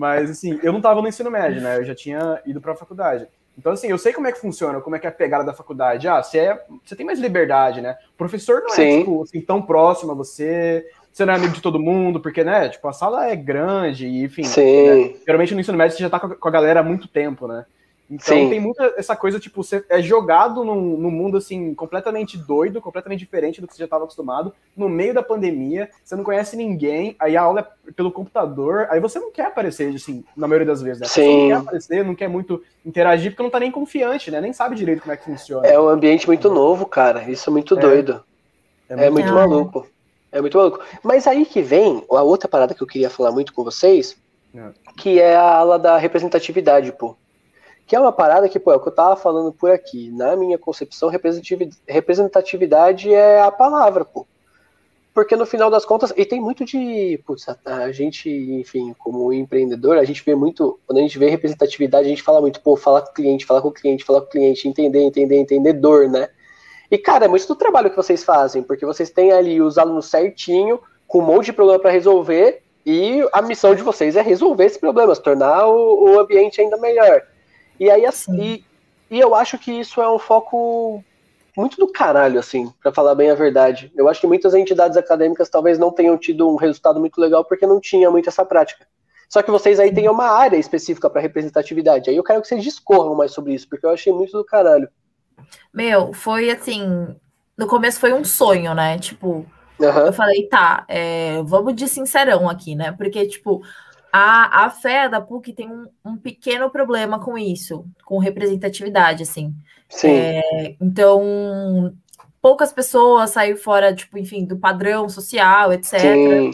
Mas, 0.00 0.30
assim, 0.30 0.58
eu 0.62 0.72
não 0.72 0.80
tava 0.80 1.00
no 1.00 1.08
ensino 1.08 1.30
médio, 1.30 1.60
né? 1.60 1.78
Eu 1.78 1.84
já 1.84 1.94
tinha 1.94 2.40
ido 2.46 2.60
pra 2.60 2.74
faculdade. 2.74 3.26
Então, 3.56 3.72
assim, 3.72 3.88
eu 3.88 3.98
sei 3.98 4.12
como 4.12 4.26
é 4.26 4.32
que 4.32 4.40
funciona, 4.40 4.80
como 4.80 4.96
é 4.96 4.98
que 4.98 5.06
é 5.06 5.10
a 5.10 5.12
pegada 5.12 5.44
da 5.44 5.52
faculdade. 5.52 6.08
Ah, 6.08 6.22
você, 6.22 6.38
é, 6.38 6.64
você 6.84 6.96
tem 6.96 7.04
mais 7.04 7.18
liberdade, 7.18 7.80
né? 7.80 7.96
O 8.14 8.16
professor 8.16 8.62
não 8.62 8.74
é, 8.74 8.98
tipo, 8.98 9.22
assim, 9.22 9.40
tão 9.40 9.60
próximo 9.60 10.12
a 10.12 10.14
você, 10.14 10.86
você 11.12 11.26
não 11.26 11.34
é 11.34 11.36
amigo 11.36 11.52
de 11.52 11.60
todo 11.60 11.78
mundo, 11.78 12.20
porque, 12.20 12.42
né, 12.42 12.70
tipo, 12.70 12.88
a 12.88 12.92
sala 12.92 13.28
é 13.28 13.36
grande, 13.36 14.06
e, 14.06 14.24
enfim. 14.24 14.42
Né? 14.42 14.48
Geralmente 15.26 15.54
no 15.54 15.60
ensino 15.60 15.76
médio 15.76 15.96
você 15.96 16.02
já 16.02 16.10
tá 16.10 16.18
com 16.18 16.48
a 16.48 16.50
galera 16.50 16.80
há 16.80 16.82
muito 16.82 17.06
tempo, 17.06 17.46
né? 17.46 17.66
Então 18.12 18.36
Sim. 18.36 18.50
tem 18.50 18.60
muita 18.60 18.92
essa 18.98 19.16
coisa, 19.16 19.40
tipo, 19.40 19.64
você 19.64 19.82
é 19.88 20.02
jogado 20.02 20.62
num, 20.62 20.98
num, 20.98 21.10
mundo, 21.10 21.38
assim, 21.38 21.72
completamente 21.72 22.36
doido, 22.36 22.78
completamente 22.78 23.20
diferente 23.20 23.58
do 23.58 23.66
que 23.66 23.72
você 23.72 23.78
já 23.78 23.86
estava 23.86 24.04
acostumado, 24.04 24.52
no 24.76 24.86
meio 24.86 25.14
da 25.14 25.22
pandemia, 25.22 25.88
você 26.04 26.14
não 26.14 26.22
conhece 26.22 26.54
ninguém, 26.54 27.16
aí 27.18 27.38
a 27.38 27.42
aula 27.42 27.66
é 27.88 27.92
pelo 27.92 28.12
computador, 28.12 28.86
aí 28.90 29.00
você 29.00 29.18
não 29.18 29.32
quer 29.32 29.46
aparecer, 29.46 29.94
assim, 29.94 30.22
na 30.36 30.46
maioria 30.46 30.66
das 30.66 30.82
vezes, 30.82 31.00
né? 31.00 31.08
Você 31.08 31.24
não 31.24 31.48
quer 31.48 31.54
aparecer, 31.54 32.04
não 32.04 32.14
quer 32.14 32.28
muito 32.28 32.62
interagir, 32.84 33.30
porque 33.30 33.42
não 33.42 33.50
tá 33.50 33.58
nem 33.58 33.70
confiante, 33.70 34.30
né? 34.30 34.42
Nem 34.42 34.52
sabe 34.52 34.76
direito 34.76 35.00
como 35.00 35.12
é 35.12 35.16
que 35.16 35.24
funciona. 35.24 35.66
É 35.66 35.80
um 35.80 35.88
ambiente 35.88 36.26
muito 36.26 36.50
novo, 36.50 36.84
cara, 36.84 37.30
isso 37.30 37.48
é 37.48 37.52
muito 37.52 37.78
é. 37.78 37.80
doido. 37.80 38.22
É 38.90 38.94
muito, 38.94 39.06
é 39.06 39.10
muito 39.10 39.32
maluco. 39.32 39.86
É 40.30 40.40
muito 40.42 40.58
maluco. 40.58 40.80
Mas 41.02 41.26
aí 41.26 41.46
que 41.46 41.62
vem 41.62 42.04
a 42.10 42.22
outra 42.22 42.46
parada 42.46 42.74
que 42.74 42.82
eu 42.82 42.86
queria 42.86 43.08
falar 43.08 43.32
muito 43.32 43.54
com 43.54 43.64
vocês, 43.64 44.18
é. 44.54 44.68
que 44.98 45.18
é 45.18 45.34
a 45.34 45.56
aula 45.56 45.78
da 45.78 45.96
representatividade, 45.96 46.92
pô. 46.92 47.16
Que 47.92 47.96
é 47.96 48.00
uma 48.00 48.10
parada 48.10 48.48
que, 48.48 48.58
pô, 48.58 48.72
é 48.72 48.76
o 48.76 48.80
que 48.80 48.88
eu 48.88 48.94
tava 48.94 49.16
falando 49.16 49.52
por 49.52 49.70
aqui. 49.70 50.10
Na 50.12 50.34
minha 50.34 50.56
concepção, 50.56 51.10
representatividade 51.86 53.12
é 53.12 53.42
a 53.42 53.50
palavra, 53.50 54.02
pô. 54.02 54.26
Porque 55.12 55.36
no 55.36 55.44
final 55.44 55.70
das 55.70 55.84
contas, 55.84 56.10
e 56.16 56.24
tem 56.24 56.40
muito 56.40 56.64
de. 56.64 57.22
Putz, 57.26 57.44
a, 57.62 57.92
gente, 57.92 58.30
enfim, 58.30 58.94
como 58.98 59.30
empreendedor, 59.30 59.98
a 59.98 60.04
gente 60.04 60.24
vê 60.24 60.34
muito. 60.34 60.80
Quando 60.86 61.00
a 61.00 61.02
gente 61.02 61.18
vê 61.18 61.28
representatividade, 61.28 62.06
a 62.06 62.08
gente 62.08 62.22
fala 62.22 62.40
muito, 62.40 62.62
pô, 62.62 62.78
falar 62.78 63.02
com 63.02 63.10
o 63.10 63.12
cliente, 63.12 63.44
falar 63.44 63.60
com 63.60 63.68
o 63.68 63.72
cliente, 63.72 64.04
falar 64.04 64.22
com 64.22 64.28
o 64.28 64.30
cliente, 64.30 64.66
entender, 64.66 65.02
entender, 65.02 65.36
entendedor, 65.38 66.08
né? 66.08 66.30
E, 66.90 66.96
cara, 66.96 67.26
é 67.26 67.28
muito 67.28 67.46
do 67.46 67.54
trabalho 67.54 67.90
que 67.90 67.96
vocês 67.96 68.24
fazem, 68.24 68.62
porque 68.62 68.86
vocês 68.86 69.10
têm 69.10 69.32
ali 69.32 69.60
os 69.60 69.76
alunos 69.76 70.06
certinho, 70.06 70.80
com 71.06 71.18
um 71.18 71.26
monte 71.26 71.44
de 71.44 71.52
problema 71.52 71.78
para 71.78 71.90
resolver, 71.90 72.62
e 72.86 73.20
a 73.34 73.42
missão 73.42 73.74
de 73.74 73.82
vocês 73.82 74.16
é 74.16 74.22
resolver 74.22 74.64
esses 74.64 74.78
problemas, 74.78 75.18
tornar 75.18 75.66
o, 75.66 76.04
o 76.04 76.18
ambiente 76.18 76.58
ainda 76.58 76.78
melhor. 76.78 77.30
E 77.78 77.90
aí, 77.90 78.06
assim, 78.06 78.40
e, 78.40 78.64
e 79.10 79.20
eu 79.20 79.34
acho 79.34 79.58
que 79.58 79.72
isso 79.72 80.00
é 80.00 80.10
um 80.10 80.18
foco 80.18 81.02
muito 81.56 81.76
do 81.76 81.90
caralho, 81.90 82.38
assim, 82.38 82.72
para 82.82 82.92
falar 82.92 83.14
bem 83.14 83.30
a 83.30 83.34
verdade. 83.34 83.92
Eu 83.94 84.08
acho 84.08 84.20
que 84.20 84.26
muitas 84.26 84.54
entidades 84.54 84.96
acadêmicas 84.96 85.50
talvez 85.50 85.78
não 85.78 85.90
tenham 85.90 86.16
tido 86.16 86.48
um 86.48 86.56
resultado 86.56 86.98
muito 86.98 87.20
legal 87.20 87.44
porque 87.44 87.66
não 87.66 87.80
tinha 87.80 88.10
muito 88.10 88.28
essa 88.28 88.44
prática. 88.44 88.86
Só 89.28 89.42
que 89.42 89.50
vocês 89.50 89.80
aí 89.80 89.92
têm 89.92 90.08
uma 90.08 90.26
área 90.26 90.56
específica 90.56 91.08
para 91.08 91.20
representatividade. 91.20 92.10
Aí 92.10 92.16
eu 92.16 92.24
quero 92.24 92.42
que 92.42 92.48
vocês 92.48 92.62
discorram 92.62 93.14
mais 93.14 93.32
sobre 93.32 93.54
isso, 93.54 93.68
porque 93.68 93.86
eu 93.86 93.90
achei 93.90 94.12
muito 94.12 94.32
do 94.32 94.44
caralho. 94.44 94.88
Meu, 95.72 96.12
foi 96.12 96.50
assim. 96.50 97.14
No 97.56 97.66
começo 97.66 97.98
foi 97.98 98.12
um 98.12 98.24
sonho, 98.24 98.74
né? 98.74 98.98
Tipo, 98.98 99.46
uhum. 99.78 100.06
eu 100.06 100.12
falei, 100.12 100.46
tá, 100.48 100.84
é, 100.88 101.42
vamos 101.44 101.74
de 101.74 101.88
sincerão 101.88 102.48
aqui, 102.48 102.74
né? 102.74 102.92
Porque, 102.92 103.26
tipo, 103.26 103.62
A, 104.14 104.66
a 104.66 104.70
fé 104.70 105.08
da 105.08 105.22
PUC 105.22 105.54
tem 105.54 105.70
um, 105.70 105.86
um 106.04 106.16
pequeno 106.18 106.68
problema 106.68 107.18
com 107.18 107.38
isso, 107.38 107.86
com 108.04 108.18
representatividade, 108.18 109.22
assim. 109.22 109.54
Sim. 109.88 110.10
É, 110.10 110.76
então, 110.78 111.94
poucas 112.42 112.72
pessoas 112.72 113.30
saem 113.30 113.56
fora, 113.56 113.94
tipo, 113.94 114.18
enfim, 114.18 114.44
do 114.44 114.58
padrão 114.58 115.08
social, 115.08 115.72
etc. 115.72 115.98
Sim. 116.00 116.50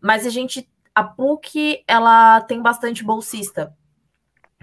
Mas 0.00 0.26
a 0.26 0.30
gente, 0.30 0.68
a 0.92 1.04
PUC, 1.04 1.84
ela 1.86 2.40
tem 2.40 2.60
bastante 2.60 3.04
bolsista, 3.04 3.72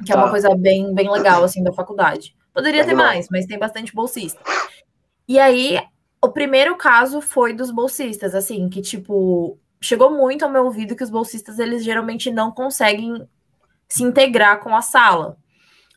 que 0.06 0.12
é 0.12 0.16
uma 0.16 0.26
Tá. 0.26 0.32
coisa 0.32 0.56
bem, 0.56 0.94
bem 0.94 1.10
legal, 1.10 1.44
assim, 1.46 1.64
da 1.64 1.72
faculdade. 1.72 2.36
Poderia 2.54 2.84
ter 2.84 2.92
Animal. 2.92 3.08
mais, 3.08 3.28
mas 3.32 3.46
tem 3.46 3.58
bastante 3.58 3.94
bolsista. 3.96 4.42
E 5.28 5.40
aí, 5.40 5.80
o 6.22 6.30
primeiro 6.30 6.76
caso 6.76 7.22
foi 7.22 7.54
dos 7.54 7.72
bolsistas, 7.72 8.36
assim, 8.36 8.68
que, 8.70 8.82
tipo, 8.82 9.58
chegou 9.84 10.10
muito 10.10 10.46
ao 10.46 10.52
meu 10.52 10.64
ouvido 10.64 10.96
que 10.96 11.04
os 11.04 11.10
bolsistas, 11.10 11.60
eles 11.60 11.84
geralmente 11.84 12.32
não 12.32 12.52
conseguem 12.52 13.28
se 13.88 14.04
integrar 14.04 14.60
com 14.62 14.74
a 14.76 14.82
sala. 14.82 15.38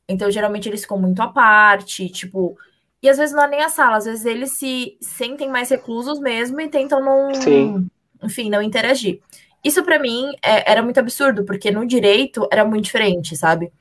Então, 0.09 0.31
geralmente, 0.31 0.69
eles 0.69 0.83
ficam 0.83 0.99
muito 0.99 1.21
à 1.23 1.29
parte, 1.29 2.09
tipo... 2.09 2.59
E 3.03 3.09
às 3.09 3.19
vezes 3.19 3.35
não 3.35 3.45
é 3.45 3.49
nem 3.49 3.63
a 3.63 3.69
sala, 3.69 3.99
às 3.99 4.05
vezes 4.05 4.25
eles 4.25 4.53
se 4.53 4.97
sentem 5.01 5.49
mais 5.49 5.69
reclusos 5.69 6.19
mesmo 6.19 6.61
e 6.61 6.69
tentam 6.69 7.01
não... 7.01 7.33
Sim. 7.35 7.89
Enfim, 8.23 8.51
não 8.51 8.61
interagir. 8.61 9.21
Isso, 9.63 9.85
pra 9.85 9.99
mim, 9.99 10.33
é- 10.43 10.71
era 10.71 10.83
muito 10.83 10.99
absurdo, 10.99 11.45
porque 11.45 11.71
no 11.71 11.87
direito 11.87 12.49
era 12.51 12.65
muito 12.65 12.85
diferente, 12.85 13.37
sabe? 13.37 13.73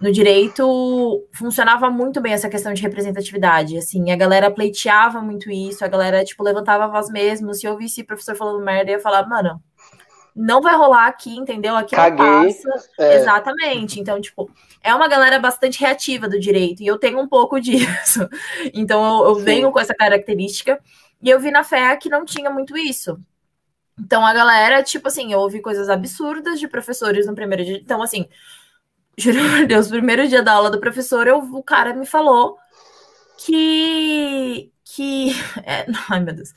No 0.00 0.10
direito 0.10 1.26
funcionava 1.32 1.88
muito 1.88 2.20
bem 2.20 2.32
essa 2.32 2.48
questão 2.48 2.74
de 2.74 2.82
representatividade, 2.82 3.78
assim, 3.78 4.10
a 4.10 4.16
galera 4.16 4.50
pleiteava 4.50 5.20
muito 5.20 5.50
isso, 5.50 5.84
a 5.84 5.88
galera, 5.88 6.24
tipo, 6.24 6.42
levantava 6.42 6.84
a 6.84 6.88
voz 6.88 7.08
mesmo, 7.08 7.54
se 7.54 7.66
eu 7.66 7.72
ouvisse 7.72 8.02
o 8.02 8.06
professor 8.06 8.34
falando 8.34 8.64
merda, 8.64 8.90
eu 8.90 8.96
ia 8.96 9.00
falar, 9.00 9.26
mano, 9.28 9.62
não 10.34 10.60
vai 10.60 10.74
rolar 10.74 11.06
aqui, 11.06 11.36
entendeu? 11.36 11.76
Aqui 11.76 11.94
Caguei. 11.94 12.26
não 12.26 12.44
passa. 12.44 12.90
É. 12.98 13.16
Exatamente. 13.16 14.00
Então, 14.00 14.20
tipo, 14.20 14.50
é 14.82 14.92
uma 14.92 15.06
galera 15.06 15.38
bastante 15.38 15.78
reativa 15.78 16.28
do 16.28 16.40
direito, 16.40 16.82
e 16.82 16.86
eu 16.86 16.98
tenho 16.98 17.20
um 17.20 17.28
pouco 17.28 17.58
disso. 17.60 18.28
Então, 18.74 19.04
eu, 19.04 19.28
eu 19.28 19.34
venho 19.36 19.70
com 19.70 19.78
essa 19.78 19.94
característica, 19.94 20.80
e 21.22 21.30
eu 21.30 21.38
vi 21.38 21.50
na 21.50 21.62
fé 21.62 21.96
que 21.96 22.08
não 22.08 22.24
tinha 22.24 22.50
muito 22.50 22.76
isso. 22.76 23.18
Então, 23.98 24.26
a 24.26 24.34
galera, 24.34 24.82
tipo 24.82 25.06
assim, 25.06 25.32
eu 25.32 25.38
ouvi 25.38 25.62
coisas 25.62 25.88
absurdas 25.88 26.58
de 26.58 26.66
professores 26.66 27.26
no 27.26 27.34
primeiro 27.34 27.64
dia. 27.64 27.78
Então, 27.78 28.02
assim, 28.02 28.28
juro 29.18 29.38
por 29.38 29.66
Deus, 29.66 29.88
primeiro 29.88 30.26
dia 30.28 30.42
da 30.42 30.52
aula 30.52 30.70
do 30.70 30.80
professor, 30.80 31.26
eu, 31.26 31.38
o 31.38 31.62
cara 31.62 31.94
me 31.94 32.06
falou 32.06 32.58
que. 33.38 34.72
que 34.84 35.30
é, 35.64 35.86
ai, 36.10 36.20
meu 36.20 36.34
Deus. 36.34 36.52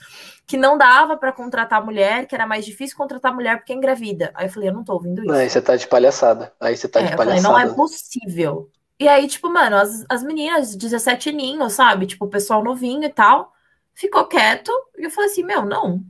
Que 0.45 0.55
não 0.57 0.77
dava 0.77 1.17
para 1.17 1.31
contratar 1.33 1.83
mulher, 1.83 2.25
que 2.25 2.33
era 2.33 2.47
mais 2.47 2.65
difícil 2.65 2.95
contratar 2.95 3.33
mulher 3.33 3.57
porque 3.57 3.73
é 3.73 3.75
engravida. 3.75 4.31
Aí 4.33 4.47
eu 4.47 4.51
falei, 4.51 4.69
eu 4.69 4.73
não 4.73 4.83
tô 4.83 4.93
ouvindo 4.93 5.21
isso. 5.21 5.33
Aí 5.33 5.49
você 5.49 5.61
tá 5.61 5.75
de 5.75 5.87
palhaçada. 5.87 6.53
Aí 6.59 6.75
você 6.77 6.87
tá 6.87 7.01
É, 7.01 7.05
de 7.05 7.11
eu 7.11 7.17
falei, 7.17 7.41
palhaçada. 7.41 7.53
não 7.53 7.59
é 7.59 7.75
possível. 7.75 8.71
E 8.99 9.07
aí, 9.07 9.27
tipo, 9.27 9.49
mano, 9.49 9.75
as, 9.75 10.05
as 10.09 10.23
meninas, 10.23 10.75
17 10.75 11.29
aninhos, 11.29 11.73
sabe? 11.73 12.07
Tipo, 12.07 12.25
o 12.25 12.29
pessoal 12.29 12.63
novinho 12.63 13.03
e 13.03 13.09
tal, 13.09 13.53
ficou 13.93 14.25
quieto. 14.25 14.71
E 14.97 15.03
eu 15.05 15.11
falei 15.11 15.29
assim, 15.29 15.43
meu, 15.43 15.65
não. 15.65 16.01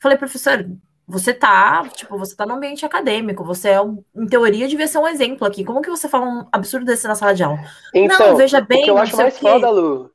Falei, 0.00 0.18
professor, 0.18 0.66
você 1.12 1.34
tá, 1.34 1.86
tipo, 1.90 2.16
você 2.16 2.34
tá 2.34 2.46
no 2.46 2.54
ambiente 2.54 2.86
acadêmico, 2.86 3.44
você 3.44 3.68
é, 3.70 3.80
um- 3.82 4.02
em 4.16 4.26
teoria, 4.26 4.66
devia 4.66 4.88
ser 4.88 4.98
um 4.98 5.06
exemplo 5.06 5.46
aqui. 5.46 5.62
Como 5.64 5.82
que 5.82 5.90
você 5.90 6.08
fala 6.08 6.26
um 6.26 6.46
absurdo 6.50 6.86
desse 6.86 7.06
na 7.06 7.14
sala 7.14 7.34
de 7.34 7.42
aula? 7.44 7.58
Então, 7.94 8.30
não, 8.30 8.36
veja 8.36 8.60
bem, 8.60 8.80
o 8.80 8.84
que 8.84 8.90
eu 8.90 8.98
acho 8.98 9.16
mais 9.16 9.38
foda, 9.38 9.70
Lu. 9.70 10.10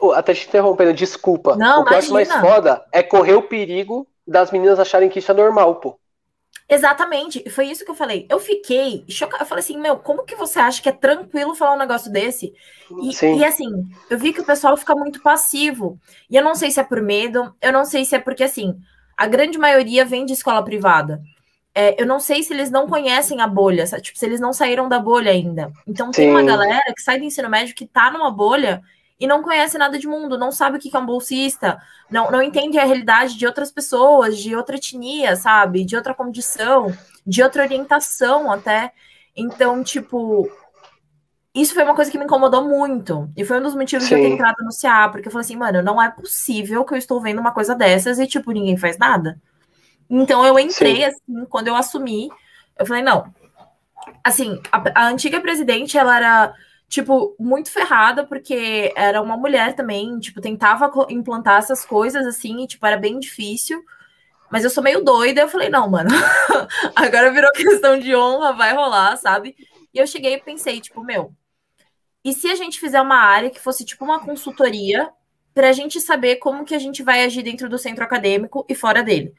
o- 0.00 0.06
o- 0.08 0.12
até 0.12 0.34
te 0.34 0.48
interrompendo, 0.48 0.94
desculpa. 0.94 1.56
Não, 1.56 1.82
o 1.82 1.84
que 1.84 1.92
eu 1.94 1.98
acho 1.98 2.12
mais 2.12 2.28
imagina. 2.28 2.54
foda 2.54 2.84
é 2.92 3.02
correr 3.02 3.34
o 3.34 3.42
perigo 3.42 4.06
das 4.26 4.50
meninas 4.50 4.78
acharem 4.80 5.08
que 5.10 5.18
isso 5.18 5.30
é 5.30 5.34
normal, 5.34 5.76
pô. 5.76 5.98
Exatamente, 6.68 7.50
foi 7.50 7.66
isso 7.66 7.84
que 7.84 7.90
eu 7.90 7.94
falei. 7.94 8.26
Eu 8.30 8.38
fiquei 8.38 9.04
chocada. 9.08 9.42
Eu 9.42 9.46
falei 9.46 9.62
assim, 9.62 9.76
meu, 9.78 9.98
como 9.98 10.24
que 10.24 10.34
você 10.34 10.58
acha 10.58 10.80
que 10.80 10.88
é 10.88 10.92
tranquilo 10.92 11.54
falar 11.54 11.74
um 11.74 11.78
negócio 11.78 12.10
desse? 12.10 12.54
E, 13.02 13.12
Sim. 13.12 13.36
e, 13.38 13.44
assim, 13.44 13.68
eu 14.08 14.18
vi 14.18 14.32
que 14.32 14.40
o 14.40 14.44
pessoal 14.44 14.74
fica 14.76 14.94
muito 14.94 15.20
passivo. 15.22 15.98
E 16.30 16.36
eu 16.36 16.42
não 16.42 16.54
sei 16.54 16.70
se 16.70 16.80
é 16.80 16.84
por 16.84 17.02
medo, 17.02 17.54
eu 17.60 17.72
não 17.72 17.84
sei 17.84 18.04
se 18.06 18.14
é 18.14 18.18
porque, 18.18 18.42
assim, 18.44 18.74
a 19.22 19.26
grande 19.28 19.56
maioria 19.56 20.04
vem 20.04 20.26
de 20.26 20.32
escola 20.32 20.64
privada. 20.64 21.22
É, 21.72 22.00
eu 22.02 22.04
não 22.04 22.18
sei 22.18 22.42
se 22.42 22.52
eles 22.52 22.72
não 22.72 22.88
conhecem 22.88 23.40
a 23.40 23.46
bolha, 23.46 23.86
sabe? 23.86 24.02
tipo, 24.02 24.18
se 24.18 24.26
eles 24.26 24.40
não 24.40 24.52
saíram 24.52 24.88
da 24.88 24.98
bolha 24.98 25.30
ainda. 25.30 25.70
Então 25.86 26.10
tem 26.10 26.28
uma 26.28 26.40
Sim. 26.40 26.46
galera 26.46 26.92
que 26.92 27.00
sai 27.00 27.20
do 27.20 27.24
ensino 27.24 27.48
médio 27.48 27.72
que 27.72 27.86
tá 27.86 28.10
numa 28.10 28.32
bolha 28.32 28.82
e 29.20 29.26
não 29.28 29.40
conhece 29.40 29.78
nada 29.78 29.96
de 29.96 30.08
mundo, 30.08 30.36
não 30.36 30.50
sabe 30.50 30.76
o 30.76 30.80
que 30.80 30.90
que 30.90 30.96
é 30.96 30.98
um 30.98 31.06
bolsista, 31.06 31.80
não, 32.10 32.32
não 32.32 32.42
entende 32.42 32.80
a 32.80 32.84
realidade 32.84 33.38
de 33.38 33.46
outras 33.46 33.70
pessoas, 33.70 34.36
de 34.36 34.56
outra 34.56 34.74
etnia, 34.74 35.36
sabe? 35.36 35.84
De 35.84 35.94
outra 35.94 36.12
condição, 36.12 36.92
de 37.24 37.44
outra 37.44 37.62
orientação 37.62 38.50
até. 38.50 38.90
Então, 39.36 39.84
tipo, 39.84 40.50
isso 41.54 41.74
foi 41.74 41.84
uma 41.84 41.94
coisa 41.94 42.10
que 42.10 42.16
me 42.16 42.24
incomodou 42.24 42.66
muito. 42.66 43.30
E 43.36 43.44
foi 43.44 43.58
um 43.58 43.62
dos 43.62 43.74
motivos 43.74 44.08
de 44.08 44.14
eu 44.14 44.18
ter 44.18 44.28
Sim. 44.28 44.34
entrado 44.34 44.56
no 44.64 44.70
CA, 44.70 45.08
porque 45.10 45.28
eu 45.28 45.32
falei 45.32 45.44
assim, 45.44 45.56
mano, 45.56 45.82
não 45.82 46.00
é 46.00 46.10
possível 46.10 46.84
que 46.84 46.94
eu 46.94 46.98
estou 46.98 47.20
vendo 47.20 47.40
uma 47.40 47.52
coisa 47.52 47.74
dessas 47.74 48.18
e, 48.18 48.26
tipo, 48.26 48.50
ninguém 48.52 48.76
faz 48.76 48.96
nada. 48.96 49.38
Então 50.08 50.44
eu 50.46 50.58
entrei, 50.58 50.96
Sim. 50.96 51.04
assim, 51.04 51.44
quando 51.50 51.68
eu 51.68 51.76
assumi, 51.76 52.30
eu 52.78 52.86
falei, 52.86 53.02
não. 53.02 53.32
Assim, 54.24 54.60
a, 54.72 55.02
a 55.02 55.08
antiga 55.08 55.40
presidente, 55.42 55.98
ela 55.98 56.16
era, 56.16 56.54
tipo, 56.88 57.36
muito 57.38 57.70
ferrada, 57.70 58.24
porque 58.26 58.90
era 58.96 59.20
uma 59.20 59.36
mulher 59.36 59.74
também, 59.74 60.18
tipo, 60.20 60.40
tentava 60.40 60.90
implantar 61.10 61.58
essas 61.58 61.84
coisas, 61.84 62.26
assim, 62.26 62.62
e, 62.64 62.66
tipo, 62.66 62.86
era 62.86 62.96
bem 62.96 63.18
difícil. 63.18 63.82
Mas 64.50 64.64
eu 64.64 64.70
sou 64.70 64.82
meio 64.82 65.04
doida, 65.04 65.42
eu 65.42 65.48
falei, 65.48 65.68
não, 65.68 65.88
mano, 65.88 66.10
agora 66.96 67.30
virou 67.30 67.52
questão 67.52 67.98
de 67.98 68.14
honra, 68.16 68.52
vai 68.54 68.74
rolar, 68.74 69.16
sabe? 69.16 69.54
E 69.92 69.98
eu 69.98 70.06
cheguei 70.06 70.34
e 70.34 70.40
pensei, 70.40 70.80
tipo, 70.80 71.02
meu, 71.02 71.34
e 72.24 72.32
se 72.32 72.48
a 72.48 72.54
gente 72.54 72.78
fizer 72.78 73.00
uma 73.00 73.16
área 73.16 73.50
que 73.50 73.60
fosse 73.60 73.84
tipo 73.84 74.04
uma 74.04 74.20
consultoria 74.20 75.10
para 75.54 75.68
a 75.68 75.72
gente 75.72 76.00
saber 76.00 76.36
como 76.36 76.64
que 76.64 76.74
a 76.74 76.78
gente 76.78 77.02
vai 77.02 77.24
agir 77.24 77.42
dentro 77.42 77.68
do 77.68 77.78
centro 77.78 78.04
acadêmico 78.04 78.64
e 78.68 78.74
fora 78.74 79.02
dele? 79.02 79.34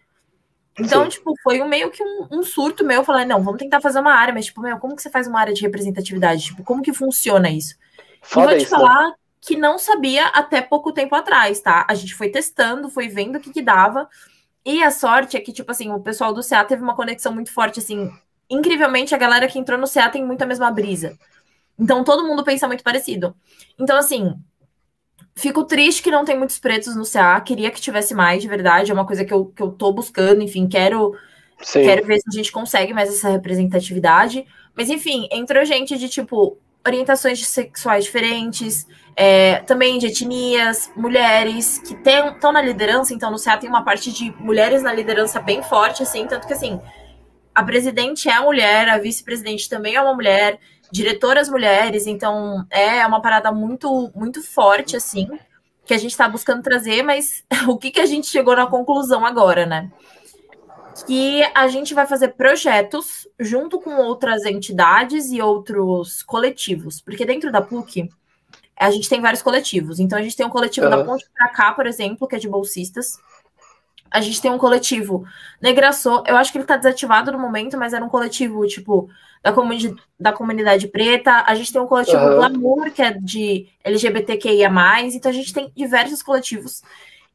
Então, 0.79 1.03
Sim. 1.03 1.09
tipo, 1.09 1.34
foi 1.43 1.61
um, 1.61 1.67
meio 1.67 1.91
que 1.91 2.03
um, 2.03 2.27
um 2.31 2.43
surto 2.43 2.84
meu. 2.84 2.97
Eu 2.97 3.03
falei, 3.03 3.25
não, 3.25 3.43
vamos 3.43 3.59
tentar 3.59 3.79
fazer 3.79 3.99
uma 3.99 4.13
área, 4.13 4.34
mas, 4.34 4.45
tipo, 4.45 4.61
meu, 4.61 4.77
como 4.79 4.95
que 4.95 5.01
você 5.01 5.09
faz 5.09 5.27
uma 5.27 5.39
área 5.39 5.53
de 5.53 5.61
representatividade? 5.61 6.45
Tipo, 6.45 6.63
como 6.63 6.81
que 6.81 6.91
funciona 6.93 7.49
isso? 7.49 7.75
e 8.23 8.25
Foda 8.25 8.47
vou 8.47 8.57
te 8.57 8.63
isso, 8.63 8.71
né? 8.71 8.79
falar 8.79 9.13
que 9.39 9.55
não 9.55 9.77
sabia 9.77 10.27
até 10.27 10.61
pouco 10.61 10.91
tempo 10.91 11.13
atrás, 11.15 11.59
tá? 11.59 11.86
A 11.88 11.93
gente 11.93 12.15
foi 12.15 12.29
testando, 12.29 12.89
foi 12.89 13.07
vendo 13.07 13.36
o 13.36 13.39
que 13.39 13.51
que 13.51 13.61
dava. 13.61 14.09
E 14.65 14.81
a 14.81 14.89
sorte 14.89 15.38
é 15.38 15.41
que, 15.41 15.51
tipo 15.51 15.69
assim, 15.69 15.91
o 15.91 15.99
pessoal 15.99 16.34
do 16.34 16.41
CA 16.41 16.63
teve 16.63 16.81
uma 16.81 16.95
conexão 16.95 17.34
muito 17.34 17.51
forte, 17.51 17.79
assim. 17.79 18.09
Incrivelmente, 18.49 19.13
a 19.13 19.17
galera 19.17 19.47
que 19.47 19.59
entrou 19.59 19.77
no 19.77 19.89
CA 19.89 20.09
tem 20.09 20.25
muito 20.25 20.41
a 20.41 20.47
mesma 20.47 20.71
brisa. 20.71 21.17
Então, 21.78 22.03
todo 22.03 22.26
mundo 22.26 22.43
pensa 22.43 22.67
muito 22.67 22.84
parecido. 22.84 23.36
Então, 23.80 23.97
assim, 23.97 24.34
fico 25.36 25.63
triste 25.65 26.03
que 26.03 26.11
não 26.11 26.26
tem 26.26 26.38
muitos 26.38 26.59
pretos 26.59 26.95
no 26.95 27.05
CA. 27.05 27.39
Queria 27.41 27.71
que 27.71 27.82
tivesse 27.82 28.13
mais, 28.13 28.41
de 28.41 28.47
verdade. 28.47 28.91
É 28.91 28.93
uma 28.93 29.05
coisa 29.05 29.26
que 29.26 29.34
eu, 29.34 29.45
que 29.45 29.61
eu 29.61 29.71
tô 29.71 29.91
buscando, 29.91 30.41
enfim, 30.41 30.67
quero 30.67 31.13
Sim. 31.63 31.84
Quero 31.84 32.05
ver 32.05 32.19
se 32.19 32.30
a 32.30 32.32
gente 32.32 32.51
consegue 32.51 32.93
mais 32.93 33.09
essa 33.09 33.30
representatividade. 33.30 34.45
Mas, 34.76 34.89
enfim, 34.89 35.28
entrou 35.32 35.63
gente 35.65 35.97
de, 35.97 36.09
tipo, 36.09 36.57
orientações 36.86 37.45
sexuais 37.47 38.05
diferentes, 38.05 38.86
é, 39.15 39.59
também 39.59 39.97
de 39.97 40.07
etnias, 40.07 40.91
mulheres 40.95 41.80
que 41.80 41.93
estão 41.93 42.51
na 42.51 42.61
liderança. 42.61 43.13
Então, 43.13 43.32
no 43.32 43.38
CEA 43.38 43.57
tem 43.57 43.69
uma 43.69 43.84
parte 43.84 44.11
de 44.11 44.32
mulheres 44.39 44.84
na 44.84 44.93
liderança 44.93 45.39
bem 45.39 45.63
forte, 45.63 46.03
assim. 46.03 46.28
Tanto 46.28 46.47
que, 46.47 46.53
assim, 46.53 46.80
a 47.55 47.63
presidente 47.63 48.30
é 48.30 48.39
mulher, 48.39 48.89
a 48.89 48.97
vice-presidente 48.97 49.69
também 49.69 49.95
é 49.95 50.01
uma 50.01 50.13
mulher, 50.13 50.59
diretoras 50.94 51.50
mulheres. 51.50 52.06
Então, 52.06 52.66
é 52.70 53.06
uma 53.06 53.20
parada 53.20 53.52
muito, 53.52 54.12
muito 54.16 54.44
forte, 54.44 54.96
assim, 54.96 55.28
que 55.84 55.94
a 55.94 55.98
gente 55.98 56.12
está 56.12 56.30
buscando 56.30 56.62
trazer. 56.62 57.02
Mas 57.02 57.44
o 57.68 57.78
que, 57.78 57.89
que 57.89 58.00
a 58.00 58.06
gente 58.06 58.28
chegou 58.28 58.56
na 58.56 58.68
conclusão 58.68 59.26
agora, 59.26 59.66
né? 59.66 59.91
que 61.08 61.44
a 61.56 61.68
gente 61.68 61.91
vai 61.91 62.06
fazer 62.06 62.30
projetos 62.30 63.28
junto 63.39 63.82
com 63.82 63.96
outras 63.96 64.46
entidades 64.46 65.32
e 65.32 65.41
outros 65.41 66.22
coletivos, 66.22 67.02
porque 67.02 67.26
dentro 67.26 67.52
da 67.52 67.64
PUC 67.64 68.08
a 68.80 68.91
gente 68.91 69.10
tem 69.10 69.20
vários 69.20 69.41
coletivos. 69.41 70.00
Então 70.00 70.20
a 70.20 70.22
gente 70.22 70.36
tem 70.36 70.46
um 70.46 70.52
coletivo 70.52 70.88
da 70.88 70.98
Aham. 70.98 71.06
Ponte 71.06 71.26
pra 71.34 71.50
cá, 71.50 71.72
por 71.72 71.88
exemplo, 71.88 72.28
que 72.28 72.36
é 72.36 72.39
de 72.39 72.48
bolsistas. 72.48 73.18
A 74.14 74.22
gente 74.22 74.41
tem 74.41 74.51
um 74.51 74.57
coletivo 74.57 75.26
Negraçô, 75.64 76.22
eu 76.28 76.36
acho 76.36 76.51
que 76.51 76.57
ele 76.57 76.66
tá 76.66 76.76
desativado 76.76 77.32
no 77.32 77.39
momento, 77.39 77.78
mas 77.78 77.93
era 77.93 78.03
um 78.03 78.09
coletivo, 78.09 78.68
tipo, 78.68 79.09
da, 79.41 79.53
comuni 79.53 79.95
da 80.20 80.34
comunidade 80.34 80.89
preta. 80.89 81.41
A 81.47 81.55
gente 81.55 81.72
tem 81.72 81.82
um 81.82 81.88
coletivo 81.88 82.18
Aham. 82.18 82.36
Glamour, 82.36 82.91
que 82.91 83.01
é 83.01 83.11
de 83.11 83.70
LGBTQIA+. 83.82 84.70
Então 85.05 85.32
a 85.32 85.34
gente 85.34 85.53
tem 85.53 85.72
diversos 85.74 86.22
coletivos. 86.22 86.82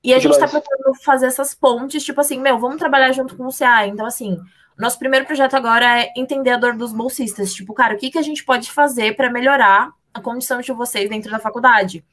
E 0.04 0.12
a 0.12 0.18
gente 0.18 0.38
tá 0.38 0.44
Demais. 0.44 0.62
procurando 0.62 0.94
fazer 1.02 1.24
essas 1.24 1.54
pontes, 1.54 2.04
tipo 2.04 2.20
assim, 2.20 2.38
meu, 2.38 2.58
vamos 2.58 2.76
trabalhar 2.76 3.10
junto 3.12 3.34
com 3.34 3.46
o 3.46 3.52
CA. 3.52 3.86
Então, 3.86 4.04
assim, 4.04 4.38
nosso 4.76 4.98
primeiro 4.98 5.24
projeto 5.24 5.54
agora 5.54 6.02
é 6.02 6.12
entender 6.14 6.50
a 6.50 6.58
dor 6.58 6.76
dos 6.76 6.92
bolsistas. 6.92 7.54
Tipo, 7.54 7.72
cara, 7.72 7.94
o 7.94 7.98
que, 7.98 8.10
que 8.10 8.18
a 8.18 8.22
gente 8.22 8.44
pode 8.44 8.70
fazer 8.70 9.16
para 9.16 9.30
melhorar 9.30 9.90
a 10.12 10.20
condição 10.20 10.60
de 10.60 10.70
vocês 10.70 11.08
dentro 11.08 11.30
da 11.30 11.38
faculdade? 11.38 12.04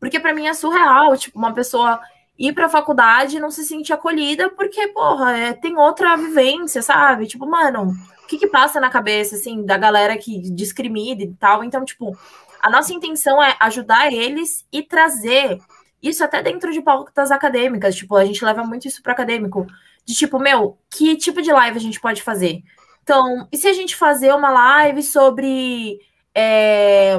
Porque 0.00 0.18
para 0.18 0.32
mim 0.32 0.46
é 0.46 0.54
surreal, 0.54 1.14
tipo, 1.18 1.38
uma 1.38 1.52
pessoa 1.52 2.00
ir 2.38 2.52
para 2.52 2.66
a 2.66 2.70
faculdade 2.70 3.36
e 3.36 3.40
não 3.40 3.50
se 3.50 3.64
sentir 3.64 3.92
acolhida, 3.92 4.48
porque, 4.50 4.86
porra, 4.88 5.36
é, 5.36 5.52
tem 5.52 5.76
outra 5.76 6.16
vivência, 6.16 6.80
sabe? 6.82 7.26
Tipo, 7.26 7.46
mano, 7.46 7.92
o 8.22 8.26
que 8.28 8.38
que 8.38 8.46
passa 8.46 8.78
na 8.78 8.90
cabeça, 8.90 9.34
assim, 9.34 9.64
da 9.64 9.76
galera 9.76 10.16
que 10.16 10.40
discrimina 10.52 11.22
e 11.22 11.34
tal? 11.34 11.64
Então, 11.64 11.84
tipo, 11.84 12.16
a 12.60 12.70
nossa 12.70 12.92
intenção 12.92 13.42
é 13.42 13.56
ajudar 13.60 14.12
eles 14.12 14.64
e 14.72 14.82
trazer 14.82 15.58
isso 16.00 16.22
até 16.22 16.40
dentro 16.42 16.72
de 16.72 16.80
pautas 16.80 17.30
acadêmicas. 17.32 17.96
Tipo, 17.96 18.16
a 18.16 18.24
gente 18.24 18.44
leva 18.44 18.62
muito 18.62 18.86
isso 18.86 19.02
para 19.02 19.12
acadêmico. 19.12 19.66
De 20.04 20.14
tipo, 20.14 20.38
meu, 20.38 20.78
que 20.90 21.16
tipo 21.16 21.42
de 21.42 21.52
live 21.52 21.76
a 21.76 21.80
gente 21.80 22.00
pode 22.00 22.22
fazer? 22.22 22.62
Então, 23.02 23.48
e 23.50 23.56
se 23.56 23.66
a 23.66 23.72
gente 23.72 23.96
fazer 23.96 24.32
uma 24.32 24.50
live 24.50 25.02
sobre 25.02 25.98
é, 26.34 27.18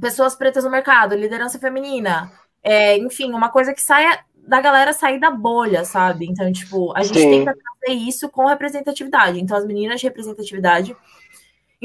pessoas 0.00 0.34
pretas 0.34 0.64
no 0.64 0.70
mercado, 0.70 1.14
liderança 1.14 1.58
feminina? 1.58 2.32
É, 2.64 2.96
enfim, 2.96 3.30
uma 3.32 3.50
coisa 3.50 3.72
que 3.74 3.82
saia 3.82 4.24
da 4.34 4.60
galera 4.60 4.92
sair 4.92 5.20
da 5.20 5.30
bolha, 5.30 5.84
sabe? 5.84 6.26
Então, 6.26 6.50
tipo, 6.52 6.96
a 6.96 7.02
gente 7.02 7.18
Sim. 7.18 7.44
tenta 7.44 7.54
fazer 7.54 7.94
isso 7.94 8.28
com 8.28 8.46
representatividade. 8.46 9.40
Então, 9.40 9.56
as 9.56 9.66
meninas 9.66 10.00
de 10.00 10.06
representatividade 10.06 10.96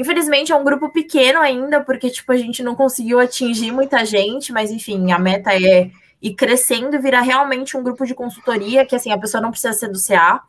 Infelizmente 0.00 0.50
é 0.50 0.56
um 0.56 0.64
grupo 0.64 0.88
pequeno 0.88 1.40
ainda, 1.40 1.82
porque 1.82 2.08
tipo, 2.08 2.32
a 2.32 2.36
gente 2.36 2.62
não 2.62 2.74
conseguiu 2.74 3.20
atingir 3.20 3.70
muita 3.70 4.02
gente, 4.02 4.50
mas 4.50 4.70
enfim, 4.70 5.12
a 5.12 5.18
meta 5.18 5.52
é 5.52 5.90
ir 6.22 6.34
crescendo 6.34 6.96
e 6.96 6.98
virar 6.98 7.20
realmente 7.20 7.76
um 7.76 7.82
grupo 7.82 8.06
de 8.06 8.14
consultoria, 8.14 8.86
que 8.86 8.96
assim, 8.96 9.12
a 9.12 9.18
pessoa 9.18 9.42
não 9.42 9.50
precisa 9.50 9.74
ser 9.74 9.88
do 9.88 10.00
CA, 10.00 10.42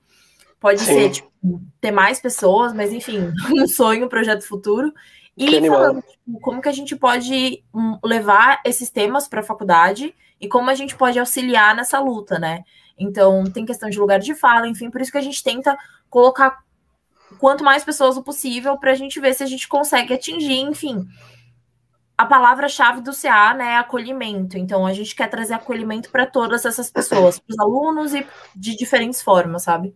pode 0.57 0.79
Sim. 0.79 0.93
ser 0.93 1.09
tipo, 1.09 1.61
ter 1.82 1.91
mais 1.91 2.21
pessoas, 2.21 2.71
mas 2.71 2.93
enfim, 2.93 3.29
um 3.51 3.67
sonho, 3.67 4.05
um 4.05 4.09
projeto 4.09 4.47
futuro. 4.47 4.93
E 5.45 5.69
falando 5.69 6.01
tipo, 6.01 6.39
como 6.39 6.61
que 6.61 6.69
a 6.69 6.73
gente 6.73 6.95
pode 6.95 7.63
hum, 7.73 7.97
levar 8.03 8.61
esses 8.65 8.89
temas 8.89 9.27
para 9.27 9.39
a 9.39 9.43
faculdade 9.43 10.13
e 10.39 10.47
como 10.47 10.69
a 10.69 10.75
gente 10.75 10.95
pode 10.95 11.19
auxiliar 11.19 11.75
nessa 11.75 11.99
luta, 11.99 12.37
né? 12.37 12.63
Então, 12.97 13.43
tem 13.45 13.65
questão 13.65 13.89
de 13.89 13.99
lugar 13.99 14.19
de 14.19 14.35
fala, 14.35 14.67
enfim, 14.67 14.89
por 14.91 15.01
isso 15.01 15.11
que 15.11 15.17
a 15.17 15.21
gente 15.21 15.43
tenta 15.43 15.77
colocar 16.09 16.59
quanto 17.39 17.63
mais 17.63 17.83
pessoas 17.83 18.17
o 18.17 18.23
possível 18.23 18.77
para 18.77 18.91
a 18.91 18.95
gente 18.95 19.19
ver 19.19 19.33
se 19.33 19.43
a 19.43 19.47
gente 19.47 19.67
consegue 19.67 20.13
atingir, 20.13 20.59
enfim. 20.59 21.07
A 22.15 22.25
palavra-chave 22.25 23.01
do 23.01 23.11
CA 23.11 23.55
né, 23.55 23.73
é 23.73 23.77
acolhimento. 23.77 24.57
Então, 24.57 24.85
a 24.85 24.93
gente 24.93 25.15
quer 25.15 25.27
trazer 25.27 25.55
acolhimento 25.55 26.11
para 26.11 26.27
todas 26.27 26.65
essas 26.65 26.91
pessoas, 26.91 27.39
para 27.39 27.53
os 27.53 27.59
alunos 27.59 28.13
e 28.13 28.25
de 28.55 28.75
diferentes 28.75 29.21
formas, 29.23 29.63
sabe? 29.63 29.95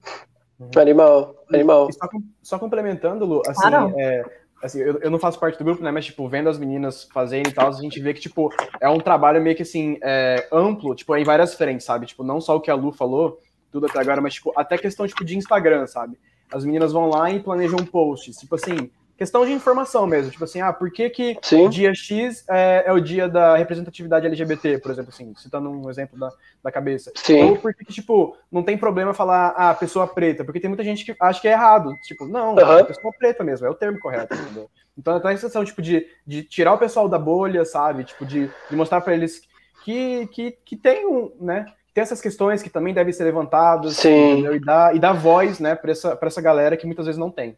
Animal, 0.76 1.36
animal. 1.54 1.92
Só, 1.92 2.08
só, 2.42 2.60
complementando, 2.60 3.26
Lu, 3.26 3.42
assim, 3.46 3.62
claro. 3.62 3.94
é, 4.00 4.24
assim 4.66 4.80
eu, 4.80 5.00
eu, 5.00 5.12
não 5.12 5.20
faço 5.20 5.40
parte 5.40 5.58
do 5.58 5.64
grupo, 5.64 5.84
né? 5.84 5.92
Mas, 5.92 6.06
tipo, 6.06 6.28
vendo 6.28 6.50
as 6.50 6.58
meninas 6.58 7.08
fazendo 7.14 7.48
e 7.48 7.52
tal, 7.52 7.70
a 7.70 7.72
gente 7.72 8.00
vê 8.00 8.14
que, 8.14 8.22
tipo, 8.22 8.54
é 8.80 8.90
um 8.90 9.00
trabalho 9.00 9.42
meio 9.42 9.56
que, 9.56 9.64
assim, 9.64 9.98
é, 10.02 10.48
amplo, 10.52 10.96
tipo, 10.96 11.16
em 11.16 11.24
várias 11.24 11.54
frentes, 11.54 11.86
sabe? 11.86 12.06
Tipo, 12.06 12.24
não 12.24 12.42
só 12.42 12.56
o 12.56 12.62
que 12.62 12.72
a 12.72 12.76
Lu 12.76 12.92
falou, 12.92 13.40
tudo 13.72 13.86
até 13.86 14.00
agora, 14.00 14.22
mas, 14.22 14.36
tipo, 14.36 14.52
até 14.56 14.78
questão, 14.78 15.08
tipo, 15.08 15.24
de 15.24 15.38
Instagram, 15.38 15.88
sabe? 15.88 16.18
as 16.52 16.64
meninas 16.64 16.92
vão 16.92 17.10
lá 17.10 17.32
e 17.32 17.40
planejam 17.40 17.80
um 17.80 17.86
post. 17.86 18.32
Tipo 18.32 18.56
assim, 18.56 18.90
questão 19.18 19.46
de 19.46 19.52
informação 19.52 20.06
mesmo. 20.06 20.32
Tipo 20.32 20.44
assim, 20.44 20.62
ah, 20.62 20.74
por 20.74 20.92
que, 20.92 21.10
que 21.10 21.38
o 21.54 21.70
dia 21.70 21.94
X 21.94 22.44
é, 22.50 22.84
é, 22.88 22.92
o 22.92 23.00
dia 23.00 23.28
da 23.28 23.56
representatividade 23.56 24.26
LGBT, 24.26 24.80
por 24.80 24.92
exemplo, 24.92 25.12
assim, 25.14 25.34
citando 25.36 25.70
um 25.70 25.90
exemplo 25.90 26.18
da, 26.20 26.30
da 26.64 26.72
cabeça. 26.72 27.12
Sim. 27.16 27.44
Ou 27.44 27.58
por 27.58 27.74
que, 27.74 27.86
tipo, 27.86 28.38
não 28.52 28.64
tem 28.64 28.78
problema 28.78 29.14
falar, 29.14 29.50
ah, 29.58 29.74
pessoa 29.74 30.08
preta, 30.08 30.44
porque 30.44 30.60
tem 30.60 30.70
muita 30.70 30.84
gente 30.84 31.06
que 31.06 31.16
acha 31.20 31.42
que 31.42 31.48
é 31.48 31.52
errado. 31.52 31.96
Tipo, 32.04 32.28
não, 32.28 32.56
uhum. 32.56 32.78
é 32.78 32.84
pessoa 32.84 33.14
preta 33.18 33.44
mesmo, 33.44 33.66
é 33.66 33.70
o 33.70 33.76
termo 33.76 34.00
correto, 34.00 34.36
entendeu? 34.36 34.70
Então, 34.98 35.18
então 35.18 35.30
a 35.30 35.36
questão, 35.36 35.66
tipo, 35.66 35.82
de, 35.82 36.08
de 36.26 36.44
tirar 36.44 36.74
o 36.74 36.78
pessoal 36.78 37.08
da 37.08 37.20
bolha, 37.20 37.66
sabe? 37.66 38.04
Tipo, 38.04 38.26
de, 38.26 38.50
de 38.70 38.76
mostrar 38.76 39.02
para 39.02 39.14
eles 39.14 39.42
que, 39.84 40.28
que, 40.28 40.58
que 40.66 40.76
tem 40.76 41.06
um, 41.06 41.32
né? 41.40 41.66
tem 41.96 42.02
essas 42.02 42.20
questões 42.20 42.62
que 42.62 42.70
também 42.70 42.94
devem 42.94 43.14
ser 43.14 43.24
levantadas 43.24 44.04
e 44.04 44.60
dar, 44.60 44.94
e 44.94 45.00
dar 45.00 45.14
voz 45.14 45.60
né, 45.60 45.76
para 45.76 45.92
essa, 45.92 46.20
essa 46.22 46.42
galera 46.42 46.76
que 46.76 46.86
muitas 46.86 47.06
vezes 47.06 47.18
não 47.18 47.32
tem. 47.32 47.58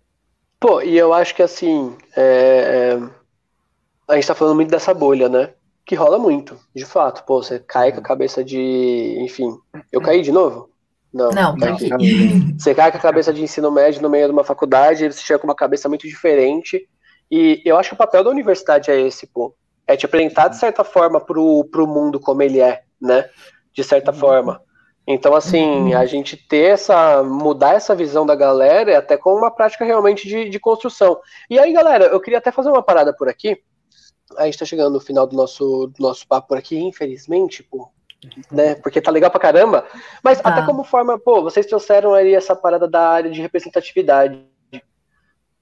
Pô, 0.60 0.82
e 0.82 0.98
eu 0.98 1.14
acho 1.14 1.36
que 1.36 1.44
assim, 1.44 1.96
é, 2.16 2.98
é... 2.98 3.10
a 4.08 4.16
gente 4.16 4.28
tá 4.28 4.36
falando 4.36 4.56
muito 4.56 4.70
dessa 4.70 4.94
bolha, 4.94 5.30
né? 5.30 5.54
Que 5.86 5.96
rola 5.96 6.18
muito, 6.18 6.60
de 6.76 6.84
fato. 6.86 7.24
Pô, 7.26 7.42
você 7.42 7.60
cai 7.60 7.92
com 7.92 8.00
a 8.00 8.04
cabeça 8.04 8.44
de. 8.44 9.18
Enfim. 9.20 9.58
Eu 9.92 10.02
caí 10.02 10.22
de 10.22 10.32
novo? 10.32 10.70
Não. 11.14 11.30
Não, 11.32 11.56
aqui. 11.56 11.90
Você 12.60 12.76
cai 12.76 12.92
com 12.92 12.98
a 12.98 13.02
cabeça 13.02 13.32
de 13.32 13.42
ensino 13.42 13.72
médio 13.72 14.02
no 14.02 14.10
meio 14.10 14.26
de 14.26 14.34
uma 14.34 14.44
faculdade, 14.44 15.12
você 15.12 15.22
chega 15.22 15.40
com 15.40 15.48
uma 15.48 15.56
cabeça 15.56 15.88
muito 15.88 16.08
diferente. 16.08 16.88
E 17.32 17.62
eu 17.64 17.78
acho 17.78 17.90
que 17.90 17.96
o 17.96 17.98
papel 17.98 18.24
da 18.24 18.30
universidade 18.30 18.92
é 18.92 19.00
esse, 19.00 19.28
pô. 19.28 19.56
É 19.86 19.96
te 19.96 20.06
apresentar 20.06 20.50
de 20.50 20.58
certa 20.58 20.84
forma 20.84 21.20
pro, 21.22 21.64
pro 21.72 21.88
mundo 21.88 22.20
como 22.20 22.42
ele 22.42 22.60
é, 22.60 22.82
né? 23.00 23.30
de 23.78 23.84
certa 23.84 24.12
uhum. 24.12 24.18
forma. 24.18 24.62
Então, 25.10 25.34
assim, 25.34 25.64
uhum. 25.64 25.98
a 25.98 26.06
gente 26.06 26.36
ter 26.36 26.74
essa. 26.74 27.24
mudar 27.24 27.76
essa 27.76 27.96
visão 27.96 28.26
da 28.26 28.36
galera 28.36 28.92
é 28.92 28.98
até 28.98 29.16
com 29.16 29.34
uma 29.34 29.50
prática 29.50 29.86
realmente 29.86 30.28
de, 30.28 30.50
de 30.50 30.60
construção. 30.60 31.18
E 31.50 31.58
aí, 31.58 31.72
galera, 31.72 32.08
eu 32.08 32.20
queria 32.20 32.40
até 32.40 32.52
fazer 32.52 32.70
uma 32.70 32.84
parada 32.84 33.16
por 33.16 33.30
aqui. 33.30 33.58
A 34.38 34.44
gente 34.46 34.60
tá 34.60 34.66
chegando 34.66 34.92
no 34.92 35.00
final 35.00 35.26
do 35.26 35.34
nosso, 35.34 35.88
do 35.88 36.04
nosso 36.04 36.28
papo 36.28 36.50
por 36.50 36.58
aqui, 36.58 36.78
infelizmente, 36.78 37.64
pô. 37.64 37.90
Né? 38.52 38.76
Porque 38.76 39.00
tá 39.00 39.10
legal 39.10 39.32
pra 39.32 39.40
caramba. 39.40 39.86
Mas 40.22 40.42
até 40.44 40.66
como 40.66 40.84
forma, 40.84 41.18
pô, 41.18 41.42
vocês 41.42 41.66
trouxeram 41.66 42.14
aí 42.14 42.34
essa 42.34 42.54
parada 42.54 42.86
da 42.86 43.08
área 43.08 43.32
de 43.32 43.42
representatividade. 43.42 44.46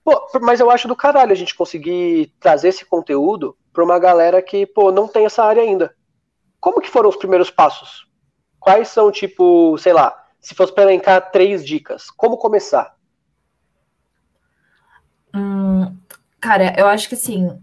Pô, 0.03 0.27
mas 0.41 0.59
eu 0.59 0.71
acho 0.71 0.87
do 0.87 0.95
caralho 0.95 1.31
a 1.31 1.35
gente 1.35 1.53
conseguir 1.53 2.33
trazer 2.39 2.69
esse 2.69 2.83
conteúdo 2.85 3.55
pra 3.71 3.83
uma 3.83 3.99
galera 3.99 4.41
que, 4.41 4.65
pô, 4.65 4.91
não 4.91 5.07
tem 5.07 5.25
essa 5.25 5.43
área 5.43 5.61
ainda. 5.61 5.93
Como 6.59 6.81
que 6.81 6.89
foram 6.89 7.09
os 7.09 7.15
primeiros 7.15 7.51
passos? 7.51 8.07
Quais 8.65 8.87
são, 8.87 9.11
tipo, 9.11 9.77
sei 9.77 9.93
lá, 9.93 10.25
se 10.39 10.55
fosse 10.55 10.73
para 10.73 10.85
elencar 10.85 11.29
três 11.29 11.63
dicas, 11.63 12.09
como 12.09 12.35
começar? 12.35 12.95
Hum, 15.31 15.95
cara, 16.41 16.73
eu 16.75 16.87
acho 16.87 17.07
que 17.07 17.13
assim, 17.13 17.61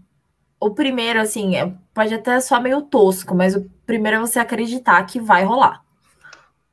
o 0.61 0.73
primeiro, 0.73 1.19
assim, 1.19 1.57
é, 1.57 1.73
pode 1.93 2.13
até 2.13 2.39
soar 2.39 2.61
meio 2.61 2.83
tosco, 2.83 3.35
mas 3.35 3.53
o 3.53 3.69
primeiro 3.85 4.15
é 4.15 4.19
você 4.21 4.39
acreditar 4.39 5.03
que 5.03 5.19
vai 5.19 5.43
rolar. 5.43 5.83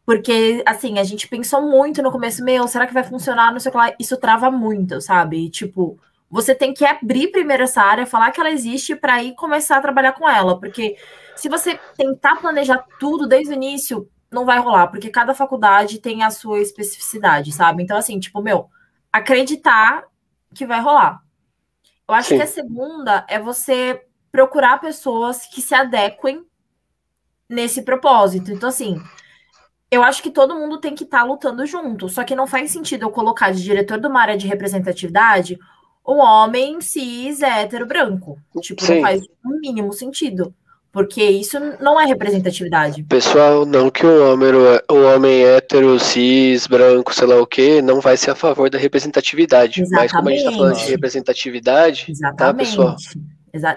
Porque, 0.06 0.62
assim, 0.64 1.00
a 1.00 1.02
gente 1.02 1.26
pensou 1.26 1.62
muito 1.62 2.00
no 2.00 2.12
começo, 2.12 2.44
meu, 2.44 2.68
será 2.68 2.86
que 2.86 2.94
vai 2.94 3.02
funcionar? 3.02 3.50
Não 3.50 3.58
sei 3.58 3.70
o 3.70 3.72
que 3.72 3.78
lá. 3.78 3.92
Isso 3.98 4.16
trava 4.16 4.48
muito, 4.48 5.00
sabe? 5.00 5.50
Tipo, 5.50 5.98
você 6.30 6.54
tem 6.54 6.72
que 6.72 6.84
abrir 6.84 7.32
primeiro 7.32 7.64
essa 7.64 7.82
área, 7.82 8.06
falar 8.06 8.30
que 8.30 8.38
ela 8.38 8.50
existe 8.50 8.94
para 8.94 9.14
aí 9.14 9.34
começar 9.34 9.78
a 9.78 9.80
trabalhar 9.80 10.12
com 10.12 10.28
ela. 10.28 10.56
Porque 10.60 10.96
se 11.34 11.48
você 11.48 11.80
tentar 11.96 12.36
planejar 12.36 12.84
tudo 13.00 13.26
desde 13.26 13.52
o 13.52 13.56
início, 13.56 14.08
não 14.30 14.44
vai 14.44 14.58
rolar, 14.60 14.88
porque 14.88 15.10
cada 15.10 15.34
faculdade 15.34 15.98
tem 15.98 16.22
a 16.22 16.30
sua 16.30 16.60
especificidade, 16.60 17.52
sabe? 17.52 17.82
Então, 17.82 17.96
assim, 17.96 18.18
tipo, 18.18 18.40
meu, 18.40 18.68
acreditar 19.12 20.04
que 20.54 20.66
vai 20.66 20.80
rolar. 20.80 21.22
Eu 22.08 22.14
acho 22.14 22.30
Sim. 22.30 22.36
que 22.36 22.42
a 22.42 22.46
segunda 22.46 23.24
é 23.28 23.38
você 23.38 24.04
procurar 24.30 24.80
pessoas 24.80 25.46
que 25.46 25.60
se 25.60 25.74
adequem 25.74 26.44
nesse 27.48 27.82
propósito. 27.82 28.52
Então, 28.52 28.68
assim, 28.68 29.02
eu 29.90 30.02
acho 30.02 30.22
que 30.22 30.30
todo 30.30 30.54
mundo 30.54 30.78
tem 30.78 30.94
que 30.94 31.04
estar 31.04 31.20
tá 31.20 31.24
lutando 31.24 31.66
junto. 31.66 32.08
Só 32.08 32.22
que 32.22 32.36
não 32.36 32.46
faz 32.46 32.70
sentido 32.70 33.02
eu 33.02 33.10
colocar 33.10 33.50
de 33.50 33.62
diretor 33.62 33.98
de 33.98 34.06
uma 34.06 34.20
área 34.20 34.36
de 34.36 34.46
representatividade 34.46 35.58
um 36.06 36.18
homem 36.18 36.80
cis 36.80 37.42
hétero 37.42 37.86
branco. 37.86 38.38
Tipo, 38.60 38.84
Sim. 38.84 38.94
não 38.94 39.02
faz 39.02 39.22
o 39.44 39.60
mínimo 39.60 39.92
sentido. 39.92 40.54
Porque 40.92 41.22
isso 41.22 41.58
não 41.80 42.00
é 42.00 42.04
representatividade. 42.04 43.04
Pessoal, 43.04 43.64
não 43.64 43.88
que 43.90 44.04
o 44.04 44.32
homem, 44.32 44.50
o 44.90 45.14
homem 45.14 45.44
hétero, 45.44 45.98
cis, 46.00 46.66
branco, 46.66 47.14
sei 47.14 47.28
lá 47.28 47.40
o 47.40 47.46
que, 47.46 47.80
não 47.80 48.00
vai 48.00 48.16
ser 48.16 48.32
a 48.32 48.34
favor 48.34 48.68
da 48.68 48.76
representatividade. 48.76 49.82
Exatamente. 49.82 50.02
Mas 50.02 50.12
como 50.12 50.28
a 50.28 50.32
gente 50.32 50.44
tá 50.44 50.52
falando 50.52 50.76
de 50.76 50.90
representatividade, 50.90 52.06
tá, 52.06 52.12
Exatamente. 52.12 52.36
tá, 52.36 52.54
pessoal? 52.54 52.96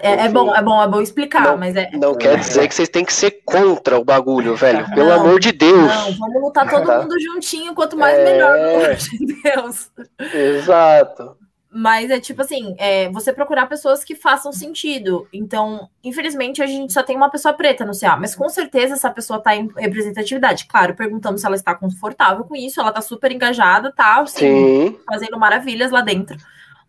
É, 0.02 0.26
é, 0.26 0.28
bom, 0.28 0.54
é 0.54 0.62
bom, 0.62 0.82
é 0.82 0.88
bom 0.88 1.00
explicar, 1.00 1.42
não, 1.42 1.56
mas 1.56 1.74
é. 1.74 1.90
Não 1.94 2.14
quer 2.14 2.38
dizer 2.38 2.68
que 2.68 2.74
vocês 2.74 2.88
têm 2.88 3.04
que 3.04 3.12
ser 3.12 3.42
contra 3.44 3.98
o 3.98 4.04
bagulho, 4.04 4.54
velho. 4.54 4.88
Pelo 4.94 5.08
não, 5.08 5.20
amor 5.20 5.40
de 5.40 5.50
Deus. 5.50 5.92
Não, 5.92 6.12
vamos 6.12 6.42
lutar 6.42 6.68
todo 6.70 7.02
mundo 7.02 7.20
juntinho, 7.20 7.74
quanto 7.74 7.96
mais 7.96 8.16
é... 8.16 8.24
melhor, 8.24 8.52
pelo 8.52 8.84
amor 8.84 8.94
de 8.94 9.42
Deus. 9.42 9.90
Exato. 10.32 11.36
Mas 11.76 12.08
é 12.08 12.20
tipo 12.20 12.40
assim, 12.40 12.76
é, 12.78 13.10
você 13.10 13.32
procurar 13.32 13.66
pessoas 13.66 14.04
que 14.04 14.14
façam 14.14 14.52
sentido. 14.52 15.26
Então, 15.32 15.90
infelizmente, 16.04 16.62
a 16.62 16.66
gente 16.66 16.92
só 16.92 17.02
tem 17.02 17.16
uma 17.16 17.28
pessoa 17.28 17.52
preta 17.52 17.84
no 17.84 17.98
CA, 17.98 18.16
mas 18.16 18.36
com 18.36 18.48
certeza 18.48 18.94
essa 18.94 19.10
pessoa 19.10 19.38
está 19.38 19.56
em 19.56 19.68
representatividade. 19.76 20.66
Claro, 20.66 20.94
perguntamos 20.94 21.40
se 21.40 21.46
ela 21.48 21.56
está 21.56 21.74
confortável 21.74 22.44
com 22.44 22.54
isso, 22.54 22.78
ela 22.78 22.90
está 22.90 23.00
super 23.00 23.32
engajada, 23.32 23.92
tá 23.92 24.20
assim, 24.20 24.96
fazendo 25.04 25.36
maravilhas 25.36 25.90
lá 25.90 26.00
dentro. 26.00 26.36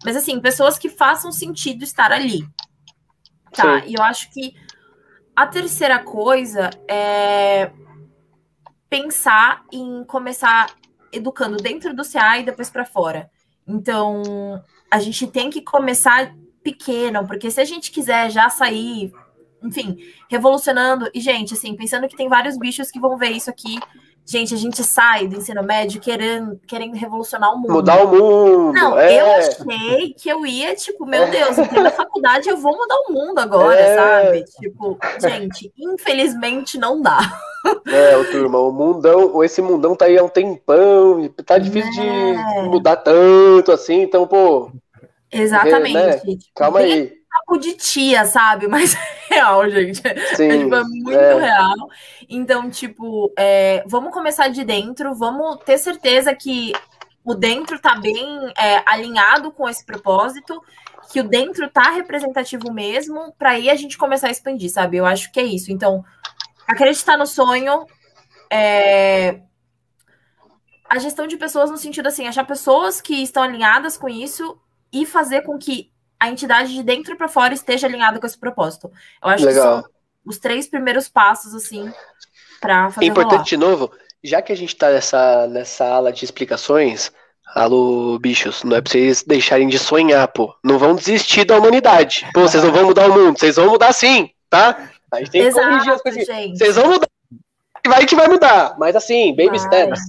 Mas 0.03 0.15
assim, 0.15 0.39
pessoas 0.39 0.77
que 0.77 0.87
façam 0.87 1.31
sentido 1.31 1.83
estar 1.83 2.11
ali. 2.11 2.47
Tá? 3.51 3.81
Sim. 3.81 3.87
E 3.87 3.95
eu 3.95 4.03
acho 4.03 4.31
que 4.31 4.53
a 5.35 5.47
terceira 5.47 5.97
coisa 5.97 6.69
é 6.87 7.71
pensar 8.87 9.63
em 9.71 10.03
começar 10.03 10.75
educando 11.11 11.57
dentro 11.57 11.91
do 11.95 12.03
CA 12.07 12.37
e 12.37 12.43
depois 12.45 12.69
para 12.69 12.85
fora. 12.85 13.31
Então, 13.67 14.61
a 14.89 14.99
gente 14.99 15.27
tem 15.27 15.49
que 15.49 15.61
começar 15.61 16.35
pequeno, 16.63 17.27
porque 17.27 17.51
se 17.51 17.61
a 17.61 17.65
gente 17.65 17.91
quiser 17.91 18.31
já 18.31 18.49
sair 18.49 19.11
enfim, 19.65 19.97
revolucionando. 20.29 21.09
E, 21.13 21.19
gente, 21.19 21.53
assim, 21.53 21.75
pensando 21.75 22.07
que 22.07 22.15
tem 22.15 22.29
vários 22.29 22.57
bichos 22.57 22.91
que 22.91 22.99
vão 22.99 23.17
ver 23.17 23.31
isso 23.31 23.49
aqui. 23.49 23.79
Gente, 24.27 24.55
a 24.55 24.57
gente 24.57 24.83
sai 24.83 25.27
do 25.27 25.37
ensino 25.37 25.61
médio 25.61 26.01
querendo, 26.01 26.59
querendo 26.65 26.95
revolucionar 26.95 27.53
o 27.53 27.57
mundo. 27.57 27.73
Mudar 27.73 28.03
o 28.03 28.07
mundo. 28.07 28.73
Não, 28.73 28.97
é. 28.97 29.21
eu 29.21 29.31
achei 29.33 30.13
que 30.13 30.27
eu 30.27 30.43
ia, 30.47 30.75
tipo, 30.75 31.05
meu 31.05 31.29
Deus, 31.29 31.57
entrei 31.59 31.83
na 31.83 31.91
faculdade, 31.91 32.49
eu 32.49 32.57
vou 32.57 32.75
mudar 32.75 32.95
o 33.07 33.13
mundo 33.13 33.37
agora, 33.37 33.79
é. 33.79 33.95
sabe? 33.95 34.45
Tipo, 34.59 34.97
gente, 35.21 35.71
infelizmente 35.77 36.75
não 36.77 36.99
dá. 37.01 37.19
É, 37.87 38.23
turma, 38.25 38.59
o 38.59 38.71
mundão, 38.71 39.43
esse 39.43 39.61
mundão 39.61 39.95
tá 39.95 40.05
aí 40.05 40.17
há 40.17 40.23
um 40.23 40.29
tempão, 40.29 41.27
tá 41.45 41.57
difícil 41.59 42.01
é. 42.01 42.63
de 42.63 42.69
mudar 42.69 42.97
tanto 42.97 43.71
assim, 43.71 44.01
então, 44.01 44.27
pô. 44.27 44.71
Exatamente. 45.31 45.93
Né? 45.93 46.19
Calma 46.55 46.79
aí 46.79 47.11
papo 47.35 47.57
de 47.57 47.73
tia, 47.73 48.25
sabe? 48.25 48.67
Mas 48.69 48.95
é 48.95 49.35
real, 49.35 49.69
gente. 49.69 50.01
Sim, 50.35 50.49
é, 50.49 50.57
tipo, 50.57 50.75
é 50.75 50.83
muito 50.83 51.11
é. 51.11 51.39
real. 51.39 51.89
Então, 52.29 52.69
tipo, 52.69 53.31
é, 53.37 53.83
vamos 53.85 54.13
começar 54.13 54.47
de 54.47 54.63
dentro, 54.63 55.13
vamos 55.13 55.57
ter 55.63 55.77
certeza 55.77 56.33
que 56.33 56.73
o 57.23 57.33
dentro 57.33 57.79
tá 57.79 57.95
bem 57.95 58.53
é, 58.57 58.83
alinhado 58.85 59.51
com 59.51 59.67
esse 59.67 59.85
propósito, 59.85 60.61
que 61.11 61.19
o 61.19 61.27
dentro 61.27 61.69
tá 61.69 61.91
representativo 61.91 62.71
mesmo, 62.71 63.33
para 63.37 63.51
aí 63.51 63.69
a 63.69 63.75
gente 63.75 63.97
começar 63.97 64.27
a 64.27 64.31
expandir, 64.31 64.71
sabe? 64.71 64.97
Eu 64.97 65.05
acho 65.05 65.31
que 65.31 65.39
é 65.39 65.43
isso. 65.43 65.71
Então, 65.71 66.03
acreditar 66.67 67.17
no 67.17 67.25
sonho, 67.25 67.85
é, 68.51 69.41
a 70.87 70.99
gestão 70.99 71.25
de 71.25 71.37
pessoas 71.37 71.71
no 71.71 71.77
sentido 71.77 72.07
assim, 72.07 72.27
achar 72.27 72.45
pessoas 72.45 73.01
que 73.01 73.21
estão 73.23 73.43
alinhadas 73.43 73.97
com 73.97 74.07
isso 74.07 74.57
e 74.93 75.05
fazer 75.05 75.41
com 75.41 75.57
que 75.57 75.91
a 76.25 76.29
entidade 76.29 76.73
de 76.73 76.83
dentro 76.83 77.15
para 77.15 77.27
fora 77.27 77.53
esteja 77.53 77.87
alinhada 77.87 78.19
com 78.19 78.25
esse 78.25 78.37
propósito. 78.37 78.91
Eu 79.21 79.29
acho 79.29 79.45
Legal. 79.45 79.77
que 79.77 79.81
são 79.81 79.91
os 80.25 80.37
três 80.39 80.67
primeiros 80.67 81.07
passos, 81.07 81.53
assim, 81.53 81.91
para 82.59 82.89
fazer. 82.89 83.05
É 83.05 83.09
importante, 83.09 83.33
rolar. 83.33 83.43
de 83.43 83.57
novo, 83.57 83.91
já 84.23 84.41
que 84.41 84.51
a 84.51 84.57
gente 84.57 84.73
está 84.73 84.91
nessa, 84.91 85.47
nessa 85.47 85.85
ala 85.85 86.11
de 86.11 86.25
explicações, 86.25 87.11
alô, 87.53 88.17
bichos, 88.19 88.63
não 88.63 88.75
é 88.75 88.81
pra 88.81 88.91
vocês 88.91 89.23
deixarem 89.23 89.67
de 89.67 89.77
sonhar, 89.77 90.27
pô. 90.29 90.55
Não 90.63 90.79
vão 90.79 90.95
desistir 90.95 91.45
da 91.45 91.57
humanidade. 91.57 92.27
Pô, 92.33 92.41
vocês 92.41 92.63
não 92.63 92.71
vão 92.71 92.85
mudar 92.85 93.09
o 93.09 93.13
mundo, 93.13 93.37
vocês 93.37 93.55
vão 93.55 93.69
mudar 93.69 93.93
sim, 93.93 94.29
tá? 94.49 94.89
A 95.11 95.19
gente 95.19 95.31
tem 95.31 95.41
que 95.41 95.47
Exato, 95.47 95.67
corrigir 95.67 95.93
as 95.93 96.01
coisas. 96.01 96.27
Vocês 96.27 96.75
vão 96.75 96.89
mudar. 96.89 97.07
Vai 97.87 98.05
que 98.05 98.15
vai 98.15 98.27
mudar, 98.27 98.75
mas 98.79 98.95
assim, 98.95 99.35
baby 99.35 99.59
steps. 99.59 99.99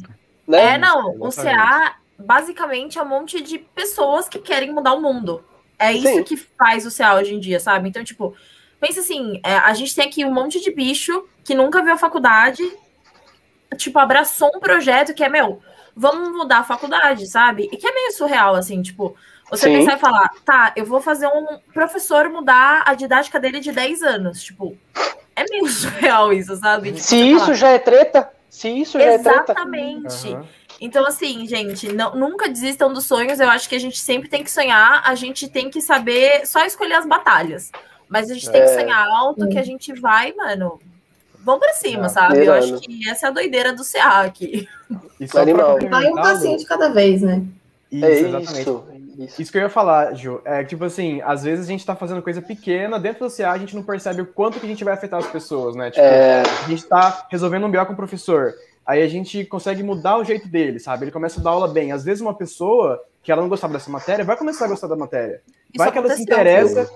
Né? 0.49 0.75
É, 0.75 0.79
não, 0.79 1.15
o 1.21 1.31
CA 1.31 1.97
basicamente 2.19 2.99
é 2.99 3.03
um 3.03 3.09
monte 3.09 3.43
de 3.43 3.59
pessoas 3.59 4.29
que 4.29 4.39
querem 4.39 4.73
mudar 4.73 4.95
o 4.95 5.03
mundo. 5.03 5.45
É 5.79 5.93
isso 5.93 6.09
Sim. 6.09 6.23
que 6.23 6.37
faz 6.37 6.87
o 6.87 6.97
CA 6.97 7.15
hoje 7.17 7.35
em 7.35 7.41
dia, 7.41 7.61
sabe? 7.61 7.89
Então, 7.89 8.03
tipo, 8.03 8.35
pensa 8.81 9.01
assim, 9.01 9.41
é, 9.45 9.57
a 9.57 9.75
gente 9.75 9.95
tem 9.95 10.07
aqui 10.07 10.25
um 10.25 10.33
monte 10.33 10.61
de 10.61 10.71
bicho 10.71 11.25
que 11.45 11.55
nunca 11.55 11.83
viu 11.83 11.93
a 11.93 11.99
faculdade, 11.99 12.63
tipo, 13.77 13.99
abraçou 13.99 14.51
um 14.55 14.61
projeto 14.61 15.15
que 15.15 15.23
é, 15.23 15.29
meu, 15.29 15.61
vamos 15.95 16.31
mudar 16.31 16.59
a 16.59 16.65
faculdade, 16.65 17.27
sabe? 17.27 17.69
E 17.73 17.77
que 17.77 17.87
é 17.87 17.93
meio 17.93 18.13
surreal, 18.13 18.55
assim, 18.55 18.83
tipo, 18.83 19.15
você 19.51 19.67
Sim. 19.67 19.79
pensar 19.79 19.97
e 19.97 20.01
falar, 20.01 20.31
tá, 20.45 20.73
eu 20.77 20.85
vou 20.85 21.01
fazer 21.01 21.27
um 21.27 21.59
professor 21.73 22.29
mudar 22.29 22.83
a 22.87 22.95
didática 22.95 23.39
dele 23.39 23.61
de 23.61 23.71
10 23.71 24.03
anos, 24.03 24.43
tipo, 24.43 24.77
é 25.35 25.45
meio 25.49 25.69
surreal 25.71 26.33
isso, 26.33 26.57
sabe? 26.57 26.93
Tipo, 26.93 27.05
se 27.05 27.17
isso 27.17 27.41
falar, 27.41 27.55
já 27.55 27.69
é 27.71 27.79
treta, 27.79 28.31
se 28.49 28.69
isso 28.69 28.99
já 28.99 29.13
Exatamente. 29.13 29.31
é 29.31 29.45
treta. 29.45 29.53
Exatamente. 29.53 30.29
Uhum. 30.29 30.47
Então, 30.81 31.07
assim, 31.07 31.47
gente, 31.47 31.93
não, 31.93 32.15
nunca 32.15 32.49
desistam 32.49 32.93
dos 32.93 33.05
sonhos. 33.05 33.41
Eu 33.41 33.49
acho 33.49 33.69
que 33.69 33.75
a 33.75 33.81
gente 33.81 33.99
sempre 33.99 34.29
tem 34.29 34.45
que 34.45 34.51
sonhar, 34.51 35.03
a 35.05 35.15
gente 35.15 35.49
tem 35.49 35.71
que 35.71 35.81
saber 35.81 36.47
só 36.47 36.65
escolher 36.65 36.95
as 36.95 37.07
batalhas. 37.07 37.71
Mas 38.09 38.31
a 38.31 38.35
gente 38.35 38.49
é. 38.49 38.53
tem 38.53 38.63
que 38.63 38.71
é. 38.71 38.81
sonhar 38.81 39.09
alto, 39.09 39.49
que 39.49 39.59
a 39.59 39.63
gente 39.63 39.93
vai, 39.95 40.33
mano. 40.33 40.79
Vamos 41.41 41.61
pra 41.61 41.75
cima, 41.75 42.09
sabe? 42.09 42.45
Eu 42.45 42.53
acho 42.53 42.81
que 42.81 43.09
essa 43.09 43.27
é 43.27 43.29
a 43.29 43.33
doideira 43.33 43.73
do 43.73 43.85
CA 43.85 44.23
aqui. 44.23 44.69
Isso 45.21 45.33
vai 45.35 46.11
um 46.11 46.15
passinho 46.17 46.59
de 46.59 46.65
cada 46.65 46.89
vez, 46.89 47.23
né? 47.23 47.43
Isso, 47.91 48.05
é 48.05 48.11
exatamente. 48.11 48.61
Isso. 48.61 48.85
Isso. 49.19 49.43
isso. 49.43 49.53
que 49.53 49.59
eu 49.59 49.63
ia 49.63 49.69
falar, 49.69 50.15
Ju. 50.15 50.41
É 50.45 50.65
tipo 50.65 50.85
assim, 50.85 51.21
às 51.23 51.45
vezes 51.45 51.67
a 51.67 51.71
gente 51.71 51.87
tá 51.87 51.95
fazendo 51.95 52.21
coisa 52.21 52.43
pequena, 52.43 52.99
dentro 52.99 53.29
do 53.29 53.35
CA 53.35 53.53
a 53.53 53.59
gente 53.59 53.77
não 53.77 53.83
percebe 53.83 54.23
o 54.23 54.27
quanto 54.27 54.59
que 54.59 54.67
a 54.67 54.69
gente 54.69 54.83
vai 54.83 54.95
afetar 54.95 55.21
as 55.21 55.27
pessoas, 55.29 55.77
né? 55.77 55.91
Tipo, 55.91 56.05
é... 56.05 56.43
a 56.43 56.69
gente 56.69 56.85
tá 56.85 57.27
resolvendo 57.31 57.65
um 57.65 57.71
BO 57.71 57.87
com 57.87 57.93
o 57.93 57.97
professor 57.97 58.55
aí 58.87 59.03
a 59.03 59.09
gente 59.09 59.45
consegue 59.45 59.83
mudar 59.83 60.17
o 60.19 60.25
jeito 60.25 60.47
dele, 60.49 60.79
sabe? 60.79 61.05
Ele 61.05 61.11
começa 61.11 61.41
a 61.41 61.43
dar 61.43 61.51
aula 61.51 61.69
bem. 61.69 61.93
Às 61.93 62.05
vezes 62.05 62.21
uma 62.21 62.35
pessoa 62.35 63.03
que 63.23 63.33
ela 63.33 63.43
não 63.43 63.49
gostava 63.49 63.73
dessa 63.73 63.91
matéria 63.91 64.25
vai 64.25 64.37
começar 64.37 64.67
a 64.67 64.69
gostar 64.69 64.87
da 64.87 64.97
matéria. 64.97 65.43
Isso 65.47 65.79
vai 65.79 65.91
que 65.91 65.99
ela 65.99 66.15
se 66.15 66.23
interessa. 66.23 66.91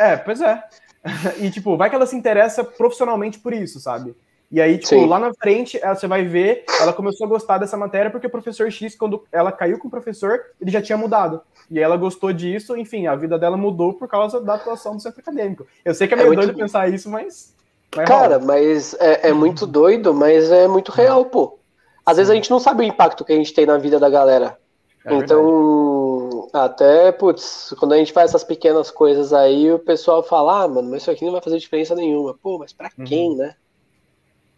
É, 0.00 0.16
pois 0.16 0.40
é. 0.40 0.62
e 1.40 1.50
tipo, 1.50 1.76
vai 1.76 1.88
que 1.88 1.94
ela 1.94 2.06
se 2.06 2.16
interessa 2.16 2.64
profissionalmente 2.64 3.38
por 3.38 3.52
isso, 3.52 3.78
sabe? 3.78 4.14
E 4.50 4.62
aí, 4.62 4.78
tipo, 4.78 4.88
Sim. 4.88 5.06
lá 5.06 5.18
na 5.18 5.34
frente, 5.34 5.78
ela, 5.80 5.94
você 5.94 6.06
vai 6.06 6.24
ver, 6.24 6.64
ela 6.80 6.92
começou 6.92 7.26
a 7.26 7.28
gostar 7.28 7.58
dessa 7.58 7.76
matéria 7.76 8.10
porque 8.10 8.26
o 8.26 8.30
professor 8.30 8.70
X, 8.72 8.94
quando 8.94 9.22
ela 9.30 9.52
caiu 9.52 9.78
com 9.78 9.88
o 9.88 9.90
professor, 9.90 10.40
ele 10.58 10.70
já 10.70 10.80
tinha 10.80 10.96
mudado. 10.96 11.42
E 11.70 11.76
aí 11.76 11.84
ela 11.84 11.98
gostou 11.98 12.32
disso, 12.32 12.74
enfim, 12.74 13.06
a 13.06 13.14
vida 13.14 13.38
dela 13.38 13.58
mudou 13.58 13.92
por 13.92 14.08
causa 14.08 14.40
da 14.40 14.54
atuação 14.54 14.96
do 14.96 15.02
centro 15.02 15.20
acadêmico. 15.20 15.66
Eu 15.84 15.94
sei 15.94 16.08
que 16.08 16.14
é 16.14 16.16
meio 16.16 16.28
é 16.28 16.28
muito... 16.28 16.46
doido 16.46 16.56
pensar 16.56 16.88
isso, 16.88 17.10
mas 17.10 17.54
Cara, 17.90 18.38
mas 18.38 18.94
é, 19.00 19.28
é, 19.28 19.32
muito 19.32 19.66
doido, 19.66 20.12
mas 20.12 20.52
é 20.52 20.68
muito 20.68 20.92
real, 20.92 21.24
pô. 21.24 21.58
Às 22.04 22.16
vezes 22.16 22.30
a 22.30 22.34
gente 22.34 22.50
não 22.50 22.58
sabe 22.58 22.82
o 22.82 22.86
impacto 22.86 23.24
que 23.24 23.32
a 23.32 23.36
gente 23.36 23.52
tem 23.52 23.66
na 23.66 23.78
vida 23.78 23.98
da 23.98 24.10
galera. 24.10 24.58
É 25.04 25.14
então, 25.14 26.48
até, 26.52 27.10
putz, 27.12 27.74
quando 27.78 27.92
a 27.92 27.96
gente 27.96 28.12
faz 28.12 28.30
essas 28.30 28.44
pequenas 28.44 28.90
coisas 28.90 29.32
aí, 29.32 29.72
o 29.72 29.78
pessoal 29.78 30.22
fala, 30.22 30.64
ah, 30.64 30.68
mano, 30.68 30.90
mas 30.90 31.02
isso 31.02 31.10
aqui 31.10 31.24
não 31.24 31.32
vai 31.32 31.40
fazer 31.40 31.58
diferença 31.58 31.94
nenhuma. 31.94 32.34
Pô, 32.34 32.58
mas 32.58 32.72
pra 32.72 32.90
uhum. 32.98 33.04
quem, 33.04 33.36
né? 33.36 33.54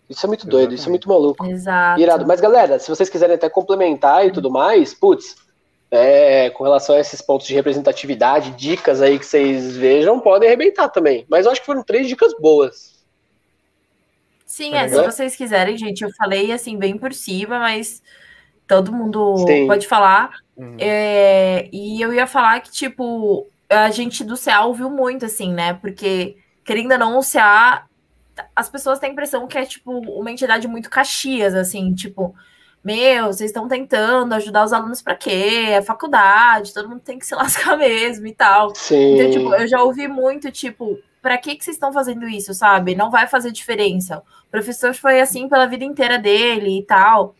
Isso 0.08 0.26
é 0.26 0.28
muito 0.28 0.40
Exatamente. 0.40 0.66
doido, 0.66 0.74
isso 0.74 0.88
é 0.88 0.90
muito 0.90 1.08
maluco. 1.08 1.46
Exato. 1.46 2.00
Irado. 2.00 2.26
Mas, 2.26 2.40
galera, 2.40 2.80
se 2.80 2.88
vocês 2.88 3.08
quiserem 3.08 3.36
até 3.36 3.48
complementar 3.48 4.26
e 4.26 4.32
tudo 4.32 4.50
mais, 4.50 4.92
putz, 4.92 5.36
é, 5.88 6.50
com 6.50 6.64
relação 6.64 6.96
a 6.96 7.00
esses 7.00 7.20
pontos 7.20 7.46
de 7.46 7.54
representatividade, 7.54 8.50
dicas 8.52 9.00
aí 9.00 9.18
que 9.18 9.26
vocês 9.26 9.76
vejam, 9.76 10.18
podem 10.18 10.48
arrebentar 10.48 10.88
também. 10.88 11.24
Mas 11.28 11.46
eu 11.46 11.52
acho 11.52 11.60
que 11.60 11.66
foram 11.66 11.84
três 11.84 12.08
dicas 12.08 12.34
boas. 12.40 12.99
Sim, 14.50 14.74
é, 14.74 14.88
se 14.88 15.00
vocês 15.00 15.36
quiserem, 15.36 15.78
gente, 15.78 16.02
eu 16.02 16.10
falei 16.18 16.50
assim 16.50 16.76
bem 16.76 16.98
por 16.98 17.14
cima, 17.14 17.60
mas 17.60 18.02
todo 18.66 18.92
mundo 18.92 19.36
Sim. 19.46 19.68
pode 19.68 19.86
falar. 19.86 20.38
Uhum. 20.56 20.76
É, 20.76 21.68
e 21.72 22.02
eu 22.02 22.12
ia 22.12 22.26
falar 22.26 22.58
que, 22.58 22.72
tipo, 22.72 23.46
a 23.68 23.92
gente 23.92 24.24
do 24.24 24.36
CA 24.36 24.64
ouviu 24.64 24.90
muito, 24.90 25.24
assim, 25.24 25.54
né? 25.54 25.74
Porque, 25.74 26.36
querendo 26.64 26.90
ou 26.90 26.98
não, 26.98 27.16
o 27.16 27.22
CA, 27.22 27.86
as 28.56 28.68
pessoas 28.68 28.98
têm 28.98 29.10
a 29.10 29.12
impressão 29.12 29.46
que 29.46 29.56
é, 29.56 29.64
tipo, 29.64 29.92
uma 29.92 30.32
entidade 30.32 30.66
muito 30.66 30.90
caxias, 30.90 31.54
assim, 31.54 31.94
tipo, 31.94 32.34
meu, 32.82 33.26
vocês 33.26 33.50
estão 33.50 33.68
tentando 33.68 34.34
ajudar 34.34 34.64
os 34.64 34.72
alunos 34.72 35.00
para 35.00 35.14
quê? 35.14 35.66
É 35.68 35.80
faculdade, 35.80 36.74
todo 36.74 36.88
mundo 36.88 37.02
tem 37.02 37.20
que 37.20 37.26
se 37.26 37.36
lascar 37.38 37.78
mesmo 37.78 38.26
e 38.26 38.34
tal. 38.34 38.74
Sim. 38.74 39.14
Então, 39.14 39.30
tipo, 39.30 39.54
eu 39.54 39.68
já 39.68 39.80
ouvi 39.80 40.08
muito, 40.08 40.50
tipo, 40.50 40.98
para 41.22 41.36
que, 41.38 41.54
que 41.54 41.64
vocês 41.64 41.76
estão 41.76 41.92
fazendo 41.92 42.26
isso, 42.28 42.54
sabe? 42.54 42.94
Não 42.94 43.10
vai 43.10 43.26
fazer 43.26 43.52
diferença. 43.52 44.22
O 44.46 44.50
professor 44.50 44.94
foi 44.94 45.20
assim 45.20 45.48
pela 45.48 45.66
vida 45.66 45.84
inteira 45.84 46.18
dele 46.18 46.78
e 46.78 46.82
tal. 46.84 47.34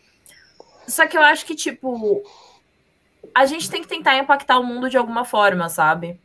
Só 0.86 1.06
que 1.06 1.16
eu 1.16 1.22
acho 1.22 1.46
que, 1.46 1.54
tipo, 1.54 2.22
a 3.34 3.46
gente 3.46 3.70
tem 3.70 3.80
que 3.80 3.88
tentar 3.88 4.18
impactar 4.18 4.58
o 4.58 4.64
mundo 4.64 4.90
de 4.90 4.96
alguma 4.96 5.24
forma, 5.24 5.68
sabe? 5.68 6.20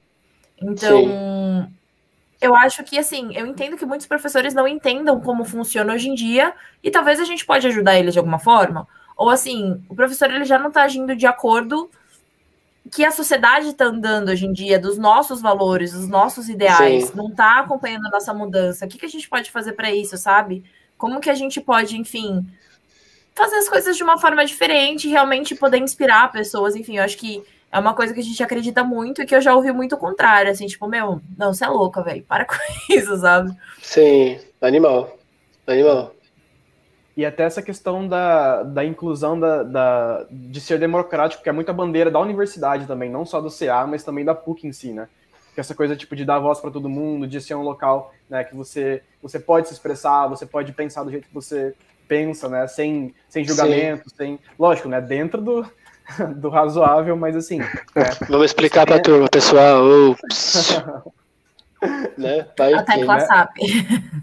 Então, 0.61 1.03
Sim. 1.03 1.73
eu 2.41 2.55
acho 2.55 2.83
que, 2.83 2.97
assim, 2.97 3.35
eu 3.35 3.45
entendo 3.45 3.77
que 3.77 3.85
muitos 3.85 4.07
professores 4.07 4.53
não 4.53 4.67
entendam 4.67 5.19
como 5.21 5.45
funciona 5.45 5.93
hoje 5.93 6.09
em 6.09 6.15
dia 6.15 6.53
e 6.83 6.89
talvez 6.89 7.19
a 7.19 7.25
gente 7.25 7.45
pode 7.45 7.67
ajudar 7.67 7.97
eles 7.97 8.13
de 8.13 8.19
alguma 8.19 8.39
forma. 8.39 8.87
Ou, 9.15 9.29
assim, 9.29 9.83
o 9.87 9.95
professor 9.95 10.29
ele 10.29 10.45
já 10.45 10.59
não 10.59 10.69
está 10.69 10.83
agindo 10.83 11.15
de 11.15 11.25
acordo 11.25 11.89
que 12.91 13.03
a 13.03 13.11
sociedade 13.11 13.69
está 13.69 13.85
andando 13.85 14.29
hoje 14.29 14.45
em 14.45 14.53
dia, 14.53 14.79
dos 14.79 14.97
nossos 14.97 15.41
valores, 15.41 15.91
dos 15.91 16.07
nossos 16.07 16.49
ideais, 16.49 17.05
Sim. 17.05 17.13
não 17.15 17.29
está 17.29 17.59
acompanhando 17.59 18.05
a 18.07 18.11
nossa 18.11 18.33
mudança. 18.33 18.85
O 18.85 18.87
que, 18.87 18.97
que 18.97 19.05
a 19.05 19.09
gente 19.09 19.27
pode 19.27 19.51
fazer 19.51 19.73
para 19.73 19.91
isso, 19.91 20.17
sabe? 20.17 20.63
Como 20.97 21.19
que 21.19 21.29
a 21.29 21.33
gente 21.33 21.59
pode, 21.59 21.97
enfim, 21.97 22.45
fazer 23.33 23.57
as 23.57 23.67
coisas 23.67 23.97
de 23.97 24.03
uma 24.03 24.17
forma 24.17 24.45
diferente, 24.45 25.09
realmente 25.09 25.55
poder 25.55 25.77
inspirar 25.77 26.31
pessoas, 26.31 26.75
enfim, 26.75 26.97
eu 26.97 27.03
acho 27.03 27.17
que 27.17 27.43
é 27.71 27.77
uma 27.77 27.93
coisa 27.93 28.13
que 28.13 28.21
a 28.21 28.23
gente 28.23 28.41
acredita 28.41 28.83
muito 28.83 29.21
e 29.21 29.25
que 29.25 29.35
eu 29.35 29.41
já 29.41 29.53
ouvi 29.53 29.71
muito 29.73 29.95
o 29.95 29.97
contrário, 29.97 30.49
assim, 30.49 30.65
tipo, 30.65 30.87
meu, 30.87 31.19
não, 31.37 31.53
você 31.53 31.65
é 31.65 31.67
louca, 31.67 32.01
velho, 32.01 32.23
para 32.23 32.45
com 32.45 32.55
isso, 32.89 33.17
sabe? 33.17 33.53
Sim, 33.81 34.39
animal, 34.61 35.17
animal. 35.67 36.14
E 37.17 37.25
até 37.25 37.43
essa 37.43 37.61
questão 37.61 38.05
da, 38.07 38.63
da 38.63 38.83
inclusão 38.83 39.39
da, 39.39 39.63
da, 39.63 40.25
de 40.29 40.59
ser 40.59 40.77
democrático, 40.77 41.41
que 41.41 41.47
é 41.47 41.51
muita 41.51 41.71
bandeira 41.71 42.11
da 42.11 42.19
universidade 42.19 42.85
também, 42.85 43.09
não 43.09 43.25
só 43.25 43.39
do 43.39 43.49
CA, 43.49 43.87
mas 43.87 44.03
também 44.03 44.25
da 44.25 44.35
PUC 44.35 44.67
em 44.67 44.73
si, 44.73 44.91
né? 44.91 45.07
Que 45.53 45.61
essa 45.61 45.73
coisa 45.73 45.95
tipo 45.95 46.13
de 46.13 46.25
dar 46.25 46.39
voz 46.39 46.59
para 46.59 46.71
todo 46.71 46.89
mundo, 46.89 47.25
de 47.25 47.39
ser 47.39 47.55
um 47.55 47.61
local, 47.61 48.13
né, 48.29 48.43
que 48.43 48.53
você 48.53 49.01
você 49.23 49.39
pode 49.39 49.69
se 49.69 49.73
expressar, 49.73 50.27
você 50.27 50.45
pode 50.45 50.73
pensar 50.73 51.03
do 51.03 51.11
jeito 51.11 51.29
que 51.29 51.33
você 51.33 51.73
pensa, 52.05 52.49
né, 52.49 52.67
sem 52.67 53.15
sem 53.29 53.45
julgamento, 53.45 54.09
Sim. 54.09 54.15
sem, 54.17 54.39
lógico, 54.59 54.89
né, 54.89 54.99
dentro 54.99 55.41
do, 55.41 55.65
do 56.35 56.49
razoável, 56.49 57.15
mas 57.15 57.37
assim. 57.37 57.61
É, 57.61 58.25
Vamos 58.27 58.47
explicar 58.47 58.85
para 58.85 58.97
a 58.97 59.01
turma, 59.01 59.29
pessoal. 59.29 59.81
né? 62.17 62.45
Vai 62.57 62.73
a 62.73 62.83
tecla 62.83 63.15
né? 63.15 63.25
SAP. 63.25 63.55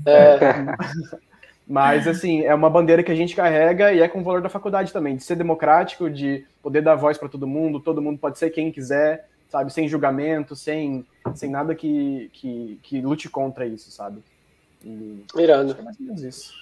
É. 0.05 0.39
Mas, 1.73 2.07
assim, 2.07 2.43
é 2.43 2.55
uma 2.55 2.69
bandeira 2.69 3.03
que 3.03 3.11
a 3.11 3.15
gente 3.15 3.35
carrega 3.35 3.95
e 3.95 4.01
é 4.01 4.07
com 4.07 4.21
o 4.21 4.23
valor 4.23 4.43
da 4.43 4.51
faculdade 4.51 4.93
também, 4.93 5.17
de 5.17 5.25
ser 5.25 5.37
democrático, 5.37 6.11
de 6.11 6.45
poder 6.63 6.83
dar 6.83 6.97
voz 6.97 7.17
para 7.17 7.31
todo 7.31 7.47
mundo, 7.47 7.81
todo 7.81 8.03
mundo 8.03 8.19
pode 8.19 8.39
ser 8.39 8.51
quem 8.51 8.71
quiser, 8.71 9.27
sabe? 9.49 9.73
Sem 9.73 9.89
julgamento, 9.89 10.55
sem, 10.55 11.07
sem 11.35 11.49
nada 11.49 11.75
que, 11.75 12.29
que, 12.35 12.79
que 12.83 13.01
lute 13.01 13.27
contra 13.31 13.65
isso, 13.65 13.91
sabe? 13.91 14.23
E 14.85 15.25
Mirando. 15.35 15.75
É 15.79 15.81
mais 15.81 15.99
ou 15.99 16.05
menos 16.05 16.23
isso. 16.23 16.53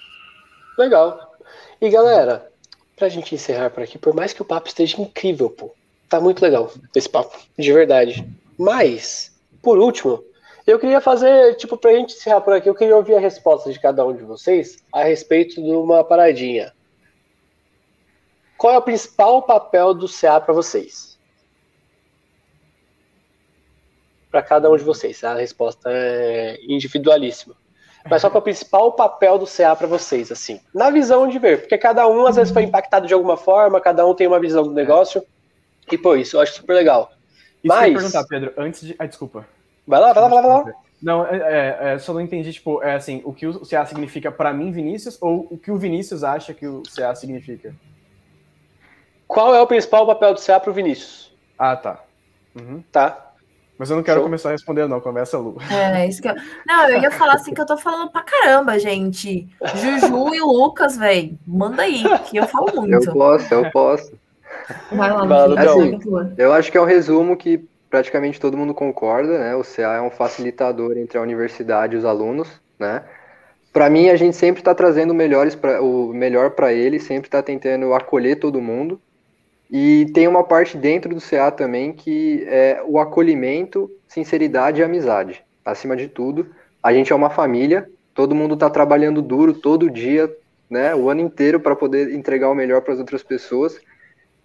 Legal. 0.77 1.35
E 1.81 1.89
galera, 1.89 2.49
pra 2.95 3.09
gente 3.09 3.35
encerrar 3.35 3.69
por 3.69 3.83
aqui, 3.83 3.97
por 3.97 4.15
mais 4.15 4.31
que 4.31 4.41
o 4.41 4.45
papo 4.45 4.69
esteja 4.69 5.01
incrível, 5.01 5.49
pô, 5.49 5.75
tá 6.07 6.21
muito 6.21 6.41
legal 6.41 6.71
esse 6.95 7.09
papo, 7.09 7.37
de 7.59 7.73
verdade. 7.73 8.25
Mas, 8.57 9.35
por 9.61 9.77
último, 9.77 10.23
eu 10.65 10.79
queria 10.79 11.01
fazer, 11.01 11.55
tipo, 11.55 11.75
pra 11.75 11.93
gente 11.93 12.15
encerrar 12.15 12.41
por 12.41 12.53
aqui, 12.53 12.69
eu 12.69 12.75
queria 12.75 12.95
ouvir 12.95 13.15
a 13.15 13.19
resposta 13.19 13.71
de 13.71 13.79
cada 13.79 14.05
um 14.05 14.15
de 14.15 14.23
vocês 14.23 14.77
a 14.93 15.03
respeito 15.03 15.61
de 15.61 15.71
uma 15.71 16.03
paradinha. 16.03 16.73
Qual 18.57 18.73
é 18.73 18.77
o 18.77 18.81
principal 18.81 19.41
papel 19.41 19.93
do 19.93 20.07
CA 20.07 20.39
para 20.39 20.53
vocês? 20.53 21.17
Para 24.29 24.43
cada 24.43 24.69
um 24.69 24.77
de 24.77 24.83
vocês, 24.83 25.23
a 25.23 25.33
resposta 25.33 25.89
é 25.91 26.59
individualíssima. 26.67 27.55
Mas 28.09 28.21
qual 28.21 28.33
é 28.33 28.37
o 28.37 28.41
principal 28.41 28.91
papel 28.93 29.37
do 29.37 29.45
CA 29.45 29.75
para 29.75 29.87
vocês, 29.87 30.31
assim? 30.31 30.59
Na 30.73 30.89
visão 30.89 31.27
de 31.27 31.37
ver, 31.39 31.61
porque 31.61 31.77
cada 31.77 32.07
um 32.07 32.25
às 32.25 32.35
vezes 32.35 32.53
foi 32.53 32.63
impactado 32.63 33.07
de 33.07 33.13
alguma 33.13 33.35
forma, 33.35 33.81
cada 33.81 34.05
um 34.05 34.13
tem 34.13 34.27
uma 34.27 34.39
visão 34.39 34.63
do 34.63 34.71
negócio. 34.71 35.23
E 35.91 35.97
pô, 35.97 36.15
isso 36.15 36.37
eu 36.37 36.41
acho 36.41 36.53
super 36.53 36.73
legal. 36.73 37.11
Isso 37.63 37.75
Mas... 37.75 37.87
eu 37.87 37.99
perguntar, 37.99 38.25
Pedro, 38.25 38.53
antes 38.57 38.81
de. 38.81 38.95
Ah, 38.97 39.05
desculpa. 39.05 39.45
Vai 39.87 39.99
lá, 39.99 40.13
vai 40.13 40.23
lá, 40.23 40.29
vai 40.29 40.41
lá, 40.43 40.47
vai 40.63 40.63
lá. 40.65 40.73
Não, 41.01 41.25
é, 41.25 41.37
é, 41.37 41.93
é, 41.93 41.99
só 41.99 42.13
não 42.13 42.21
entendi, 42.21 42.53
tipo, 42.53 42.81
é 42.83 42.93
assim, 42.93 43.21
o 43.25 43.33
que 43.33 43.47
o 43.47 43.65
CA 43.65 43.85
significa 43.85 44.31
para 44.31 44.53
mim, 44.53 44.71
Vinícius, 44.71 45.17
ou 45.19 45.47
o 45.49 45.57
que 45.57 45.71
o 45.71 45.77
Vinícius 45.77 46.23
acha 46.23 46.53
que 46.53 46.67
o 46.67 46.83
CA 46.95 47.15
significa? 47.15 47.73
Qual 49.27 49.55
é 49.55 49.61
o 49.61 49.65
principal 49.65 50.05
papel 50.05 50.33
do 50.35 50.41
CA 50.41 50.59
pro 50.59 50.73
Vinícius? 50.73 51.35
Ah, 51.57 51.75
tá. 51.75 52.03
Uhum. 52.55 52.83
Tá. 52.91 53.31
Mas 53.79 53.89
eu 53.89 53.95
não 53.95 54.03
quero 54.03 54.19
Show. 54.19 54.25
começar 54.25 54.49
a 54.49 54.51
responder, 54.51 54.87
não. 54.87 55.01
Começa, 55.01 55.39
Lu. 55.39 55.57
É, 55.71 56.07
isso 56.07 56.21
que 56.21 56.27
eu... 56.27 56.35
Não, 56.67 56.87
eu 56.87 57.01
ia 57.01 57.09
falar 57.09 57.33
assim 57.33 57.51
que 57.51 57.59
eu 57.61 57.65
tô 57.65 57.75
falando 57.77 58.11
pra 58.11 58.21
caramba, 58.21 58.77
gente. 58.77 59.49
Juju 59.73 60.35
e 60.35 60.39
Lucas, 60.39 60.97
velho. 60.97 61.39
Manda 61.47 61.81
aí, 61.81 62.03
que 62.29 62.37
eu 62.37 62.45
falo 62.47 62.67
muito. 62.75 63.09
Eu 63.09 63.13
posso, 63.13 63.51
eu 63.51 63.71
posso. 63.71 64.13
Vai 64.91 65.11
lá, 65.11 65.25
Vai, 65.25 65.65
assim, 65.65 65.99
Eu 66.37 66.53
acho 66.53 66.71
que 66.71 66.77
é 66.77 66.81
um 66.81 66.85
resumo 66.85 67.35
que 67.35 67.67
praticamente 67.91 68.39
todo 68.39 68.57
mundo 68.57 68.73
concorda, 68.73 69.37
né? 69.37 69.55
O 69.55 69.63
CA 69.63 69.97
é 69.97 70.01
um 70.01 70.09
facilitador 70.09 70.97
entre 70.97 71.17
a 71.17 71.21
universidade 71.21 71.95
e 71.95 71.99
os 71.99 72.05
alunos, 72.05 72.49
né? 72.79 73.03
Para 73.73 73.89
mim, 73.89 74.09
a 74.09 74.15
gente 74.15 74.35
sempre 74.35 74.61
está 74.61 74.73
trazendo 74.73 75.13
melhores 75.13 75.53
pra, 75.55 75.81
o 75.81 76.13
melhor 76.13 76.51
para 76.51 76.73
ele, 76.73 76.99
sempre 76.99 77.27
está 77.27 77.43
tentando 77.43 77.93
acolher 77.93 78.37
todo 78.37 78.61
mundo. 78.61 78.99
E 79.69 80.07
tem 80.13 80.27
uma 80.27 80.43
parte 80.43 80.77
dentro 80.77 81.13
do 81.13 81.21
CA 81.21 81.51
também 81.51 81.93
que 81.93 82.43
é 82.47 82.81
o 82.85 82.99
acolhimento, 82.99 83.89
sinceridade 84.07 84.81
e 84.81 84.83
amizade. 84.83 85.43
Acima 85.63 85.95
de 85.95 86.07
tudo, 86.07 86.47
a 86.81 86.93
gente 86.93 87.13
é 87.13 87.15
uma 87.15 87.29
família, 87.29 87.89
todo 88.13 88.35
mundo 88.35 88.55
está 88.55 88.69
trabalhando 88.69 89.21
duro 89.21 89.53
todo 89.53 89.89
dia, 89.89 90.33
né, 90.69 90.95
o 90.95 91.09
ano 91.09 91.21
inteiro 91.21 91.59
para 91.59 91.75
poder 91.75 92.13
entregar 92.13 92.49
o 92.49 92.55
melhor 92.55 92.81
para 92.81 92.93
as 92.93 92.99
outras 92.99 93.23
pessoas. 93.23 93.79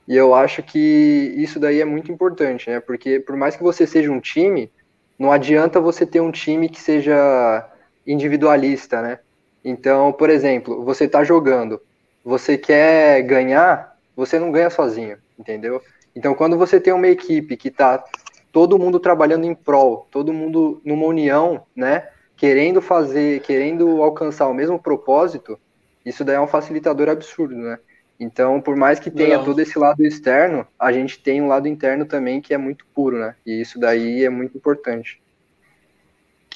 E 0.08 0.16
eu 0.16 0.34
acho 0.34 0.62
que 0.62 1.34
isso 1.36 1.58
daí 1.58 1.80
é 1.80 1.84
muito 1.84 2.12
importante, 2.12 2.70
né? 2.70 2.80
Porque 2.80 3.18
por 3.20 3.36
mais 3.36 3.56
que 3.56 3.62
você 3.62 3.86
seja 3.86 4.10
um 4.10 4.20
time, 4.20 4.70
não 5.18 5.32
adianta 5.32 5.80
você 5.80 6.06
ter 6.06 6.20
um 6.20 6.30
time 6.30 6.68
que 6.68 6.80
seja 6.80 7.68
individualista, 8.06 9.02
né? 9.02 9.18
Então, 9.64 10.12
por 10.12 10.30
exemplo, 10.30 10.84
você 10.84 11.04
está 11.04 11.24
jogando, 11.24 11.80
você 12.24 12.56
quer 12.56 13.22
ganhar, 13.22 13.96
você 14.14 14.38
não 14.38 14.52
ganha 14.52 14.70
sozinho, 14.70 15.18
entendeu? 15.36 15.82
Então, 16.14 16.34
quando 16.34 16.56
você 16.56 16.78
tem 16.80 16.92
uma 16.92 17.08
equipe 17.08 17.56
que 17.56 17.68
está 17.68 18.04
todo 18.52 18.78
mundo 18.78 19.00
trabalhando 19.00 19.44
em 19.44 19.54
prol, 19.54 20.06
todo 20.10 20.32
mundo 20.32 20.80
numa 20.84 21.06
união, 21.06 21.66
né? 21.74 22.08
Querendo 22.36 22.80
fazer, 22.80 23.40
querendo 23.40 24.02
alcançar 24.02 24.46
o 24.46 24.54
mesmo 24.54 24.78
propósito, 24.78 25.58
isso 26.04 26.24
daí 26.24 26.36
é 26.36 26.40
um 26.40 26.46
facilitador 26.46 27.08
absurdo, 27.08 27.56
né? 27.56 27.78
Então, 28.18 28.60
por 28.60 28.74
mais 28.76 28.98
que 28.98 29.10
tenha 29.10 29.36
Não. 29.36 29.44
todo 29.44 29.60
esse 29.60 29.78
lado 29.78 30.04
externo, 30.04 30.66
a 30.78 30.90
gente 30.92 31.18
tem 31.18 31.42
um 31.42 31.48
lado 31.48 31.68
interno 31.68 32.06
também 32.06 32.40
que 32.40 32.54
é 32.54 32.58
muito 32.58 32.86
puro, 32.94 33.18
né? 33.18 33.34
E 33.44 33.60
isso 33.60 33.78
daí 33.78 34.24
é 34.24 34.30
muito 34.30 34.56
importante. 34.56 35.20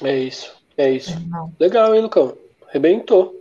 É 0.03 0.17
isso, 0.17 0.55
é 0.75 0.91
isso. 0.91 1.19
Não. 1.29 1.53
Legal, 1.59 1.93
hein, 1.93 2.01
Lucão? 2.01 2.35
Rebentou. 2.69 3.39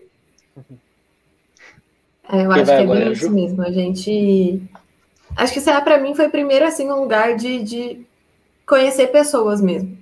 É, 2.31 2.45
eu 2.45 2.51
Quem 2.51 2.63
acho 2.63 2.65
que 2.65 2.71
é 2.71 2.79
agora, 2.81 3.01
bem 3.01 3.13
isso 3.13 3.31
mesmo. 3.31 3.63
A 3.63 3.71
gente. 3.71 4.63
Acho 5.37 5.53
que 5.53 5.61
será 5.61 5.81
para 5.81 5.99
mim 5.99 6.15
foi 6.15 6.29
primeiro 6.29 6.67
assim 6.67 6.91
um 6.91 7.01
lugar 7.01 7.37
de, 7.37 7.63
de 7.63 8.07
conhecer 8.67 9.09
pessoas 9.09 9.61
mesmo. 9.61 9.97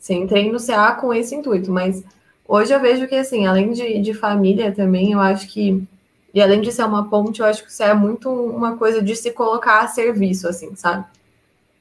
Assim, 0.00 0.22
entrei 0.22 0.50
no 0.50 0.58
CA 0.64 0.92
com 0.92 1.14
esse 1.14 1.34
intuito, 1.34 1.70
mas 1.70 2.02
hoje 2.48 2.74
eu 2.74 2.80
vejo 2.80 3.06
que 3.06 3.14
assim, 3.14 3.46
além 3.46 3.70
de, 3.72 4.00
de 4.00 4.12
família 4.12 4.72
também, 4.72 5.12
eu 5.12 5.20
acho 5.20 5.46
que 5.48 5.86
e 6.34 6.40
além 6.40 6.60
de 6.60 6.72
ser 6.72 6.84
uma 6.84 7.08
ponte, 7.08 7.40
eu 7.40 7.46
acho 7.46 7.62
que 7.64 7.70
isso 7.70 7.82
é 7.82 7.92
muito 7.92 8.30
uma 8.30 8.76
coisa 8.76 9.02
de 9.02 9.14
se 9.14 9.30
colocar 9.32 9.80
a 9.80 9.88
serviço, 9.88 10.48
assim, 10.48 10.74
sabe? 10.74 11.04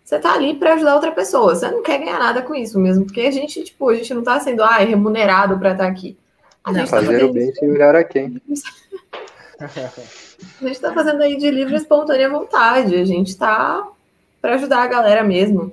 Você 0.03 0.19
tá 0.19 0.33
ali 0.33 0.55
para 0.55 0.73
ajudar 0.73 0.95
outra 0.95 1.11
pessoa, 1.11 1.55
você 1.55 1.71
não 1.71 1.81
quer 1.81 1.99
ganhar 1.99 2.19
nada 2.19 2.41
com 2.41 2.53
isso 2.53 2.77
mesmo, 2.77 3.05
porque 3.05 3.21
a 3.21 3.31
gente, 3.31 3.63
tipo, 3.63 3.87
a 3.89 3.95
gente 3.95 4.13
não 4.13 4.23
tá 4.23 4.39
sendo, 4.41 4.61
ah, 4.61 4.77
remunerado 4.77 5.57
para 5.57 5.71
estar 5.71 5.85
tá 5.85 5.89
aqui. 5.89 6.17
A 6.63 6.73
gente 6.73 6.89
tá 6.89 6.97
Fazer 6.97 7.19
tá 7.19 7.25
o 7.25 7.33
bem 7.33 7.53
sem 7.53 7.71
olhar 7.71 7.95
a 7.95 8.03
quem. 8.03 8.41
a 9.59 10.67
gente 10.67 10.81
tá 10.81 10.93
fazendo 10.93 11.21
aí 11.21 11.37
de 11.37 11.49
livre 11.49 11.73
e 11.73 11.77
espontânea 11.77 12.29
vontade, 12.29 12.95
a 12.95 13.05
gente 13.05 13.37
tá 13.37 13.87
para 14.41 14.55
ajudar 14.55 14.83
a 14.83 14.87
galera 14.87 15.23
mesmo. 15.23 15.71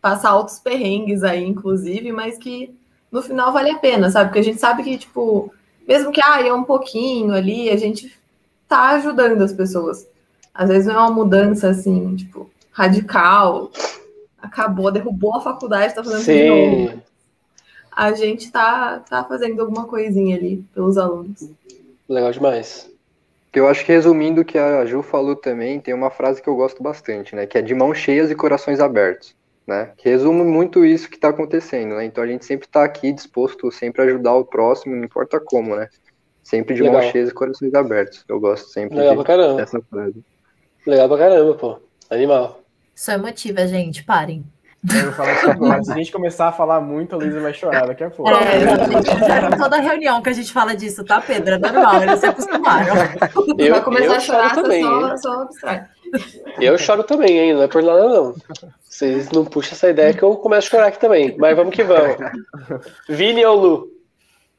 Passar 0.00 0.30
altos 0.30 0.58
perrengues 0.58 1.22
aí, 1.22 1.44
inclusive, 1.44 2.10
mas 2.10 2.36
que 2.36 2.74
no 3.12 3.22
final 3.22 3.52
vale 3.52 3.70
a 3.70 3.78
pena, 3.78 4.10
sabe? 4.10 4.30
Porque 4.30 4.40
a 4.40 4.44
gente 4.44 4.58
sabe 4.58 4.82
que, 4.82 4.98
tipo, 4.98 5.54
mesmo 5.86 6.12
que 6.12 6.20
ah, 6.22 6.40
é 6.40 6.52
um 6.52 6.64
pouquinho 6.64 7.32
ali, 7.32 7.70
a 7.70 7.76
gente 7.76 8.16
tá 8.68 8.90
ajudando 8.90 9.42
as 9.42 9.52
pessoas. 9.52 10.06
Às 10.54 10.68
vezes 10.68 10.86
não 10.86 10.94
é 10.94 10.98
uma 10.98 11.10
mudança 11.10 11.68
assim, 11.68 12.14
tipo, 12.16 12.50
radical. 12.70 13.70
Acabou, 14.40 14.90
derrubou 14.90 15.36
a 15.36 15.40
faculdade, 15.40 15.94
tá 15.94 16.02
fazendo 16.02 16.22
Sim. 16.22 16.32
de 16.32 16.48
novo. 16.48 17.02
A 17.90 18.12
gente 18.12 18.50
tá, 18.50 19.00
tá 19.00 19.24
fazendo 19.24 19.60
alguma 19.60 19.84
coisinha 19.84 20.36
ali 20.36 20.64
pelos 20.74 20.96
alunos. 20.96 21.48
Legal 22.08 22.32
demais. 22.32 22.90
Eu 23.52 23.68
acho 23.68 23.84
que 23.84 23.92
resumindo 23.92 24.40
o 24.40 24.44
que 24.44 24.56
a 24.56 24.84
Ju 24.86 25.02
falou 25.02 25.36
também, 25.36 25.78
tem 25.78 25.92
uma 25.92 26.10
frase 26.10 26.40
que 26.40 26.48
eu 26.48 26.56
gosto 26.56 26.82
bastante, 26.82 27.36
né? 27.36 27.46
Que 27.46 27.58
é 27.58 27.62
de 27.62 27.74
mãos 27.74 27.98
cheias 27.98 28.30
e 28.30 28.34
corações 28.34 28.80
abertos 28.80 29.34
né? 29.72 29.92
Que 29.96 30.08
resume 30.10 30.44
muito 30.44 30.84
isso 30.84 31.08
que 31.08 31.16
está 31.16 31.28
acontecendo, 31.28 31.96
né? 31.96 32.04
Então 32.04 32.22
a 32.22 32.26
gente 32.26 32.44
sempre 32.44 32.66
está 32.66 32.84
aqui 32.84 33.12
disposto 33.12 33.72
sempre 33.72 34.02
a 34.02 34.04
ajudar 34.04 34.34
o 34.34 34.44
próximo, 34.44 34.94
não 34.94 35.04
importa 35.04 35.40
como, 35.40 35.74
né? 35.74 35.88
Sempre 36.42 36.74
de 36.74 36.82
mãos 36.82 37.06
cheias 37.06 37.30
e 37.30 37.34
corações 37.34 37.72
abertos. 37.74 38.24
Eu 38.28 38.38
gosto 38.38 38.68
sempre 38.68 38.98
Legal 38.98 39.16
de, 39.16 39.16
pra 39.16 39.36
caramba. 39.36 39.56
dessa 39.56 39.80
frase. 39.80 40.24
Legal 40.86 41.08
pra 41.08 41.18
caramba, 41.18 41.54
pô. 41.54 41.78
Animal. 42.10 42.60
Isso 42.94 43.10
é 43.10 43.14
emotiva, 43.14 43.66
gente. 43.66 44.04
Parem. 44.04 44.44
Se 45.84 45.92
a 45.92 45.94
gente 45.94 46.10
começar 46.10 46.48
a 46.48 46.52
falar 46.52 46.80
muito, 46.80 47.14
a 47.14 47.18
Luísa 47.18 47.40
vai 47.40 47.54
chorar 47.54 47.86
daqui 47.86 48.02
a 48.02 48.10
pouco. 48.10 48.28
É, 48.32 48.58
gente, 48.58 49.56
toda 49.56 49.80
reunião 49.80 50.20
que 50.20 50.28
a 50.28 50.32
gente 50.32 50.52
fala 50.52 50.74
disso, 50.74 51.04
tá, 51.04 51.20
Pedro? 51.20 51.54
É 51.54 51.58
normal, 51.58 52.02
eles 52.02 52.18
se 52.18 52.26
acostumaram. 52.26 52.94
Eu, 53.56 53.70
vai 53.70 53.84
começar 53.84 54.06
eu 54.06 54.12
a 54.12 54.20
chorar, 54.20 54.54
também, 54.54 54.82
só, 54.82 55.16
só 55.16 55.46
Eu 56.60 56.76
choro 56.78 57.02
também, 57.04 57.38
hein? 57.38 57.54
Não 57.54 57.62
é 57.62 57.68
por 57.68 57.82
nada, 57.82 58.08
não. 58.08 58.34
Vocês 58.82 59.30
não 59.30 59.44
puxam 59.44 59.72
essa 59.72 59.88
ideia 59.88 60.12
que 60.12 60.22
eu 60.22 60.36
começo 60.36 60.68
a 60.68 60.70
chorar 60.70 60.86
aqui 60.88 61.00
também. 61.00 61.36
Mas 61.38 61.56
vamos 61.56 61.74
que 61.74 61.82
vamos. 61.82 62.16
Vini 63.08 63.44
ou 63.44 63.56
Lu? 63.56 63.88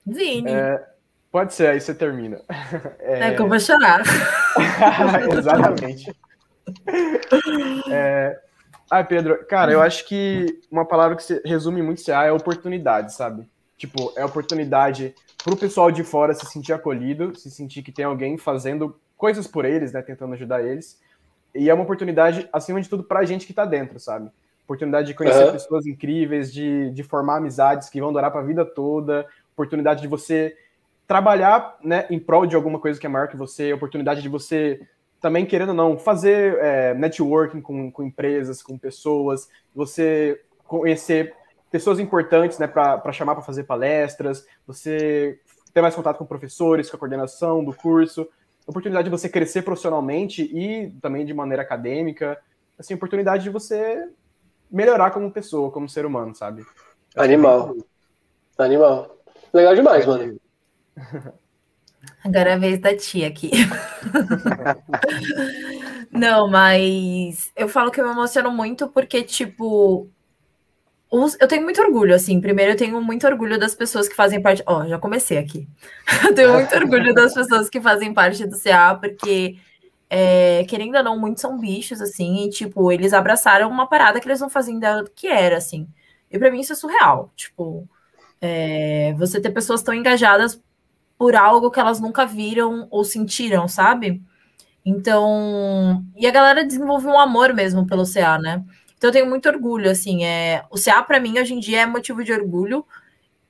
Vini. 0.06 0.52
É, 0.52 0.84
pode 1.32 1.54
ser, 1.54 1.68
aí 1.68 1.80
você 1.80 1.94
termina. 1.94 2.42
É, 3.00 3.28
é 3.28 3.36
que 3.36 3.42
eu 3.42 3.48
vou 3.48 3.60
chorar. 3.60 4.02
Exatamente. 5.38 6.14
É... 7.90 8.40
Ah, 8.90 9.04
Pedro, 9.04 9.44
cara, 9.46 9.72
eu 9.72 9.82
acho 9.82 10.06
que 10.06 10.62
uma 10.70 10.86
palavra 10.86 11.18
que 11.18 11.42
resume 11.46 11.82
muito 11.82 12.04
CA 12.04 12.26
é 12.26 12.32
oportunidade, 12.32 13.14
sabe? 13.14 13.48
Tipo, 13.78 14.14
é 14.16 14.24
oportunidade 14.24 15.16
para 15.44 15.54
o 15.54 15.58
pessoal 15.58 15.92
de 15.92 16.04
fora 16.04 16.34
se 16.34 16.46
sentir 16.46 16.74
acolhido, 16.74 17.38
se 17.38 17.50
sentir 17.50 17.82
que 17.82 17.92
tem 17.92 18.06
alguém 18.06 18.38
fazendo 18.38 19.00
coisas 19.18 19.48
por 19.48 19.66
eles, 19.66 19.92
né, 19.92 20.02
tentando 20.02 20.34
ajudar 20.34 20.64
eles. 20.64 21.02
E 21.56 21.70
é 21.70 21.74
uma 21.74 21.84
oportunidade, 21.84 22.48
acima 22.52 22.82
de 22.82 22.90
tudo, 22.90 23.04
para 23.04 23.20
a 23.20 23.26
gente 23.26 23.46
que 23.46 23.52
está 23.52 23.66
dentro, 23.66 24.00
sabe? 24.00 24.30
Oportunidade 24.64 25.08
de 25.08 25.14
conhecer 25.14 25.46
uhum. 25.46 25.52
pessoas 25.52 25.86
incríveis, 25.86 26.52
de, 26.52 26.90
de 26.92 27.04
formar 27.04 27.38
amizades 27.38 27.90
que 27.90 28.02
vão 28.02 28.14
durar 28.14 28.32
para 28.32 28.42
a 28.42 28.46
vida 28.46 28.66
toda, 28.66 29.26
oportunidade 29.54 30.02
de 30.02 30.08
você 30.08 30.56
trabalhar 31.08 31.78
né, 31.84 32.08
em 32.10 32.20
prol 32.20 32.46
de 32.46 32.56
alguma 32.56 32.80
coisa 32.80 33.00
que 33.00 33.06
é 33.06 33.10
maior 33.10 33.28
que 33.28 33.38
você, 33.38 33.74
oportunidade 33.74 34.22
de 34.22 34.30
você 34.30 34.82
também, 35.22 35.46
querendo 35.46 35.70
ou 35.70 35.76
não, 35.76 35.98
fazer 35.98 36.58
é, 36.60 36.94
networking 36.94 37.62
com, 37.62 37.92
com 37.92 38.04
empresas, 38.04 38.62
com 38.62 38.78
pessoas, 38.78 39.48
você 39.74 40.42
conhecer 40.66 41.34
pessoas 41.72 42.00
importantes 42.00 42.60
né, 42.60 42.68
para 42.68 43.12
chamar 43.12 43.36
para 43.36 43.44
fazer 43.44 43.64
palestras, 43.64 44.46
você 44.66 45.40
ter 45.74 45.82
mais 45.82 45.96
contato 45.96 46.18
com 46.18 46.26
professores, 46.26 46.90
com 46.90 46.98
a 46.98 47.00
coordenação 47.00 47.64
do 47.64 47.74
curso, 47.74 48.28
oportunidade 48.68 49.06
de 49.06 49.12
você 49.12 49.30
crescer 49.30 49.62
profissionalmente 49.62 50.44
e 50.44 50.92
também 51.02 51.26
de 51.26 51.34
maneira 51.34 51.62
acadêmica, 51.62 52.40
assim, 52.78 52.94
oportunidade 52.94 53.44
de 53.44 53.50
você 53.50 54.10
melhorar 54.72 55.12
como 55.12 55.32
pessoa, 55.32 55.72
como 55.72 55.90
ser 55.90 56.06
humano, 56.06 56.34
sabe? 56.34 56.66
Animal. 57.16 57.76
Animal. 58.58 59.18
Legal 59.54 59.76
demais, 59.76 60.06
mano. 60.06 60.40
Agora 62.24 62.52
é 62.52 62.54
a 62.54 62.58
vez 62.58 62.80
da 62.80 62.96
tia 62.96 63.28
aqui. 63.28 63.52
Não, 66.12 66.50
mas 66.50 67.52
eu 67.56 67.70
falo 67.70 67.92
que 67.92 68.00
eu 68.00 68.06
me 68.06 68.12
emociono 68.12 68.52
muito 68.52 68.88
porque, 68.88 69.24
tipo, 69.24 70.08
eu 71.40 71.48
tenho 71.48 71.62
muito 71.64 71.80
orgulho, 71.80 72.16
assim. 72.16 72.42
Primeiro, 72.42 72.72
eu 72.72 72.78
tenho 72.78 73.02
muito 73.02 73.28
orgulho 73.28 73.60
das 73.60 73.76
pessoas 73.76 74.10
que 74.10 74.16
fazem 74.16 74.42
parte. 74.42 74.64
Ó, 74.66 74.82
oh, 74.82 74.88
já 74.88 74.98
comecei 74.98 75.38
aqui. 75.38 75.68
Eu 76.28 76.34
tenho 76.34 76.54
muito 76.54 76.76
orgulho 76.76 77.14
das 77.14 77.34
pessoas 77.34 77.70
que 77.70 77.80
fazem 77.80 78.14
parte 78.14 78.48
do 78.48 78.60
CA, 78.60 78.96
porque, 78.96 79.58
é, 80.10 80.66
querendo 80.68 80.96
ou 80.98 81.04
não, 81.04 81.20
muitos 81.20 81.42
são 81.42 81.60
bichos, 81.60 82.02
assim, 82.02 82.46
e, 82.46 82.50
tipo, 82.50 82.92
eles 82.92 83.14
abraçaram 83.14 83.70
uma 83.70 83.88
parada 83.88 84.20
que 84.20 84.28
eles 84.28 84.40
não 84.42 84.50
faziam 84.50 84.78
ideia 84.78 85.04
do 85.04 85.12
que 85.12 85.28
era, 85.28 85.58
assim. 85.58 85.88
E 86.32 86.40
para 86.40 86.50
mim 86.52 86.62
isso 86.62 86.74
é 86.74 86.76
surreal. 86.76 87.32
Tipo, 87.36 87.88
é, 88.42 89.14
você 89.18 89.40
ter 89.40 89.52
pessoas 89.52 89.84
tão 89.84 89.94
engajadas 89.94 90.60
por 91.18 91.36
algo 91.36 91.70
que 91.70 91.80
elas 91.80 92.00
nunca 92.00 92.26
viram 92.26 92.88
ou 92.90 93.04
sentiram, 93.04 93.68
sabe? 93.68 94.22
Então, 94.86 96.04
e 96.18 96.28
a 96.28 96.32
galera 96.32 96.66
desenvolve 96.66 97.08
um 97.08 97.20
amor 97.20 97.54
mesmo 97.54 97.86
pelo 97.88 98.04
CA, 98.04 98.38
né? 98.40 98.64
Então 99.04 99.10
eu 99.10 99.14
tenho 99.16 99.28
muito 99.28 99.50
orgulho, 99.50 99.92
assim, 99.92 100.24
é, 100.24 100.64
o 100.72 100.82
CA 100.82 101.04
para 101.04 101.20
mim 101.20 101.38
hoje 101.38 101.54
em 101.54 101.60
dia 101.60 101.82
é 101.82 101.86
motivo 101.86 102.24
de 102.24 102.32
orgulho 102.32 102.86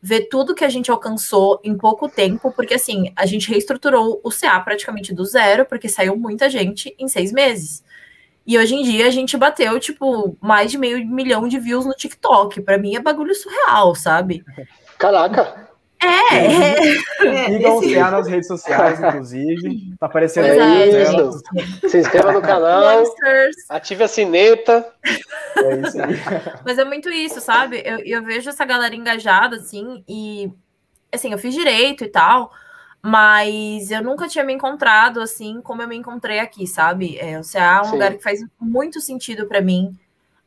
ver 0.02 0.22
tudo 0.22 0.56
que 0.56 0.66
a 0.66 0.70
gente 0.70 0.90
alcançou 0.90 1.62
em 1.64 1.78
pouco 1.78 2.10
tempo, 2.10 2.52
porque 2.52 2.74
assim, 2.74 3.14
a 3.16 3.28
gente 3.28 3.52
reestruturou 3.52 4.20
o 4.24 4.32
CA 4.32 4.60
praticamente 4.62 5.14
do 5.14 5.24
zero, 5.24 5.64
porque 5.64 5.88
saiu 5.88 6.18
muita 6.18 6.50
gente 6.50 6.96
em 6.98 7.08
seis 7.08 7.32
meses. 7.32 7.84
E 8.48 8.58
hoje 8.58 8.74
em 8.74 8.82
dia 8.82 9.06
a 9.06 9.12
gente 9.12 9.38
bateu, 9.38 9.80
tipo, 9.80 10.36
mais 10.42 10.72
de 10.72 10.78
meio 10.80 11.06
milhão 11.06 11.48
de 11.48 11.60
views 11.60 11.86
no 11.86 11.94
TikTok. 11.94 12.60
Para 12.62 12.80
mim 12.80 12.96
é 12.96 13.00
bagulho 13.00 13.36
surreal, 13.36 13.94
sabe? 13.94 14.44
Caraca! 14.98 15.70
É, 16.04 17.26
é. 17.26 17.46
Sigam 17.46 17.78
o 17.78 17.82
CA 17.82 18.12
nas 18.12 18.28
redes 18.28 18.48
sociais, 18.48 19.00
inclusive. 19.02 19.96
Tá 20.00 20.06
aparecendo 20.06 20.48
é 20.48 20.60
aí. 20.60 21.04
Isso. 21.04 21.42
Se 21.90 22.00
inscreva 22.00 22.32
no 22.32 22.42
canal. 22.42 23.00
Monsters. 23.00 23.56
Ative 23.70 24.04
a 24.04 24.08
sineta. 24.08 24.86
É 25.58 25.76
isso 25.88 26.02
aí. 26.02 26.16
Mas 26.66 26.78
é 26.78 26.86
muito 26.86 27.10
isso, 27.10 27.40
sabe? 27.40 27.82
Eu, 27.86 28.00
eu 28.00 28.24
vejo 28.24 28.50
essa 28.50 28.66
galera 28.66 28.96
engajada, 28.96 29.58
assim, 29.58 30.04
e 30.08 30.52
assim, 31.12 31.32
eu 31.32 31.38
fiz 31.38 31.54
direito 31.54 32.04
e 32.04 32.08
tal, 32.08 32.52
mas 33.02 33.92
eu 33.92 34.02
nunca 34.02 34.28
tinha 34.28 34.44
me 34.44 34.54
encontrado 34.54 35.22
assim 35.22 35.62
como 35.62 35.82
eu 35.82 35.88
me 35.88 35.96
encontrei 35.96 36.40
aqui, 36.40 36.66
sabe? 36.66 37.18
É, 37.20 37.40
o 37.40 37.44
CA 37.44 37.60
é 37.60 37.82
um 37.82 37.84
Sim. 37.84 37.92
lugar 37.92 38.14
que 38.14 38.24
faz 38.24 38.40
muito 38.60 39.00
sentido 39.00 39.46
para 39.46 39.62
mim. 39.62 39.96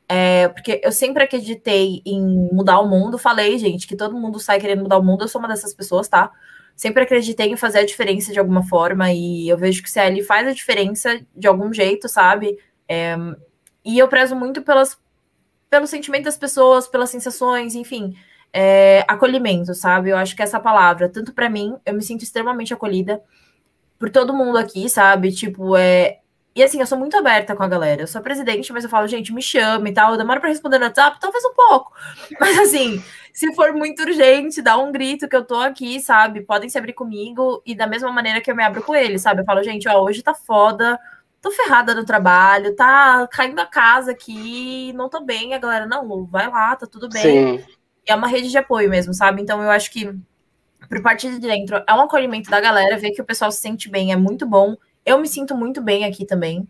É, 0.09 0.49
porque 0.49 0.81
eu 0.85 0.93
sempre 0.93 1.25
acreditei 1.25 2.01
em 2.05 2.21
mudar 2.53 2.79
o 2.81 2.89
mundo. 2.89 3.19
Falei, 3.19 3.59
gente, 3.59 3.87
que 3.87 3.97
todo 3.97 4.17
mundo 4.17 4.39
sai 4.39 4.61
querendo 4.61 4.83
mudar 4.83 4.99
o 4.99 5.03
mundo. 5.03 5.25
Eu 5.25 5.29
sou 5.29 5.41
uma 5.41 5.49
dessas 5.49 5.75
pessoas, 5.75 6.09
tá? 6.09 6.31
Sempre 6.77 7.03
acreditei 7.03 7.49
em 7.51 7.57
fazer 7.57 7.81
a 7.81 7.87
diferença 7.87 8.33
de 8.33 8.39
alguma 8.39 8.63
forma. 8.63 9.13
E 9.13 9.49
eu 9.49 9.59
vejo 9.59 9.83
que 9.83 9.89
o 9.89 9.93
CL 9.93 10.23
faz 10.23 10.47
a 10.47 10.53
diferença 10.53 11.21
de 11.35 11.49
algum 11.49 11.73
jeito, 11.73 12.09
sabe? 12.09 12.59
É, 12.89 13.17
e 13.85 13.99
eu 13.99 14.09
prezo 14.09 14.37
muito 14.37 14.63
pelas, 14.63 14.99
pelo 15.71 15.87
sentimento 15.87 16.25
das 16.25 16.37
pessoas, 16.37 16.87
pelas 16.87 17.11
sensações, 17.11 17.75
enfim. 17.75 18.17
É, 18.53 19.05
acolhimento, 19.09 19.75
sabe? 19.75 20.11
Eu 20.11 20.17
acho 20.17 20.37
que 20.37 20.43
essa 20.43 20.61
palavra, 20.61 21.09
tanto 21.09 21.33
para 21.33 21.51
mim, 21.51 21.77
eu 21.85 21.95
me 21.95 22.03
sinto 22.03 22.23
extremamente 22.23 22.73
acolhida 22.73 23.23
por 23.99 24.11
todo 24.11 24.35
mundo 24.35 24.59
aqui, 24.59 24.89
sabe? 24.89 25.33
Tipo, 25.33 25.77
é, 25.77 26.21
e 26.57 26.63
assim, 26.63 26.81
eu 26.81 26.87
sou 26.87 26.97
muito 26.97 27.15
aberta 27.15 27.55
com 27.55 27.63
a 27.63 27.69
galera. 27.69 28.01
Eu 28.01 28.07
sou 28.07 28.23
presidente, 28.23 28.73
mas 28.73 28.83
eu 28.83 28.89
falo, 28.89 29.07
gente, 29.07 29.31
me 29.31 29.43
chame 29.43 29.91
e 29.91 29.93
tal. 29.93 30.13
Eu 30.13 30.17
demoro 30.17 30.41
para 30.41 30.49
responder 30.49 30.79
no 30.79 30.87
WhatsApp, 30.87 31.21
talvez 31.21 31.45
um 31.45 31.53
pouco. 31.53 31.93
Mas 32.41 32.59
assim, 32.59 33.03
se 33.31 33.55
for 33.55 33.75
muito 33.75 34.01
urgente, 34.03 34.63
dá 34.63 34.79
um 34.79 34.91
grito 34.91 35.29
que 35.29 35.37
eu 35.37 35.45
tô 35.45 35.57
aqui, 35.57 36.01
sabe? 36.01 36.41
Podem 36.41 36.71
se 36.71 36.79
abrir 36.79 36.95
comigo 36.95 37.63
e 37.67 37.75
da 37.75 37.87
mesma 37.87 38.11
maneira 38.11 38.41
que 38.41 38.51
eu 38.51 38.57
me 38.57 38.65
abro 38.65 38.83
com 38.83 38.95
eles, 38.95 39.21
sabe? 39.21 39.43
Eu 39.43 39.45
falo, 39.45 39.63
gente, 39.63 39.87
ó, 39.87 40.03
hoje 40.03 40.23
tá 40.23 40.33
foda, 40.33 40.99
tô 41.43 41.51
ferrada 41.51 41.95
no 41.95 42.07
trabalho, 42.07 42.75
tá 42.75 43.29
caindo 43.31 43.59
a 43.61 43.67
casa 43.67 44.13
aqui, 44.13 44.95
não 44.95 45.11
tô 45.11 45.21
bem. 45.21 45.53
A 45.53 45.59
galera, 45.59 45.85
não, 45.85 46.25
vai 46.25 46.49
lá, 46.49 46.75
tá 46.75 46.87
tudo 46.87 47.11
bem. 47.11 47.59
Sim. 47.59 47.65
E 48.09 48.11
é 48.11 48.15
uma 48.15 48.29
rede 48.29 48.49
de 48.49 48.57
apoio 48.57 48.89
mesmo, 48.89 49.13
sabe? 49.13 49.43
Então 49.43 49.63
eu 49.63 49.71
acho 49.71 49.91
que 49.91 50.11
por 50.89 51.03
parte 51.03 51.29
de 51.29 51.39
dentro 51.39 51.85
é 51.87 51.93
um 51.93 52.01
acolhimento 52.01 52.51
da 52.51 52.61
galera, 52.63 52.97
ver 52.97 53.11
que 53.11 53.21
o 53.21 53.27
pessoal 53.27 53.53
se 53.53 53.61
sente 53.61 53.91
bem 53.91 54.11
é 54.11 54.17
muito 54.17 54.47
bom. 54.47 54.75
Eu 55.07 55.19
me 55.21 55.29
sinto 55.29 55.57
muito 55.57 55.81
bem 55.81 56.05
aqui 56.05 56.27
também. 56.27 56.69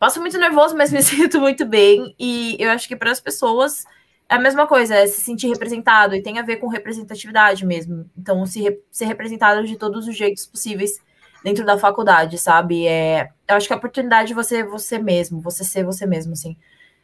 Passo 0.00 0.20
muito 0.20 0.36
nervoso, 0.36 0.76
mas 0.76 0.92
me 0.92 1.00
sinto 1.02 1.40
muito 1.40 1.64
bem. 1.64 2.12
E 2.18 2.56
eu 2.58 2.70
acho 2.70 2.88
que 2.88 2.96
para 2.96 3.12
as 3.12 3.20
pessoas 3.20 3.84
é 4.28 4.34
a 4.34 4.38
mesma 4.38 4.66
coisa, 4.66 4.96
é 4.96 5.06
se 5.06 5.20
sentir 5.20 5.48
representado 5.48 6.14
e 6.14 6.22
tem 6.22 6.38
a 6.38 6.42
ver 6.42 6.56
com 6.56 6.66
representatividade 6.66 7.64
mesmo. 7.64 8.10
Então, 8.18 8.44
se 8.44 8.60
re 8.60 8.80
ser 8.90 9.06
representado 9.06 9.64
de 9.64 9.76
todos 9.76 10.08
os 10.08 10.16
jeitos 10.16 10.44
possíveis 10.44 11.00
dentro 11.42 11.64
da 11.64 11.78
faculdade, 11.78 12.36
sabe? 12.36 12.86
É, 12.86 13.30
eu 13.48 13.54
acho 13.54 13.68
que 13.68 13.72
a 13.72 13.76
oportunidade 13.76 14.28
de 14.28 14.34
você 14.34 14.64
você 14.64 14.98
mesmo, 14.98 15.40
você 15.40 15.64
ser 15.64 15.84
você 15.84 16.04
mesmo, 16.04 16.32
assim. 16.32 16.56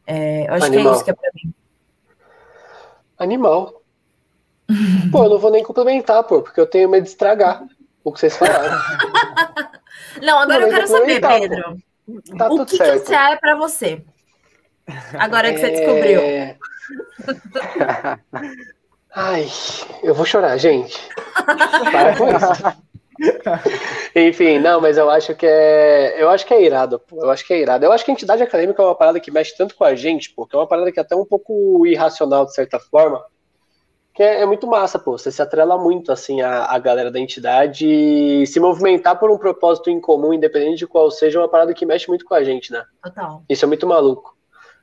É, 0.06 0.48
eu 0.48 0.54
acho 0.54 0.66
Animal. 0.66 0.82
que 0.82 0.88
é 0.88 0.92
isso 0.92 1.04
que 1.04 1.10
é 1.10 1.14
para 1.14 1.30
mim. 1.34 1.54
Animal. 3.16 3.80
pô, 5.12 5.24
eu 5.24 5.30
não 5.30 5.38
vou 5.38 5.50
nem 5.50 5.62
complementar, 5.62 6.24
pô, 6.24 6.42
porque 6.42 6.60
eu 6.60 6.66
tenho 6.66 6.88
medo 6.88 7.04
de 7.04 7.10
estragar 7.10 7.64
o 8.04 8.12
que 8.12 8.20
vocês 8.20 8.36
falaram. 8.36 8.78
Não, 10.22 10.38
agora 10.38 10.60
não, 10.60 10.68
eu 10.68 10.74
quero 10.74 10.86
saber, 10.86 11.20
Pedro. 11.20 11.76
Tá 12.38 12.48
o 12.48 12.64
que, 12.64 12.76
certo. 12.76 13.04
que 13.04 13.10
o 13.10 13.12
CA 13.12 13.30
é 13.30 13.36
para 13.36 13.56
você? 13.56 14.00
Agora 15.18 15.52
que 15.52 15.58
você 15.58 15.70
descobriu. 15.70 16.20
É... 16.20 16.56
Ai, 19.12 19.46
eu 20.04 20.14
vou 20.14 20.24
chorar, 20.24 20.56
gente. 20.56 20.96
Para 21.90 22.16
com 22.16 22.28
isso. 22.28 22.84
Enfim, 24.14 24.60
não, 24.60 24.80
mas 24.80 24.96
eu 24.96 25.10
acho 25.10 25.34
que 25.34 25.46
é. 25.46 26.14
Eu 26.16 26.30
acho 26.30 26.46
que 26.46 26.54
é 26.54 26.62
irado. 26.62 27.02
Eu 27.12 27.30
acho 27.30 27.44
que 27.44 27.52
é 27.52 27.60
irado. 27.60 27.84
Eu 27.84 27.92
acho 27.92 28.04
que 28.04 28.10
a 28.10 28.14
entidade 28.14 28.42
acadêmica 28.42 28.82
é 28.82 28.86
uma 28.86 28.94
parada 28.94 29.18
que 29.18 29.32
mexe 29.32 29.56
tanto 29.56 29.74
com 29.74 29.84
a 29.84 29.94
gente, 29.96 30.30
porque 30.30 30.54
é 30.54 30.58
uma 30.58 30.68
parada 30.68 30.92
que 30.92 30.98
é 31.00 31.02
até 31.02 31.16
um 31.16 31.24
pouco 31.24 31.84
irracional, 31.86 32.46
de 32.46 32.54
certa 32.54 32.78
forma 32.78 33.24
que 34.14 34.22
é, 34.22 34.42
é, 34.42 34.46
muito 34.46 34.66
massa, 34.66 34.98
pô. 34.98 35.18
Você 35.18 35.30
se 35.32 35.42
atrela 35.42 35.76
muito, 35.76 36.12
assim, 36.12 36.40
a, 36.40 36.66
a 36.66 36.78
galera 36.78 37.10
da 37.10 37.18
entidade 37.18 37.86
e 37.86 38.46
se 38.46 38.60
movimentar 38.60 39.18
por 39.18 39.30
um 39.30 39.36
propósito 39.36 39.90
em 39.90 40.00
comum, 40.00 40.32
independente 40.32 40.78
de 40.78 40.86
qual 40.86 41.10
seja, 41.10 41.38
é 41.38 41.42
uma 41.42 41.48
parada 41.48 41.74
que 41.74 41.84
mexe 41.84 42.06
muito 42.08 42.24
com 42.24 42.34
a 42.34 42.44
gente, 42.44 42.70
né? 42.70 42.84
Total. 43.02 43.42
Isso 43.48 43.64
é 43.64 43.68
muito 43.68 43.86
maluco. 43.86 44.36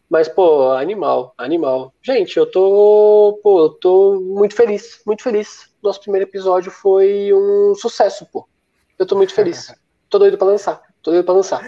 Mas, 0.10 0.28
pô, 0.28 0.72
animal, 0.72 1.34
animal. 1.38 1.94
Gente, 2.02 2.36
eu 2.36 2.46
tô, 2.46 3.40
pô, 3.42 3.60
eu 3.62 3.70
tô 3.70 4.20
muito 4.20 4.54
feliz, 4.54 5.02
muito 5.08 5.24
feliz. 5.24 5.70
Nosso 5.82 6.02
primeiro 6.02 6.28
episódio 6.28 6.70
foi 6.70 7.32
um 7.34 7.74
sucesso, 7.74 8.28
pô. 8.30 8.46
Eu 9.00 9.06
tô 9.06 9.16
muito 9.16 9.34
feliz. 9.34 9.74
Tô 10.10 10.20
doido 10.20 10.38
pra 10.38 10.48
lançar, 10.48 10.82
tô 11.02 11.12
doido 11.12 11.24
pra 11.24 11.34
lançar. 11.34 11.62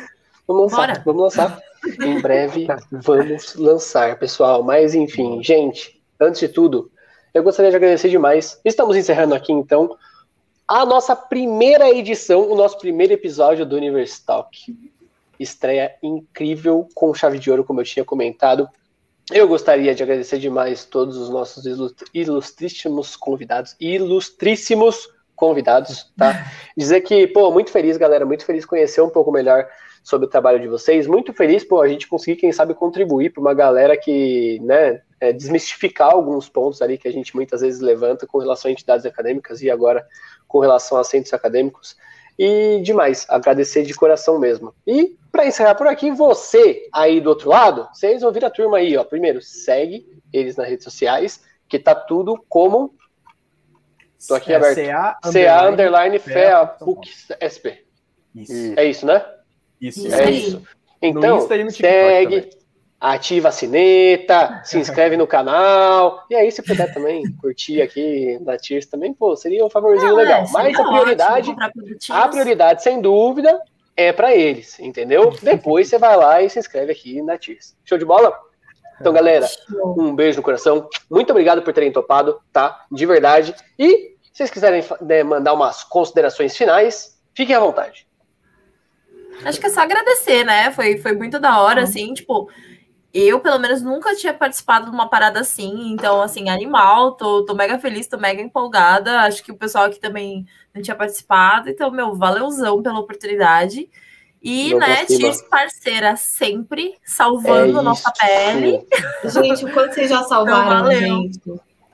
Vamos 0.45 0.64
lançar, 0.64 0.88
Bora. 0.88 1.03
vamos 1.06 1.22
lançar. 1.22 1.61
em 2.02 2.22
breve 2.22 2.68
vamos 2.91 3.56
lançar, 3.56 4.19
pessoal. 4.19 4.61
Mas, 4.61 4.94
enfim, 4.94 5.41
gente, 5.41 6.03
antes 6.19 6.41
de 6.41 6.49
tudo, 6.49 6.91
eu 7.34 7.44
gostaria 7.44 7.72
de 7.72 7.78
agradecer 7.78 8.10
demais. 8.10 8.60
Estamos 8.64 8.96
encerrando 8.96 9.34
aqui, 9.34 9.52
então, 9.52 9.98
a 10.68 10.86
nossa 10.86 11.16
primeira 11.16 11.90
edição, 11.90 12.50
o 12.50 12.56
nosso 12.56 12.78
primeiro 12.78 13.14
episódio 13.14 13.66
do 13.66 13.76
Universe 13.76 14.24
Talk. 14.24 14.76
Estreia 15.40 15.96
incrível 16.02 16.88
com 16.94 17.14
chave 17.14 17.40
de 17.40 17.50
ouro, 17.50 17.64
como 17.64 17.82
eu 17.82 17.86
tinha 17.86 18.06
comentado. 18.06 18.70
Eu 19.32 19.48
gostaria 19.48 19.96
de 19.96 20.04
agradecer 20.04 20.38
demais 20.38 20.86
todos 20.86 21.18
os 21.18 21.30
nossos 21.30 21.66
ilustríssimos 22.14 23.16
convidados, 23.16 23.76
ilustríssimos 23.80 25.10
convidados, 25.36 26.12
tá? 26.16 26.52
Dizer 26.78 27.02
que, 27.02 27.26
pô, 27.28 27.50
muito 27.52 27.72
feliz, 27.72 27.98
galera, 27.98 28.26
muito 28.26 28.46
feliz 28.46 28.66
conhecer 28.66 29.02
um 29.02 29.10
pouco 29.10 29.32
melhor 29.32 29.68
sobre 30.04 30.28
o 30.28 30.30
trabalho 30.30 30.60
de 30.60 30.68
vocês. 30.68 31.08
Muito 31.08 31.34
feliz, 31.34 31.64
pô, 31.64 31.82
a 31.82 31.88
gente 31.88 32.08
conseguir, 32.08 32.36
quem 32.36 32.52
sabe, 32.52 32.74
contribuir 32.74 33.32
para 33.32 33.40
uma 33.40 33.54
galera 33.54 33.98
que, 33.98 34.60
né, 34.62 35.02
é, 35.20 35.32
desmistificar 35.32 36.12
alguns 36.12 36.50
pontos 36.50 36.82
ali 36.82 36.98
que 36.98 37.08
a 37.08 37.12
gente 37.12 37.34
muitas 37.34 37.62
vezes 37.62 37.80
levanta 37.80 38.28
com 38.28 38.38
relação 38.38 38.68
a 38.68 38.72
entidades 38.74 39.06
acadêmicas 39.06 39.62
e 39.62 39.72
agora 39.72 40.06
com 40.46 40.60
relação 40.60 40.98
a 40.98 41.04
centros 41.04 41.34
acadêmicos. 41.34 41.96
E 42.38 42.82
demais, 42.82 43.26
agradecer 43.30 43.84
de 43.84 43.94
coração 43.94 44.38
mesmo. 44.38 44.76
E 44.86 45.18
para 45.32 45.46
encerrar 45.46 45.76
por 45.76 45.88
aqui, 45.88 46.12
você 46.12 46.88
aí 46.92 47.22
do 47.22 47.30
outro 47.30 47.50
lado, 47.50 47.88
vocês 47.94 48.22
vão 48.22 48.32
vir 48.32 48.44
a 48.44 48.50
turma 48.50 48.78
aí, 48.78 48.98
ó. 48.98 49.04
Primeiro, 49.04 49.42
segue 49.42 50.06
eles 50.34 50.58
nas 50.58 50.68
redes 50.68 50.84
sociais, 50.84 51.44
que 51.68 51.80
tá 51.80 51.96
tudo 51.96 52.44
como. 52.50 52.94
Tô 54.28 54.36
aqui 54.36 54.52
é, 54.52 54.56
aberto. 54.56 54.76
CA, 54.76 55.18
CA 55.32 55.70
underline 55.70 56.20
FEA 56.20 56.66
PUC 56.66 57.10
SP. 57.40 57.86
Isso. 58.36 58.74
É 58.76 58.86
isso, 58.86 59.06
né? 59.06 59.24
Isso. 59.88 60.14
É 60.14 60.32
isso. 60.32 60.62
Então, 61.02 61.42
segue. 61.42 62.42
Também 62.42 62.64
ativa 63.04 63.50
a 63.50 63.52
sineta, 63.52 64.62
se 64.64 64.80
inscreve 64.80 65.18
no 65.18 65.28
canal. 65.28 66.24
E 66.30 66.36
aí, 66.36 66.50
se 66.50 66.64
puder 66.64 66.94
também 66.94 67.22
curtir 67.42 67.82
aqui 67.82 68.40
na 68.42 68.58
Tears 68.58 68.86
também, 68.86 69.14
pô, 69.14 69.36
seria 69.36 69.66
um 69.66 69.70
favorzinho 69.70 70.12
Não, 70.12 70.16
legal. 70.16 70.44
É, 70.44 70.52
Mas 70.52 70.80
a 70.80 70.88
prioridade, 70.88 71.50
ótimo, 71.52 72.16
a 72.16 72.28
prioridade, 72.30 72.82
sem 72.82 73.02
dúvida, 73.02 73.62
é 73.98 74.14
para 74.14 74.34
eles, 74.34 74.80
entendeu? 74.80 75.36
Depois 75.42 75.90
você 75.90 75.98
vai 75.98 76.16
lá 76.16 76.42
e 76.42 76.50
se 76.50 76.58
inscreve 76.58 76.94
aqui 76.94 77.22
na 77.22 77.38
Tears. 77.38 77.76
Show 77.84 77.98
de 77.98 78.06
bola? 78.06 78.34
Então, 79.02 79.12
galera, 79.12 79.50
um 79.98 80.16
beijo 80.16 80.38
no 80.38 80.44
coração. 80.44 80.88
Muito 81.12 81.32
obrigado 81.32 81.62
por 81.62 81.74
terem 81.74 81.92
topado, 81.92 82.40
tá? 82.54 82.86
De 82.90 83.06
verdade. 83.06 83.54
E 83.78 84.14
se 84.22 84.38
vocês 84.38 84.50
quiserem 84.50 84.82
né, 85.02 85.24
mandar 85.24 85.54
umas 85.54 85.84
considerações 85.84 86.56
finais, 86.56 87.20
fiquem 87.36 87.54
à 87.54 87.60
vontade. 87.60 88.08
Acho 89.46 89.60
que 89.60 89.68
é 89.68 89.70
só 89.70 89.82
agradecer, 89.82 90.44
né? 90.44 90.72
Foi, 90.72 90.98
foi 90.98 91.14
muito 91.14 91.40
da 91.40 91.62
hora, 91.62 91.82
uhum. 91.82 91.84
assim, 91.84 92.14
tipo, 92.14 92.50
eu, 93.14 93.40
pelo 93.40 93.60
menos, 93.60 93.84
nunca 93.84 94.16
tinha 94.16 94.34
participado 94.34 94.86
de 94.86 94.92
uma 94.92 95.08
parada 95.08 95.40
assim. 95.40 95.92
Então, 95.92 96.20
assim, 96.20 96.50
animal, 96.50 97.12
tô, 97.12 97.46
tô 97.46 97.54
mega 97.54 97.78
feliz, 97.78 98.08
tô 98.08 98.18
mega 98.18 98.42
empolgada. 98.42 99.22
Acho 99.22 99.44
que 99.44 99.52
o 99.52 99.58
pessoal 99.58 99.86
aqui 99.86 100.00
também 100.00 100.46
não 100.74 100.82
tinha 100.82 100.96
participado. 100.96 101.70
Então, 101.70 101.92
meu, 101.92 102.16
valeuzão 102.16 102.82
pela 102.82 103.00
oportunidade. 103.00 103.88
E, 104.42 104.72
não 104.72 104.80
né, 104.80 105.06
Tirs 105.06 105.42
parceira 105.44 106.16
sempre, 106.18 106.96
salvando 107.06 107.80
é 107.80 107.82
nossa 107.84 108.12
pele. 108.12 108.86
Gente, 109.26 109.64
o 109.64 109.72
quanto 109.72 109.94
vocês 109.94 110.10
já 110.10 110.24
salvaram, 110.24 110.92
então, 110.92 111.22
gente? 111.22 111.40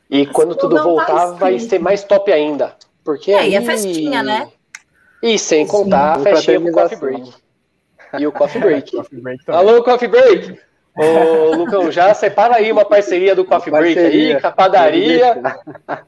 E 0.09 0.25
quando 0.25 0.55
tudo 0.55 0.77
tá 0.77 0.81
voltar, 0.81 1.25
vai 1.33 1.59
ser 1.59 1.79
mais 1.79 2.01
top 2.03 2.31
ainda. 2.31 2.75
Porque 3.03 3.31
é, 3.31 3.39
aí... 3.39 3.51
e 3.51 3.57
a 3.57 3.61
festinha, 3.61 4.23
né? 4.23 4.49
E 5.21 5.37
sem 5.37 5.67
contar 5.67 6.15
Sim, 6.15 6.21
a 6.21 6.23
festinha 6.23 6.61
com 6.61 6.69
o 6.69 6.71
Coffee 6.71 6.97
Break. 6.97 7.33
E 8.17 8.27
o 8.27 8.31
Coffee 8.31 8.61
Break. 8.61 8.91
coffee 8.97 9.21
break 9.21 9.43
Alô, 9.47 9.83
Coffee 9.83 10.07
Break! 10.07 10.59
Ô, 10.95 11.55
Lucão, 11.55 11.89
já 11.91 12.13
separa 12.13 12.55
aí 12.55 12.71
uma 12.71 12.83
parceria 12.83 13.33
do 13.33 13.45
Coffee 13.45 13.71
Break 13.71 13.97
aí, 13.97 14.41
com 14.41 14.47
a 14.47 14.51
padaria. 14.51 15.41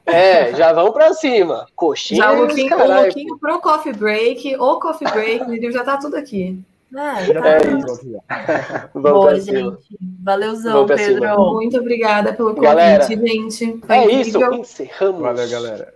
É, 0.04 0.54
já 0.54 0.72
vão 0.72 0.92
pra 0.92 1.14
cima. 1.14 1.66
Coxinha. 1.74 2.22
Já 2.22 2.32
o 2.32 2.42
Luquinho, 2.42 2.76
o 2.76 3.02
Luquinho 3.02 3.38
pro 3.38 3.60
Coffee 3.60 3.92
Break, 3.92 4.56
ou 4.56 4.78
Coffee 4.78 5.10
Break, 5.10 5.72
já 5.72 5.82
tá 5.82 5.96
tudo 5.96 6.16
aqui. 6.16 6.62
É, 6.94 7.32
tá. 7.32 7.48
é 7.48 8.88
Boa, 8.92 9.40
gente. 9.40 9.78
Valeuzão, 10.22 10.86
Pedro. 10.86 11.54
Muito 11.54 11.78
obrigada 11.78 12.34
pelo 12.34 12.50
convite, 12.50 12.64
galera, 12.64 13.04
gente. 13.04 13.80
Foi 13.86 13.96
é 13.96 14.04
incrível. 14.04 14.52
isso, 14.52 14.82
encerramos. 14.82 15.22
Valeu, 15.22 15.48
galera. 15.48 15.94